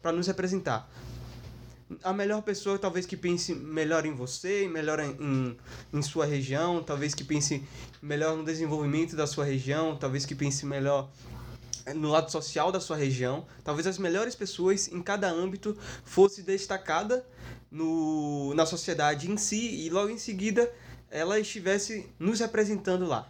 para 0.00 0.12
nos 0.12 0.28
representar 0.28 0.88
a 2.02 2.12
melhor 2.12 2.42
pessoa 2.42 2.78
talvez 2.78 3.06
que 3.06 3.16
pense 3.16 3.54
melhor 3.54 4.06
em 4.06 4.14
você, 4.14 4.68
melhor 4.68 5.00
em, 5.00 5.56
em 5.92 6.02
sua 6.02 6.24
região, 6.24 6.82
talvez 6.82 7.14
que 7.14 7.24
pense 7.24 7.64
melhor 8.00 8.36
no 8.36 8.44
desenvolvimento 8.44 9.16
da 9.16 9.26
sua 9.26 9.44
região, 9.44 9.96
talvez 9.96 10.24
que 10.24 10.34
pense 10.34 10.64
melhor 10.64 11.10
no 11.94 12.08
lado 12.08 12.30
social 12.30 12.70
da 12.70 12.80
sua 12.80 12.96
região, 12.96 13.46
talvez 13.64 13.86
as 13.86 13.98
melhores 13.98 14.34
pessoas 14.34 14.88
em 14.88 15.02
cada 15.02 15.30
âmbito 15.30 15.76
fosse 16.04 16.42
destacada 16.42 17.24
no, 17.70 18.54
na 18.54 18.66
sociedade 18.66 19.30
em 19.30 19.36
si 19.36 19.86
e 19.86 19.90
logo 19.90 20.10
em 20.10 20.18
seguida 20.18 20.70
ela 21.10 21.38
estivesse 21.38 22.06
nos 22.18 22.40
representando 22.40 23.06
lá. 23.06 23.28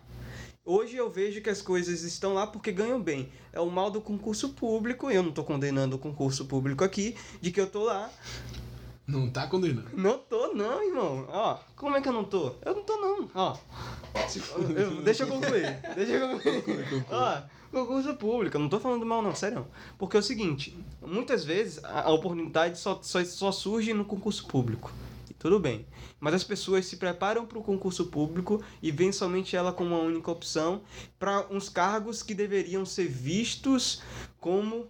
Hoje 0.65 0.95
eu 0.95 1.11
vejo 1.11 1.41
que 1.41 1.49
as 1.49 1.62
coisas 1.62 2.03
estão 2.03 2.35
lá 2.35 2.47
porque 2.47 2.70
ganham 2.70 3.01
bem. 3.01 3.31
É 3.53 3.59
o 3.61 3.70
mal 3.70 3.91
do 3.91 4.01
concurso 4.01 4.51
público, 4.51 5.11
eu 5.11 5.23
não 5.23 5.32
tô 5.32 5.43
condenando 5.43 5.97
o 5.97 5.99
concurso 5.99 6.45
público 6.45 6.85
aqui, 6.85 7.16
de 7.41 7.51
que 7.51 7.61
eu 7.61 7.66
tô 7.66 7.85
lá. 7.85 8.11
Não 9.07 9.31
tá 9.31 9.47
condenando. 9.47 9.89
Não 9.95 10.19
tô 10.19 10.53
não, 10.53 10.87
irmão. 10.87 11.27
Ó, 11.31 11.59
como 11.74 11.97
é 11.97 12.01
que 12.03 12.09
eu 12.09 12.12
não 12.12 12.24
tô? 12.24 12.55
Eu 12.65 12.74
não 12.74 12.82
tô 12.85 12.97
não. 12.99 13.31
Ó. 13.35 13.57
Eu- 14.77 15.03
deixa 15.03 15.23
eu 15.24 15.28
concluir. 15.28 15.81
Deixa 15.97 16.12
eu 16.12 16.28
concluir. 16.28 17.05
Ó, 17.11 17.41
concurso 17.73 18.15
público, 18.15 18.57
eu 18.57 18.61
não 18.61 18.69
tô 18.69 18.78
falando 18.78 19.07
mal 19.07 19.23
não, 19.23 19.35
sério. 19.35 19.66
Porque 19.99 20.16
é 20.16 20.20
o 20.20 20.23
seguinte, 20.23 20.77
muitas 21.01 21.43
vezes 21.43 21.82
a, 21.82 22.03
a 22.03 22.11
oportunidade 22.12 22.78
só, 22.78 23.01
só, 23.03 23.24
só 23.24 23.51
surge 23.51 23.95
no 23.95 24.05
concurso 24.05 24.47
público. 24.47 24.93
Tudo 25.41 25.59
bem. 25.59 25.87
Mas 26.21 26.35
as 26.35 26.45
pessoas 26.45 26.85
se 26.85 26.99
preparam 26.99 27.47
para 27.47 27.59
o 27.59 27.62
concurso 27.62 28.07
público 28.09 28.62
e 28.83 28.93
veem 28.93 29.11
somente 29.11 29.57
ela 29.57 29.73
como 29.73 29.95
uma 29.95 30.05
única 30.05 30.31
opção 30.31 30.83
para 31.19 31.47
uns 31.51 31.71
cargos 31.71 32.23
que 32.23 32.35
deveriam 32.35 32.85
ser 32.85 33.09
vistos 33.09 34.03
como 34.39 34.87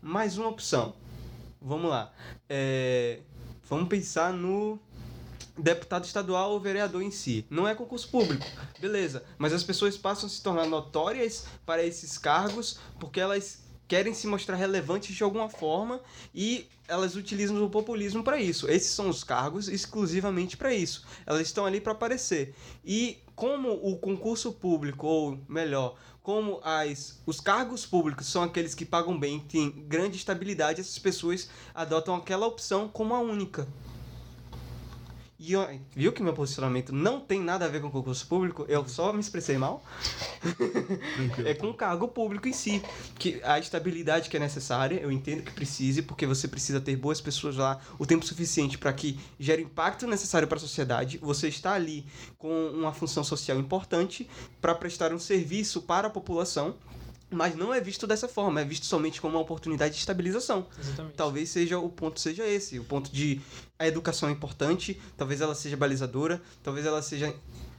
mais 0.00 0.38
uma 0.38 0.48
opção. 0.48 0.94
Vamos 1.60 1.90
lá. 1.90 2.10
É, 2.48 3.20
vamos 3.68 3.86
pensar 3.88 4.32
no 4.32 4.80
deputado 5.58 6.06
estadual 6.06 6.52
ou 6.52 6.60
vereador 6.60 7.02
em 7.02 7.10
si. 7.10 7.44
Não 7.50 7.68
é 7.68 7.74
concurso 7.74 8.08
público, 8.08 8.46
beleza. 8.80 9.24
Mas 9.36 9.52
as 9.52 9.62
pessoas 9.62 9.94
passam 9.98 10.26
a 10.26 10.30
se 10.30 10.42
tornar 10.42 10.66
notórias 10.66 11.46
para 11.66 11.84
esses 11.84 12.16
cargos 12.16 12.78
porque 12.98 13.20
elas 13.20 13.65
querem 13.88 14.14
se 14.14 14.26
mostrar 14.26 14.56
relevantes 14.56 15.14
de 15.14 15.22
alguma 15.22 15.48
forma 15.48 16.00
e 16.34 16.66
elas 16.88 17.16
utilizam 17.16 17.62
o 17.64 17.70
populismo 17.70 18.22
para 18.22 18.40
isso. 18.40 18.68
Esses 18.68 18.90
são 18.90 19.08
os 19.08 19.24
cargos 19.24 19.68
exclusivamente 19.68 20.56
para 20.56 20.74
isso. 20.74 21.04
Elas 21.24 21.42
estão 21.42 21.66
ali 21.66 21.80
para 21.80 21.92
aparecer. 21.92 22.54
E 22.84 23.18
como 23.34 23.72
o 23.72 23.96
concurso 23.98 24.52
público, 24.52 25.06
ou 25.06 25.38
melhor, 25.48 25.96
como 26.22 26.60
as, 26.64 27.20
os 27.24 27.40
cargos 27.40 27.86
públicos 27.86 28.26
são 28.26 28.42
aqueles 28.42 28.74
que 28.74 28.84
pagam 28.84 29.18
bem, 29.18 29.40
têm 29.40 29.70
grande 29.70 30.16
estabilidade, 30.16 30.80
essas 30.80 30.98
pessoas 30.98 31.48
adotam 31.74 32.16
aquela 32.16 32.46
opção 32.46 32.88
como 32.88 33.14
a 33.14 33.20
única. 33.20 33.68
E 35.38 35.54
ó, 35.54 35.68
viu 35.94 36.12
que 36.12 36.22
meu 36.22 36.32
posicionamento 36.32 36.94
não 36.94 37.20
tem 37.20 37.42
nada 37.42 37.66
a 37.66 37.68
ver 37.68 37.82
com 37.82 37.90
concurso 37.90 38.26
público? 38.26 38.64
Eu 38.68 38.88
só 38.88 39.12
me 39.12 39.20
expressei 39.20 39.58
mal? 39.58 39.84
É 41.44 41.52
com 41.52 41.68
o 41.68 41.74
cargo 41.74 42.08
público 42.08 42.48
em 42.48 42.54
si. 42.54 42.82
Que 43.18 43.40
a 43.44 43.58
estabilidade 43.58 44.30
que 44.30 44.36
é 44.36 44.40
necessária, 44.40 44.98
eu 44.98 45.12
entendo 45.12 45.42
que 45.42 45.52
precise, 45.52 46.00
porque 46.00 46.26
você 46.26 46.48
precisa 46.48 46.80
ter 46.80 46.96
boas 46.96 47.20
pessoas 47.20 47.56
lá 47.56 47.78
o 47.98 48.06
tempo 48.06 48.24
suficiente 48.24 48.78
para 48.78 48.92
que 48.94 49.20
gere 49.38 49.62
o 49.62 49.66
impacto 49.66 50.06
necessário 50.06 50.48
para 50.48 50.56
a 50.56 50.60
sociedade. 50.60 51.18
Você 51.18 51.48
está 51.48 51.74
ali 51.74 52.06
com 52.38 52.68
uma 52.70 52.92
função 52.94 53.22
social 53.22 53.58
importante 53.58 54.28
para 54.60 54.74
prestar 54.74 55.12
um 55.12 55.18
serviço 55.18 55.82
para 55.82 56.08
a 56.08 56.10
população. 56.10 56.74
Mas 57.28 57.56
não 57.56 57.74
é 57.74 57.80
visto 57.80 58.06
dessa 58.06 58.28
forma, 58.28 58.60
é 58.60 58.64
visto 58.64 58.86
somente 58.86 59.20
como 59.20 59.34
uma 59.34 59.42
oportunidade 59.42 59.94
de 59.94 60.00
estabilização. 60.00 60.64
Exatamente. 60.78 61.16
Talvez 61.16 61.50
seja 61.50 61.76
o 61.76 61.88
ponto 61.88 62.20
seja 62.20 62.46
esse, 62.46 62.78
o 62.78 62.84
ponto 62.84 63.10
de 63.10 63.40
a 63.78 63.86
educação 63.86 64.28
é 64.28 64.32
importante, 64.32 65.00
talvez 65.16 65.40
ela 65.40 65.54
seja 65.54 65.76
balizadora, 65.76 66.40
talvez 66.62 66.86
ela 66.86 67.02
seja 67.02 67.34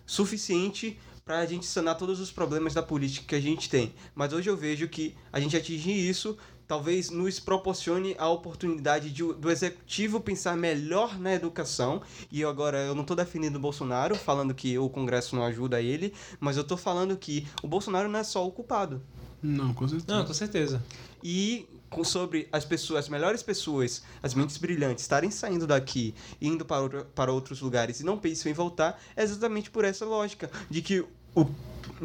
suficiente 0.05 0.99
para 1.25 1.39
a 1.39 1.45
gente 1.45 1.65
sanar 1.65 1.97
todos 1.97 2.19
os 2.19 2.31
problemas 2.31 2.73
da 2.73 2.81
política 2.81 3.27
que 3.27 3.35
a 3.35 3.41
gente 3.41 3.69
tem. 3.69 3.93
Mas 4.15 4.31
hoje 4.31 4.49
eu 4.49 4.55
vejo 4.55 4.87
que 4.87 5.15
a 5.31 5.39
gente 5.39 5.57
atingir 5.57 5.91
isso 5.91 6.37
talvez 6.67 7.09
nos 7.09 7.39
proporcione 7.39 8.13
a 8.17 8.27
oportunidade 8.29 9.09
de, 9.09 9.23
do 9.23 9.49
executivo 9.49 10.19
pensar 10.19 10.57
melhor 10.57 11.17
na 11.17 11.33
educação. 11.33 12.01
E 12.31 12.41
eu 12.41 12.49
agora 12.49 12.79
eu 12.79 12.93
não 12.93 13.01
estou 13.01 13.15
defendendo 13.15 13.55
o 13.55 13.59
Bolsonaro, 13.59 14.15
falando 14.15 14.53
que 14.53 14.77
o 14.77 14.89
Congresso 14.89 15.35
não 15.35 15.43
ajuda 15.43 15.81
ele, 15.81 16.13
mas 16.39 16.57
eu 16.57 16.63
estou 16.63 16.77
falando 16.77 17.15
que 17.15 17.47
o 17.63 17.67
Bolsonaro 17.67 18.09
não 18.09 18.19
é 18.19 18.23
só 18.23 18.45
o 18.45 18.51
culpado 18.51 19.01
Não, 19.41 19.73
com 19.73 19.87
certeza. 19.87 20.17
Não, 20.17 20.25
com 20.25 20.33
certeza. 20.33 20.83
e 21.23 21.67
com- 21.89 22.03
sobre 22.03 22.47
as 22.51 22.65
pessoas, 22.65 23.05
as 23.05 23.09
melhores 23.09 23.41
pessoas, 23.43 24.03
as 24.21 24.33
mentes 24.33 24.57
brilhantes 24.57 25.03
estarem 25.03 25.31
saindo 25.31 25.65
daqui, 25.67 26.13
indo 26.41 26.65
para, 26.65 26.81
outra- 26.81 27.05
para 27.05 27.31
outros 27.31 27.61
lugares 27.61 27.99
e 27.99 28.03
não 28.03 28.17
pensam 28.17 28.51
em 28.51 28.55
voltar, 28.55 29.01
é 29.15 29.23
exatamente 29.23 29.69
por 29.69 29.85
essa 29.85 30.05
lógica 30.05 30.49
de 30.69 30.81
que 30.81 30.99
o, 31.35 31.45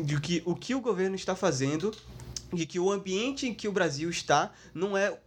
de 0.02 0.20
que, 0.20 0.42
o 0.44 0.54
que 0.54 0.74
o 0.74 0.80
governo 0.80 1.16
está 1.16 1.34
fazendo, 1.34 1.92
de 2.52 2.66
que 2.66 2.78
o 2.78 2.90
ambiente 2.92 3.46
em 3.46 3.54
que 3.54 3.66
o 3.66 3.72
Brasil 3.72 4.10
está 4.10 4.52
não 4.74 4.96
é 4.96 5.18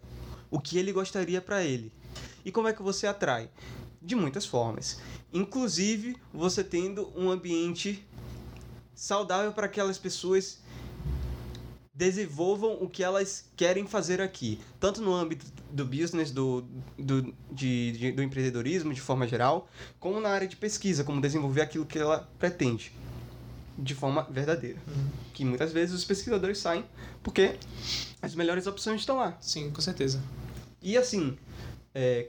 o 0.51 0.59
que 0.59 0.77
ele 0.77 0.91
gostaria 0.91 1.41
para 1.41 1.63
ele. 1.63 1.91
E 2.45 2.51
como 2.51 2.67
é 2.67 2.73
que 2.73 2.81
você 2.83 3.07
atrai? 3.07 3.49
De 4.01 4.15
muitas 4.15 4.45
formas. 4.45 4.99
Inclusive, 5.33 6.15
você 6.31 6.63
tendo 6.63 7.11
um 7.15 7.31
ambiente 7.31 8.05
saudável 8.93 9.51
para 9.51 9.65
aquelas 9.65 9.97
pessoas 9.97 10.59
desenvolvam 11.95 12.77
o 12.81 12.89
que 12.89 13.01
elas 13.01 13.45
querem 13.55 13.87
fazer 13.87 14.19
aqui, 14.21 14.59
tanto 14.79 15.01
no 15.01 15.13
âmbito 15.13 15.45
do 15.71 15.85
business, 15.85 16.29
do, 16.29 16.65
do, 16.99 17.33
de, 17.51 17.91
de- 17.93 18.11
do 18.11 18.21
empreendedorismo 18.21 18.93
de 18.93 18.99
forma 18.99 19.25
geral, 19.25 19.69
como 19.99 20.19
na 20.19 20.29
área 20.29 20.47
de 20.47 20.57
pesquisa, 20.57 21.03
como 21.05 21.21
desenvolver 21.21 21.61
aquilo 21.61 21.85
que 21.85 21.97
ela 21.97 22.29
pretende 22.37 22.91
de 23.77 23.95
forma 23.95 24.23
verdadeira. 24.29 24.77
Que 25.33 25.43
muitas 25.45 25.71
vezes 25.71 25.95
os 25.95 26.03
pesquisadores 26.05 26.57
saem 26.57 26.83
porque 27.23 27.55
as 28.21 28.35
melhores 28.35 28.67
opções 28.67 28.99
estão 29.01 29.15
lá. 29.17 29.37
Sim, 29.39 29.71
com 29.71 29.81
certeza. 29.81 30.21
E 30.81 30.97
assim, 30.97 31.37
é, 31.93 32.27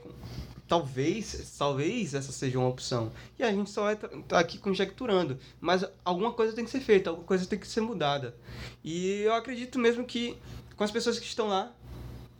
talvez, 0.67 1.55
talvez 1.57 2.13
essa 2.13 2.31
seja 2.31 2.59
uma 2.59 2.67
opção. 2.67 3.11
E 3.39 3.43
a 3.43 3.51
gente 3.51 3.69
só 3.69 3.83
vai 3.83 3.95
tá 3.95 4.09
tá 4.27 4.39
aqui 4.39 4.57
conjecturando. 4.57 5.37
Mas 5.59 5.85
alguma 6.03 6.31
coisa 6.31 6.53
tem 6.53 6.65
que 6.65 6.71
ser 6.71 6.81
feita, 6.81 7.09
alguma 7.09 7.25
coisa 7.25 7.45
tem 7.45 7.57
que 7.57 7.67
ser 7.67 7.81
mudada. 7.81 8.35
E 8.83 9.21
eu 9.21 9.33
acredito 9.33 9.79
mesmo 9.79 10.03
que 10.03 10.37
com 10.75 10.83
as 10.83 10.91
pessoas 10.91 11.19
que 11.19 11.25
estão 11.25 11.47
lá, 11.47 11.73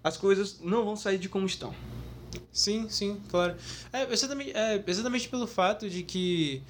as 0.04 0.18
coisas 0.18 0.60
não 0.62 0.84
vão 0.84 0.96
sair 0.96 1.18
de 1.18 1.30
como 1.30 1.46
estão. 1.46 1.74
Sim, 2.52 2.90
sim, 2.90 3.22
claro. 3.30 3.56
É 3.92 4.12
exatamente, 4.12 4.52
é 4.56 4.84
exatamente 4.86 5.30
pelo 5.30 5.48
fato 5.48 5.90
de 5.90 6.04
que. 6.04 6.62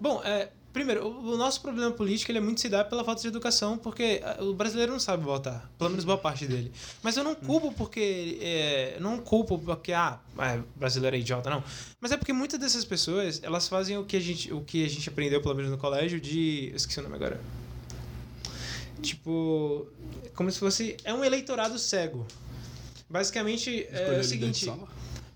Bom, 0.00 0.22
é, 0.24 0.50
primeiro, 0.72 1.06
o, 1.06 1.32
o 1.32 1.36
nosso 1.36 1.60
problema 1.60 1.90
político 1.90 2.30
ele 2.30 2.38
é 2.38 2.40
muito 2.40 2.60
se 2.60 2.68
dá 2.68 2.84
pela 2.84 3.04
falta 3.04 3.20
de 3.20 3.28
educação, 3.28 3.76
porque 3.76 4.20
ah, 4.24 4.42
o 4.42 4.54
brasileiro 4.54 4.92
não 4.92 5.00
sabe 5.00 5.24
votar, 5.24 5.70
pelo 5.78 5.90
menos 5.90 6.04
boa 6.04 6.18
parte 6.18 6.46
dele. 6.46 6.72
Mas 7.02 7.16
eu 7.16 7.24
não 7.24 7.34
culpo 7.34 7.72
porque. 7.72 8.38
É, 8.40 8.96
não 9.00 9.18
culpo 9.18 9.58
porque, 9.58 9.92
ah, 9.92 10.18
é, 10.38 10.60
brasileiro 10.76 11.16
é 11.16 11.18
idiota, 11.20 11.50
não. 11.50 11.62
Mas 12.00 12.12
é 12.12 12.16
porque 12.16 12.32
muitas 12.32 12.58
dessas 12.58 12.84
pessoas, 12.84 13.40
elas 13.42 13.68
fazem 13.68 13.98
o 13.98 14.04
que 14.04 14.16
a 14.16 14.20
gente, 14.20 14.52
o 14.52 14.60
que 14.62 14.84
a 14.84 14.88
gente 14.88 15.08
aprendeu, 15.08 15.40
pelo 15.42 15.54
menos 15.54 15.70
no 15.70 15.78
colégio, 15.78 16.20
de. 16.20 16.68
Eu 16.70 16.76
esqueci 16.76 17.00
o 17.00 17.02
nome 17.02 17.16
agora. 17.16 17.40
Tipo. 19.02 19.86
Como 20.34 20.50
se 20.50 20.58
fosse. 20.58 20.96
É 21.04 21.12
um 21.12 21.24
eleitorado 21.24 21.78
cego. 21.78 22.26
Basicamente, 23.08 23.86
é 23.90 24.02
Escolher 24.02 24.20
o 24.20 24.22
líder 24.22 24.50
de 24.50 24.58
seguinte. 24.58 24.72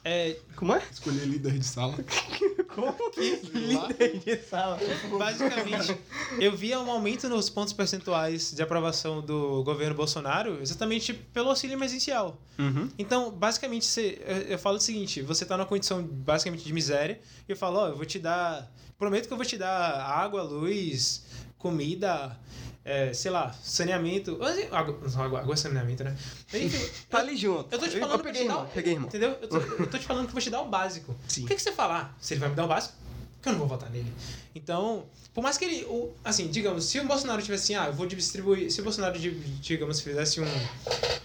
É, 0.04 0.36
Como 0.54 0.74
é? 0.74 0.82
Escolher 0.92 1.24
líder 1.24 1.58
de 1.58 1.64
sala. 1.64 1.96
Como 2.68 3.10
que 3.10 3.40
líder 3.54 4.18
de 4.18 4.36
sala? 4.36 4.78
Basicamente, 5.18 5.96
eu 6.38 6.54
via 6.54 6.78
um 6.78 6.90
aumento 6.90 7.26
nos 7.28 7.48
pontos 7.48 7.72
percentuais 7.72 8.52
de 8.52 8.62
aprovação 8.62 9.22
do 9.22 9.62
governo 9.62 9.94
Bolsonaro 9.94 10.60
exatamente 10.60 11.14
pelo 11.14 11.48
auxílio 11.48 11.74
emergencial. 11.74 12.36
Uhum. 12.58 12.90
Então, 12.98 13.30
basicamente, 13.30 13.86
você, 13.86 14.20
eu, 14.26 14.36
eu 14.36 14.58
falo 14.58 14.76
o 14.76 14.80
seguinte: 14.80 15.22
você 15.22 15.46
tá 15.46 15.56
numa 15.56 15.66
condição 15.66 16.02
basicamente 16.02 16.64
de 16.64 16.72
miséria, 16.72 17.18
e 17.48 17.52
eu 17.52 17.56
falo, 17.56 17.78
ó, 17.78 17.88
eu 17.88 17.96
vou 17.96 18.04
te 18.04 18.18
dar. 18.18 18.70
Prometo 18.98 19.26
que 19.26 19.32
eu 19.32 19.36
vou 19.38 19.46
te 19.46 19.56
dar 19.56 20.02
água, 20.02 20.42
luz, 20.42 21.24
comida, 21.56 22.38
é, 22.84 23.12
sei 23.12 23.30
lá, 23.30 23.54
saneamento. 23.62 24.38
Água, 24.70 24.98
água, 25.16 25.40
água 25.40 25.54
é 25.54 25.56
saneamento, 25.56 26.04
né? 26.04 26.16
Enfim, 26.52 26.90
Tá 27.08 27.18
ali 27.18 27.36
junto. 27.36 27.72
eu 27.74 27.78
tô 27.78 27.88
te 27.88 27.98
falando 27.98 28.18
eu 28.18 28.24
peguei, 28.24 28.46
dar 28.46 28.52
irmão. 28.54 28.64
o- 28.64 28.68
Peguei, 28.68 28.92
irmão. 28.92 29.08
Entendeu? 29.08 29.38
Eu 29.40 29.48
tô, 29.48 29.56
eu 29.82 29.86
tô 29.86 29.98
te 29.98 30.06
falando 30.06 30.26
que 30.26 30.32
vou 30.32 30.42
te 30.42 30.50
dar 30.50 30.60
o 30.62 30.68
básico. 30.68 31.14
Sim. 31.28 31.44
O 31.44 31.46
que, 31.46 31.54
que 31.54 31.62
você 31.62 31.72
falar? 31.72 32.16
Se 32.20 32.34
ele 32.34 32.40
vai 32.40 32.48
me 32.50 32.54
dar 32.56 32.64
o 32.64 32.68
básico, 32.68 32.94
que 33.42 33.48
eu 33.48 33.52
não 33.52 33.58
vou 33.60 33.68
votar 33.68 33.90
nele. 33.90 34.12
Então, 34.54 35.04
por 35.32 35.42
mais 35.42 35.58
que 35.58 35.64
ele. 35.64 35.84
O, 35.86 36.12
assim, 36.24 36.48
digamos, 36.48 36.84
se 36.84 36.98
o 37.00 37.04
Bolsonaro 37.06 37.42
tivesse 37.42 37.64
assim, 37.72 37.74
ah, 37.74 37.86
eu 37.88 37.92
vou 37.92 38.06
distribuir. 38.06 38.70
Se 38.70 38.80
o 38.80 38.84
Bolsonaro, 38.84 39.18
di- 39.18 39.30
digamos, 39.60 40.00
fizesse 40.00 40.40
um. 40.40 40.46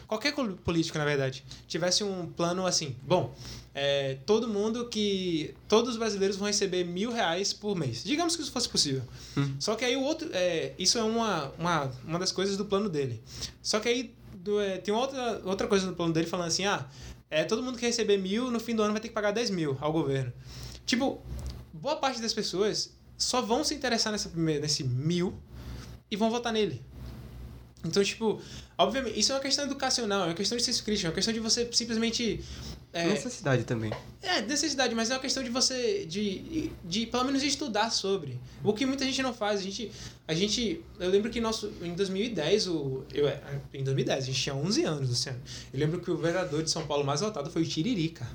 Qualquer 0.07 0.34
político, 0.34 0.98
na 0.98 1.06
verdade, 1.06 1.44
tivesse 1.68 2.03
um 2.03 2.26
plano 2.27 2.65
assim, 2.65 2.95
bom. 3.03 3.34
É, 3.73 4.17
todo 4.25 4.47
mundo 4.47 4.89
que. 4.89 5.53
Todos 5.67 5.91
os 5.91 5.97
brasileiros 5.97 6.35
vão 6.37 6.47
receber 6.47 6.83
mil 6.83 7.11
reais 7.11 7.53
por 7.53 7.75
mês. 7.75 8.03
Digamos 8.03 8.35
que 8.35 8.41
isso 8.41 8.51
fosse 8.51 8.67
possível. 8.67 9.03
Hum. 9.37 9.55
Só 9.59 9.75
que 9.75 9.85
aí 9.85 9.95
o 9.95 10.01
outro. 10.01 10.29
É, 10.33 10.73
isso 10.77 10.97
é 10.97 11.03
uma, 11.03 11.51
uma, 11.57 11.91
uma 12.05 12.19
das 12.19 12.31
coisas 12.31 12.57
do 12.57 12.65
plano 12.65 12.89
dele. 12.89 13.21
Só 13.61 13.79
que 13.79 13.87
aí 13.87 14.13
do- 14.33 14.59
é, 14.59 14.77
tem 14.79 14.93
outra, 14.93 15.41
outra 15.45 15.67
coisa 15.67 15.85
no 15.85 15.93
plano 15.95 16.11
dele 16.13 16.27
falando 16.27 16.47
assim: 16.47 16.65
ah, 16.65 16.87
é, 17.29 17.43
todo 17.43 17.61
mundo 17.61 17.77
que 17.77 17.85
receber 17.85 18.17
mil, 18.17 18.49
no 18.49 18.59
fim 18.59 18.75
do 18.75 18.81
ano 18.81 18.91
vai 18.91 19.01
ter 19.01 19.07
que 19.09 19.13
pagar 19.13 19.31
10 19.31 19.51
mil 19.51 19.77
ao 19.79 19.93
governo. 19.93 20.33
Tipo, 20.85 21.21
boa 21.71 21.95
parte 21.97 22.19
das 22.21 22.33
pessoas 22.33 22.91
só 23.17 23.41
vão 23.41 23.63
se 23.63 23.75
interessar 23.75 24.11
nessa 24.11 24.29
primeira, 24.29 24.61
nesse 24.61 24.83
mil 24.83 25.37
e 26.09 26.15
vão 26.15 26.31
votar 26.31 26.51
nele. 26.51 26.81
Então, 27.85 28.03
tipo, 28.03 28.41
obviamente, 28.77 29.17
isso 29.19 29.31
é 29.31 29.35
uma 29.35 29.41
questão 29.41 29.63
educacional, 29.63 30.23
é 30.23 30.25
uma 30.25 30.33
questão 30.33 30.57
de 30.57 30.63
senso 30.63 30.83
crítico, 30.83 31.07
é 31.07 31.09
uma 31.09 31.15
questão 31.15 31.33
de 31.33 31.39
você 31.39 31.69
simplesmente 31.71 32.43
É, 32.91 33.06
Necessidade 33.06 33.64
também. 33.66 33.91
é, 34.22 34.41
necessidade, 34.41 34.95
mas 34.95 35.11
é 35.11 35.14
uma 35.14 35.20
questão 35.20 35.44
de 35.44 35.49
você. 35.52 36.06
De, 36.06 36.72
de 36.84 37.06
pelo 37.06 37.24
menos 37.26 37.44
estudar 37.44 37.91
sobre. 37.91 38.40
O 38.64 38.74
que 38.74 38.84
muita 38.86 39.06
gente 39.06 39.22
não 39.22 39.34
faz. 39.34 39.60
A 39.60 39.64
gente. 39.64 39.91
A 40.28 40.34
gente 40.34 40.84
eu 40.99 41.10
lembro 41.10 41.30
que 41.30 41.40
nosso, 41.40 41.72
em 41.84 41.94
2010, 41.94 42.68
o, 42.68 43.03
eu, 43.14 43.28
em 43.74 43.84
2010, 43.84 44.24
a 44.24 44.26
gente 44.26 44.41
tinha 44.41 44.56
11 44.56 44.84
anos, 44.86 45.10
Luciano. 45.10 45.40
Eu 45.72 45.80
lembro 45.80 45.99
que 46.02 46.10
o 46.10 46.18
vereador 46.18 46.64
de 46.64 46.72
São 46.72 46.86
Paulo 46.88 47.03
mais 47.06 47.22
votado 47.22 47.49
foi 47.52 47.61
o 47.61 47.66
Tiririca. 47.66 48.28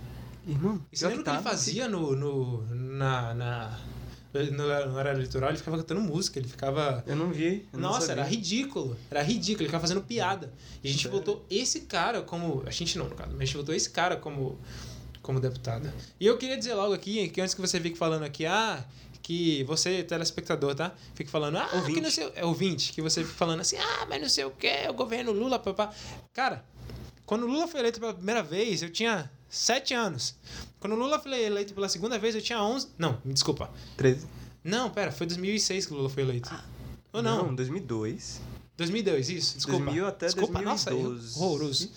Irmão, 0.46 0.80
você 0.92 1.06
lembra 1.08 1.22
o 1.22 1.24
que 1.24 1.30
ele 1.30 1.42
fazia 1.42 1.88
no, 1.88 2.14
no, 2.14 2.62
na, 2.74 3.34
na, 3.34 3.80
no, 4.50 4.66
no 4.90 4.96
horário 4.96 5.18
eleitoral? 5.18 5.50
Ele 5.50 5.58
ficava 5.58 5.76
cantando 5.78 6.00
música, 6.00 6.38
ele 6.38 6.48
ficava. 6.48 7.02
Eu 7.06 7.16
não 7.16 7.30
vi. 7.30 7.66
eu 7.72 7.78
não 7.78 7.90
Nossa, 7.90 8.08
sabia. 8.08 8.22
era 8.22 8.30
ridículo. 8.30 8.96
Era 9.10 9.22
ridículo, 9.22 9.62
ele 9.62 9.68
ficava 9.68 9.82
fazendo 9.82 10.02
piada. 10.02 10.52
E 10.82 10.88
a 10.88 10.90
gente 10.90 11.02
Sério? 11.04 11.18
votou 11.18 11.46
esse 11.50 11.82
cara 11.82 12.22
como. 12.22 12.62
A 12.66 12.70
gente 12.70 12.98
não, 12.98 13.08
no 13.08 13.14
caso, 13.14 13.30
mas 13.32 13.42
a 13.42 13.44
gente 13.44 13.56
votou 13.56 13.74
esse 13.74 13.90
cara 13.90 14.16
como, 14.16 14.58
como 15.22 15.40
deputado. 15.40 15.92
E 16.18 16.26
eu 16.26 16.36
queria 16.36 16.56
dizer 16.56 16.74
logo 16.74 16.92
aqui, 16.92 17.28
que 17.28 17.40
antes 17.40 17.54
que 17.54 17.60
você 17.60 17.80
fique 17.80 17.96
falando 17.96 18.24
aqui, 18.24 18.44
ah, 18.44 18.84
que 19.22 19.64
você, 19.64 20.02
telespectador, 20.02 20.74
tá? 20.74 20.92
Fique 21.14 21.30
falando, 21.30 21.56
ah, 21.56 21.68
Ouvinte. 21.74 21.94
que 21.94 22.00
não 22.00 22.10
sei. 22.10 22.32
É 22.34 22.44
ouvinte, 22.44 22.92
que 22.92 23.00
você 23.00 23.22
fique 23.24 23.36
falando 23.36 23.60
assim, 23.60 23.76
ah, 23.78 24.06
mas 24.08 24.20
não 24.20 24.28
sei 24.28 24.44
o 24.44 24.50
que, 24.50 24.86
o 24.88 24.92
governo 24.92 25.32
Lula, 25.32 25.58
papá. 25.58 25.92
Cara, 26.32 26.62
quando 27.24 27.44
o 27.44 27.46
Lula 27.46 27.66
foi 27.66 27.80
eleito 27.80 27.98
pela 27.98 28.12
primeira 28.12 28.42
vez, 28.42 28.82
eu 28.82 28.90
tinha 28.90 29.30
sete 29.54 29.94
anos. 29.94 30.34
Quando 30.80 30.94
o 30.94 30.96
Lula 30.96 31.18
foi 31.18 31.42
eleito 31.42 31.74
pela 31.74 31.88
segunda 31.88 32.18
vez, 32.18 32.34
eu 32.34 32.42
tinha 32.42 32.62
11. 32.62 32.88
Não, 32.98 33.18
me 33.24 33.32
desculpa. 33.32 33.70
13. 33.96 34.26
Não, 34.62 34.90
pera, 34.90 35.12
foi 35.12 35.26
2006 35.26 35.86
que 35.86 35.92
o 35.92 35.96
Lula 35.96 36.08
foi 36.08 36.22
eleito. 36.22 36.50
Ou 37.12 37.22
não? 37.22 37.46
Não, 37.46 37.54
2002. 37.54 38.40
2002, 38.76 39.30
isso, 39.30 39.56
desculpa. 39.56 39.84
2000 39.84 40.06
até 40.06 40.26
desculpa, 40.26 40.60
nossa, 40.60 40.90
eu- 40.90 40.96
2012. 41.02 41.38
horroroso. 41.38 41.90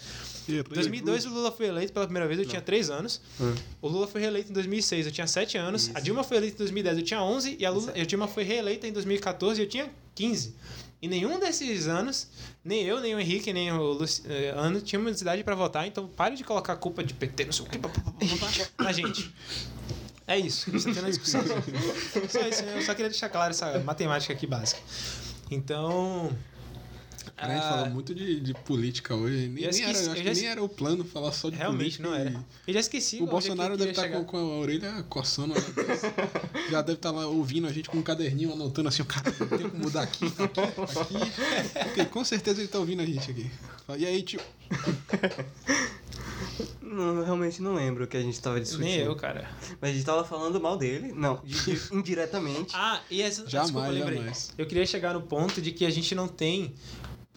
Errei, 0.49 0.64
2002 0.64 1.26
o 1.26 1.30
Lula 1.30 1.52
foi 1.52 1.68
eleito 1.68 1.91
pela 1.91 2.06
primeira 2.06 2.26
vez, 2.28 2.40
eu 2.40 2.45
tinha 2.45 2.62
3 2.62 2.90
anos. 2.90 3.20
Hum. 3.40 3.54
O 3.82 3.88
Lula 3.90 4.08
foi 4.08 4.22
reeleito 4.22 4.49
em 4.49 4.54
2006, 4.54 5.06
eu 5.06 5.12
tinha 5.12 5.28
7 5.28 5.58
anos. 5.58 5.90
A 5.90 5.94
Isso. 5.94 6.02
Dilma 6.04 6.24
foi 6.24 6.38
eleita 6.38 6.56
em 6.56 6.60
2010, 6.60 6.98
eu 6.99 7.04
tinha 7.04 7.22
11. 7.22 7.58
E 7.60 7.66
a, 7.66 7.70
Lula, 7.70 7.91
a 7.91 8.06
Dilma 8.06 8.28
foi 8.28 8.44
reeleita 8.44 8.88
em 8.88 8.94
2014 8.94 9.60
e 9.60 9.64
eu 9.66 9.68
tinha 9.68 9.90
15. 10.16 10.56
E 11.02 11.08
nenhum 11.08 11.38
desses 11.40 11.88
anos, 11.88 12.28
nem 12.64 12.84
eu, 12.84 12.99
nem 12.99 13.14
o 13.14 13.20
Henrique, 13.20 13.52
nem 13.54 13.72
o 13.72 13.91
Luciano, 13.94 14.82
tínhamos 14.82 15.22
idade 15.22 15.44
pra 15.44 15.54
votar. 15.54 15.86
Então 15.86 16.08
pare 16.08 16.36
de 16.36 16.44
colocar 16.44 16.74
a 16.74 16.78
culpa 16.78 17.04
de 17.04 17.14
PT, 17.14 17.45
não 17.45 17.52
sei 17.52 17.66
o 17.66 17.70
que, 17.70 17.80
na 18.82 18.91
gente. 18.91 19.32
É 20.26 20.38
isso, 20.38 20.72
você 20.72 20.91
tem 20.91 21.02
na 21.02 21.10
discussão. 21.10 21.41
Só 22.30 22.48
isso, 22.48 22.64
né? 22.64 22.78
eu 22.78 22.82
só 22.82 22.94
queria 22.94 23.10
deixar 23.10 23.30
claro 23.30 23.52
essa 23.52 23.80
matemática 23.80 24.34
aqui 24.34 24.48
básica. 24.48 24.82
Então. 25.52 26.36
Cara, 27.36 27.52
a 27.52 27.56
gente 27.56 27.66
ah, 27.66 27.70
falou 27.70 27.90
muito 27.90 28.14
de, 28.16 28.40
de 28.40 28.54
política 28.54 29.16
hoje. 29.16 29.48
Nem, 29.48 29.64
Eu 29.66 29.72
nem 29.72 29.82
era, 29.84 29.91
esqueci- 29.91 30.06
eu 30.06 30.12
acho 30.14 30.22
eu 30.22 30.34
que 30.34 30.40
nem 30.41 30.49
era 30.49 30.64
o 30.64 30.70
plano 30.70 31.04
falar 31.04 31.32
só 31.32 31.49
de 31.49 31.56
Realmente 31.58 31.98
política. 31.98 32.04
não 32.08 32.14
era. 32.16 32.45
Eu 32.68 32.74
já 32.74 32.80
esqueci. 32.80 33.16
O 33.18 33.24
é 33.24 33.26
que 33.26 33.32
Bolsonaro 33.32 33.74
eu 33.74 33.78
deve 33.78 33.94
queria 33.94 34.08
estar 34.08 34.20
com, 34.20 34.26
com 34.26 34.38
a 34.38 34.58
orelha 34.60 35.04
coçando. 35.10 35.54
a 35.58 35.62
cabeça. 35.62 36.14
Já 36.70 36.82
deve 36.82 36.98
estar 36.98 37.12
lá 37.12 37.26
ouvindo 37.28 37.68
a 37.68 37.72
gente 37.72 37.90
com 37.90 37.98
um 37.98 38.02
caderninho, 38.04 38.52
anotando 38.54 38.90
assim, 38.90 39.04
cara, 39.04 39.32
tem 39.32 39.70
como 39.70 39.84
mudar 39.84 40.04
aqui, 40.04 40.26
aqui, 40.26 40.60
aqui. 40.62 41.84
Porque 41.86 42.06
com 42.06 42.24
certeza 42.24 42.60
ele 42.60 42.68
tá 42.68 42.78
ouvindo 42.80 43.02
a 43.02 43.06
gente 43.06 43.32
aqui. 43.32 43.49
E 43.98 44.06
aí, 44.06 44.22
tio, 44.22 44.40
Não, 46.82 47.18
eu 47.18 47.24
realmente 47.26 47.62
não 47.62 47.74
lembro 47.76 48.04
o 48.06 48.08
que 48.08 48.16
a 48.18 48.22
gente 48.22 48.40
tava 48.40 48.60
discutindo. 48.60 48.86
Nem 48.88 48.99
eu, 48.99 49.16
cara. 49.16 49.49
Mas 49.82 49.91
a 49.91 49.94
gente 49.94 50.06
tava 50.06 50.24
falando 50.24 50.60
mal 50.60 50.78
dele. 50.78 51.12
Não, 51.14 51.41
de- 51.44 51.54
de- 51.76 51.80
indiretamente. 51.95 52.74
Ah, 52.74 53.02
e 53.10 53.22
essa. 53.22 53.48
Jamais, 53.48 53.72
desculpa, 53.72 53.88
eu 53.88 53.94
lembrei. 53.94 54.18
jamais. 54.20 54.52
Eu 54.58 54.66
queria 54.66 54.86
chegar 54.86 55.14
no 55.14 55.22
ponto 55.22 55.62
de 55.62 55.72
que 55.72 55.86
a 55.86 55.90
gente 55.90 56.16
não 56.16 56.28
tem 56.28 56.74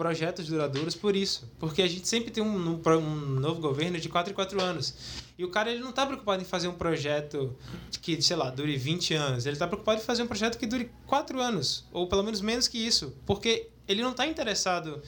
projetos 0.01 0.47
duradouros 0.47 0.95
por 0.95 1.15
isso. 1.15 1.47
Porque 1.59 1.83
a 1.83 1.87
gente 1.87 2.09
sempre 2.09 2.31
tem 2.31 2.43
um, 2.43 2.49
um 2.49 2.81
um 2.97 3.39
novo 3.39 3.61
governo 3.61 4.01
de 4.01 4.09
4 4.09 4.33
em 4.33 4.35
4 4.35 4.59
anos. 4.59 4.95
E 5.37 5.45
o 5.45 5.51
cara 5.51 5.71
ele 5.71 5.81
não 5.81 5.93
tá 5.93 6.07
preocupado 6.07 6.41
em 6.41 6.47
fazer 6.47 6.69
um 6.69 6.73
projeto 6.73 7.55
que, 8.01 8.23
sei 8.23 8.35
lá, 8.35 8.49
dure 8.49 8.79
20 8.79 9.13
anos. 9.13 9.45
Ele 9.45 9.57
tá 9.57 9.67
preocupado 9.67 10.01
em 10.01 10.05
fazer 10.05 10.23
um 10.23 10.27
projeto 10.27 10.57
que 10.57 10.65
dure 10.67 10.91
4 11.07 11.39
anos. 11.39 11.85
Ou 11.93 12.07
pelo 12.07 12.23
menos 12.23 12.41
menos 12.41 12.67
que 12.67 12.79
isso. 12.79 13.15
Porque 13.27 13.69
ele 13.87 14.01
não 14.01 14.15
tá 14.15 14.27
interessado 14.27 15.03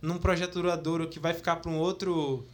num 0.00 0.16
projeto 0.16 0.52
duradouro 0.52 1.08
que 1.08 1.18
vai 1.18 1.34
ficar 1.34 1.56
para 1.56 1.68
um 1.68 1.78
outro 1.78 2.46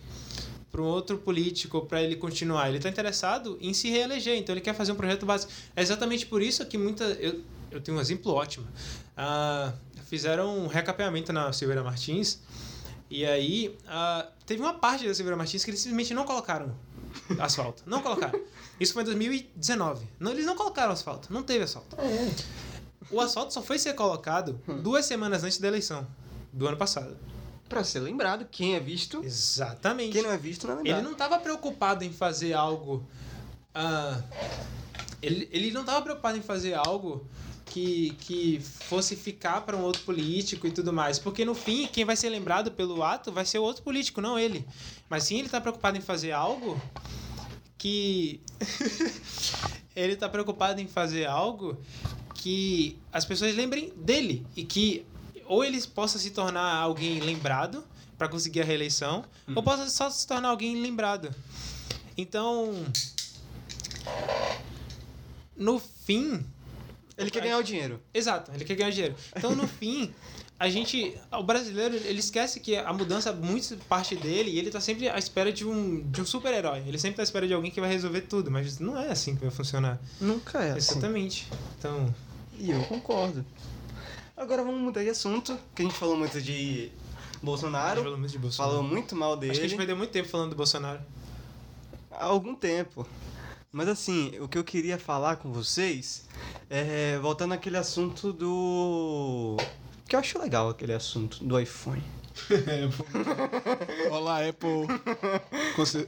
para 0.73 0.81
um 0.81 0.87
outro 0.87 1.19
político 1.19 1.83
para 1.83 2.03
ele 2.03 2.17
continuar. 2.17 2.69
Ele 2.69 2.79
está 2.79 2.89
interessado 2.89 3.59
em 3.61 3.75
se 3.75 3.91
reeleger, 3.91 4.39
então 4.39 4.55
ele 4.55 4.63
quer 4.63 4.75
fazer 4.75 4.93
um 4.93 4.97
projeto 4.97 5.27
básico. 5.27 5.53
É 5.75 5.83
exatamente 5.83 6.25
por 6.25 6.41
isso 6.41 6.65
que 6.65 6.79
muita 6.79 7.05
eu, 7.05 7.43
eu 7.71 7.83
tenho 7.83 7.99
um 7.99 8.01
exemplo 8.01 8.33
ótimo. 8.33 8.67
Ah, 9.15 9.75
fizeram 10.07 10.59
um 10.59 10.67
recapeamento 10.67 11.33
na 11.33 11.53
Silveira 11.53 11.83
Martins 11.83 12.41
e 13.11 13.25
aí 13.25 13.77
ah, 13.87 14.27
teve 14.45 14.61
uma 14.61 14.75
parte 14.75 15.07
da 15.07 15.15
Silveira 15.15 15.37
Martins 15.37 15.65
que 15.65 15.71
eles 15.71 15.81
simplesmente 15.81 16.15
não 16.15 16.25
colocaram 16.25 16.75
asfalto, 17.39 17.83
não 17.87 18.03
colocaram. 18.03 18.41
Isso 18.81 18.93
foi 18.93 19.03
em 19.03 19.07
2019. 19.07 20.07
Não, 20.19 20.33
eles 20.33 20.45
não 20.45 20.57
colocaram 20.57 20.93
asfalto, 20.93 21.33
não 21.33 21.43
teve 21.43 21.65
asfalto. 21.65 21.97
O 23.11 23.21
asfalto 23.21 23.53
só 23.53 23.63
foi 23.63 23.79
ser 23.79 23.95
colocado 23.95 24.61
duas 24.83 25.07
semanas 25.07 25.45
antes 25.45 25.59
da 25.59 25.69
eleição 25.69 26.07
do 26.53 26.67
ano 26.67 26.77
passado. 26.77 27.17
Pra 27.69 27.83
ser 27.83 28.01
lembrado, 28.01 28.47
quem 28.51 28.77
é 28.77 28.81
visto. 28.81 29.25
Exatamente. 29.25 30.13
Quem 30.13 30.23
não 30.23 30.31
é 30.31 30.39
visto 30.39 30.67
não 30.67 30.75
é 30.75 30.77
lembrado. 30.77 30.99
Ele 30.99 31.05
não 31.05 31.13
estava 31.13 31.39
preocupado 31.39 32.05
em 32.05 32.13
fazer 32.13 32.53
algo. 32.53 33.05
ah, 33.75 34.21
ele, 35.23 35.49
ele 35.51 35.71
não 35.73 35.81
estava 35.81 36.03
preocupado 36.03 36.39
em 36.39 36.43
fazer 36.43 36.75
algo 36.75 37.27
que, 37.67 38.11
que 38.21 38.61
fosse 38.61 39.15
ficar 39.15 39.61
para 39.63 39.77
um 39.77 39.83
outro 39.83 40.03
político 40.03 40.67
e 40.67 40.71
tudo 40.71 40.93
mais. 40.93 41.19
Porque 41.19 41.45
no 41.45 41.55
fim, 41.55 41.87
quem 41.87 42.05
vai 42.05 42.17
ser 42.17 42.31
lembrado 42.31 42.71
pelo 42.71 43.03
ato 43.03 43.31
vai 43.31 43.45
ser 43.45 43.59
o 43.59 43.63
outro 43.63 43.83
político, 43.83 44.21
não 44.21 44.39
ele. 44.39 44.65
Mas 45.09 45.25
sim, 45.25 45.37
ele 45.37 45.47
está 45.47 45.61
preocupado 45.61 45.99
em 45.99 46.01
fazer 46.01 46.33
algo 46.33 46.81
que. 47.77 48.41
ele 49.95 50.15
está 50.15 50.29
preocupado 50.29 50.81
em 50.81 50.87
fazer 50.87 51.27
algo 51.27 51.77
que 52.35 52.99
as 53.13 53.25
pessoas 53.25 53.55
lembrem 53.55 53.93
dele 53.97 54.47
e 54.57 54.65
que 54.65 55.05
ou 55.47 55.65
ele 55.65 55.81
possa 55.89 56.19
se 56.19 56.31
tornar 56.31 56.75
alguém 56.77 57.21
lembrado 57.21 57.85
para 58.19 58.29
conseguir 58.29 58.63
a 58.63 58.65
reeleição, 58.65 59.25
ou 59.55 59.63
possa 59.63 59.89
só 59.91 60.09
se 60.09 60.27
tornar 60.27 60.49
alguém 60.49 60.81
lembrado. 60.81 61.35
Então, 62.17 62.73
no 65.55 65.79
fim, 65.79 66.45
Ele 67.17 67.31
quer 67.31 67.43
ganhar 67.43 67.59
o 67.59 67.63
dinheiro. 67.63 68.01
Exato, 68.13 68.51
ele 68.53 68.65
quer 68.65 68.75
ganhar 68.75 68.91
dinheiro. 68.91 69.15
Então, 69.35 69.55
no 69.55 69.67
fim, 69.67 70.13
a 70.59 70.69
gente. 70.69 71.15
O 71.33 71.43
brasileiro, 71.43 71.95
ele 71.97 72.19
esquece 72.21 72.61
que 72.61 72.77
a 72.77 72.93
mudança, 72.93 73.33
muito 73.33 73.77
parte 73.89 74.15
dele, 74.15 74.51
e 74.51 74.59
ele 74.59 74.71
tá 74.71 74.81
sempre 74.81 75.09
à 75.09 75.19
espera 75.19 75.53
de 75.53 75.67
um, 75.67 76.03
de 76.11 76.21
um 76.21 76.27
super-herói. 76.27 76.83
Ele 76.87 76.99
sempre 76.99 77.17
tá 77.17 77.23
à 77.23 77.25
espera 77.25 77.47
de 77.47 77.55
alguém 77.55 77.71
que 77.71 77.81
vai 77.81 77.91
resolver 77.91 78.23
tudo, 78.23 78.51
mas 78.51 78.79
não 78.79 78.99
é 78.99 79.11
assim 79.11 79.35
que 79.35 79.41
vai 79.43 79.51
funcionar. 79.51 79.99
Nunca 80.21 80.63
é 80.63 80.73
assim. 80.73 80.93
Exatamente. 80.93 81.49
Então. 81.79 82.15
E 82.59 82.71
eu 82.71 82.83
concordo. 82.85 83.45
Agora 84.37 84.63
vamos 84.63 84.81
mudar 84.81 85.03
de 85.03 85.09
assunto, 85.09 85.59
que 85.75 85.81
a 85.83 85.85
gente 85.87 85.95
falou 85.95 86.17
muito 86.17 86.41
de 86.43 86.53
A 86.53 86.53
gente 86.53 86.91
Bolsonaro, 87.43 88.03
falou 88.03 88.19
muito 88.19 88.33
de 88.33 88.39
Bolsonaro. 88.39 88.75
falou 88.77 88.89
muito 88.91 89.17
mal 89.17 89.33
Acho 89.33 89.41
que 89.41 89.47
a 89.47 89.53
gente 89.55 89.63
dele 89.63 89.77
perdeu 89.77 89.97
muito 89.97 90.11
tempo 90.11 90.29
falando 90.29 90.51
do 90.51 90.57
Bolsonaro. 90.57 91.01
há 92.11 92.25
algum 92.27 92.55
tempo. 92.55 93.07
Mas 93.77 93.89
assim, 93.89 94.33
o 94.41 94.49
que 94.49 94.57
eu 94.57 94.65
queria 94.65 94.99
falar 94.99 95.37
com 95.37 95.53
vocês 95.53 96.25
é 96.71 97.19
voltando 97.19 97.53
àquele 97.53 97.77
assunto 97.77 98.33
do. 98.33 99.59
Que 100.09 100.17
eu 100.17 100.21
acho 100.21 100.39
legal 100.39 100.71
aquele 100.71 100.95
assunto 100.95 101.45
do 101.45 101.61
iPhone. 101.61 102.03
Olá, 104.11 104.49
Apple. 104.49 104.87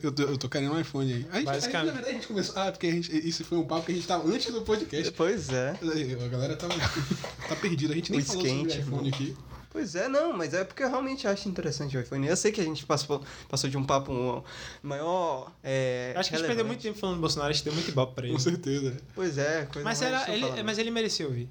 Eu 0.02 0.10
tô, 0.10 0.22
eu 0.22 0.38
tô 0.38 0.48
querendo 0.48 0.72
um 0.72 0.80
iPhone 0.80 1.12
aí. 1.12 1.26
A 1.30 1.36
gente, 1.36 1.44
Basicamente. 1.44 1.76
a 1.76 1.80
gente, 1.80 1.86
na 1.86 1.92
verdade, 1.92 2.08
a 2.08 2.12
gente 2.14 2.26
começou. 2.26 2.54
Ah, 2.56 2.72
porque 2.72 2.86
a 2.86 2.90
gente, 2.90 3.28
isso 3.28 3.44
foi 3.44 3.58
um 3.58 3.66
papo 3.66 3.84
que 3.84 3.92
a 3.92 3.94
gente 3.94 4.06
tava 4.06 4.26
antes 4.26 4.50
do 4.50 4.62
podcast. 4.62 5.12
Pois 5.12 5.50
é. 5.50 5.78
A 6.24 6.28
galera 6.28 6.56
tava, 6.56 6.72
tá 7.50 7.56
perdida. 7.56 7.92
A 7.92 7.96
gente 7.96 8.12
nem 8.12 8.22
O 8.22 8.24
falou 8.24 8.46
esquente, 8.46 8.76
sobre 8.76 8.80
iPhone 8.80 9.08
aqui. 9.10 9.36
Pois 9.78 9.94
é, 9.94 10.08
não, 10.08 10.32
mas 10.32 10.54
é 10.54 10.64
porque 10.64 10.82
eu 10.82 10.90
realmente 10.90 11.28
acho 11.28 11.48
interessante 11.48 11.96
o 11.96 12.00
iPhone. 12.00 12.26
Eu 12.26 12.36
sei 12.36 12.50
que 12.50 12.60
a 12.60 12.64
gente 12.64 12.84
passou, 12.84 13.22
passou 13.48 13.70
de 13.70 13.76
um 13.76 13.84
papo 13.84 14.44
maior. 14.82 15.52
É, 15.62 16.12
Acho 16.16 16.30
que 16.30 16.34
a 16.34 16.38
gente 16.40 16.48
perdeu 16.48 16.64
muito 16.64 16.82
tempo 16.82 16.98
falando 16.98 17.14
do 17.14 17.20
Bolsonaro, 17.20 17.50
a 17.50 17.52
gente 17.52 17.64
deu 17.64 17.72
muito 17.72 17.88
ibope 17.88 18.12
pra 18.12 18.24
ele. 18.24 18.32
Com 18.32 18.40
certeza. 18.40 18.96
Pois 19.14 19.38
é, 19.38 19.68
coisa 19.72 19.84
Mas, 19.84 20.00
mais 20.00 20.02
era, 20.02 20.34
ele, 20.34 20.62
mas 20.64 20.78
ele 20.78 20.90
mereceu 20.90 21.28
ouvir. 21.28 21.48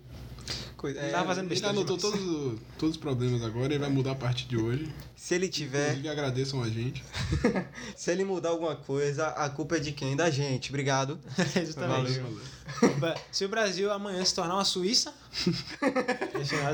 Coisa- 0.77 0.99
ele 0.99 1.07
é, 1.07 1.11
tava 1.11 1.25
fazendo 1.27 1.45
Ele 1.45 1.49
besteira 1.49 1.75
anotou 1.75 1.97
demais. 1.97 2.13
todos, 2.21 2.53
os- 2.53 2.59
todos 2.77 2.95
os 2.95 3.01
problemas 3.01 3.41
agora 3.43 3.73
e 3.73 3.77
vai 3.79 3.89
mudar 3.89 4.11
a 4.11 4.15
partir 4.15 4.45
de 4.47 4.55
hoje. 4.55 4.93
Se 5.15 5.33
ele 5.33 5.49
tiver, 5.49 5.87
Inclusive, 5.87 6.09
agradeçam 6.09 6.61
a 6.61 6.69
gente. 6.69 7.03
se 7.97 8.11
ele 8.11 8.23
mudar 8.23 8.49
alguma 8.49 8.75
coisa, 8.75 9.27
a 9.29 9.49
culpa 9.49 9.77
é 9.77 9.79
de 9.79 9.91
quem? 9.91 10.15
Da 10.15 10.29
gente. 10.29 10.69
Obrigado. 10.69 11.19
Exatamente. 11.59 12.19
Valeu. 12.19 13.17
Se 13.31 13.43
o 13.43 13.49
Brasil 13.49 13.91
amanhã 13.91 14.23
se 14.23 14.35
tornar 14.35 14.53
uma 14.53 14.65
Suíça, 14.65 15.13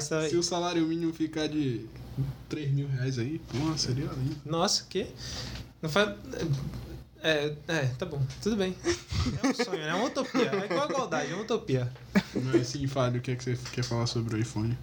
tá- 0.10 0.30
Se 0.30 0.36
o 0.36 0.44
salário 0.44 0.86
mínimo 0.86 1.14
ficar 1.14 1.48
de 1.48 1.86
3 2.50 2.72
mil 2.72 2.88
reais 2.88 3.18
aí, 3.18 3.40
pô, 3.40 3.78
seria 3.78 4.06
lindo. 4.06 4.36
Nossa, 4.46 4.84
o 4.84 4.88
quê? 4.88 5.08
Não 5.82 5.90
faz. 5.90 6.10
É, 7.24 7.54
é, 7.70 7.86
tá 7.98 8.06
bom, 8.06 8.22
tudo 8.42 8.58
bem. 8.58 8.76
É 9.42 9.48
um 9.48 9.54
sonho, 9.54 9.80
né? 9.80 9.88
É 9.88 9.94
uma 9.94 10.08
utopia. 10.08 10.52
É 10.52 10.66
igual 10.66 10.84
a 10.84 10.92
igualdade, 10.92 11.32
é 11.32 11.34
uma 11.34 11.44
utopia. 11.44 11.90
Mas 12.36 12.68
sim, 12.68 12.86
Fábio, 12.86 13.22
o 13.22 13.24
que, 13.24 13.32
é 13.32 13.36
que 13.38 13.44
você 13.46 13.58
quer 13.72 13.82
falar 13.82 14.08
sobre 14.08 14.36
o 14.36 14.38
iPhone? 14.38 14.78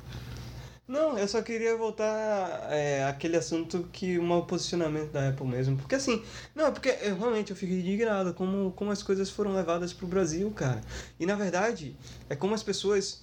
Não, 0.88 1.18
eu 1.18 1.28
só 1.28 1.42
queria 1.42 1.76
voltar 1.76 2.66
é, 2.70 3.04
àquele 3.04 3.36
assunto 3.36 3.86
que 3.92 4.18
o 4.18 4.22
mau 4.22 4.46
posicionamento 4.46 5.12
da 5.12 5.28
Apple 5.28 5.46
mesmo. 5.46 5.76
Porque 5.76 5.96
assim, 5.96 6.24
não, 6.54 6.68
é 6.68 6.70
porque 6.70 6.88
eu, 7.02 7.18
realmente 7.18 7.50
eu 7.50 7.56
fico 7.56 7.74
indignado 7.74 8.32
como, 8.32 8.72
como 8.72 8.90
as 8.90 9.02
coisas 9.02 9.28
foram 9.28 9.54
levadas 9.54 9.92
pro 9.92 10.06
Brasil, 10.06 10.50
cara. 10.50 10.80
E 11.18 11.26
na 11.26 11.34
verdade, 11.34 11.94
é 12.30 12.34
como 12.34 12.54
as 12.54 12.62
pessoas. 12.62 13.20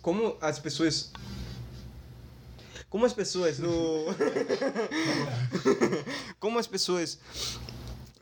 Como 0.00 0.38
as 0.40 0.58
pessoas. 0.58 1.12
Como 2.88 3.04
as 3.04 3.12
pessoas 3.12 3.58
do. 3.58 4.06
como 6.40 6.58
as 6.58 6.66
pessoas 6.66 7.18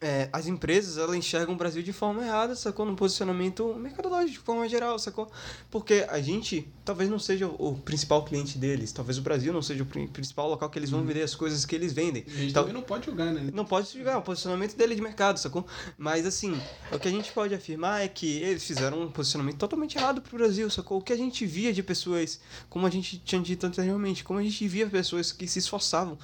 é, 0.01 0.29
as 0.33 0.47
empresas 0.47 0.97
elas 0.97 1.17
enxergam 1.17 1.55
o 1.55 1.57
Brasil 1.57 1.83
de 1.83 1.93
forma 1.93 2.25
errada, 2.25 2.55
sacou? 2.55 2.87
No 2.87 2.95
posicionamento 2.95 3.75
mercadológico 3.75 4.33
de 4.33 4.39
forma 4.39 4.69
geral, 4.69 4.99
sacou? 4.99 5.29
Porque 5.71 6.07
a 6.09 6.21
gente 6.21 6.69
talvez 6.85 7.11
não 7.11 7.19
seja 7.19 7.47
o 7.49 7.75
principal 7.85 8.25
cliente 8.25 8.57
deles, 8.59 8.93
talvez 8.93 9.19
o 9.19 9.23
Brasil 9.23 9.53
não 9.53 9.61
seja 9.61 9.83
o 9.83 9.87
principal 9.87 10.49
local 10.49 10.71
que 10.71 10.79
eles 10.79 10.91
vão 10.91 11.05
vender 11.05 11.23
as 11.23 11.35
coisas 11.35 11.65
que 11.67 11.75
eles 11.75 11.93
vendem. 11.93 12.25
A 12.27 12.31
gente 12.31 12.53
Tal- 12.55 12.63
também 12.65 12.75
não 12.81 12.87
pode 12.87 13.07
julgar, 13.07 13.33
né? 13.33 13.51
não 13.53 13.65
pode 13.65 13.93
julgar 13.93 14.19
o 14.19 14.23
posicionamento 14.23 14.77
dele 14.77 14.95
de 14.95 15.03
mercado, 15.03 15.39
sacou? 15.39 15.67
Mas 15.97 16.25
assim, 16.25 16.59
o 16.93 16.99
que 16.99 17.09
a 17.09 17.11
gente 17.11 17.33
pode 17.33 17.53
afirmar 17.55 18.03
é 18.03 18.09
que 18.09 18.39
eles 18.41 18.65
fizeram 18.65 19.03
um 19.03 19.11
posicionamento 19.11 19.57
totalmente 19.59 19.99
errado 19.99 20.23
pro 20.23 20.39
Brasil, 20.39 20.71
sacou? 20.71 20.99
O 20.99 21.03
que 21.03 21.13
a 21.13 21.17
gente 21.17 21.45
via 21.45 21.73
de 21.73 21.83
pessoas, 21.83 22.41
como 22.71 22.87
a 22.87 22.91
gente 22.91 23.19
tinha 23.19 23.41
dito 23.43 23.67
anteriormente, 23.67 24.23
como 24.23 24.39
a 24.39 24.43
gente 24.43 24.67
via 24.69 24.87
pessoas 24.87 25.33
que 25.33 25.47
se 25.49 25.59
esforçavam, 25.59 26.17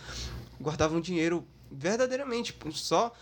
guardavam 0.61 1.01
dinheiro 1.01 1.45
verdadeiramente 1.77 2.57
só 2.73 3.13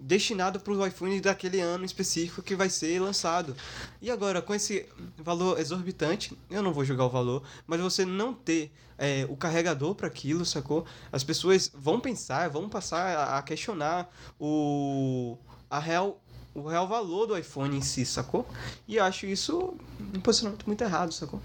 destinado 0.00 0.60
para 0.60 0.72
o 0.72 0.86
iPhone 0.86 1.18
daquele 1.20 1.60
ano 1.60 1.84
específico 1.84 2.42
que 2.42 2.54
vai 2.54 2.68
ser 2.68 3.00
lançado. 3.00 3.56
E 4.02 4.10
agora, 4.10 4.42
com 4.42 4.54
esse 4.54 4.86
valor 5.16 5.58
exorbitante, 5.58 6.36
eu 6.50 6.62
não 6.62 6.72
vou 6.74 6.84
julgar 6.84 7.06
o 7.06 7.10
valor, 7.10 7.42
mas 7.66 7.80
você 7.80 8.04
não 8.04 8.34
ter 8.34 8.70
é, 8.98 9.26
o 9.30 9.36
carregador 9.36 9.94
para 9.94 10.06
aquilo, 10.06 10.44
sacou? 10.44 10.84
As 11.10 11.24
pessoas 11.24 11.70
vão 11.74 11.98
pensar, 11.98 12.48
vão 12.50 12.68
passar 12.68 13.16
a- 13.38 13.42
questionar 13.42 14.08
o, 14.38 15.38
a 15.70 15.78
real, 15.78 16.22
o 16.54 16.68
real 16.68 16.86
valor 16.86 17.26
do 17.26 17.36
iPhone 17.38 17.76
em 17.76 17.82
si, 17.82 18.04
sacou? 18.04 18.46
E 18.86 18.98
acho 18.98 19.24
isso 19.26 19.74
um 20.14 20.20
posicionamento 20.20 20.66
muito 20.66 20.82
errado, 20.84 21.12
sacou? 21.12 21.40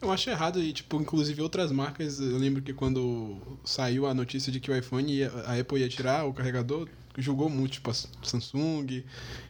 Eu 0.00 0.12
acho 0.12 0.30
errado 0.30 0.62
e, 0.62 0.72
tipo, 0.72 0.96
inclusive 1.00 1.42
outras 1.42 1.72
marcas, 1.72 2.20
eu 2.20 2.38
lembro 2.38 2.62
que 2.62 2.72
quando 2.72 3.36
saiu 3.64 4.06
a 4.06 4.14
notícia 4.14 4.52
de 4.52 4.60
que 4.60 4.70
o 4.70 4.76
iPhone, 4.76 5.12
ia, 5.12 5.28
a 5.44 5.58
Apple 5.58 5.80
ia 5.80 5.88
tirar 5.88 6.24
o 6.24 6.32
carregador, 6.32 6.88
julgou 7.16 7.50
muito, 7.50 7.72
tipo, 7.72 7.90
a 7.90 7.94
Samsung, 8.22 9.02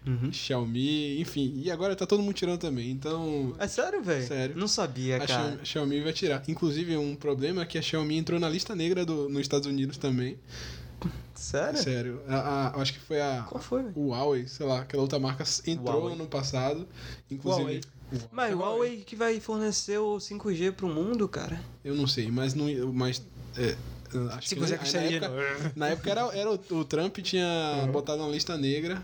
Uhum. 0.07 0.33
Xiaomi, 0.33 1.21
enfim. 1.21 1.53
E 1.63 1.71
agora 1.71 1.95
tá 1.95 2.07
todo 2.07 2.23
mundo 2.23 2.33
tirando 2.33 2.59
também, 2.59 2.91
então... 2.91 3.55
É 3.59 3.69
sério, 3.69 4.03
velho? 4.03 4.27
Sério. 4.27 4.57
Não 4.57 4.67
sabia, 4.67 5.17
A 5.17 5.27
cara. 5.27 5.43
Xiaomi, 5.43 5.67
Xiaomi 5.67 6.01
vai 6.01 6.13
tirar. 6.15 6.43
Inclusive, 6.49 6.97
um 6.97 7.15
problema 7.15 7.61
é 7.61 7.67
que 7.67 7.77
a 7.77 7.83
Xiaomi 7.83 8.17
entrou 8.17 8.41
na 8.41 8.49
lista 8.49 8.75
negra 8.75 9.05
do, 9.05 9.29
nos 9.29 9.43
Estados 9.43 9.67
Unidos 9.69 9.99
também. 9.99 10.39
Sério? 11.35 11.79
Sério. 11.83 12.23
A, 12.27 12.37
a- 12.75 12.81
acho 12.81 12.95
que 12.95 12.99
foi 13.01 13.21
a, 13.21 13.45
Qual 13.49 13.63
foi, 13.63 13.85
o 13.95 14.09
Huawei, 14.09 14.49
sei 14.49 14.65
lá, 14.67 14.81
aquela 14.81 15.03
outra 15.03 15.19
marca 15.19 15.45
entrou 15.67 15.99
Huawei. 16.01 16.15
ano 16.15 16.27
passado. 16.27 16.89
Inclusive, 17.31 17.63
Huawei. 17.65 17.81
Mas 18.31 18.55
o 18.55 18.59
Huawei 18.59 19.03
que 19.05 19.15
vai 19.17 19.39
fornecer 19.41 19.99
o 19.99 20.19
5G 20.19 20.73
pro 20.73 20.89
mundo, 20.89 21.29
cara. 21.29 21.61
eu 21.85 21.95
não 21.95 22.07
sei, 22.07 22.31
mas 22.31 22.55
não. 22.55 22.67
Mas. 22.93 23.23
É, 23.57 23.77
acho 24.33 24.49
Se 24.49 24.55
que 24.55 24.61
você 24.61 24.77
na, 24.77 24.83
na 24.83 25.01
época, 25.01 25.73
na 25.77 25.89
época 25.89 26.11
era, 26.11 26.21
era 26.37 26.51
o, 26.51 26.55
o 26.77 26.85
Trump 26.85 27.19
tinha 27.19 27.47
Uhum. 27.85 27.93
botado 27.93 28.23
na 28.23 28.29
lista 28.29 28.57
negra 28.57 29.03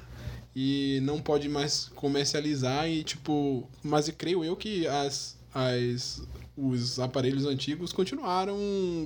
e 0.54 1.00
não 1.02 1.20
pode 1.20 1.48
mais 1.48 1.90
comercializar 1.94 2.88
e 2.88 3.02
tipo, 3.04 3.68
mas 3.82 4.08
eu 4.08 4.14
creio 4.14 4.44
eu 4.44 4.56
que 4.56 4.86
as, 4.86 5.36
as 5.52 6.22
os 6.56 7.00
aparelhos 7.00 7.46
antigos 7.46 7.92
continuaram 7.92 8.56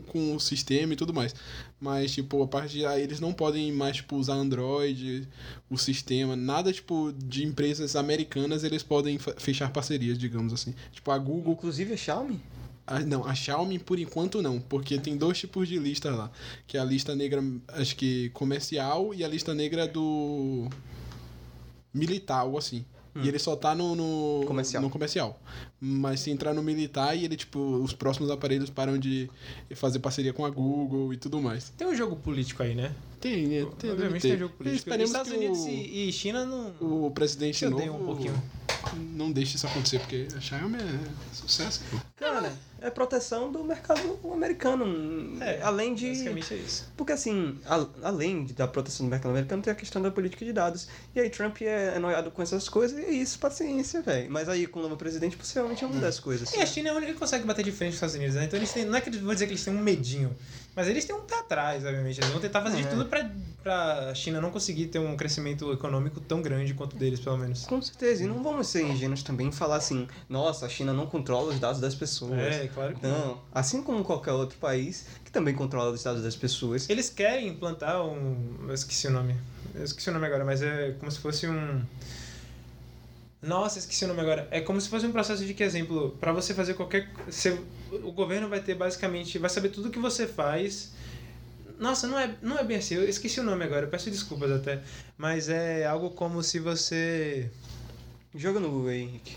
com 0.08 0.34
o 0.34 0.40
sistema 0.40 0.92
e 0.92 0.96
tudo 0.96 1.14
mais. 1.14 1.34
Mas, 1.80 2.12
tipo, 2.12 2.42
a 2.42 2.46
partir 2.46 2.78
de 2.78 2.84
eles 2.84 3.20
não 3.20 3.32
podem 3.32 3.72
mais, 3.72 3.96
tipo, 3.96 4.16
usar 4.16 4.34
Android, 4.34 5.26
o 5.70 5.78
sistema, 5.78 6.36
nada, 6.36 6.72
tipo, 6.72 7.12
de 7.12 7.44
empresas 7.44 7.96
americanas 7.96 8.64
eles 8.64 8.82
podem 8.82 9.18
fechar 9.18 9.72
parcerias, 9.72 10.18
digamos 10.18 10.52
assim. 10.52 10.74
Tipo, 10.92 11.10
a 11.10 11.18
Google 11.18 11.54
Inclusive 11.54 11.94
a 11.94 11.96
Xiaomi. 11.96 12.40
ah, 12.86 13.00
não, 13.00 13.24
a 13.26 13.34
Xiaomi 13.34 13.78
por 13.78 13.98
enquanto 13.98 14.42
não, 14.42 14.60
porque 14.60 14.98
tem 14.98 15.16
dois 15.16 15.38
tipos 15.38 15.68
de 15.68 15.78
listas 15.78 16.14
lá, 16.16 16.30
que 16.66 16.76
é 16.76 16.80
a 16.80 16.84
lista 16.84 17.14
negra, 17.14 17.42
acho 17.68 17.96
que 17.96 18.30
comercial 18.30 19.14
e 19.14 19.24
a 19.24 19.28
lista 19.28 19.54
negra 19.54 19.86
do 19.86 20.68
militar 21.92 22.44
ou 22.44 22.58
assim. 22.58 22.84
E 23.16 23.28
ele 23.28 23.38
só 23.38 23.56
tá 23.56 23.74
no, 23.74 23.94
no 23.94 24.44
Comercial. 24.46 24.82
no 24.82 24.90
comercial. 24.90 25.40
Mas 25.80 26.20
se 26.20 26.30
entrar 26.30 26.54
no 26.54 26.62
militar 26.62 27.16
e 27.16 27.24
ele 27.24 27.36
tipo 27.36 27.58
os 27.58 27.92
próximos 27.92 28.30
aparelhos 28.30 28.70
param 28.70 28.98
de 28.98 29.28
fazer 29.74 29.98
parceria 29.98 30.32
com 30.32 30.44
a 30.44 30.50
Google 30.50 31.12
e 31.12 31.16
tudo 31.16 31.40
mais. 31.40 31.70
Tem 31.76 31.86
um 31.86 31.94
jogo 31.94 32.16
político 32.16 32.62
aí, 32.62 32.74
né? 32.74 32.94
Tem, 33.20 33.56
é, 33.56 33.64
tem, 33.78 33.90
Obviamente 33.90 34.22
tem 34.22 34.30
ter. 34.32 34.38
jogo 34.38 34.54
político. 34.54 34.78
Esperemos 34.78 35.10
Estados 35.10 35.32
que 35.32 35.38
Unidos 35.38 35.58
o, 35.60 35.68
e 35.68 36.12
China 36.12 36.44
não. 36.46 37.06
o 37.06 37.10
presidente 37.10 37.64
novo 37.66 37.92
um 37.92 38.04
pouquinho. 38.06 38.42
não 39.14 39.32
deixe 39.32 39.56
isso 39.56 39.66
acontecer, 39.66 39.98
porque 39.98 40.28
a 40.36 40.40
Xiaomi 40.40 40.76
é 40.76 41.34
sucesso, 41.34 41.82
pô. 41.90 41.98
Cara, 42.16 42.52
é 42.80 42.90
proteção 42.90 43.50
do 43.50 43.62
mercado 43.64 44.18
americano. 44.32 45.42
É, 45.42 45.60
além 45.62 45.94
de. 45.94 46.08
Basicamente 46.08 46.54
é 46.54 46.56
isso. 46.56 46.88
Porque 46.96 47.12
assim, 47.12 47.58
a- 47.66 47.86
além 48.02 48.44
de- 48.44 48.52
da 48.54 48.66
proteção 48.68 49.06
do 49.06 49.10
mercado 49.10 49.30
americano, 49.32 49.62
tem 49.62 49.72
a 49.72 49.76
questão 49.76 50.00
da 50.02 50.10
política 50.10 50.44
de 50.44 50.52
dados. 50.52 50.88
E 51.14 51.20
aí 51.20 51.30
Trump 51.30 51.60
é, 51.62 51.94
é 51.96 51.98
noiado 51.98 52.30
com 52.30 52.42
essas 52.42 52.68
coisas 52.68 52.98
e 52.98 53.02
é 53.04 53.10
isso, 53.10 53.38
paciência, 53.38 54.02
velho. 54.02 54.30
Mas 54.30 54.48
aí 54.48 54.66
com 54.66 54.80
o 54.80 54.82
novo 54.82 54.96
presidente, 54.96 55.36
possivelmente 55.36 55.84
é 55.84 55.86
uma 55.86 56.00
das 56.00 56.18
coisas. 56.20 56.52
E 56.54 56.60
a 56.60 56.66
China 56.66 56.88
é 56.88 56.92
a 56.92 56.94
única 56.96 57.12
que 57.12 57.18
consegue 57.18 57.44
bater 57.44 57.64
de 57.64 57.72
frente 57.72 57.90
com 57.90 57.94
os 57.94 57.94
Estados 57.96 58.14
Unidos, 58.16 58.34
né? 58.36 58.44
Então 58.44 58.58
eles 58.58 58.72
têm. 58.72 58.84
Não 58.84 58.94
é 58.96 59.00
que 59.00 59.08
eles 59.08 59.20
vão 59.20 59.32
dizer 59.32 59.46
que 59.46 59.52
eles 59.52 59.64
têm 59.64 59.74
um 59.74 59.80
medinho. 59.80 60.34
Mas 60.76 60.86
eles 60.86 61.04
têm 61.04 61.16
um 61.16 61.22
pé 61.22 61.36
atrás, 61.40 61.84
obviamente. 61.84 62.20
Eles 62.20 62.30
vão 62.30 62.40
tentar 62.40 62.62
fazer 62.62 62.76
de 62.76 62.86
É. 62.86 62.90
tudo 62.90 63.06
pra, 63.06 63.28
pra 63.64 64.14
China 64.14 64.40
não 64.40 64.52
conseguir 64.52 64.86
ter 64.86 65.00
um 65.00 65.16
crescimento 65.16 65.72
econômico 65.72 66.20
tão 66.20 66.40
grande 66.40 66.72
quanto 66.72 66.94
deles, 66.94 67.18
pelo 67.18 67.36
menos. 67.36 67.66
Com 67.66 67.82
certeza, 67.82 68.22
e 68.22 68.26
não 68.28 68.44
vamos 68.44 68.68
ser 68.68 68.84
ingênuos 68.84 69.24
também 69.24 69.48
e 69.48 69.52
falar 69.52 69.74
assim, 69.76 70.06
nossa, 70.28 70.66
a 70.66 70.68
China 70.68 70.92
não 70.92 71.06
controla 71.06 71.52
os 71.52 71.58
dados 71.58 71.80
das 71.80 71.96
pessoas. 71.96 72.38
É, 72.38 72.67
claro 72.68 72.94
que 72.94 73.02
não. 73.02 73.28
Não, 73.28 73.40
assim 73.52 73.82
como 73.82 74.04
qualquer 74.04 74.32
outro 74.32 74.58
país 74.58 75.06
que 75.24 75.30
também 75.30 75.54
controla 75.54 75.90
os 75.90 76.02
dados 76.02 76.22
das 76.22 76.36
pessoas. 76.36 76.88
Eles 76.88 77.10
querem 77.10 77.48
implantar 77.48 78.04
um. 78.04 78.66
Eu 78.66 78.74
esqueci 78.74 79.06
o 79.06 79.10
nome. 79.10 79.36
Eu 79.74 79.84
esqueci 79.84 80.08
o 80.10 80.12
nome 80.12 80.26
agora, 80.26 80.44
mas 80.44 80.62
é 80.62 80.92
como 80.98 81.10
se 81.10 81.18
fosse 81.18 81.46
um. 81.46 81.82
Nossa, 83.40 83.78
esqueci 83.78 84.04
o 84.04 84.08
nome 84.08 84.20
agora. 84.20 84.48
É 84.50 84.60
como 84.60 84.80
se 84.80 84.88
fosse 84.88 85.06
um 85.06 85.12
processo 85.12 85.44
de 85.44 85.54
que, 85.54 85.62
exemplo, 85.62 86.16
para 86.18 86.32
você 86.32 86.54
fazer 86.54 86.74
qualquer. 86.74 87.08
Você, 87.26 87.58
o 87.92 88.10
governo 88.10 88.48
vai 88.48 88.60
ter 88.60 88.74
basicamente. 88.74 89.38
Vai 89.38 89.50
saber 89.50 89.68
tudo 89.68 89.90
que 89.90 89.98
você 89.98 90.26
faz. 90.26 90.92
Nossa, 91.78 92.08
não 92.08 92.18
é, 92.18 92.34
não 92.42 92.58
é 92.58 92.64
bem 92.64 92.78
assim. 92.78 92.96
Eu 92.96 93.08
esqueci 93.08 93.38
o 93.38 93.44
nome 93.44 93.64
agora, 93.64 93.86
eu 93.86 93.90
peço 93.90 94.10
desculpas 94.10 94.50
até. 94.50 94.82
Mas 95.16 95.48
é 95.48 95.86
algo 95.86 96.10
como 96.10 96.42
se 96.42 96.58
você. 96.58 97.50
Joga 98.34 98.60
no 98.60 98.70
Google 98.70 98.88
aí, 98.88 99.02
Henrique. 99.02 99.36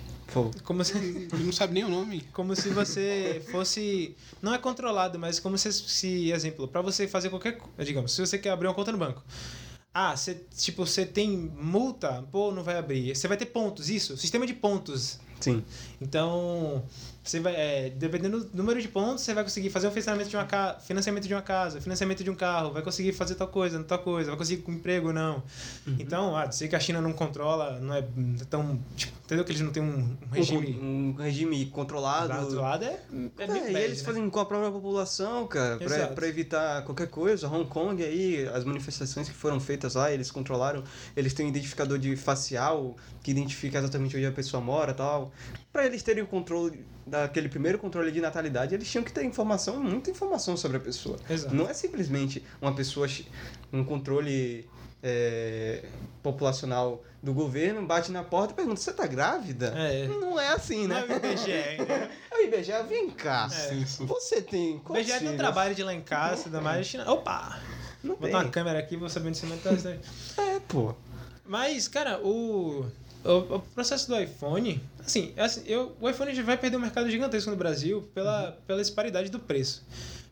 Como 0.64 0.84
se. 0.84 0.98
Ele 0.98 1.44
não 1.44 1.52
sabe 1.52 1.74
nem 1.74 1.84
o 1.84 1.90
nome. 1.90 2.22
Como 2.34 2.56
se 2.56 2.70
você 2.70 3.42
fosse. 3.52 4.16
Não 4.42 4.54
é 4.54 4.58
controlado, 4.58 5.20
mas 5.20 5.40
como 5.40 5.58
se, 5.58 5.72
se 5.72 6.32
exemplo, 6.32 6.68
para 6.68 6.82
você 6.82 7.08
fazer 7.08 7.30
qualquer. 7.30 7.60
Digamos, 7.80 8.14
se 8.14 8.22
você 8.22 8.38
quer 8.38 8.50
abrir 8.52 8.68
uma 8.68 8.74
conta 8.74 8.92
no 8.92 8.98
banco. 8.98 9.24
Ah, 9.94 10.16
você, 10.16 10.36
tipo, 10.56 10.86
você 10.86 11.06
tem 11.06 11.30
multa, 11.30 12.26
pô, 12.32 12.52
não 12.52 12.64
vai 12.64 12.78
abrir. 12.78 13.14
Você 13.14 13.28
vai 13.28 13.36
ter 13.36 13.48
pontos, 13.48 13.90
isso, 13.90 14.16
sistema 14.16 14.48
de 14.48 14.54
pontos. 14.54 15.20
Sim. 15.42 15.64
Então, 16.00 16.84
você 17.24 17.40
vai, 17.40 17.54
é, 17.56 17.90
dependendo 17.92 18.44
do 18.44 18.58
número 18.58 18.82
de 18.82 18.88
pontos, 18.88 19.24
você 19.24 19.34
vai 19.34 19.44
conseguir 19.44 19.70
fazer 19.70 19.88
um 19.88 19.92
financiamento 19.92 20.28
de 20.28 20.36
uma 20.36 20.46
casa, 20.46 20.80
financiamento 20.80 21.28
de 21.28 21.34
uma 21.34 21.42
casa, 21.42 21.80
financiamento 21.80 22.24
de 22.24 22.30
um 22.32 22.36
carro, 22.36 22.72
vai 22.72 22.82
conseguir 22.82 23.14
fazer 23.14 23.36
tal 23.36 23.48
coisa, 23.48 23.84
tal 23.84 24.00
coisa, 24.00 24.32
vai 24.32 24.38
conseguir 24.38 24.64
com 24.64 24.72
emprego 24.72 25.08
ou 25.10 25.14
não. 25.14 25.44
Então, 26.00 26.36
ah, 26.36 26.52
sei 26.52 26.68
que 26.68 26.76
a 26.76 26.80
China 26.80 27.00
não 27.00 27.14
controla, 27.14 27.80
não 27.80 27.94
é 27.94 28.04
tão, 28.50 28.80
tipo, 28.96 29.14
entendeu 29.24 29.46
que 29.46 29.52
eles 29.52 29.62
não 29.62 29.72
têm 29.72 29.84
um, 29.84 30.18
um 30.28 30.32
regime 30.32 30.80
Um, 30.82 31.10
um 31.10 31.14
regime 31.22 31.66
controlado. 31.68 32.34
do 32.34 32.40
outro 32.42 32.62
lado 32.62 32.86
é, 32.86 32.88
é 32.90 33.44
É, 33.44 33.46
e 33.46 33.48
bad, 33.48 33.78
eles 33.86 34.00
né? 34.00 34.04
fazem 34.04 34.30
com 34.30 34.40
a 34.40 34.46
própria 34.46 34.72
população, 34.72 35.46
cara, 35.48 35.78
pra 36.16 36.28
evitar 36.28 36.84
qualquer 36.84 37.08
coisa. 37.08 37.48
Hong 37.48 37.66
Kong 37.70 38.04
aí, 38.04 38.48
as 38.48 38.64
manifestações 38.64 39.30
que 39.30 39.36
foram 39.36 39.60
feitas 39.60 39.94
lá, 39.94 40.12
eles 40.12 40.32
controlaram, 40.32 40.84
eles 41.16 41.34
têm 41.34 41.46
um 41.46 41.50
identificador 41.50 42.00
de 42.00 42.16
facial 42.16 42.96
que 43.22 43.30
identifica 43.30 43.78
exatamente 43.78 44.18
onde 44.18 44.26
a 44.26 44.32
pessoa 44.32 44.62
mora 44.62 44.92
e 44.92 44.96
tal. 44.96 45.32
Pra 45.72 45.86
eles 45.86 46.04
terem 46.04 46.24
o 46.24 46.28
controle 46.28 46.86
daquele 47.06 47.48
primeiro 47.48 47.78
controle 47.78 48.12
de 48.12 48.20
natalidade, 48.20 48.76
eles 48.76 48.90
tinham 48.90 49.04
que 49.04 49.12
ter 49.12 49.24
informação, 49.24 49.82
muita 49.82 50.12
informação 50.12 50.58
sobre 50.58 50.78
a 50.78 50.80
pessoa. 50.80 51.18
Exato. 51.30 51.56
Não 51.56 51.70
é 51.70 51.74
simplesmente 51.74 52.44
uma 52.62 52.74
pessoa, 52.76 53.08
um 53.72 53.84
controle 53.84 54.68
é, 55.02 55.84
populacional 56.22 57.04
do 57.24 57.34
governo, 57.34 57.86
bate 57.86 58.12
na 58.12 58.24
porta 58.24 58.54
e 58.54 58.56
pergunta, 58.56 58.82
você 58.82 58.92
tá 58.92 59.06
grávida? 59.08 59.74
É. 59.78 60.08
Não 60.08 60.40
é 60.40 60.50
assim, 60.50 60.88
Não 60.88 60.96
né? 60.96 61.06
é 61.08 61.14
o 61.14 61.18
IBGE? 61.18 61.52
É 62.32 62.38
o 62.38 62.42
IBGE, 62.46 62.72
vem 62.88 63.10
cá. 63.10 63.48
É. 63.52 63.74
Isso. 63.76 64.06
Você 64.06 64.42
tem 64.42 64.82
O 64.88 64.98
IBGE 64.98 65.20
tem 65.20 65.30
um 65.30 65.38
trabalho 65.38 65.76
de 65.76 65.84
lá 65.84 65.94
em 65.94 66.02
casa, 66.02 66.46
ainda 66.46 66.62
mais 66.62 66.88
China. 66.88 67.10
Opa! 67.12 67.60
Não 68.04 68.16
Botar 68.16 68.28
tem. 68.28 68.36
uma 68.36 68.50
câmera 68.50 68.80
aqui, 68.80 68.98
vou 68.98 69.10
saber 69.10 69.30
onde 69.30 69.38
você 69.38 69.48
tá. 69.58 70.42
É, 70.44 70.60
pô. 70.68 70.96
Mas, 71.46 71.88
cara, 71.88 72.20
o. 72.20 72.86
O, 73.24 73.56
o 73.56 73.60
processo 73.60 74.08
do 74.08 74.20
iPhone, 74.20 74.82
assim, 75.00 75.32
é 75.36 75.44
assim, 75.44 75.62
eu, 75.68 75.96
o 76.02 76.10
iPhone 76.10 76.34
já 76.34 76.42
vai 76.44 76.58
perder 76.58 76.78
um 76.78 76.80
mercado 76.80 77.10
gigantesco 77.10 77.50
no 77.52 77.56
Brasil 77.56 78.10
pela, 78.14 78.58
pela 78.66 78.82
disparidade 78.82 79.30
do 79.30 79.40
preço. 79.40 79.84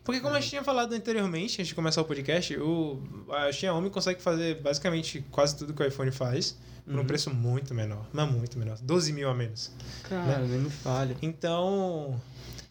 Porque 0.03 0.21
como 0.21 0.33
a 0.35 0.39
gente 0.39 0.49
tinha 0.49 0.63
falado 0.63 0.93
anteriormente, 0.93 1.55
antes 1.61 1.67
de 1.67 1.75
começar 1.75 2.01
o 2.01 2.05
podcast, 2.05 2.57
o, 2.57 2.99
a 3.31 3.51
Xiaomi 3.51 3.91
consegue 3.91 4.19
fazer 4.21 4.59
basicamente 4.61 5.23
quase 5.29 5.55
tudo 5.55 5.73
que 5.73 5.83
o 5.83 5.85
iPhone 5.85 6.09
faz 6.11 6.57
por 6.83 6.95
um 6.95 6.99
Uhum. 6.99 7.05
preço 7.05 7.29
muito 7.31 7.75
menor. 7.75 8.07
Mas 8.11 8.31
muito 8.31 8.57
menor. 8.57 8.75
12 8.81 9.13
mil 9.13 9.29
a 9.29 9.35
menos. 9.35 9.69
Cara, 10.09 10.39
nem 10.39 10.57
me 10.61 10.69
falha. 10.71 11.15
Então, 11.21 12.19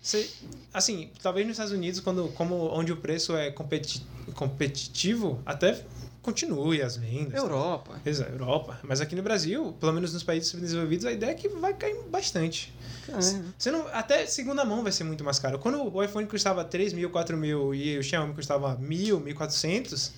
cê- 0.03 0.29
assim, 0.75 1.11
talvez 1.23 1.47
nos 1.47 1.55
Estados 1.55 1.73
Unidos, 1.73 2.01
quando, 2.01 2.27
como, 2.31 2.57
onde 2.75 2.91
o 2.91 2.97
preço 2.97 3.37
é 3.37 3.53
competi- 3.53 4.03
competitivo, 4.35 5.41
até 5.47 5.81
continue 6.29 6.83
as 6.83 6.97
vendas. 6.97 7.35
Europa. 7.35 7.99
Exato, 8.05 8.33
Europa. 8.33 8.79
Mas 8.83 9.01
aqui 9.01 9.17
no 9.17 9.23
Brasil, 9.23 9.75
pelo 9.81 9.95
menos 9.95 10.13
nos 10.13 10.23
países 10.23 10.51
subdesenvolvidos, 10.51 11.07
a 11.07 11.13
ideia 11.13 11.31
é 11.31 11.35
que 11.35 11.49
vai 11.49 11.73
cair 11.73 11.97
bastante. 12.11 12.73
Cara, 13.07 13.19
Você 13.21 13.71
não, 13.71 13.87
até 13.89 14.27
segunda 14.27 14.63
mão 14.63 14.83
vai 14.83 14.93
ser 14.93 15.05
muito 15.05 15.25
mais 15.25 15.39
caro. 15.39 15.59
Quando 15.59 15.83
o 15.83 16.03
iPhone 16.03 16.27
custava 16.27 16.63
3 16.65 16.93
mil, 16.93 17.09
4 17.09 17.37
mil 17.37 17.75
e 17.75 17.99
o 17.99 18.03
Xiaomi 18.03 18.35
custava 18.35 18.77
1.000, 18.77 19.23
1.400, 19.35 20.11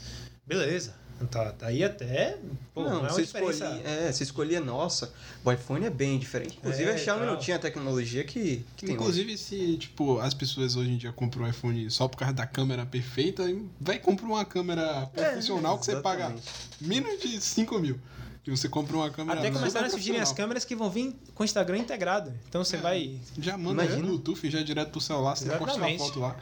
beleza. 0.50 0.98
Tá, 1.30 1.52
tá 1.52 1.66
aí 1.66 1.84
até. 1.84 2.38
Pô, 2.74 2.82
não, 2.82 2.88
não, 2.90 2.96
é 2.96 3.00
uma 3.02 3.08
você 3.10 3.22
escolhia, 3.22 3.66
é, 3.84 4.10
você 4.10 4.22
escolhia, 4.24 4.58
nossa, 4.58 5.12
o 5.44 5.52
iPhone 5.52 5.84
é 5.84 5.90
bem 5.90 6.18
diferente. 6.18 6.56
Inclusive, 6.56 6.88
É, 6.90 6.94
a 6.94 6.96
Xiaomi 6.98 7.26
não 7.26 7.36
tinha 7.36 7.56
a 7.56 7.58
tecnologia 7.58 8.24
que, 8.24 8.64
que 8.74 8.86
tem 8.86 8.94
hoje. 8.94 9.02
Inclusive, 9.02 9.36
se, 9.36 9.76
tipo, 9.76 10.18
as 10.18 10.32
pessoas 10.32 10.76
hoje 10.76 10.90
em 10.90 10.96
dia 10.96 11.12
compram 11.12 11.44
um 11.44 11.48
iPhone 11.48 11.90
só 11.90 12.08
por 12.08 12.16
causa 12.16 12.32
da 12.32 12.46
câmera 12.46 12.86
perfeita, 12.86 13.44
vai 13.78 13.98
comprar 13.98 14.26
uma 14.26 14.44
câmera 14.46 15.06
profissional 15.14 15.78
que 15.78 15.84
você 15.84 15.96
paga 15.96 16.32
exatamente. 16.34 16.42
menos 16.80 17.20
de 17.20 17.38
5 17.38 17.78
mil. 17.78 18.00
E 18.46 18.50
você 18.50 18.66
compra 18.70 18.96
uma 18.96 19.10
câmera 19.10 19.40
Até 19.40 19.50
começaram 19.50 19.86
a 19.86 19.90
surgirem 19.90 20.20
as 20.22 20.32
câmeras 20.32 20.64
que 20.64 20.74
vão 20.74 20.88
vir 20.88 21.14
com 21.34 21.42
o 21.42 21.44
Instagram 21.44 21.76
integrado. 21.76 22.32
Então 22.48 22.64
você 22.64 22.76
É. 22.76 22.80
vai. 22.80 23.20
Já 23.38 23.58
manda 23.58 23.84
Imagina. 23.84 24.06
Bluetooth 24.08 24.50
já 24.50 24.62
direto 24.62 24.90
pro 24.90 25.00
celular, 25.02 25.36
você 25.36 25.44
posta 25.44 25.64
uma 25.76 25.90
Exatamente. 25.90 25.98
foto 25.98 26.20
lá. 26.20 26.36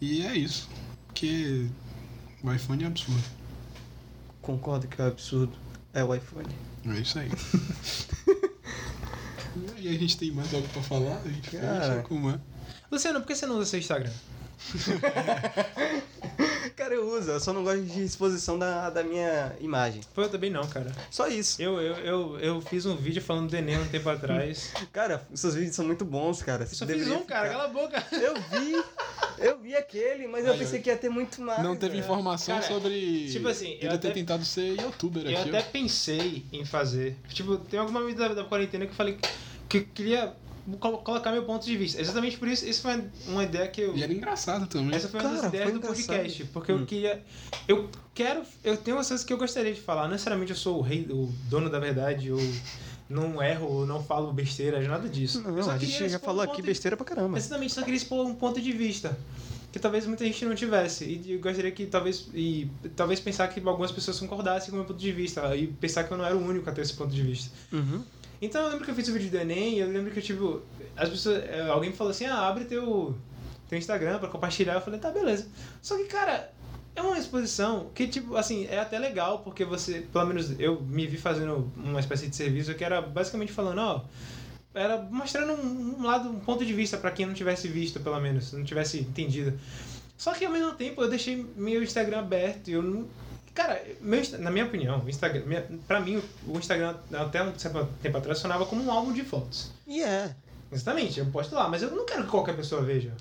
E 0.00 0.26
é 0.26 0.36
isso. 0.36 0.68
Porque 1.06 1.66
o 2.42 2.52
iPhone 2.52 2.82
é 2.82 2.88
absurdo. 2.88 3.45
Concordo 4.46 4.86
que 4.86 5.02
é 5.02 5.04
um 5.04 5.08
absurdo. 5.08 5.52
É 5.92 6.04
o 6.04 6.14
iPhone. 6.14 6.46
É 6.86 7.00
isso 7.00 7.18
aí. 7.18 7.28
e 9.76 9.88
a 9.88 9.98
gente 9.98 10.16
tem 10.16 10.30
mais 10.30 10.54
algo 10.54 10.68
pra 10.68 10.82
falar? 10.82 11.20
A 11.24 11.28
gente 11.28 11.50
Cara. 11.50 11.80
fecha 11.80 12.02
como 12.04 12.30
é? 12.30 12.38
Luciano, 12.88 13.20
por 13.20 13.26
que 13.26 13.34
você 13.34 13.44
não 13.44 13.56
usa 13.56 13.70
seu 13.70 13.80
Instagram? 13.80 14.12
Cara, 16.76 16.94
eu 16.94 17.08
uso, 17.08 17.30
eu 17.30 17.40
só 17.40 17.52
não 17.52 17.64
gosto 17.64 17.82
de 17.82 18.04
exposição 18.04 18.58
da, 18.58 18.90
da 18.90 19.02
minha 19.02 19.54
imagem. 19.60 20.02
Pô, 20.14 20.22
eu 20.22 20.28
também 20.28 20.50
não, 20.50 20.66
cara. 20.68 20.92
Só 21.10 21.26
isso. 21.26 21.60
Eu, 21.60 21.80
eu, 21.80 21.94
eu, 21.96 22.38
eu 22.40 22.60
fiz 22.60 22.84
um 22.84 22.94
vídeo 22.94 23.22
falando 23.22 23.48
do 23.48 23.56
Enem 23.56 23.78
um 23.78 23.88
tempo 23.88 24.08
atrás. 24.10 24.72
Cara, 24.92 25.26
seus 25.34 25.54
vídeos 25.54 25.74
são 25.74 25.86
muito 25.86 26.04
bons, 26.04 26.42
cara. 26.42 26.64
Eu 26.64 26.68
Você 26.68 26.74
só 26.74 26.86
fiz 26.86 27.08
um, 27.08 27.24
cara, 27.24 27.48
ficar. 27.48 27.58
cala 27.58 27.64
a 27.64 27.68
boca. 27.68 28.04
Eu 28.12 28.34
vi, 28.34 28.84
eu 29.38 29.58
vi 29.58 29.74
aquele, 29.76 30.26
mas 30.26 30.44
eu 30.46 30.52
Aí, 30.52 30.58
pensei 30.58 30.80
que 30.80 30.88
ia 30.90 30.96
ter 30.96 31.08
muito 31.08 31.40
mais. 31.40 31.62
Não 31.62 31.76
teve 31.76 31.98
informação 31.98 32.54
Cara, 32.60 32.66
sobre 32.66 33.28
tipo 33.30 33.46
assim, 33.48 33.72
eu 33.72 33.78
ele 33.80 33.88
até- 33.88 34.08
ter 34.08 34.14
tentado 34.14 34.44
ser 34.44 34.80
youtuber 34.80 35.24
Eu 35.26 35.38
aqui. 35.38 35.48
até 35.50 35.58
ó. 35.58 35.62
pensei 35.70 36.44
em 36.52 36.64
fazer. 36.64 37.16
Tipo, 37.28 37.56
tem 37.58 37.78
alguma 37.78 38.00
medida 38.00 38.28
da, 38.28 38.34
da 38.36 38.44
quarentena 38.44 38.84
que 38.86 38.92
eu 38.92 38.96
falei 38.96 39.18
que 39.68 39.78
eu 39.78 39.84
queria 39.94 40.32
colocar 40.78 41.30
meu 41.32 41.44
ponto 41.44 41.64
de 41.64 41.76
vista. 41.76 42.00
Exatamente 42.00 42.36
por 42.36 42.48
isso, 42.48 42.66
isso 42.66 42.82
foi 42.82 43.04
uma 43.28 43.44
ideia 43.44 43.66
que 43.68 43.80
eu. 43.80 43.96
E 43.96 44.02
era 44.02 44.12
engraçado 44.12 44.66
também. 44.66 44.94
Essa 44.96 45.08
foi 45.08 45.20
uma 45.20 45.30
das 45.30 45.44
ideias 45.44 45.70
do 45.72 45.78
engraçado. 45.78 46.06
podcast. 46.06 46.44
Porque 46.52 46.72
Hum. 46.72 46.78
eu 46.80 46.86
queria. 46.86 47.22
Eu 47.68 47.88
quero. 48.14 48.42
Eu 48.64 48.76
tenho 48.76 48.96
umas 48.96 49.08
coisas 49.08 49.24
que 49.24 49.32
eu 49.32 49.38
gostaria 49.38 49.72
de 49.72 49.80
falar. 49.80 50.02
Não 50.04 50.10
necessariamente 50.12 50.50
eu 50.52 50.56
sou 50.56 50.78
o 50.78 50.82
rei, 50.82 51.06
o 51.10 51.32
dono 51.48 51.70
da 51.70 51.78
verdade, 51.78 52.30
ou 52.32 52.40
não 53.08 53.40
erro, 53.42 53.66
ou 53.68 53.86
não 53.86 54.02
falo 54.02 54.32
besteira, 54.32 54.80
nada 54.86 55.08
disso. 55.08 55.40
Não, 55.40 55.70
a 55.70 55.78
gente 55.78 56.08
já 56.08 56.18
falou 56.18 56.40
um 56.44 56.44
aqui 56.50 56.60
de- 56.60 56.66
besteira 56.68 56.96
pra 56.96 57.06
caramba. 57.06 57.38
Exatamente, 57.38 57.72
só 57.72 57.82
queria 57.82 57.96
expor 57.96 58.26
um 58.26 58.34
ponto 58.34 58.60
de 58.60 58.72
vista. 58.72 59.16
Que 59.72 59.78
talvez 59.78 60.06
muita 60.06 60.24
gente 60.24 60.42
não 60.46 60.54
tivesse. 60.54 61.04
E 61.04 61.32
eu 61.32 61.38
gostaria 61.38 61.70
que 61.70 61.84
talvez. 61.86 62.28
E 62.32 62.70
talvez 62.96 63.20
pensar 63.20 63.46
que 63.48 63.60
algumas 63.60 63.92
pessoas 63.92 64.18
concordassem 64.18 64.70
com 64.70 64.76
o 64.76 64.78
meu 64.78 64.86
ponto 64.86 64.98
de 64.98 65.12
vista. 65.12 65.54
E 65.54 65.66
pensar 65.66 66.04
que 66.04 66.12
eu 66.12 66.16
não 66.16 66.24
era 66.24 66.34
o 66.34 66.42
único 66.42 66.68
a 66.70 66.72
ter 66.72 66.80
esse 66.80 66.94
ponto 66.94 67.14
de 67.14 67.20
vista. 67.22 67.52
Uhum. 67.70 68.02
Então 68.40 68.62
eu 68.62 68.70
lembro 68.70 68.84
que 68.84 68.90
eu 68.90 68.94
fiz 68.94 69.08
o 69.08 69.12
vídeo 69.12 69.30
do 69.30 69.36
Enem 69.36 69.78
eu 69.78 69.88
lembro 69.88 70.10
que, 70.10 70.20
tipo, 70.20 70.62
as 70.96 71.08
pessoas. 71.08 71.42
eh, 71.44 71.68
Alguém 71.68 71.90
me 71.90 71.96
falou 71.96 72.10
assim, 72.10 72.26
ah, 72.26 72.46
abre 72.46 72.64
teu, 72.64 73.16
teu 73.68 73.78
Instagram 73.78 74.18
pra 74.18 74.28
compartilhar. 74.28 74.74
Eu 74.74 74.80
falei, 74.80 75.00
tá, 75.00 75.10
beleza. 75.10 75.48
Só 75.80 75.96
que, 75.96 76.04
cara, 76.04 76.52
é 76.94 77.02
uma 77.02 77.18
exposição 77.18 77.90
que, 77.94 78.08
tipo, 78.08 78.36
assim, 78.36 78.66
é 78.66 78.78
até 78.78 78.98
legal, 78.98 79.40
porque 79.40 79.64
você, 79.64 80.06
pelo 80.12 80.26
menos 80.26 80.58
eu 80.58 80.80
me 80.82 81.06
vi 81.06 81.16
fazendo 81.16 81.70
uma 81.76 82.00
espécie 82.00 82.28
de 82.28 82.36
serviço 82.36 82.74
que 82.74 82.84
era 82.84 83.00
basicamente 83.00 83.52
falando, 83.52 83.78
ó. 83.78 84.04
Era 84.74 84.98
mostrando 85.10 85.52
um, 85.52 86.00
um 86.00 86.04
lado, 86.04 86.28
um 86.28 86.40
ponto 86.40 86.64
de 86.64 86.72
vista 86.74 86.98
pra 86.98 87.10
quem 87.10 87.24
não 87.24 87.32
tivesse 87.32 87.66
visto, 87.68 87.98
pelo 88.00 88.20
menos, 88.20 88.52
não 88.52 88.64
tivesse 88.64 88.98
entendido. 89.00 89.58
Só 90.16 90.32
que 90.32 90.44
ao 90.44 90.52
mesmo 90.52 90.72
tempo 90.72 91.02
eu 91.02 91.08
deixei 91.08 91.46
meu 91.56 91.82
Instagram 91.82 92.20
aberto 92.20 92.68
e 92.68 92.72
eu 92.72 92.82
não. 92.82 93.06
Cara, 93.56 93.82
meu, 94.02 94.22
na 94.38 94.50
minha 94.50 94.66
opinião, 94.66 95.02
o 95.02 95.08
Instagram, 95.08 95.46
minha, 95.46 95.66
pra 95.88 95.98
mim, 95.98 96.22
o 96.46 96.58
Instagram, 96.58 96.94
até 97.10 97.42
um 97.42 97.58
certo 97.58 97.88
tempo 98.02 98.18
atrás, 98.18 98.36
funcionava 98.36 98.66
como 98.66 98.84
um 98.84 98.92
álbum 98.92 99.14
de 99.14 99.24
fotos. 99.24 99.70
E 99.86 100.02
é. 100.02 100.36
Exatamente, 100.70 101.18
eu 101.18 101.26
posto 101.26 101.54
lá, 101.54 101.66
mas 101.66 101.80
eu 101.80 101.90
não 101.90 102.04
quero 102.04 102.24
que 102.24 102.30
qualquer 102.30 102.54
pessoa 102.54 102.82
veja. 102.82 103.14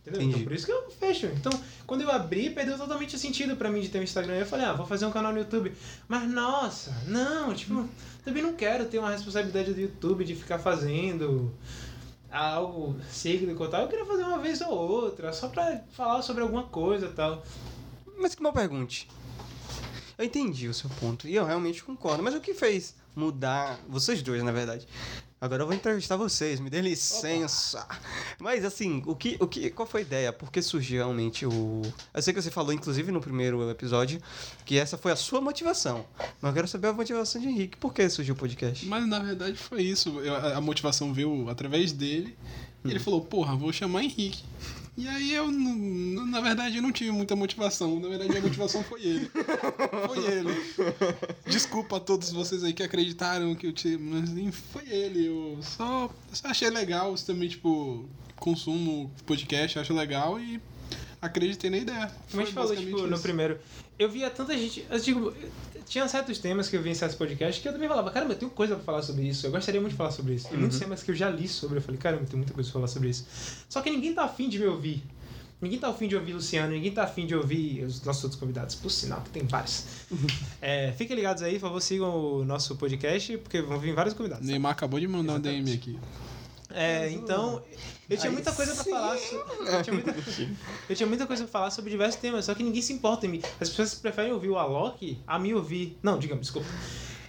Entendeu? 0.00 0.22
Entendi. 0.22 0.28
Então 0.28 0.44
por 0.44 0.52
isso 0.52 0.64
que 0.64 0.70
eu 0.70 0.88
fecho. 0.92 1.26
Então, 1.26 1.50
quando 1.88 2.02
eu 2.02 2.10
abri, 2.10 2.50
perdeu 2.50 2.78
totalmente 2.78 3.16
o 3.16 3.18
sentido 3.18 3.56
pra 3.56 3.68
mim 3.68 3.80
de 3.80 3.88
ter 3.88 3.98
um 3.98 4.04
Instagram. 4.04 4.34
Eu 4.34 4.46
falei, 4.46 4.64
ah, 4.64 4.74
vou 4.74 4.86
fazer 4.86 5.06
um 5.06 5.10
canal 5.10 5.32
no 5.32 5.38
YouTube. 5.38 5.72
Mas 6.06 6.30
nossa, 6.30 6.96
não, 7.08 7.52
tipo, 7.52 7.84
também 8.24 8.44
não 8.44 8.54
quero 8.54 8.84
ter 8.84 9.00
uma 9.00 9.10
responsabilidade 9.10 9.74
do 9.74 9.80
YouTube 9.80 10.24
de 10.24 10.36
ficar 10.36 10.60
fazendo 10.60 11.52
algo 12.30 12.94
cíclico 13.10 13.64
e 13.64 13.68
tal. 13.68 13.82
Eu 13.82 13.88
queria 13.88 14.06
fazer 14.06 14.22
uma 14.22 14.38
vez 14.38 14.60
ou 14.60 14.70
outra, 14.70 15.32
só 15.32 15.48
pra 15.48 15.80
falar 15.90 16.22
sobre 16.22 16.42
alguma 16.42 16.62
coisa 16.62 17.06
e 17.06 17.12
tal. 17.12 17.42
Mas 18.16 18.36
que 18.36 18.42
mal 18.42 18.52
pergunte. 18.52 19.08
Eu 20.20 20.26
entendi 20.26 20.68
o 20.68 20.74
seu 20.74 20.90
ponto 21.00 21.26
e 21.26 21.34
eu 21.34 21.46
realmente 21.46 21.82
concordo. 21.82 22.22
Mas 22.22 22.34
o 22.34 22.40
que 22.42 22.52
fez 22.52 22.94
mudar. 23.16 23.80
Vocês 23.88 24.20
dois, 24.22 24.42
na 24.42 24.52
verdade. 24.52 24.86
Agora 25.40 25.62
eu 25.62 25.66
vou 25.66 25.74
entrevistar 25.74 26.16
vocês, 26.18 26.60
me 26.60 26.68
dê 26.68 26.82
licença. 26.82 27.88
Mas 28.38 28.62
assim, 28.62 29.02
o 29.06 29.16
que, 29.16 29.38
o 29.40 29.46
que, 29.48 29.70
qual 29.70 29.88
foi 29.88 30.02
a 30.02 30.04
ideia? 30.04 30.32
Por 30.34 30.52
que 30.52 30.60
surgiu 30.60 30.98
realmente 30.98 31.46
o. 31.46 31.80
Eu 32.12 32.20
sei 32.20 32.34
que 32.34 32.42
você 32.42 32.50
falou, 32.50 32.74
inclusive, 32.74 33.10
no 33.10 33.22
primeiro 33.22 33.70
episódio, 33.70 34.20
que 34.66 34.76
essa 34.78 34.98
foi 34.98 35.10
a 35.10 35.16
sua 35.16 35.40
motivação. 35.40 36.04
Mas 36.42 36.50
eu 36.50 36.52
quero 36.54 36.68
saber 36.68 36.88
a 36.88 36.92
motivação 36.92 37.40
de 37.40 37.48
Henrique. 37.48 37.78
Por 37.78 37.94
que 37.94 38.06
surgiu 38.10 38.34
o 38.34 38.36
podcast? 38.38 38.84
Mas 38.84 39.06
na 39.08 39.18
verdade 39.20 39.56
foi 39.56 39.80
isso. 39.82 40.20
Eu- 40.20 40.36
a 40.36 40.58
a 40.58 40.60
motivação 40.60 41.14
veio 41.14 41.48
através 41.48 41.92
dele. 41.92 42.36
E 42.84 42.90
ele 42.90 42.98
falou, 42.98 43.22
porra, 43.22 43.56
vou 43.56 43.72
chamar 43.72 44.02
Henrique. 44.04 44.44
E 44.96 45.08
aí 45.08 45.32
eu, 45.32 45.50
na 45.50 46.40
verdade, 46.40 46.76
eu 46.76 46.82
não 46.82 46.92
tive 46.92 47.10
muita 47.10 47.34
motivação. 47.34 47.98
Na 48.00 48.08
verdade, 48.08 48.36
a 48.36 48.40
motivação 48.40 48.82
foi 48.84 49.02
ele. 49.02 49.30
Foi 50.06 50.24
ele. 50.26 50.50
Desculpa 51.46 51.96
a 51.96 52.00
todos 52.00 52.30
vocês 52.30 52.62
aí 52.62 52.72
que 52.72 52.82
acreditaram 52.82 53.54
que 53.54 53.66
eu 53.66 53.72
tinha. 53.72 53.98
Mas 53.98 54.30
foi 54.72 54.88
ele. 54.88 55.26
Eu 55.26 55.58
só, 55.62 56.10
só 56.32 56.48
achei 56.48 56.68
legal. 56.68 57.14
Também, 57.14 57.48
tipo, 57.48 58.08
consumo 58.36 59.10
podcast, 59.24 59.78
acho 59.78 59.94
legal 59.94 60.40
e 60.40 60.60
acreditei 61.20 61.70
na 61.70 61.78
ideia. 61.78 62.06
Como 62.06 62.10
a 62.10 62.28
Foi 62.28 62.44
gente 62.44 62.54
falou, 62.54 62.76
tipo, 62.76 63.06
no 63.06 63.18
primeiro. 63.18 63.58
Eu 63.98 64.08
via 64.08 64.30
tanta 64.30 64.56
gente. 64.56 64.86
Eu 64.88 64.98
digo, 64.98 65.34
tinha 65.86 66.06
certos 66.08 66.38
temas 66.38 66.68
que 66.68 66.76
eu 66.76 66.82
vi 66.82 66.90
em 66.90 66.94
certos 66.94 67.16
podcasts 67.18 67.60
que 67.60 67.68
eu 67.68 67.72
também 67.72 67.88
falava, 67.88 68.10
caramba, 68.10 68.32
eu 68.32 68.38
tenho 68.38 68.50
coisa 68.50 68.76
pra 68.76 68.84
falar 68.84 69.02
sobre 69.02 69.28
isso. 69.28 69.46
Eu 69.46 69.50
gostaria 69.50 69.80
muito 69.80 69.92
de 69.92 69.98
falar 69.98 70.10
sobre 70.10 70.34
isso. 70.34 70.48
E 70.52 70.56
muitos 70.56 70.78
temas 70.78 71.02
que 71.02 71.10
eu 71.10 71.14
já 71.14 71.28
li 71.28 71.46
sobre, 71.46 71.78
eu 71.78 71.82
falei, 71.82 71.98
caramba, 71.98 72.22
eu 72.22 72.26
tenho 72.26 72.38
muita 72.38 72.54
coisa 72.54 72.70
pra 72.70 72.74
falar 72.80 72.88
sobre 72.88 73.10
isso. 73.10 73.26
Só 73.68 73.80
que 73.82 73.90
ninguém 73.90 74.14
tá 74.14 74.24
afim 74.24 74.48
de 74.48 74.58
me 74.58 74.66
ouvir. 74.66 75.02
Ninguém 75.60 75.78
tá 75.78 75.88
afim 75.88 76.08
de 76.08 76.16
ouvir 76.16 76.32
Luciano, 76.32 76.72
ninguém 76.72 76.90
tá 76.90 77.02
afim 77.02 77.26
de 77.26 77.34
ouvir 77.34 77.84
os 77.84 78.02
nossos 78.02 78.24
outros 78.24 78.40
convidados. 78.40 78.74
Por 78.76 78.88
sinal, 78.88 79.20
que 79.20 79.28
tem 79.28 79.42
vários. 79.42 79.84
é, 80.62 80.92
fiquem 80.92 81.14
ligados 81.14 81.42
aí, 81.42 81.54
por 81.54 81.66
favor, 81.66 81.82
sigam 81.82 82.08
o 82.08 82.44
nosso 82.46 82.76
podcast, 82.76 83.36
porque 83.38 83.60
vão 83.60 83.78
vir 83.78 83.94
vários 83.94 84.14
convidados. 84.14 84.46
tá? 84.46 84.50
Neymar 84.50 84.72
acabou 84.72 84.98
de 84.98 85.06
mandar 85.06 85.34
um 85.34 85.40
DM 85.40 85.70
aqui. 85.74 85.98
É, 86.70 87.10
então, 87.10 87.62
eu 88.10 88.18
tinha 88.18 88.32
muita 88.32 88.52
coisa 88.52 88.74
pra 88.74 88.84
sim. 88.84 88.90
falar. 88.90 89.16
so- 89.16 89.36
Eu 89.36 89.82
tinha, 89.82 89.94
muita, 89.94 90.10
eu 90.90 90.96
tinha 90.96 91.06
muita 91.06 91.26
coisa 91.26 91.44
pra 91.44 91.52
falar 91.52 91.70
sobre 91.70 91.90
diversos 91.90 92.20
temas, 92.20 92.44
só 92.44 92.54
que 92.54 92.62
ninguém 92.62 92.82
se 92.82 92.92
importa 92.92 93.26
em 93.26 93.30
mim. 93.30 93.42
As 93.60 93.68
pessoas 93.70 93.94
preferem 93.94 94.32
ouvir 94.32 94.48
o 94.50 94.58
Alok 94.58 95.18
a 95.26 95.38
me 95.38 95.54
ouvir. 95.54 95.98
Não, 96.02 96.18
digamos, 96.18 96.42
desculpa. 96.42 96.68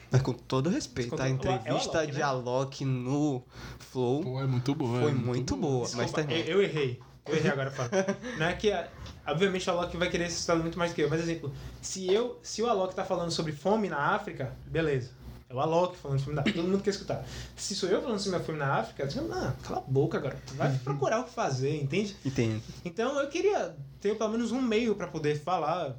Mas 0.10 0.22
com 0.22 0.34
todo 0.34 0.70
respeito, 0.70 1.16
a 1.16 1.18
todo- 1.20 1.28
entrevista 1.30 1.98
é 2.00 2.02
Alok, 2.02 2.12
de 2.12 2.18
né? 2.18 2.24
Alok 2.24 2.86
no 2.86 3.42
Flow 3.80 4.22
Pô, 4.24 4.42
é 4.42 4.46
muito 4.46 4.76
boa. 4.76 5.00
foi 5.00 5.12
é 5.12 5.14
muito 5.14 5.56
boa. 5.56 5.82
Mas 5.82 5.92
Desculpa, 5.92 6.24
termina. 6.24 6.40
eu, 6.50 6.58
eu 6.58 6.64
errei. 6.64 7.00
Eu 7.28 7.36
errei 7.36 7.52
agora, 7.52 7.72
fala. 7.72 7.90
Não 8.38 8.46
é 8.48 8.54
que. 8.54 8.72
a- 8.72 8.88
Obviamente 9.28 9.70
o 9.70 9.74
Alok 9.74 9.96
vai 9.96 10.10
querer 10.10 10.30
se 10.32 10.40
estudar 10.40 10.58
muito 10.58 10.78
mais 10.80 10.92
do 10.92 10.96
que 10.96 11.02
eu, 11.04 11.10
mas 11.10 11.22
exemplo, 11.22 11.54
se 11.82 12.12
eu. 12.12 12.40
Se 12.42 12.62
o 12.62 12.68
Alok 12.68 12.94
tá 12.96 13.06
falando 13.06 13.30
sobre 13.32 13.52
fome 13.54 13.88
na 13.88 13.98
África, 14.16 14.54
beleza. 14.66 15.12
É 15.52 15.54
o 15.54 15.60
Alok 15.60 15.98
falando 15.98 16.18
de 16.18 16.24
filme 16.24 16.36
da 16.36 16.42
África, 16.44 16.60
todo 16.62 16.72
mundo 16.72 16.82
quer 16.82 16.92
escutar. 16.92 17.26
Se 17.58 17.76
sou 17.76 17.90
eu 17.90 18.02
falando 18.02 18.20
sobre 18.20 18.38
meu 18.38 18.46
filme 18.46 18.60
na 18.60 18.74
África, 18.76 19.04
eu 19.04 19.08
digo, 19.08 19.28
ah, 19.34 19.54
cala 19.62 19.80
a 19.80 19.82
boca, 19.82 20.18
garoto. 20.18 20.54
Vai 20.54 20.74
procurar 20.78 21.20
o 21.20 21.26
que 21.26 21.32
fazer, 21.32 21.76
entende? 21.76 22.16
Entendo. 22.24 22.62
Então 22.86 23.20
eu 23.20 23.28
queria 23.28 23.76
ter 24.00 24.18
pelo 24.18 24.30
menos 24.30 24.54
um 24.54 24.62
meio 24.62 24.96
para 24.96 25.08
poder 25.08 25.38
falar 25.42 25.94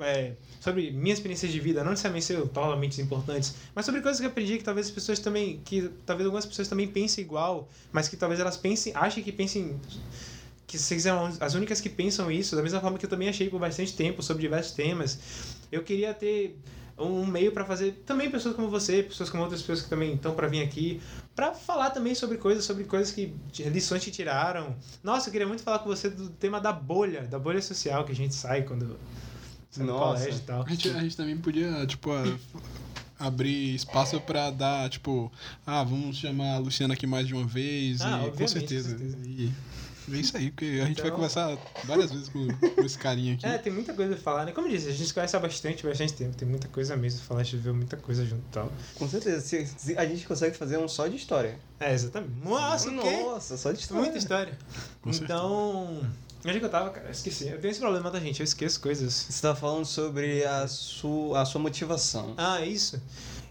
é, 0.00 0.32
sobre 0.58 0.90
minhas 0.90 1.18
experiências 1.18 1.52
de 1.52 1.60
vida, 1.60 1.84
não 1.84 1.90
necessariamente 1.90 2.24
ser 2.24 2.40
totalmente 2.40 3.00
importantes, 3.02 3.54
mas 3.74 3.84
sobre 3.84 4.00
coisas 4.00 4.18
que 4.18 4.26
eu 4.26 4.30
aprendi 4.30 4.56
que 4.56 4.64
talvez 4.64 4.86
as 4.86 4.92
pessoas 4.92 5.18
também, 5.18 5.60
que 5.62 5.90
talvez 6.06 6.24
algumas 6.24 6.46
pessoas 6.46 6.66
também 6.66 6.88
pensem 6.88 7.22
igual, 7.22 7.68
mas 7.92 8.08
que 8.08 8.16
talvez 8.16 8.40
elas 8.40 8.56
pensem, 8.56 8.90
achem 8.96 9.22
que 9.22 9.30
pensem 9.30 9.78
que 10.66 10.78
sejam 10.78 11.30
as 11.40 11.54
únicas 11.54 11.78
que 11.78 11.90
pensam 11.90 12.30
isso, 12.30 12.56
da 12.56 12.62
mesma 12.62 12.80
forma 12.80 12.96
que 12.96 13.04
eu 13.04 13.10
também 13.10 13.28
achei 13.28 13.50
por 13.50 13.60
bastante 13.60 13.94
tempo 13.94 14.22
sobre 14.22 14.40
diversos 14.40 14.72
temas. 14.72 15.18
Eu 15.70 15.82
queria 15.82 16.14
ter 16.14 16.58
um 16.98 17.26
meio 17.26 17.50
para 17.52 17.64
fazer 17.64 18.02
também 18.06 18.30
pessoas 18.30 18.54
como 18.54 18.68
você, 18.68 19.02
pessoas 19.02 19.28
como 19.28 19.42
outras 19.42 19.60
pessoas 19.60 19.82
que 19.82 19.88
também 19.90 20.14
estão 20.14 20.34
para 20.34 20.46
vir 20.46 20.62
aqui, 20.62 21.00
para 21.34 21.52
falar 21.52 21.90
também 21.90 22.14
sobre 22.14 22.38
coisas, 22.38 22.64
sobre 22.64 22.84
coisas 22.84 23.10
que 23.12 23.34
lições 23.58 24.04
que 24.04 24.10
tiraram. 24.10 24.76
Nossa, 25.02 25.28
eu 25.28 25.32
queria 25.32 25.46
muito 25.46 25.62
falar 25.62 25.80
com 25.80 25.86
você 25.88 26.08
do 26.08 26.28
tema 26.30 26.60
da 26.60 26.72
bolha, 26.72 27.22
da 27.22 27.38
bolha 27.38 27.60
social 27.60 28.04
que 28.04 28.12
a 28.12 28.14
gente 28.14 28.34
sai 28.34 28.62
quando 28.62 28.96
sai 29.70 29.84
do 29.86 29.92
Nossa. 29.92 30.20
colégio 30.22 30.38
e 30.38 30.42
tal. 30.46 30.62
A 30.64 30.68
gente, 30.70 30.88
a 30.90 31.00
gente 31.00 31.16
também 31.16 31.36
podia, 31.36 31.84
tipo, 31.86 32.12
a- 32.12 32.38
abrir 33.18 33.74
espaço 33.74 34.20
pra 34.20 34.50
dar, 34.50 34.88
tipo, 34.88 35.32
ah, 35.66 35.82
vamos 35.82 36.16
chamar 36.16 36.54
a 36.54 36.58
Luciana 36.58 36.94
aqui 36.94 37.06
mais 37.06 37.26
de 37.26 37.34
uma 37.34 37.44
vez. 37.46 38.00
Ah, 38.02 38.24
e, 38.26 38.30
com 38.30 38.46
certeza. 38.46 38.92
com 38.92 38.98
certeza. 38.98 39.18
E 39.26 39.50
é 40.12 40.16
isso 40.16 40.36
aí, 40.36 40.50
porque 40.50 40.64
a 40.82 40.86
gente 40.86 40.96
vai 41.00 41.06
Então- 41.06 41.10
conversar 41.12 41.56
várias 41.84 42.10
vezes 42.10 42.28
com, 42.28 42.46
com 42.48 42.80
esse 42.82 42.98
carinha 42.98 43.34
aqui. 43.34 43.46
É, 43.54 43.58
tem 43.58 43.72
muita 43.72 43.92
coisa 43.94 44.14
a 44.14 44.16
falar, 44.16 44.44
né? 44.44 44.52
Como 44.52 44.66
eu 44.66 44.70
disse, 44.72 44.88
a 44.88 44.92
gente 44.92 45.06
se 45.06 45.14
conhece 45.14 45.36
há 45.36 45.40
bastante, 45.40 45.84
bastante 45.86 46.12
tempo. 46.14 46.36
Tem 46.36 46.46
muita 46.48 46.68
coisa 46.68 46.96
mesmo 46.96 47.20
a 47.20 47.24
falar, 47.24 47.40
a 47.40 47.44
gente 47.44 47.56
viveu 47.56 47.74
muita 47.74 47.96
coisa 47.96 48.24
junto 48.24 48.42
e 48.42 48.52
tal. 48.52 48.72
Com 48.96 49.08
certeza. 49.08 49.40
Se, 49.40 49.66
se 49.66 49.96
a 49.98 50.04
gente 50.06 50.26
consegue 50.26 50.56
fazer 50.56 50.78
um 50.78 50.88
só 50.88 51.06
de 51.06 51.16
história. 51.16 51.58
É, 51.80 51.92
exatamente. 51.92 52.32
Nossa? 52.42 52.90
Nossa, 52.90 53.56
só 53.56 53.72
de 53.72 53.80
história. 53.80 54.02
Muita 54.02 54.18
história. 54.18 54.58
Com 55.02 55.10
então. 55.10 56.00
Onde 56.46 56.56
é 56.56 56.58
que 56.60 56.66
eu 56.66 56.70
tava, 56.70 56.90
cara? 56.90 57.10
Esqueci. 57.10 57.48
Eu 57.48 57.58
tenho 57.58 57.70
esse 57.70 57.80
problema 57.80 58.10
da 58.10 58.20
gente, 58.20 58.40
eu 58.40 58.44
esqueço 58.44 58.78
coisas. 58.80 59.14
Você 59.14 59.40
tava 59.40 59.56
falando 59.58 59.86
sobre 59.86 60.44
a 60.44 60.68
sua, 60.68 61.40
a 61.40 61.44
sua 61.46 61.60
motivação. 61.60 62.34
Ah, 62.36 62.60
isso. 62.60 63.00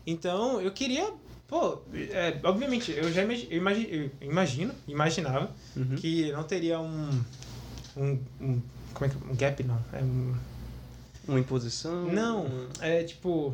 Então, 0.06 0.62
eu 0.62 0.72
queria. 0.72 1.12
Pô, 1.54 1.78
é, 1.94 2.36
obviamente, 2.44 2.92
eu 2.92 3.14
já 3.14 3.22
imagi- 3.22 3.48
eu 3.52 3.58
imagi- 3.60 3.88
eu 4.20 4.28
imagino, 4.28 4.74
imaginava, 4.88 5.52
Uhum. 5.78 5.96
que 5.98 6.32
não 6.32 6.44
teria 6.44 6.80
um. 6.80 7.22
Um. 7.96 8.18
um 8.42 8.62
como 8.92 9.06
é 9.06 9.10
que. 9.10 9.16
Um 9.32 9.36
gap, 9.36 9.64
não. 9.64 9.80
É 9.94 10.02
um, 10.02 10.34
Uma 11.28 11.40
imposição? 11.40 12.06
não, 12.12 12.48
é 12.82 13.04
tipo. 13.04 13.54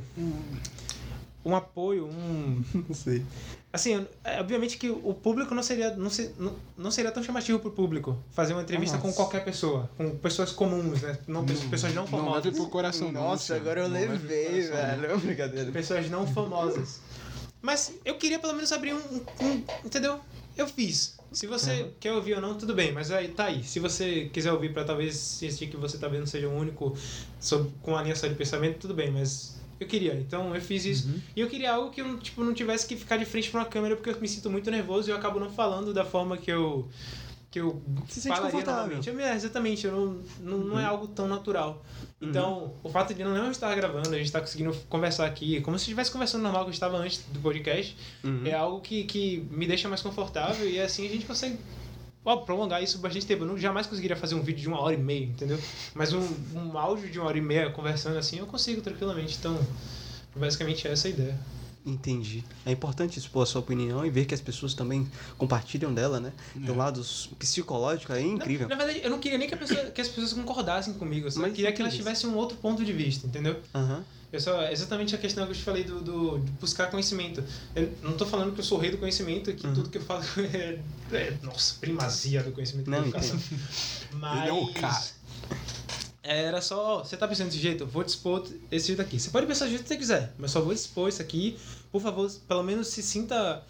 Um 1.44 1.54
apoio, 1.58 2.06
um. 2.06 2.64
Não 2.88 2.96
sei. 2.96 3.26
Assim, 3.72 4.06
é, 4.24 4.40
obviamente 4.40 4.78
que 4.78 4.90
o 4.90 5.14
público 5.14 5.54
não 5.54 5.62
seria, 5.62 5.96
não, 5.96 6.10
se- 6.10 6.32
não, 6.40 6.56
não 6.78 6.90
seria 6.92 7.12
tão 7.12 7.22
chamativo 7.22 7.60
pro 7.60 7.70
público 7.72 8.18
fazer 8.32 8.54
uma 8.54 8.62
entrevista 8.64 8.96
Nossa. 8.98 9.08
com 9.10 9.14
qualquer 9.14 9.44
pessoa, 9.46 9.90
com 9.96 10.10
pessoas 10.18 10.52
comuns, 10.52 11.02
né? 11.02 11.18
Não, 11.28 11.46
pessoas 11.46 11.94
não 11.94 12.04
Não 12.04 12.08
famosas. 12.08 12.46
leve 12.46 12.58
pro 12.58 12.68
coração, 12.70 13.12
não. 13.12 13.22
Nossa, 13.22 13.56
agora 13.56 13.82
eu 13.82 13.88
Não 13.90 13.94
levei, 14.00 14.68
coração, 14.70 14.92
não. 14.98 15.02
velho. 15.02 15.20
Brincadeira. 15.22 15.72
pessoas 15.72 16.10
não 16.10 16.26
famosas. 16.26 17.00
Mas 17.62 17.94
eu 18.06 18.16
queria 18.18 18.40
pelo 18.40 18.54
menos 18.54 18.72
abrir 18.72 18.94
um, 18.94 18.98
um- 18.98 19.26
um- 19.42 19.64
entendeu? 19.84 20.20
Eu 20.56 20.68
fiz. 20.68 21.20
Se 21.32 21.46
você 21.46 21.94
quer 22.00 22.14
ouvir 22.14 22.34
ou 22.36 22.42
não, 22.42 22.58
tudo 22.58 22.74
bem, 22.74 22.92
mas 22.92 23.12
aí 23.12 23.28
tá 23.30 23.46
aí. 23.46 23.64
Se 23.64 23.80
você 23.80 24.30
quiser 24.30 24.52
ouvir 24.52 24.74
pra 24.74 24.84
talvez 24.84 25.16
sentir 25.16 25.68
que 25.70 25.78
você 25.78 25.98
talvez 25.98 26.20
não 26.20 26.28
seja 26.28 26.48
o 26.50 26.54
único 26.56 26.96
sob, 27.40 27.72
com 27.82 27.96
a 27.96 28.02
linha 28.02 28.16
só 28.16 28.28
de 28.28 28.34
pensamento, 28.36 28.80
tudo 28.80 28.94
bem, 28.96 29.12
mas 29.12 29.60
eu 29.80 29.88
queria. 29.88 30.16
Então 30.16 30.56
eu 30.56 30.62
fiz 30.62 30.86
isso. 30.86 31.08
E 31.36 31.40
eu 31.42 31.48
queria 31.48 31.74
algo 31.74 31.92
que 31.92 32.02
eu 32.02 32.18
tipo, 32.20 32.44
não 32.44 32.54
tivesse 32.54 32.88
que 32.88 32.96
ficar 32.98 33.18
de 33.18 33.26
frente 33.26 33.50
pra 33.52 33.60
uma 33.62 33.66
câmera 33.68 33.96
porque 33.96 34.10
eu 34.10 34.20
me 34.20 34.28
sinto 34.28 34.50
muito 34.50 34.72
nervoso 34.72 35.10
e 35.10 35.12
eu 35.12 35.18
acabo 35.18 35.40
não 35.40 35.50
falando 35.52 35.94
da 35.94 36.04
forma 36.04 36.36
que 36.38 36.52
eu 36.52 36.90
que 37.52 37.60
eu 37.60 37.82
Se 38.08 38.22
sente 38.22 38.36
falaria 38.36 38.52
confortável. 38.52 38.82
normalmente. 38.98 39.10
Eu- 39.10 39.20
é, 39.20 39.34
exatamente, 39.36 39.88
eu 39.88 39.92
não, 39.92 40.22
não, 40.40 40.58
não 40.66 40.80
é 40.80 40.86
algo 40.86 41.08
tão 41.08 41.28
natural. 41.28 41.84
Então, 42.22 42.74
o 42.84 42.90
fato 42.90 43.14
de 43.14 43.24
não 43.24 43.50
estar 43.50 43.74
gravando, 43.76 44.10
a 44.10 44.18
gente 44.18 44.26
estar 44.26 44.42
conseguindo 44.42 44.76
conversar 44.90 45.26
aqui, 45.26 45.60
como 45.62 45.78
se 45.80 45.84
estivesse 45.84 46.12
conversando 46.12 46.42
normal 46.44 46.64
que 46.64 46.70
eu 46.70 46.74
estava 46.74 46.98
antes 46.98 47.24
do 47.30 47.40
podcast, 47.40 47.96
Uhum. 48.24 48.46
é 48.46 48.54
algo 48.54 48.82
que, 48.82 49.04
que 49.06 49.48
me 49.50 49.66
deixa 49.66 49.88
mais 49.90 50.02
confortável 50.02 50.70
e 50.70 50.80
assim 50.80 51.06
a 51.08 51.10
gente 51.10 51.26
consegue 51.26 51.58
ó, 52.26 52.36
prolongar 52.38 52.84
isso 52.84 53.00
bastante 53.00 53.26
tempo. 53.26 53.44
Eu 53.44 53.48
não, 53.48 53.58
jamais 53.58 53.88
conseguiria 53.88 54.18
fazer 54.18 54.36
um 54.36 54.42
vídeo 54.42 54.62
de 54.62 54.68
uma 54.68 54.80
hora 54.82 54.94
e 54.94 54.98
meia, 54.98 55.24
entendeu? 55.26 55.58
Mas 55.96 56.12
um, 56.14 56.22
um 56.54 56.78
áudio 56.78 57.10
de 57.10 57.18
uma 57.18 57.28
hora 57.30 57.38
e 57.38 57.42
meia 57.42 57.70
conversando 57.72 58.18
assim, 58.18 58.38
eu 58.38 58.46
consigo 58.46 58.82
tranquilamente. 58.82 59.38
Então, 59.40 59.58
basicamente 60.36 60.88
essa 60.88 61.08
é 61.08 61.12
a 61.12 61.14
ideia. 61.14 61.40
Entendi. 61.86 62.44
É 62.66 62.72
importante 62.72 63.18
expor 63.18 63.44
a 63.44 63.46
sua 63.46 63.62
opinião 63.62 64.06
e 64.06 64.10
ver 64.10 64.26
que 64.26 64.34
as 64.34 64.42
pessoas 64.42 64.74
também 64.74 65.08
compartilham 65.38 65.94
dela, 65.94 66.20
né? 66.20 66.34
Do 66.56 66.74
É. 66.74 66.76
lado 66.76 67.02
psicológico 67.38 68.12
é 68.14 68.22
incrível. 68.22 68.68
Na, 68.68 68.76
na 68.76 68.84
verdade, 68.84 69.04
eu 69.06 69.10
não 69.10 69.20
queria 69.20 69.38
nem 69.38 69.48
que, 69.48 69.54
a 69.54 69.58
pessoa- 69.58 69.86
que 69.86 70.02
as 70.02 70.08
pessoas 70.08 70.34
concordassem 70.34 70.94
comigo, 70.96 71.28
eu 71.28 71.32
só 71.32 71.40
Mas 71.40 71.54
queria 71.54 71.72
que 71.72 71.82
elas 71.82 71.94
tivessem 71.96 72.30
um 72.30 72.36
outro 72.36 72.58
ponto 72.58 72.84
de 72.84 72.92
vista, 72.94 73.26
entendeu? 73.26 73.62
Aham. 73.74 74.04
Eu 74.32 74.40
só, 74.40 74.62
exatamente 74.70 75.16
a 75.16 75.18
questão 75.18 75.44
que 75.46 75.54
eu 75.54 75.56
te 75.56 75.64
falei 75.64 75.84
do, 75.84 76.02
do, 76.02 76.38
de 76.38 76.52
buscar 76.52 76.86
conhecimento. 76.92 77.44
Eu 77.76 77.92
não 78.04 78.16
tô 78.16 78.28
falando 78.28 78.54
que 78.54 78.60
eu 78.60 78.64
sou 78.64 78.78
o 78.78 78.82
rei 78.82 78.92
do 78.92 78.98
conhecimento, 79.00 79.52
que 79.54 79.66
Uhum. 79.66 79.74
tudo 79.74 79.90
que 79.90 79.98
eu 79.98 80.04
falo 80.04 80.22
é, 80.54 80.80
é, 81.12 81.38
nossa, 81.42 81.76
primazia 81.80 82.44
do 82.44 82.52
conhecimento. 82.52 82.92
Não, 82.92 83.00
da 83.02 83.08
educação. 83.08 83.40
Mas 84.14 84.40
Ele 84.42 84.50
é 84.50 84.54
o 84.54 84.68
cara. 84.74 85.04
Era 86.32 86.62
só, 86.62 87.00
ó, 87.00 87.04
você 87.04 87.18
tá 87.18 87.28
pensando 87.28 87.48
desse 87.48 87.58
jeito, 87.60 87.84
eu 87.84 87.88
vou 87.88 88.04
dispor 88.04 88.46
esse 88.72 88.88
jeito 88.88 89.02
aqui. 89.02 89.20
Você 89.20 89.32
pode 89.32 89.48
pensar 89.48 89.66
do 89.66 89.70
jeito 89.70 89.82
que 89.82 89.88
você 89.88 89.98
quiser, 89.98 90.34
mas 90.38 90.52
só 90.52 90.62
vou 90.62 90.74
dispor 90.74 91.10
isso 91.10 91.22
aqui. 91.22 91.58
Por 91.92 92.00
favor, 92.02 92.30
pelo 92.48 92.62
menos 92.64 92.88
se 92.90 93.02
sinta. 93.02 93.64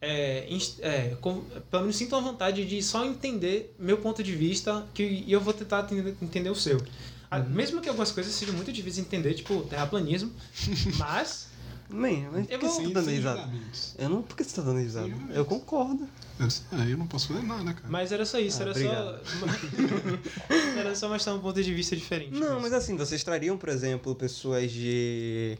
É, 0.00 0.48
é, 0.80 1.14
com- 1.20 1.42
pelo 1.70 1.82
menos 1.82 1.96
sinta 1.96 2.16
a 2.16 2.20
vontade 2.20 2.64
de 2.64 2.82
só 2.82 3.04
entender 3.04 3.74
meu 3.78 3.98
ponto 3.98 4.22
de 4.22 4.34
vista 4.34 4.86
que, 4.94 5.02
e 5.02 5.30
eu 5.30 5.40
vou 5.42 5.52
tentar 5.52 5.80
entender, 5.82 6.16
entender 6.22 6.48
o 6.48 6.54
seu. 6.54 6.78
Uhum. 6.78 7.50
Mesmo 7.50 7.82
que 7.82 7.88
algumas 7.90 8.10
coisas 8.10 8.32
sejam 8.32 8.54
muito 8.54 8.72
difíceis 8.72 8.96
de 8.96 9.02
entender, 9.02 9.34
tipo 9.34 9.60
terraplanismo, 9.64 10.32
mas 10.98 11.48
Bem, 11.90 12.26
mas 12.32 12.46
por 12.46 12.52
Eu 12.54 12.58
que 12.60 12.66
vou- 12.66 12.74
você 12.74 12.82
tá 12.88 13.00
dando 13.00 13.10
risada? 13.10 13.50
Eu 13.98 14.08
não. 14.08 14.22
Por 14.22 14.36
que 14.36 14.44
você 14.44 14.56
tá 14.56 14.62
dando 14.62 14.78
risada? 14.78 15.10
Eu 15.34 15.44
concordo. 15.44 16.08
Eu 16.40 16.46
disse, 16.46 16.62
ah, 16.72 16.84
eu 16.88 16.96
não 16.96 17.06
posso 17.06 17.28
fazer 17.28 17.42
nada, 17.42 17.74
cara. 17.74 17.86
Mas 17.88 18.10
era 18.12 18.24
só 18.24 18.38
isso, 18.38 18.58
Ah, 18.58 18.62
era 18.62 18.70
obrigado. 18.70 19.20
só. 19.26 19.46
era 20.78 20.94
só 20.94 21.08
mostrar 21.08 21.34
um 21.34 21.40
ponto 21.40 21.62
de 21.62 21.72
vista 21.74 21.94
diferente. 21.94 22.32
Não, 22.38 22.58
mas 22.60 22.72
assim, 22.72 22.96
vocês 22.96 23.22
trariam, 23.22 23.56
por 23.58 23.68
exemplo, 23.68 24.14
pessoas 24.14 24.70
de. 24.72 25.58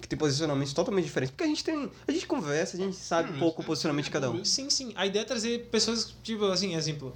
que 0.00 0.08
tem 0.08 0.18
posicionamentos 0.18 0.72
totalmente 0.72 1.04
diferentes. 1.04 1.30
Porque 1.32 1.44
a 1.44 1.46
gente 1.48 1.62
tem. 1.62 1.90
A 2.08 2.12
gente 2.12 2.26
conversa, 2.26 2.76
a 2.76 2.80
gente 2.80 2.96
sabe 2.96 3.28
Não, 3.30 3.36
um 3.36 3.38
pouco 3.40 3.60
o 3.60 3.64
é- 3.64 3.66
posicionamento 3.66 4.06
de 4.06 4.10
cada 4.10 4.30
um. 4.30 4.44
Sim, 4.44 4.70
sim. 4.70 4.92
A 4.96 5.06
ideia 5.06 5.22
é 5.22 5.26
trazer 5.26 5.68
pessoas, 5.70 6.14
tipo, 6.22 6.44
assim, 6.46 6.74
exemplo. 6.74 7.12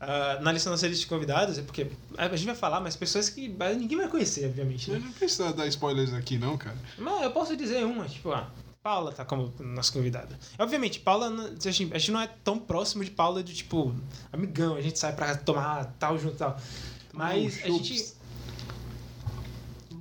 ah, 0.00 0.38
na 0.42 0.52
lista 0.52 0.68
da 0.68 0.74
nossa 0.74 0.86
lista 0.86 1.00
de 1.02 1.08
convidados, 1.08 1.58
é 1.58 1.62
porque 1.62 1.86
a 2.16 2.28
gente 2.36 2.46
vai 2.46 2.54
falar, 2.54 2.80
mas 2.80 2.94
pessoas 2.96 3.28
que 3.30 3.48
ninguém 3.76 3.96
vai 3.98 4.08
conhecer, 4.08 4.46
obviamente. 4.46 4.90
Eu 4.90 4.98
Né? 4.98 5.06
não 5.06 5.12
precisa 5.12 5.52
dar 5.52 5.66
spoilers 5.66 6.12
aqui, 6.12 6.38
não, 6.38 6.56
cara. 6.56 6.76
Mas 6.98 7.22
eu 7.22 7.30
posso 7.32 7.56
dizer 7.56 7.84
uma, 7.84 8.04
tipo, 8.06 8.30
ah, 8.30 8.48
Paula 8.82 9.12
tá 9.12 9.24
como 9.24 9.52
nossa 9.60 9.92
convidada. 9.92 10.38
Obviamente, 10.58 11.00
Paula, 11.00 11.28
não- 11.28 11.44
a 11.46 11.70
gente, 11.70 11.92
a 11.94 11.98
gente 11.98 12.10
não 12.12 12.20
é 12.20 12.26
tão 12.26 12.58
próximo 12.58 13.04
de 13.04 13.10
Paula 13.10 13.42
de, 13.42 13.54
tipo, 13.54 13.94
amigão, 14.32 14.76
a 14.76 14.80
gente 14.80 14.98
sai 14.98 15.12
pra 15.14 15.36
tomar 15.36 15.84
tal 15.98 16.18
junto 16.18 16.34
e 16.36 16.38
tal. 16.38 16.56
Mas 17.12 17.62
a 17.64 17.68
um 17.68 17.72
gente. 17.78 17.96
chopps. 17.98 18.18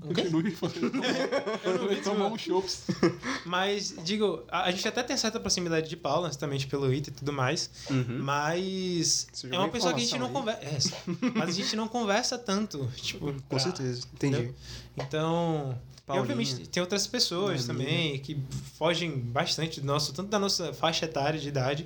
O 0.04 0.14
quê? 0.14 0.22
Continue 0.22 0.52
falando. 0.52 2.02
Tomar 2.04 2.28
um 2.28 2.38
chops. 2.38 2.86
Mas, 3.46 3.94
digo, 4.06 4.42
a, 4.48 4.64
a 4.66 4.72
gente 4.72 4.88
até 4.88 5.04
tem 5.04 5.18
certa 5.18 5.38
proximidade 5.38 5.90
de 5.90 5.98
Paula, 5.98 6.28
justamente 6.30 6.66
pelo 6.68 6.86
IT 6.94 7.10
e 7.10 7.12
tudo 7.12 7.34
mais. 7.34 7.70
Uhum. 7.90 8.20
Mas 8.22 9.28
Você 9.34 9.48
é 9.54 9.58
uma 9.60 9.68
pessoa 9.68 9.94
que 9.94 10.00
a 10.00 10.04
gente 10.04 10.18
não 10.18 10.30
conversa. 10.32 10.94
É, 10.96 11.30
mas 11.36 11.50
a 11.50 11.52
gente 11.52 11.76
não 11.76 11.88
conversa 11.90 12.38
tanto. 12.38 12.88
Tipo, 12.96 13.34
Com 13.34 13.40
pra- 13.50 13.60
certeza, 13.60 14.08
entendi. 14.14 14.36
entendeu? 14.38 14.56
Então. 14.98 15.78
E 16.08 16.10
Paulinha. 16.10 16.22
obviamente 16.24 16.70
tem 16.70 16.80
outras 16.82 17.06
pessoas 17.06 17.68
Minha 17.68 17.86
também 17.86 18.20
que 18.20 18.40
fogem 18.78 19.12
bastante 19.20 19.82
do 19.82 19.88
nosso, 19.88 20.14
tanto 20.14 20.30
da 20.30 20.40
nossa 20.40 20.72
faixa 20.72 21.04
etária 21.04 21.38
de 21.38 21.50
idade, 21.50 21.86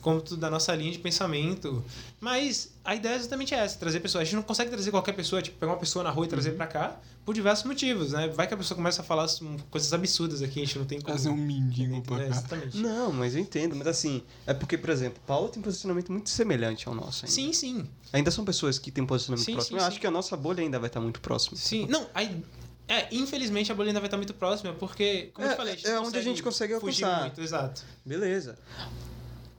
quanto 0.00 0.38
da 0.38 0.48
nossa 0.48 0.74
linha 0.74 0.90
de 0.90 0.98
pensamento. 0.98 1.84
Mas 2.18 2.70
a 2.82 2.94
ideia 2.94 3.12
é 3.12 3.16
exatamente 3.16 3.52
essa, 3.54 3.78
trazer 3.78 4.00
pessoas. 4.00 4.22
A 4.22 4.24
gente 4.24 4.36
não 4.36 4.42
consegue 4.42 4.70
trazer 4.70 4.90
qualquer 4.90 5.12
pessoa, 5.12 5.42
tipo, 5.42 5.58
pegar 5.58 5.72
uma 5.72 5.78
pessoa 5.78 6.02
na 6.02 6.08
rua 6.10 6.24
e 6.24 6.26
Uhum. 6.26 6.30
trazer 6.30 6.52
pra 6.52 6.66
cá, 6.66 6.98
por 7.26 7.34
diversos 7.34 7.66
motivos, 7.66 8.12
né? 8.12 8.28
Vai 8.28 8.46
que 8.46 8.54
a 8.54 8.56
pessoa 8.56 8.74
começa 8.74 9.02
a 9.02 9.04
falar 9.04 9.28
coisas 9.70 9.92
absurdas 9.92 10.40
aqui, 10.40 10.62
a 10.62 10.64
gente 10.64 10.78
não 10.78 10.86
tem 10.86 10.98
como. 10.98 11.12
Fazer 11.14 11.28
um 11.28 11.36
mendigo 11.36 12.00
pra 12.00 12.16
cá. 12.20 12.24
Exatamente. 12.24 12.78
Não, 12.78 13.12
mas 13.12 13.34
eu 13.34 13.40
entendo. 13.42 13.76
Mas 13.76 13.86
assim, 13.86 14.22
é 14.46 14.54
porque, 14.54 14.78
por 14.78 14.88
exemplo, 14.88 15.20
Paula 15.26 15.50
tem 15.50 15.60
um 15.60 15.62
posicionamento 15.62 16.10
muito 16.10 16.30
semelhante 16.30 16.88
ao 16.88 16.94
nosso. 16.94 17.26
Ainda. 17.26 17.34
Sim, 17.34 17.52
sim. 17.52 17.86
Ainda 18.14 18.30
são 18.30 18.46
pessoas 18.46 18.78
que 18.78 18.90
têm 18.90 19.04
um 19.04 19.06
posicionamento 19.06 19.44
Sim, 19.44 19.52
próximo. 19.52 19.68
sim, 19.68 19.74
eu 19.76 19.80
sim. 19.82 19.86
acho 19.88 20.00
que 20.00 20.06
a 20.06 20.10
nossa 20.10 20.34
bolha 20.38 20.62
ainda 20.62 20.78
vai 20.78 20.86
estar 20.86 21.00
muito 21.00 21.20
próxima. 21.20 21.58
Sim, 21.58 21.86
não, 21.90 22.06
aí. 22.14 22.42
É, 22.88 23.06
infelizmente 23.14 23.70
a 23.70 23.74
bolha 23.74 23.88
ainda 23.90 24.00
vai 24.00 24.06
estar 24.08 24.16
muito 24.16 24.32
próxima, 24.34 24.72
porque, 24.72 25.30
como 25.34 25.46
eu 25.46 25.50
É, 25.50 25.54
te 25.54 25.56
falei, 25.58 25.72
a 25.74 25.76
gente 25.76 25.86
é 25.88 25.94
não 25.94 26.04
onde 26.04 26.18
a 26.18 26.22
gente 26.22 26.42
consegue 26.42 26.78
fugir 26.80 27.04
alcançar. 27.04 27.20
muito, 27.26 27.40
exato. 27.42 27.82
Beleza. 28.04 28.58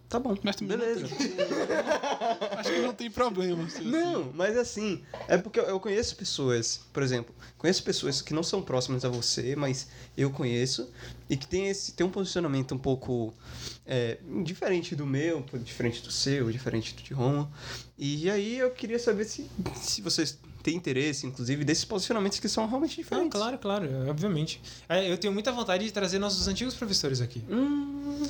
Tá 0.10 0.20
bom. 0.20 0.36
Mas 0.42 0.56
também 0.56 0.76
Beleza. 0.76 1.02
Não 1.02 1.10
tem, 1.16 1.28
acho 2.58 2.72
que 2.74 2.80
não 2.80 2.94
tem 2.96 3.12
problema. 3.12 3.70
se 3.70 3.78
assim. 3.78 3.88
Não, 3.92 4.32
mas 4.34 4.58
assim, 4.58 5.04
é 5.28 5.38
porque 5.38 5.60
eu- 5.60 5.66
eu 5.66 5.80
conheço 5.80 6.16
pessoas, 6.16 6.82
por 6.92 7.04
exemplo, 7.04 7.34
conheço 7.60 7.84
pessoas 7.84 8.20
que 8.20 8.34
não 8.34 8.42
são 8.42 8.60
próximas 8.60 9.06
a 9.06 9.10
você, 9.10 9.56
mas 9.56 9.88
eu 10.18 10.32
conheço, 10.32 10.90
e 11.30 11.38
que 11.38 11.46
tem, 11.46 11.68
esse, 11.70 11.92
tem 11.92 12.04
um 12.08 12.10
posicionamento 12.10 12.74
um 12.74 12.78
pouco 12.80 13.32
é, 13.86 14.18
diferente 14.44 14.96
do 14.96 15.06
meu, 15.06 15.46
diferente 15.64 16.02
do 16.02 16.10
seu, 16.12 16.52
diferente 16.52 16.96
do 16.96 17.04
de 17.04 17.14
Roma. 17.14 17.52
E 17.96 18.32
aí 18.32 18.58
eu 18.58 18.72
queria 18.72 18.98
saber 18.98 19.26
se, 19.26 19.48
se 19.76 20.02
vocês 20.02 20.40
têm 20.70 20.78
interesse, 20.78 21.26
inclusive, 21.26 21.64
desses 21.64 21.84
posicionamentos 21.86 22.40
que 22.40 22.48
são 22.48 22.68
realmente 22.68 22.96
diferentes. 22.96 23.32
claro, 23.32 23.58
claro, 23.58 23.88
obviamente. 24.10 24.62
É, 24.88 25.12
Eu 25.12 25.18
tenho 25.18 25.34
muita 25.34 25.52
vontade 25.52 25.84
de 25.86 25.92
trazer 25.92 26.20
nossos 26.20 26.48
antigos 26.48 26.76
professores 26.76 27.22
aqui. 27.22 27.44
Hum, 27.50 28.22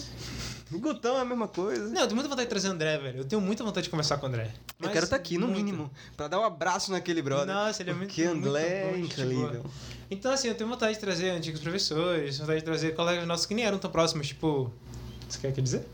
o 0.72 0.80
Gutão 0.80 1.18
é 1.18 1.22
a 1.22 1.26
mesma 1.26 1.48
coisa. 1.48 1.90
Não, 1.90 2.02
eu 2.02 2.07
tenho 2.07 2.16
muita 2.16 2.30
vontade 2.30 2.45
de 2.45 2.49
trazer 2.49 2.70
o 2.70 2.72
André, 2.72 2.98
velho. 2.98 3.18
Eu 3.20 3.26
tenho 3.26 3.41
muita 3.41 3.64
vontade 3.64 3.84
de 3.86 3.90
conversar 3.90 4.18
com 4.18 4.26
o 4.26 4.30
André. 4.30 4.44
eu 4.45 4.76
Mas 4.80 4.91
quero 4.91 5.03
estar 5.06 5.16
aqui, 5.16 5.38
no 5.38 5.48
muito. 5.48 5.57
mínimo, 5.57 5.91
pra 6.16 6.28
dar 6.28 6.40
um 6.40 6.44
abraço 6.45 6.91
naquele 6.91 7.22
brother. 7.22 7.53
Nossa, 7.53 7.82
ele 7.82 7.90
é 7.90 7.94
muito 7.94 8.07
Porque 8.10 8.24
André 8.24 8.91
é 8.94 8.99
incrível. 8.99 9.66
Então, 10.11 10.32
assim, 10.32 10.48
eu 10.48 10.56
tenho 10.56 10.70
vontade 10.70 10.94
de 10.94 10.99
trazer 10.99 11.30
antigos 11.32 11.60
professores, 11.60 12.38
vontade 12.40 12.60
de 12.60 12.66
trazer 12.66 12.95
colegas 12.95 13.28
nossos 13.28 13.45
que 13.45 13.53
nem 13.53 13.66
eram 13.66 13.78
tão 13.78 13.91
próximos, 13.91 14.28
tipo. 14.28 14.72
Você 15.30 15.39
quer 15.39 15.51
que 15.53 15.61
dizer? 15.61 15.85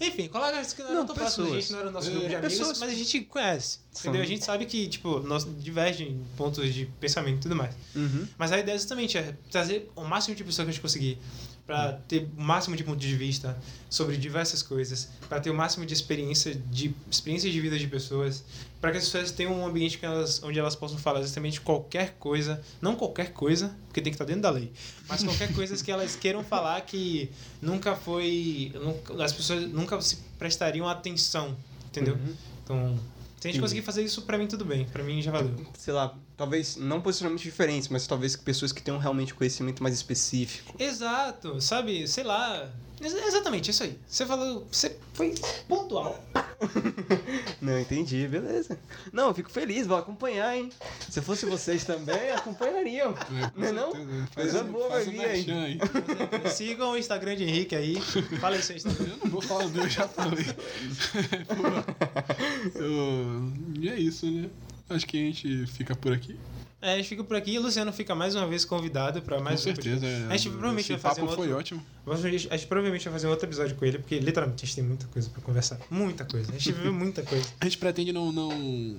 Enfim, 0.00 0.26
colegas 0.28 0.72
que 0.72 0.82
não 0.82 0.92
Não, 0.94 1.06
tão 1.06 1.14
próximos 1.14 1.48
da 1.50 1.54
pessoas. 1.56 1.62
gente, 1.64 1.72
não 1.72 1.80
eram 1.80 1.92
nosso 1.92 2.08
É, 2.08 2.10
grupo 2.10 2.28
de 2.28 2.34
amigos, 2.34 2.58
pessoas. 2.58 2.78
mas 2.80 2.90
a 2.90 2.94
gente 2.94 3.20
conhece. 3.22 3.78
São. 3.92 4.00
Entendeu? 4.10 4.22
A 4.22 4.26
gente 4.26 4.44
sabe 4.44 4.66
que, 4.66 4.88
tipo, 4.88 5.20
nós 5.20 5.46
divergem 5.60 6.08
em 6.08 6.24
pontos 6.36 6.74
de 6.74 6.86
pensamento 7.00 7.36
e 7.38 7.40
tudo 7.42 7.54
mais. 7.56 7.74
Uhum. 7.94 8.26
Mas 8.36 8.50
a 8.52 8.58
ideia 8.58 8.76
justamente 8.76 9.16
é 9.16 9.34
trazer 9.50 9.90
o 9.94 10.02
máximo 10.04 10.34
de 10.34 10.42
pessoas 10.42 10.66
que 10.66 10.70
a 10.70 10.72
gente 10.72 10.82
conseguir 10.82 11.18
para 11.66 11.92
ter 12.08 12.28
o 12.36 12.42
máximo 12.42 12.74
de 12.76 12.82
ponto 12.84 12.98
de 12.98 13.16
vista 13.16 13.56
sobre 13.88 14.16
diversas 14.16 14.62
coisas, 14.62 15.08
para 15.28 15.40
ter 15.40 15.50
o 15.50 15.54
máximo 15.54 15.86
de 15.86 15.94
experiência 15.94 16.54
de 16.54 16.94
experiência 17.10 17.50
de 17.50 17.60
vida 17.60 17.78
de 17.78 17.86
pessoas, 17.86 18.44
para 18.80 18.90
que 18.90 18.98
as 18.98 19.04
pessoas 19.04 19.30
tenham 19.30 19.52
um 19.60 19.64
ambiente 19.66 19.98
elas, 20.02 20.42
onde 20.42 20.58
elas 20.58 20.74
possam 20.74 20.98
falar 20.98 21.22
justamente 21.22 21.60
qualquer 21.60 22.16
coisa, 22.18 22.60
não 22.80 22.96
qualquer 22.96 23.32
coisa, 23.32 23.74
porque 23.86 24.00
tem 24.02 24.10
que 24.10 24.16
estar 24.16 24.24
dentro 24.24 24.42
da 24.42 24.50
lei, 24.50 24.72
mas 25.08 25.22
qualquer 25.22 25.52
coisa 25.54 25.82
que 25.82 25.90
elas 25.90 26.16
queiram 26.16 26.42
falar 26.42 26.80
que 26.82 27.30
nunca 27.60 27.94
foi, 27.94 28.72
nunca- 28.74 29.22
as 29.24 29.32
pessoas 29.32 29.68
nunca 29.70 30.00
se 30.00 30.16
prestariam 30.38 30.88
atenção, 30.88 31.56
entendeu? 31.86 32.14
Uhum. 32.16 32.34
Então, 32.64 32.98
se 33.40 33.48
a 33.48 33.50
gente 33.52 33.60
conseguir 33.60 33.82
fazer 33.82 34.02
isso, 34.02 34.22
para 34.22 34.36
mim 34.36 34.46
tudo 34.48 34.64
bem, 34.64 34.84
para 34.86 35.02
mim 35.04 35.22
já 35.22 35.30
valeu. 35.30 35.54
sei 35.78 35.92
lá, 35.94 36.16
talvez 36.36 36.76
não 36.76 37.00
posicionamentos 37.00 37.42
diferentes, 37.44 37.88
mas 37.88 38.06
talvez 38.06 38.34
pessoas 38.36 38.72
que 38.72 38.82
tenham 38.82 38.98
realmente 38.98 39.34
conhecimento 39.34 39.82
mais 39.82 39.94
específico. 39.94 40.74
Exato, 40.78 41.60
sabe? 41.60 42.06
Sei 42.08 42.24
lá. 42.24 42.68
Ex- 43.00 43.14
Exatamente, 43.14 43.70
isso 43.70 43.82
aí. 43.82 43.98
Você 44.08 44.24
falou. 44.24 44.66
Você 44.70 44.96
foi 45.12 45.34
pontual. 45.68 46.22
Não, 47.60 47.78
entendi, 47.80 48.26
beleza. 48.28 48.78
Não, 49.12 49.28
eu 49.28 49.34
fico 49.34 49.50
feliz, 49.50 49.86
vou 49.86 49.96
acompanhar, 49.96 50.56
hein? 50.56 50.68
Se 51.10 51.18
eu 51.18 51.22
fosse 51.22 51.44
vocês 51.46 51.84
também, 51.84 52.30
acompanhariam. 52.30 53.12
É, 53.12 53.50
Não 53.60 53.66
é 53.68 53.72
não? 53.72 53.92
Coisa 54.34 54.62
boa 54.62 54.88
vai 54.88 55.04
vir 55.04 55.20
aí. 55.24 55.50
aí. 55.50 55.78
Sigam 56.54 56.92
o 56.92 56.96
Instagram 56.96 57.34
de 57.36 57.42
Henrique 57.44 57.74
aí. 57.74 58.00
Fala 58.40 58.54
aí 58.56 58.62
seu 58.62 58.76
Instagram. 58.76 59.06
Eu 59.10 59.16
não 59.24 59.30
vou 59.30 59.40
falar 59.42 59.64
eu 59.64 59.88
já 59.88 60.06
falei. 60.06 60.44
Pô, 61.48 62.78
eu- 62.78 63.52
E 63.80 63.88
é 63.88 63.98
isso, 63.98 64.26
né? 64.30 64.48
Acho 64.88 65.06
que 65.06 65.16
a 65.16 65.20
gente 65.26 65.66
fica 65.66 65.94
por 65.96 66.12
aqui. 66.12 66.36
É, 66.80 66.94
a 66.94 66.96
gente 66.96 67.08
fica 67.10 67.22
por 67.22 67.36
aqui 67.36 67.52
e 67.52 67.58
o 67.58 67.62
Luciano 67.62 67.92
fica 67.92 68.12
mais 68.14 68.34
uma 68.34 68.46
vez 68.46 68.64
convidado 68.64 69.22
para 69.22 69.40
mais 69.40 69.62
com 69.62 69.70
um 69.70 69.74
certeza. 69.74 70.04
é. 70.04 70.26
A 70.28 70.36
gente 70.36 70.50
provavelmente 70.50 70.88
vai 70.90 70.98
fazer 70.98 71.22
um 71.22 71.26
papo 71.26 71.36
foi 71.36 71.46
outro. 71.46 71.60
ótimo. 71.60 71.86
Vamos- 72.04 72.24
A 72.24 72.28
gente 72.30 72.66
provavelmente 72.66 73.04
vai 73.04 73.12
fazer 73.12 73.26
um 73.28 73.30
outro 73.30 73.46
episódio 73.48 73.76
com 73.76 73.84
ele, 73.84 73.98
porque 73.98 74.18
literalmente 74.18 74.64
a 74.64 74.66
gente 74.66 74.74
tem 74.74 74.84
muita 74.84 75.06
coisa 75.06 75.30
pra 75.30 75.40
conversar. 75.42 75.78
Muita 75.88 76.24
coisa. 76.24 76.50
A 76.50 76.58
gente 76.58 76.72
viveu 76.72 76.92
muita 76.92 77.22
coisa. 77.22 77.46
A 77.60 77.64
gente 77.66 77.78
pretende 77.78 78.12
não, 78.12 78.32
não 78.32 78.98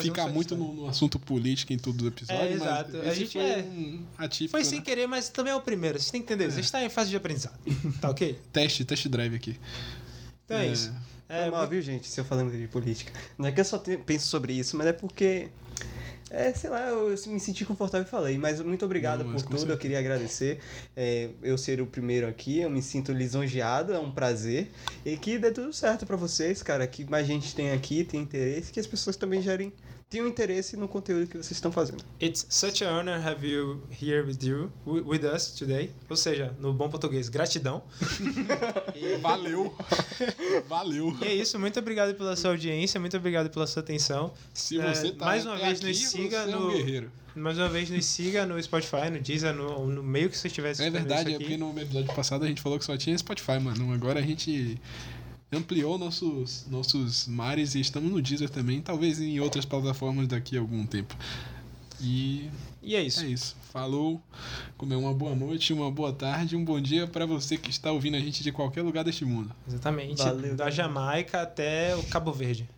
ficar 0.00 0.26
um 0.26 0.32
muito 0.32 0.54
no, 0.56 0.72
no 0.72 0.86
assunto 0.88 1.18
político 1.18 1.72
em 1.72 1.78
todo 1.78 2.00
o 2.02 2.06
episódio, 2.06 2.40
É, 2.42 2.52
exato. 2.52 2.96
A 3.00 3.12
gente 3.12 3.32
foi 3.32 3.42
é- 3.42 3.58
um 3.64 4.00
atípico, 4.16 4.52
Foi 4.52 4.60
né? 4.60 4.64
sem 4.66 4.80
querer, 4.80 5.08
mas 5.08 5.28
também 5.28 5.52
é 5.52 5.56
o 5.56 5.60
primeiro. 5.60 5.98
Vocês 5.98 6.12
têm 6.12 6.22
que 6.22 6.32
entender. 6.32 6.44
É. 6.44 6.46
A 6.46 6.50
gente 6.60 6.70
tá 6.70 6.84
em 6.84 6.88
fase 6.88 7.10
de 7.10 7.16
aprendizado. 7.16 7.58
Tá 8.00 8.08
ok? 8.10 8.38
Teste, 8.52 8.84
test 8.84 9.08
drive 9.08 9.34
aqui. 9.34 9.58
Então 10.44 10.58
é, 10.58 10.68
É. 10.68 10.72
isso. 10.72 10.92
É, 11.34 11.50
mal, 11.50 11.68
viu, 11.68 11.80
gente, 11.82 12.06
se 12.08 12.20
eu 12.20 12.24
falando 12.24 12.50
de 12.56 12.66
política. 12.68 13.12
Não 13.38 13.48
é 13.48 13.52
que 13.52 13.60
eu 13.60 13.64
só 13.64 13.78
te- 13.78 13.96
penso 13.96 14.26
sobre 14.26 14.52
isso, 14.52 14.76
mas 14.76 14.86
é 14.86 14.92
porque. 14.92 15.48
É, 16.30 16.52
sei 16.52 16.68
lá, 16.70 16.88
eu 16.88 17.10
me 17.28 17.38
senti 17.38 17.64
confortável 17.64 18.06
e 18.06 18.10
falei, 18.10 18.36
mas 18.38 18.60
muito 18.60 18.84
obrigado 18.84 19.22
Não, 19.22 19.32
mas 19.32 19.42
por 19.42 19.50
tudo, 19.50 19.54
eu 19.54 19.58
certeza. 19.60 19.78
queria 19.78 19.98
agradecer. 20.00 20.58
É, 20.96 21.28
eu 21.42 21.56
ser 21.56 21.80
o 21.80 21.86
primeiro 21.86 22.26
aqui, 22.26 22.60
eu 22.60 22.70
me 22.70 22.82
sinto 22.82 23.12
lisonjeado, 23.12 23.92
é 23.92 23.98
um 23.98 24.10
prazer. 24.10 24.70
E 25.04 25.16
que 25.16 25.38
dê 25.38 25.52
tudo 25.52 25.72
certo 25.72 26.04
pra 26.06 26.16
vocês, 26.16 26.62
cara, 26.62 26.86
que 26.86 27.08
mais 27.08 27.26
gente 27.26 27.54
tem 27.54 27.70
aqui, 27.72 28.02
tem 28.04 28.20
interesse, 28.22 28.72
que 28.72 28.80
as 28.80 28.86
pessoas 28.86 29.16
também 29.16 29.40
gerem, 29.42 29.72
tenham 30.10 30.28
interesse 30.28 30.76
no 30.76 30.86
conteúdo 30.86 31.26
que 31.26 31.36
vocês 31.36 31.52
estão 31.52 31.72
fazendo. 31.72 32.04
It's 32.22 32.46
such 32.48 32.84
an 32.84 32.90
honor 33.00 33.18
have 33.26 33.44
you 33.46 33.82
here 34.00 34.22
with 34.22 34.38
you, 34.42 34.70
wi- 34.86 35.02
with 35.02 35.24
us 35.24 35.48
today. 35.52 35.90
Ou 36.08 36.16
seja, 36.16 36.54
no 36.60 36.72
bom 36.72 36.88
português, 36.88 37.28
gratidão. 37.28 37.82
E- 38.94 39.16
Valeu! 39.18 39.74
Valeu! 40.68 41.16
E 41.20 41.24
é 41.24 41.34
isso, 41.34 41.58
muito 41.58 41.78
obrigado 41.78 42.14
pela 42.14 42.36
sua 42.36 42.50
audiência, 42.50 43.00
muito 43.00 43.16
obrigado 43.16 43.50
pela 43.50 43.66
sua 43.66 43.80
atenção. 43.82 44.32
Se 44.52 44.80
É, 44.80 44.94
você 44.94 45.10
tá 45.12 45.24
mais 45.26 45.44
uma 45.44 45.56
vez 45.56 45.78
aqui, 45.78 45.88
nos 45.88 45.98
siga 46.08 46.44
você 46.44 46.52
é 46.52 46.56
um 46.56 46.60
no- 46.60 46.72
guerreiro. 46.72 47.10
Mais 47.34 47.58
uma 47.58 47.68
vez, 47.68 47.90
nos 47.90 48.04
siga 48.04 48.46
no 48.46 48.62
Spotify, 48.62 49.10
no 49.10 49.18
Deezer, 49.18 49.52
no, 49.52 49.88
no 49.88 50.04
meio 50.04 50.30
que 50.30 50.38
você 50.38 50.46
estiver 50.46 50.70
É 50.70 50.88
verdade, 50.90 51.22
isso 51.22 51.30
é 51.30 51.34
aqui. 51.34 51.44
porque 51.44 51.56
no 51.56 51.76
episódio 51.80 52.14
passado 52.14 52.44
a 52.44 52.46
gente 52.46 52.62
falou 52.62 52.78
que 52.78 52.84
só 52.84 52.96
tinha 52.96 53.18
Spotify, 53.18 53.58
mano. 53.60 53.92
Agora 53.92 54.20
a 54.20 54.22
gente 54.22 54.80
ampliou 55.52 55.98
nossos, 55.98 56.66
nossos 56.70 57.26
mares 57.28 57.74
e 57.74 57.80
estamos 57.80 58.10
no 58.10 58.20
Deezer 58.20 58.50
também, 58.50 58.80
talvez 58.80 59.20
em 59.20 59.38
outras 59.40 59.64
plataformas 59.64 60.26
daqui 60.28 60.56
a 60.56 60.60
algum 60.60 60.84
tempo. 60.86 61.16
E 62.00 62.50
E 62.82 62.94
é 62.94 63.02
isso. 63.02 63.22
é 63.22 63.26
isso. 63.26 63.56
Falou. 63.72 64.20
Comer 64.76 64.96
uma 64.96 65.12
boa 65.14 65.34
noite, 65.34 65.72
uma 65.72 65.90
boa 65.90 66.12
tarde, 66.12 66.56
um 66.56 66.64
bom 66.64 66.80
dia 66.80 67.06
pra 67.06 67.24
você 67.26 67.56
que 67.56 67.70
está 67.70 67.90
ouvindo 67.92 68.16
a 68.16 68.20
gente 68.20 68.42
de 68.42 68.52
qualquer 68.52 68.82
lugar 68.82 69.04
deste 69.04 69.24
mundo. 69.24 69.54
Exatamente. 69.66 70.22
Valeu. 70.22 70.54
Da 70.54 70.70
Jamaica 70.70 71.42
até 71.42 71.96
o 71.96 72.02
Cabo 72.04 72.32
Verde. 72.32 72.68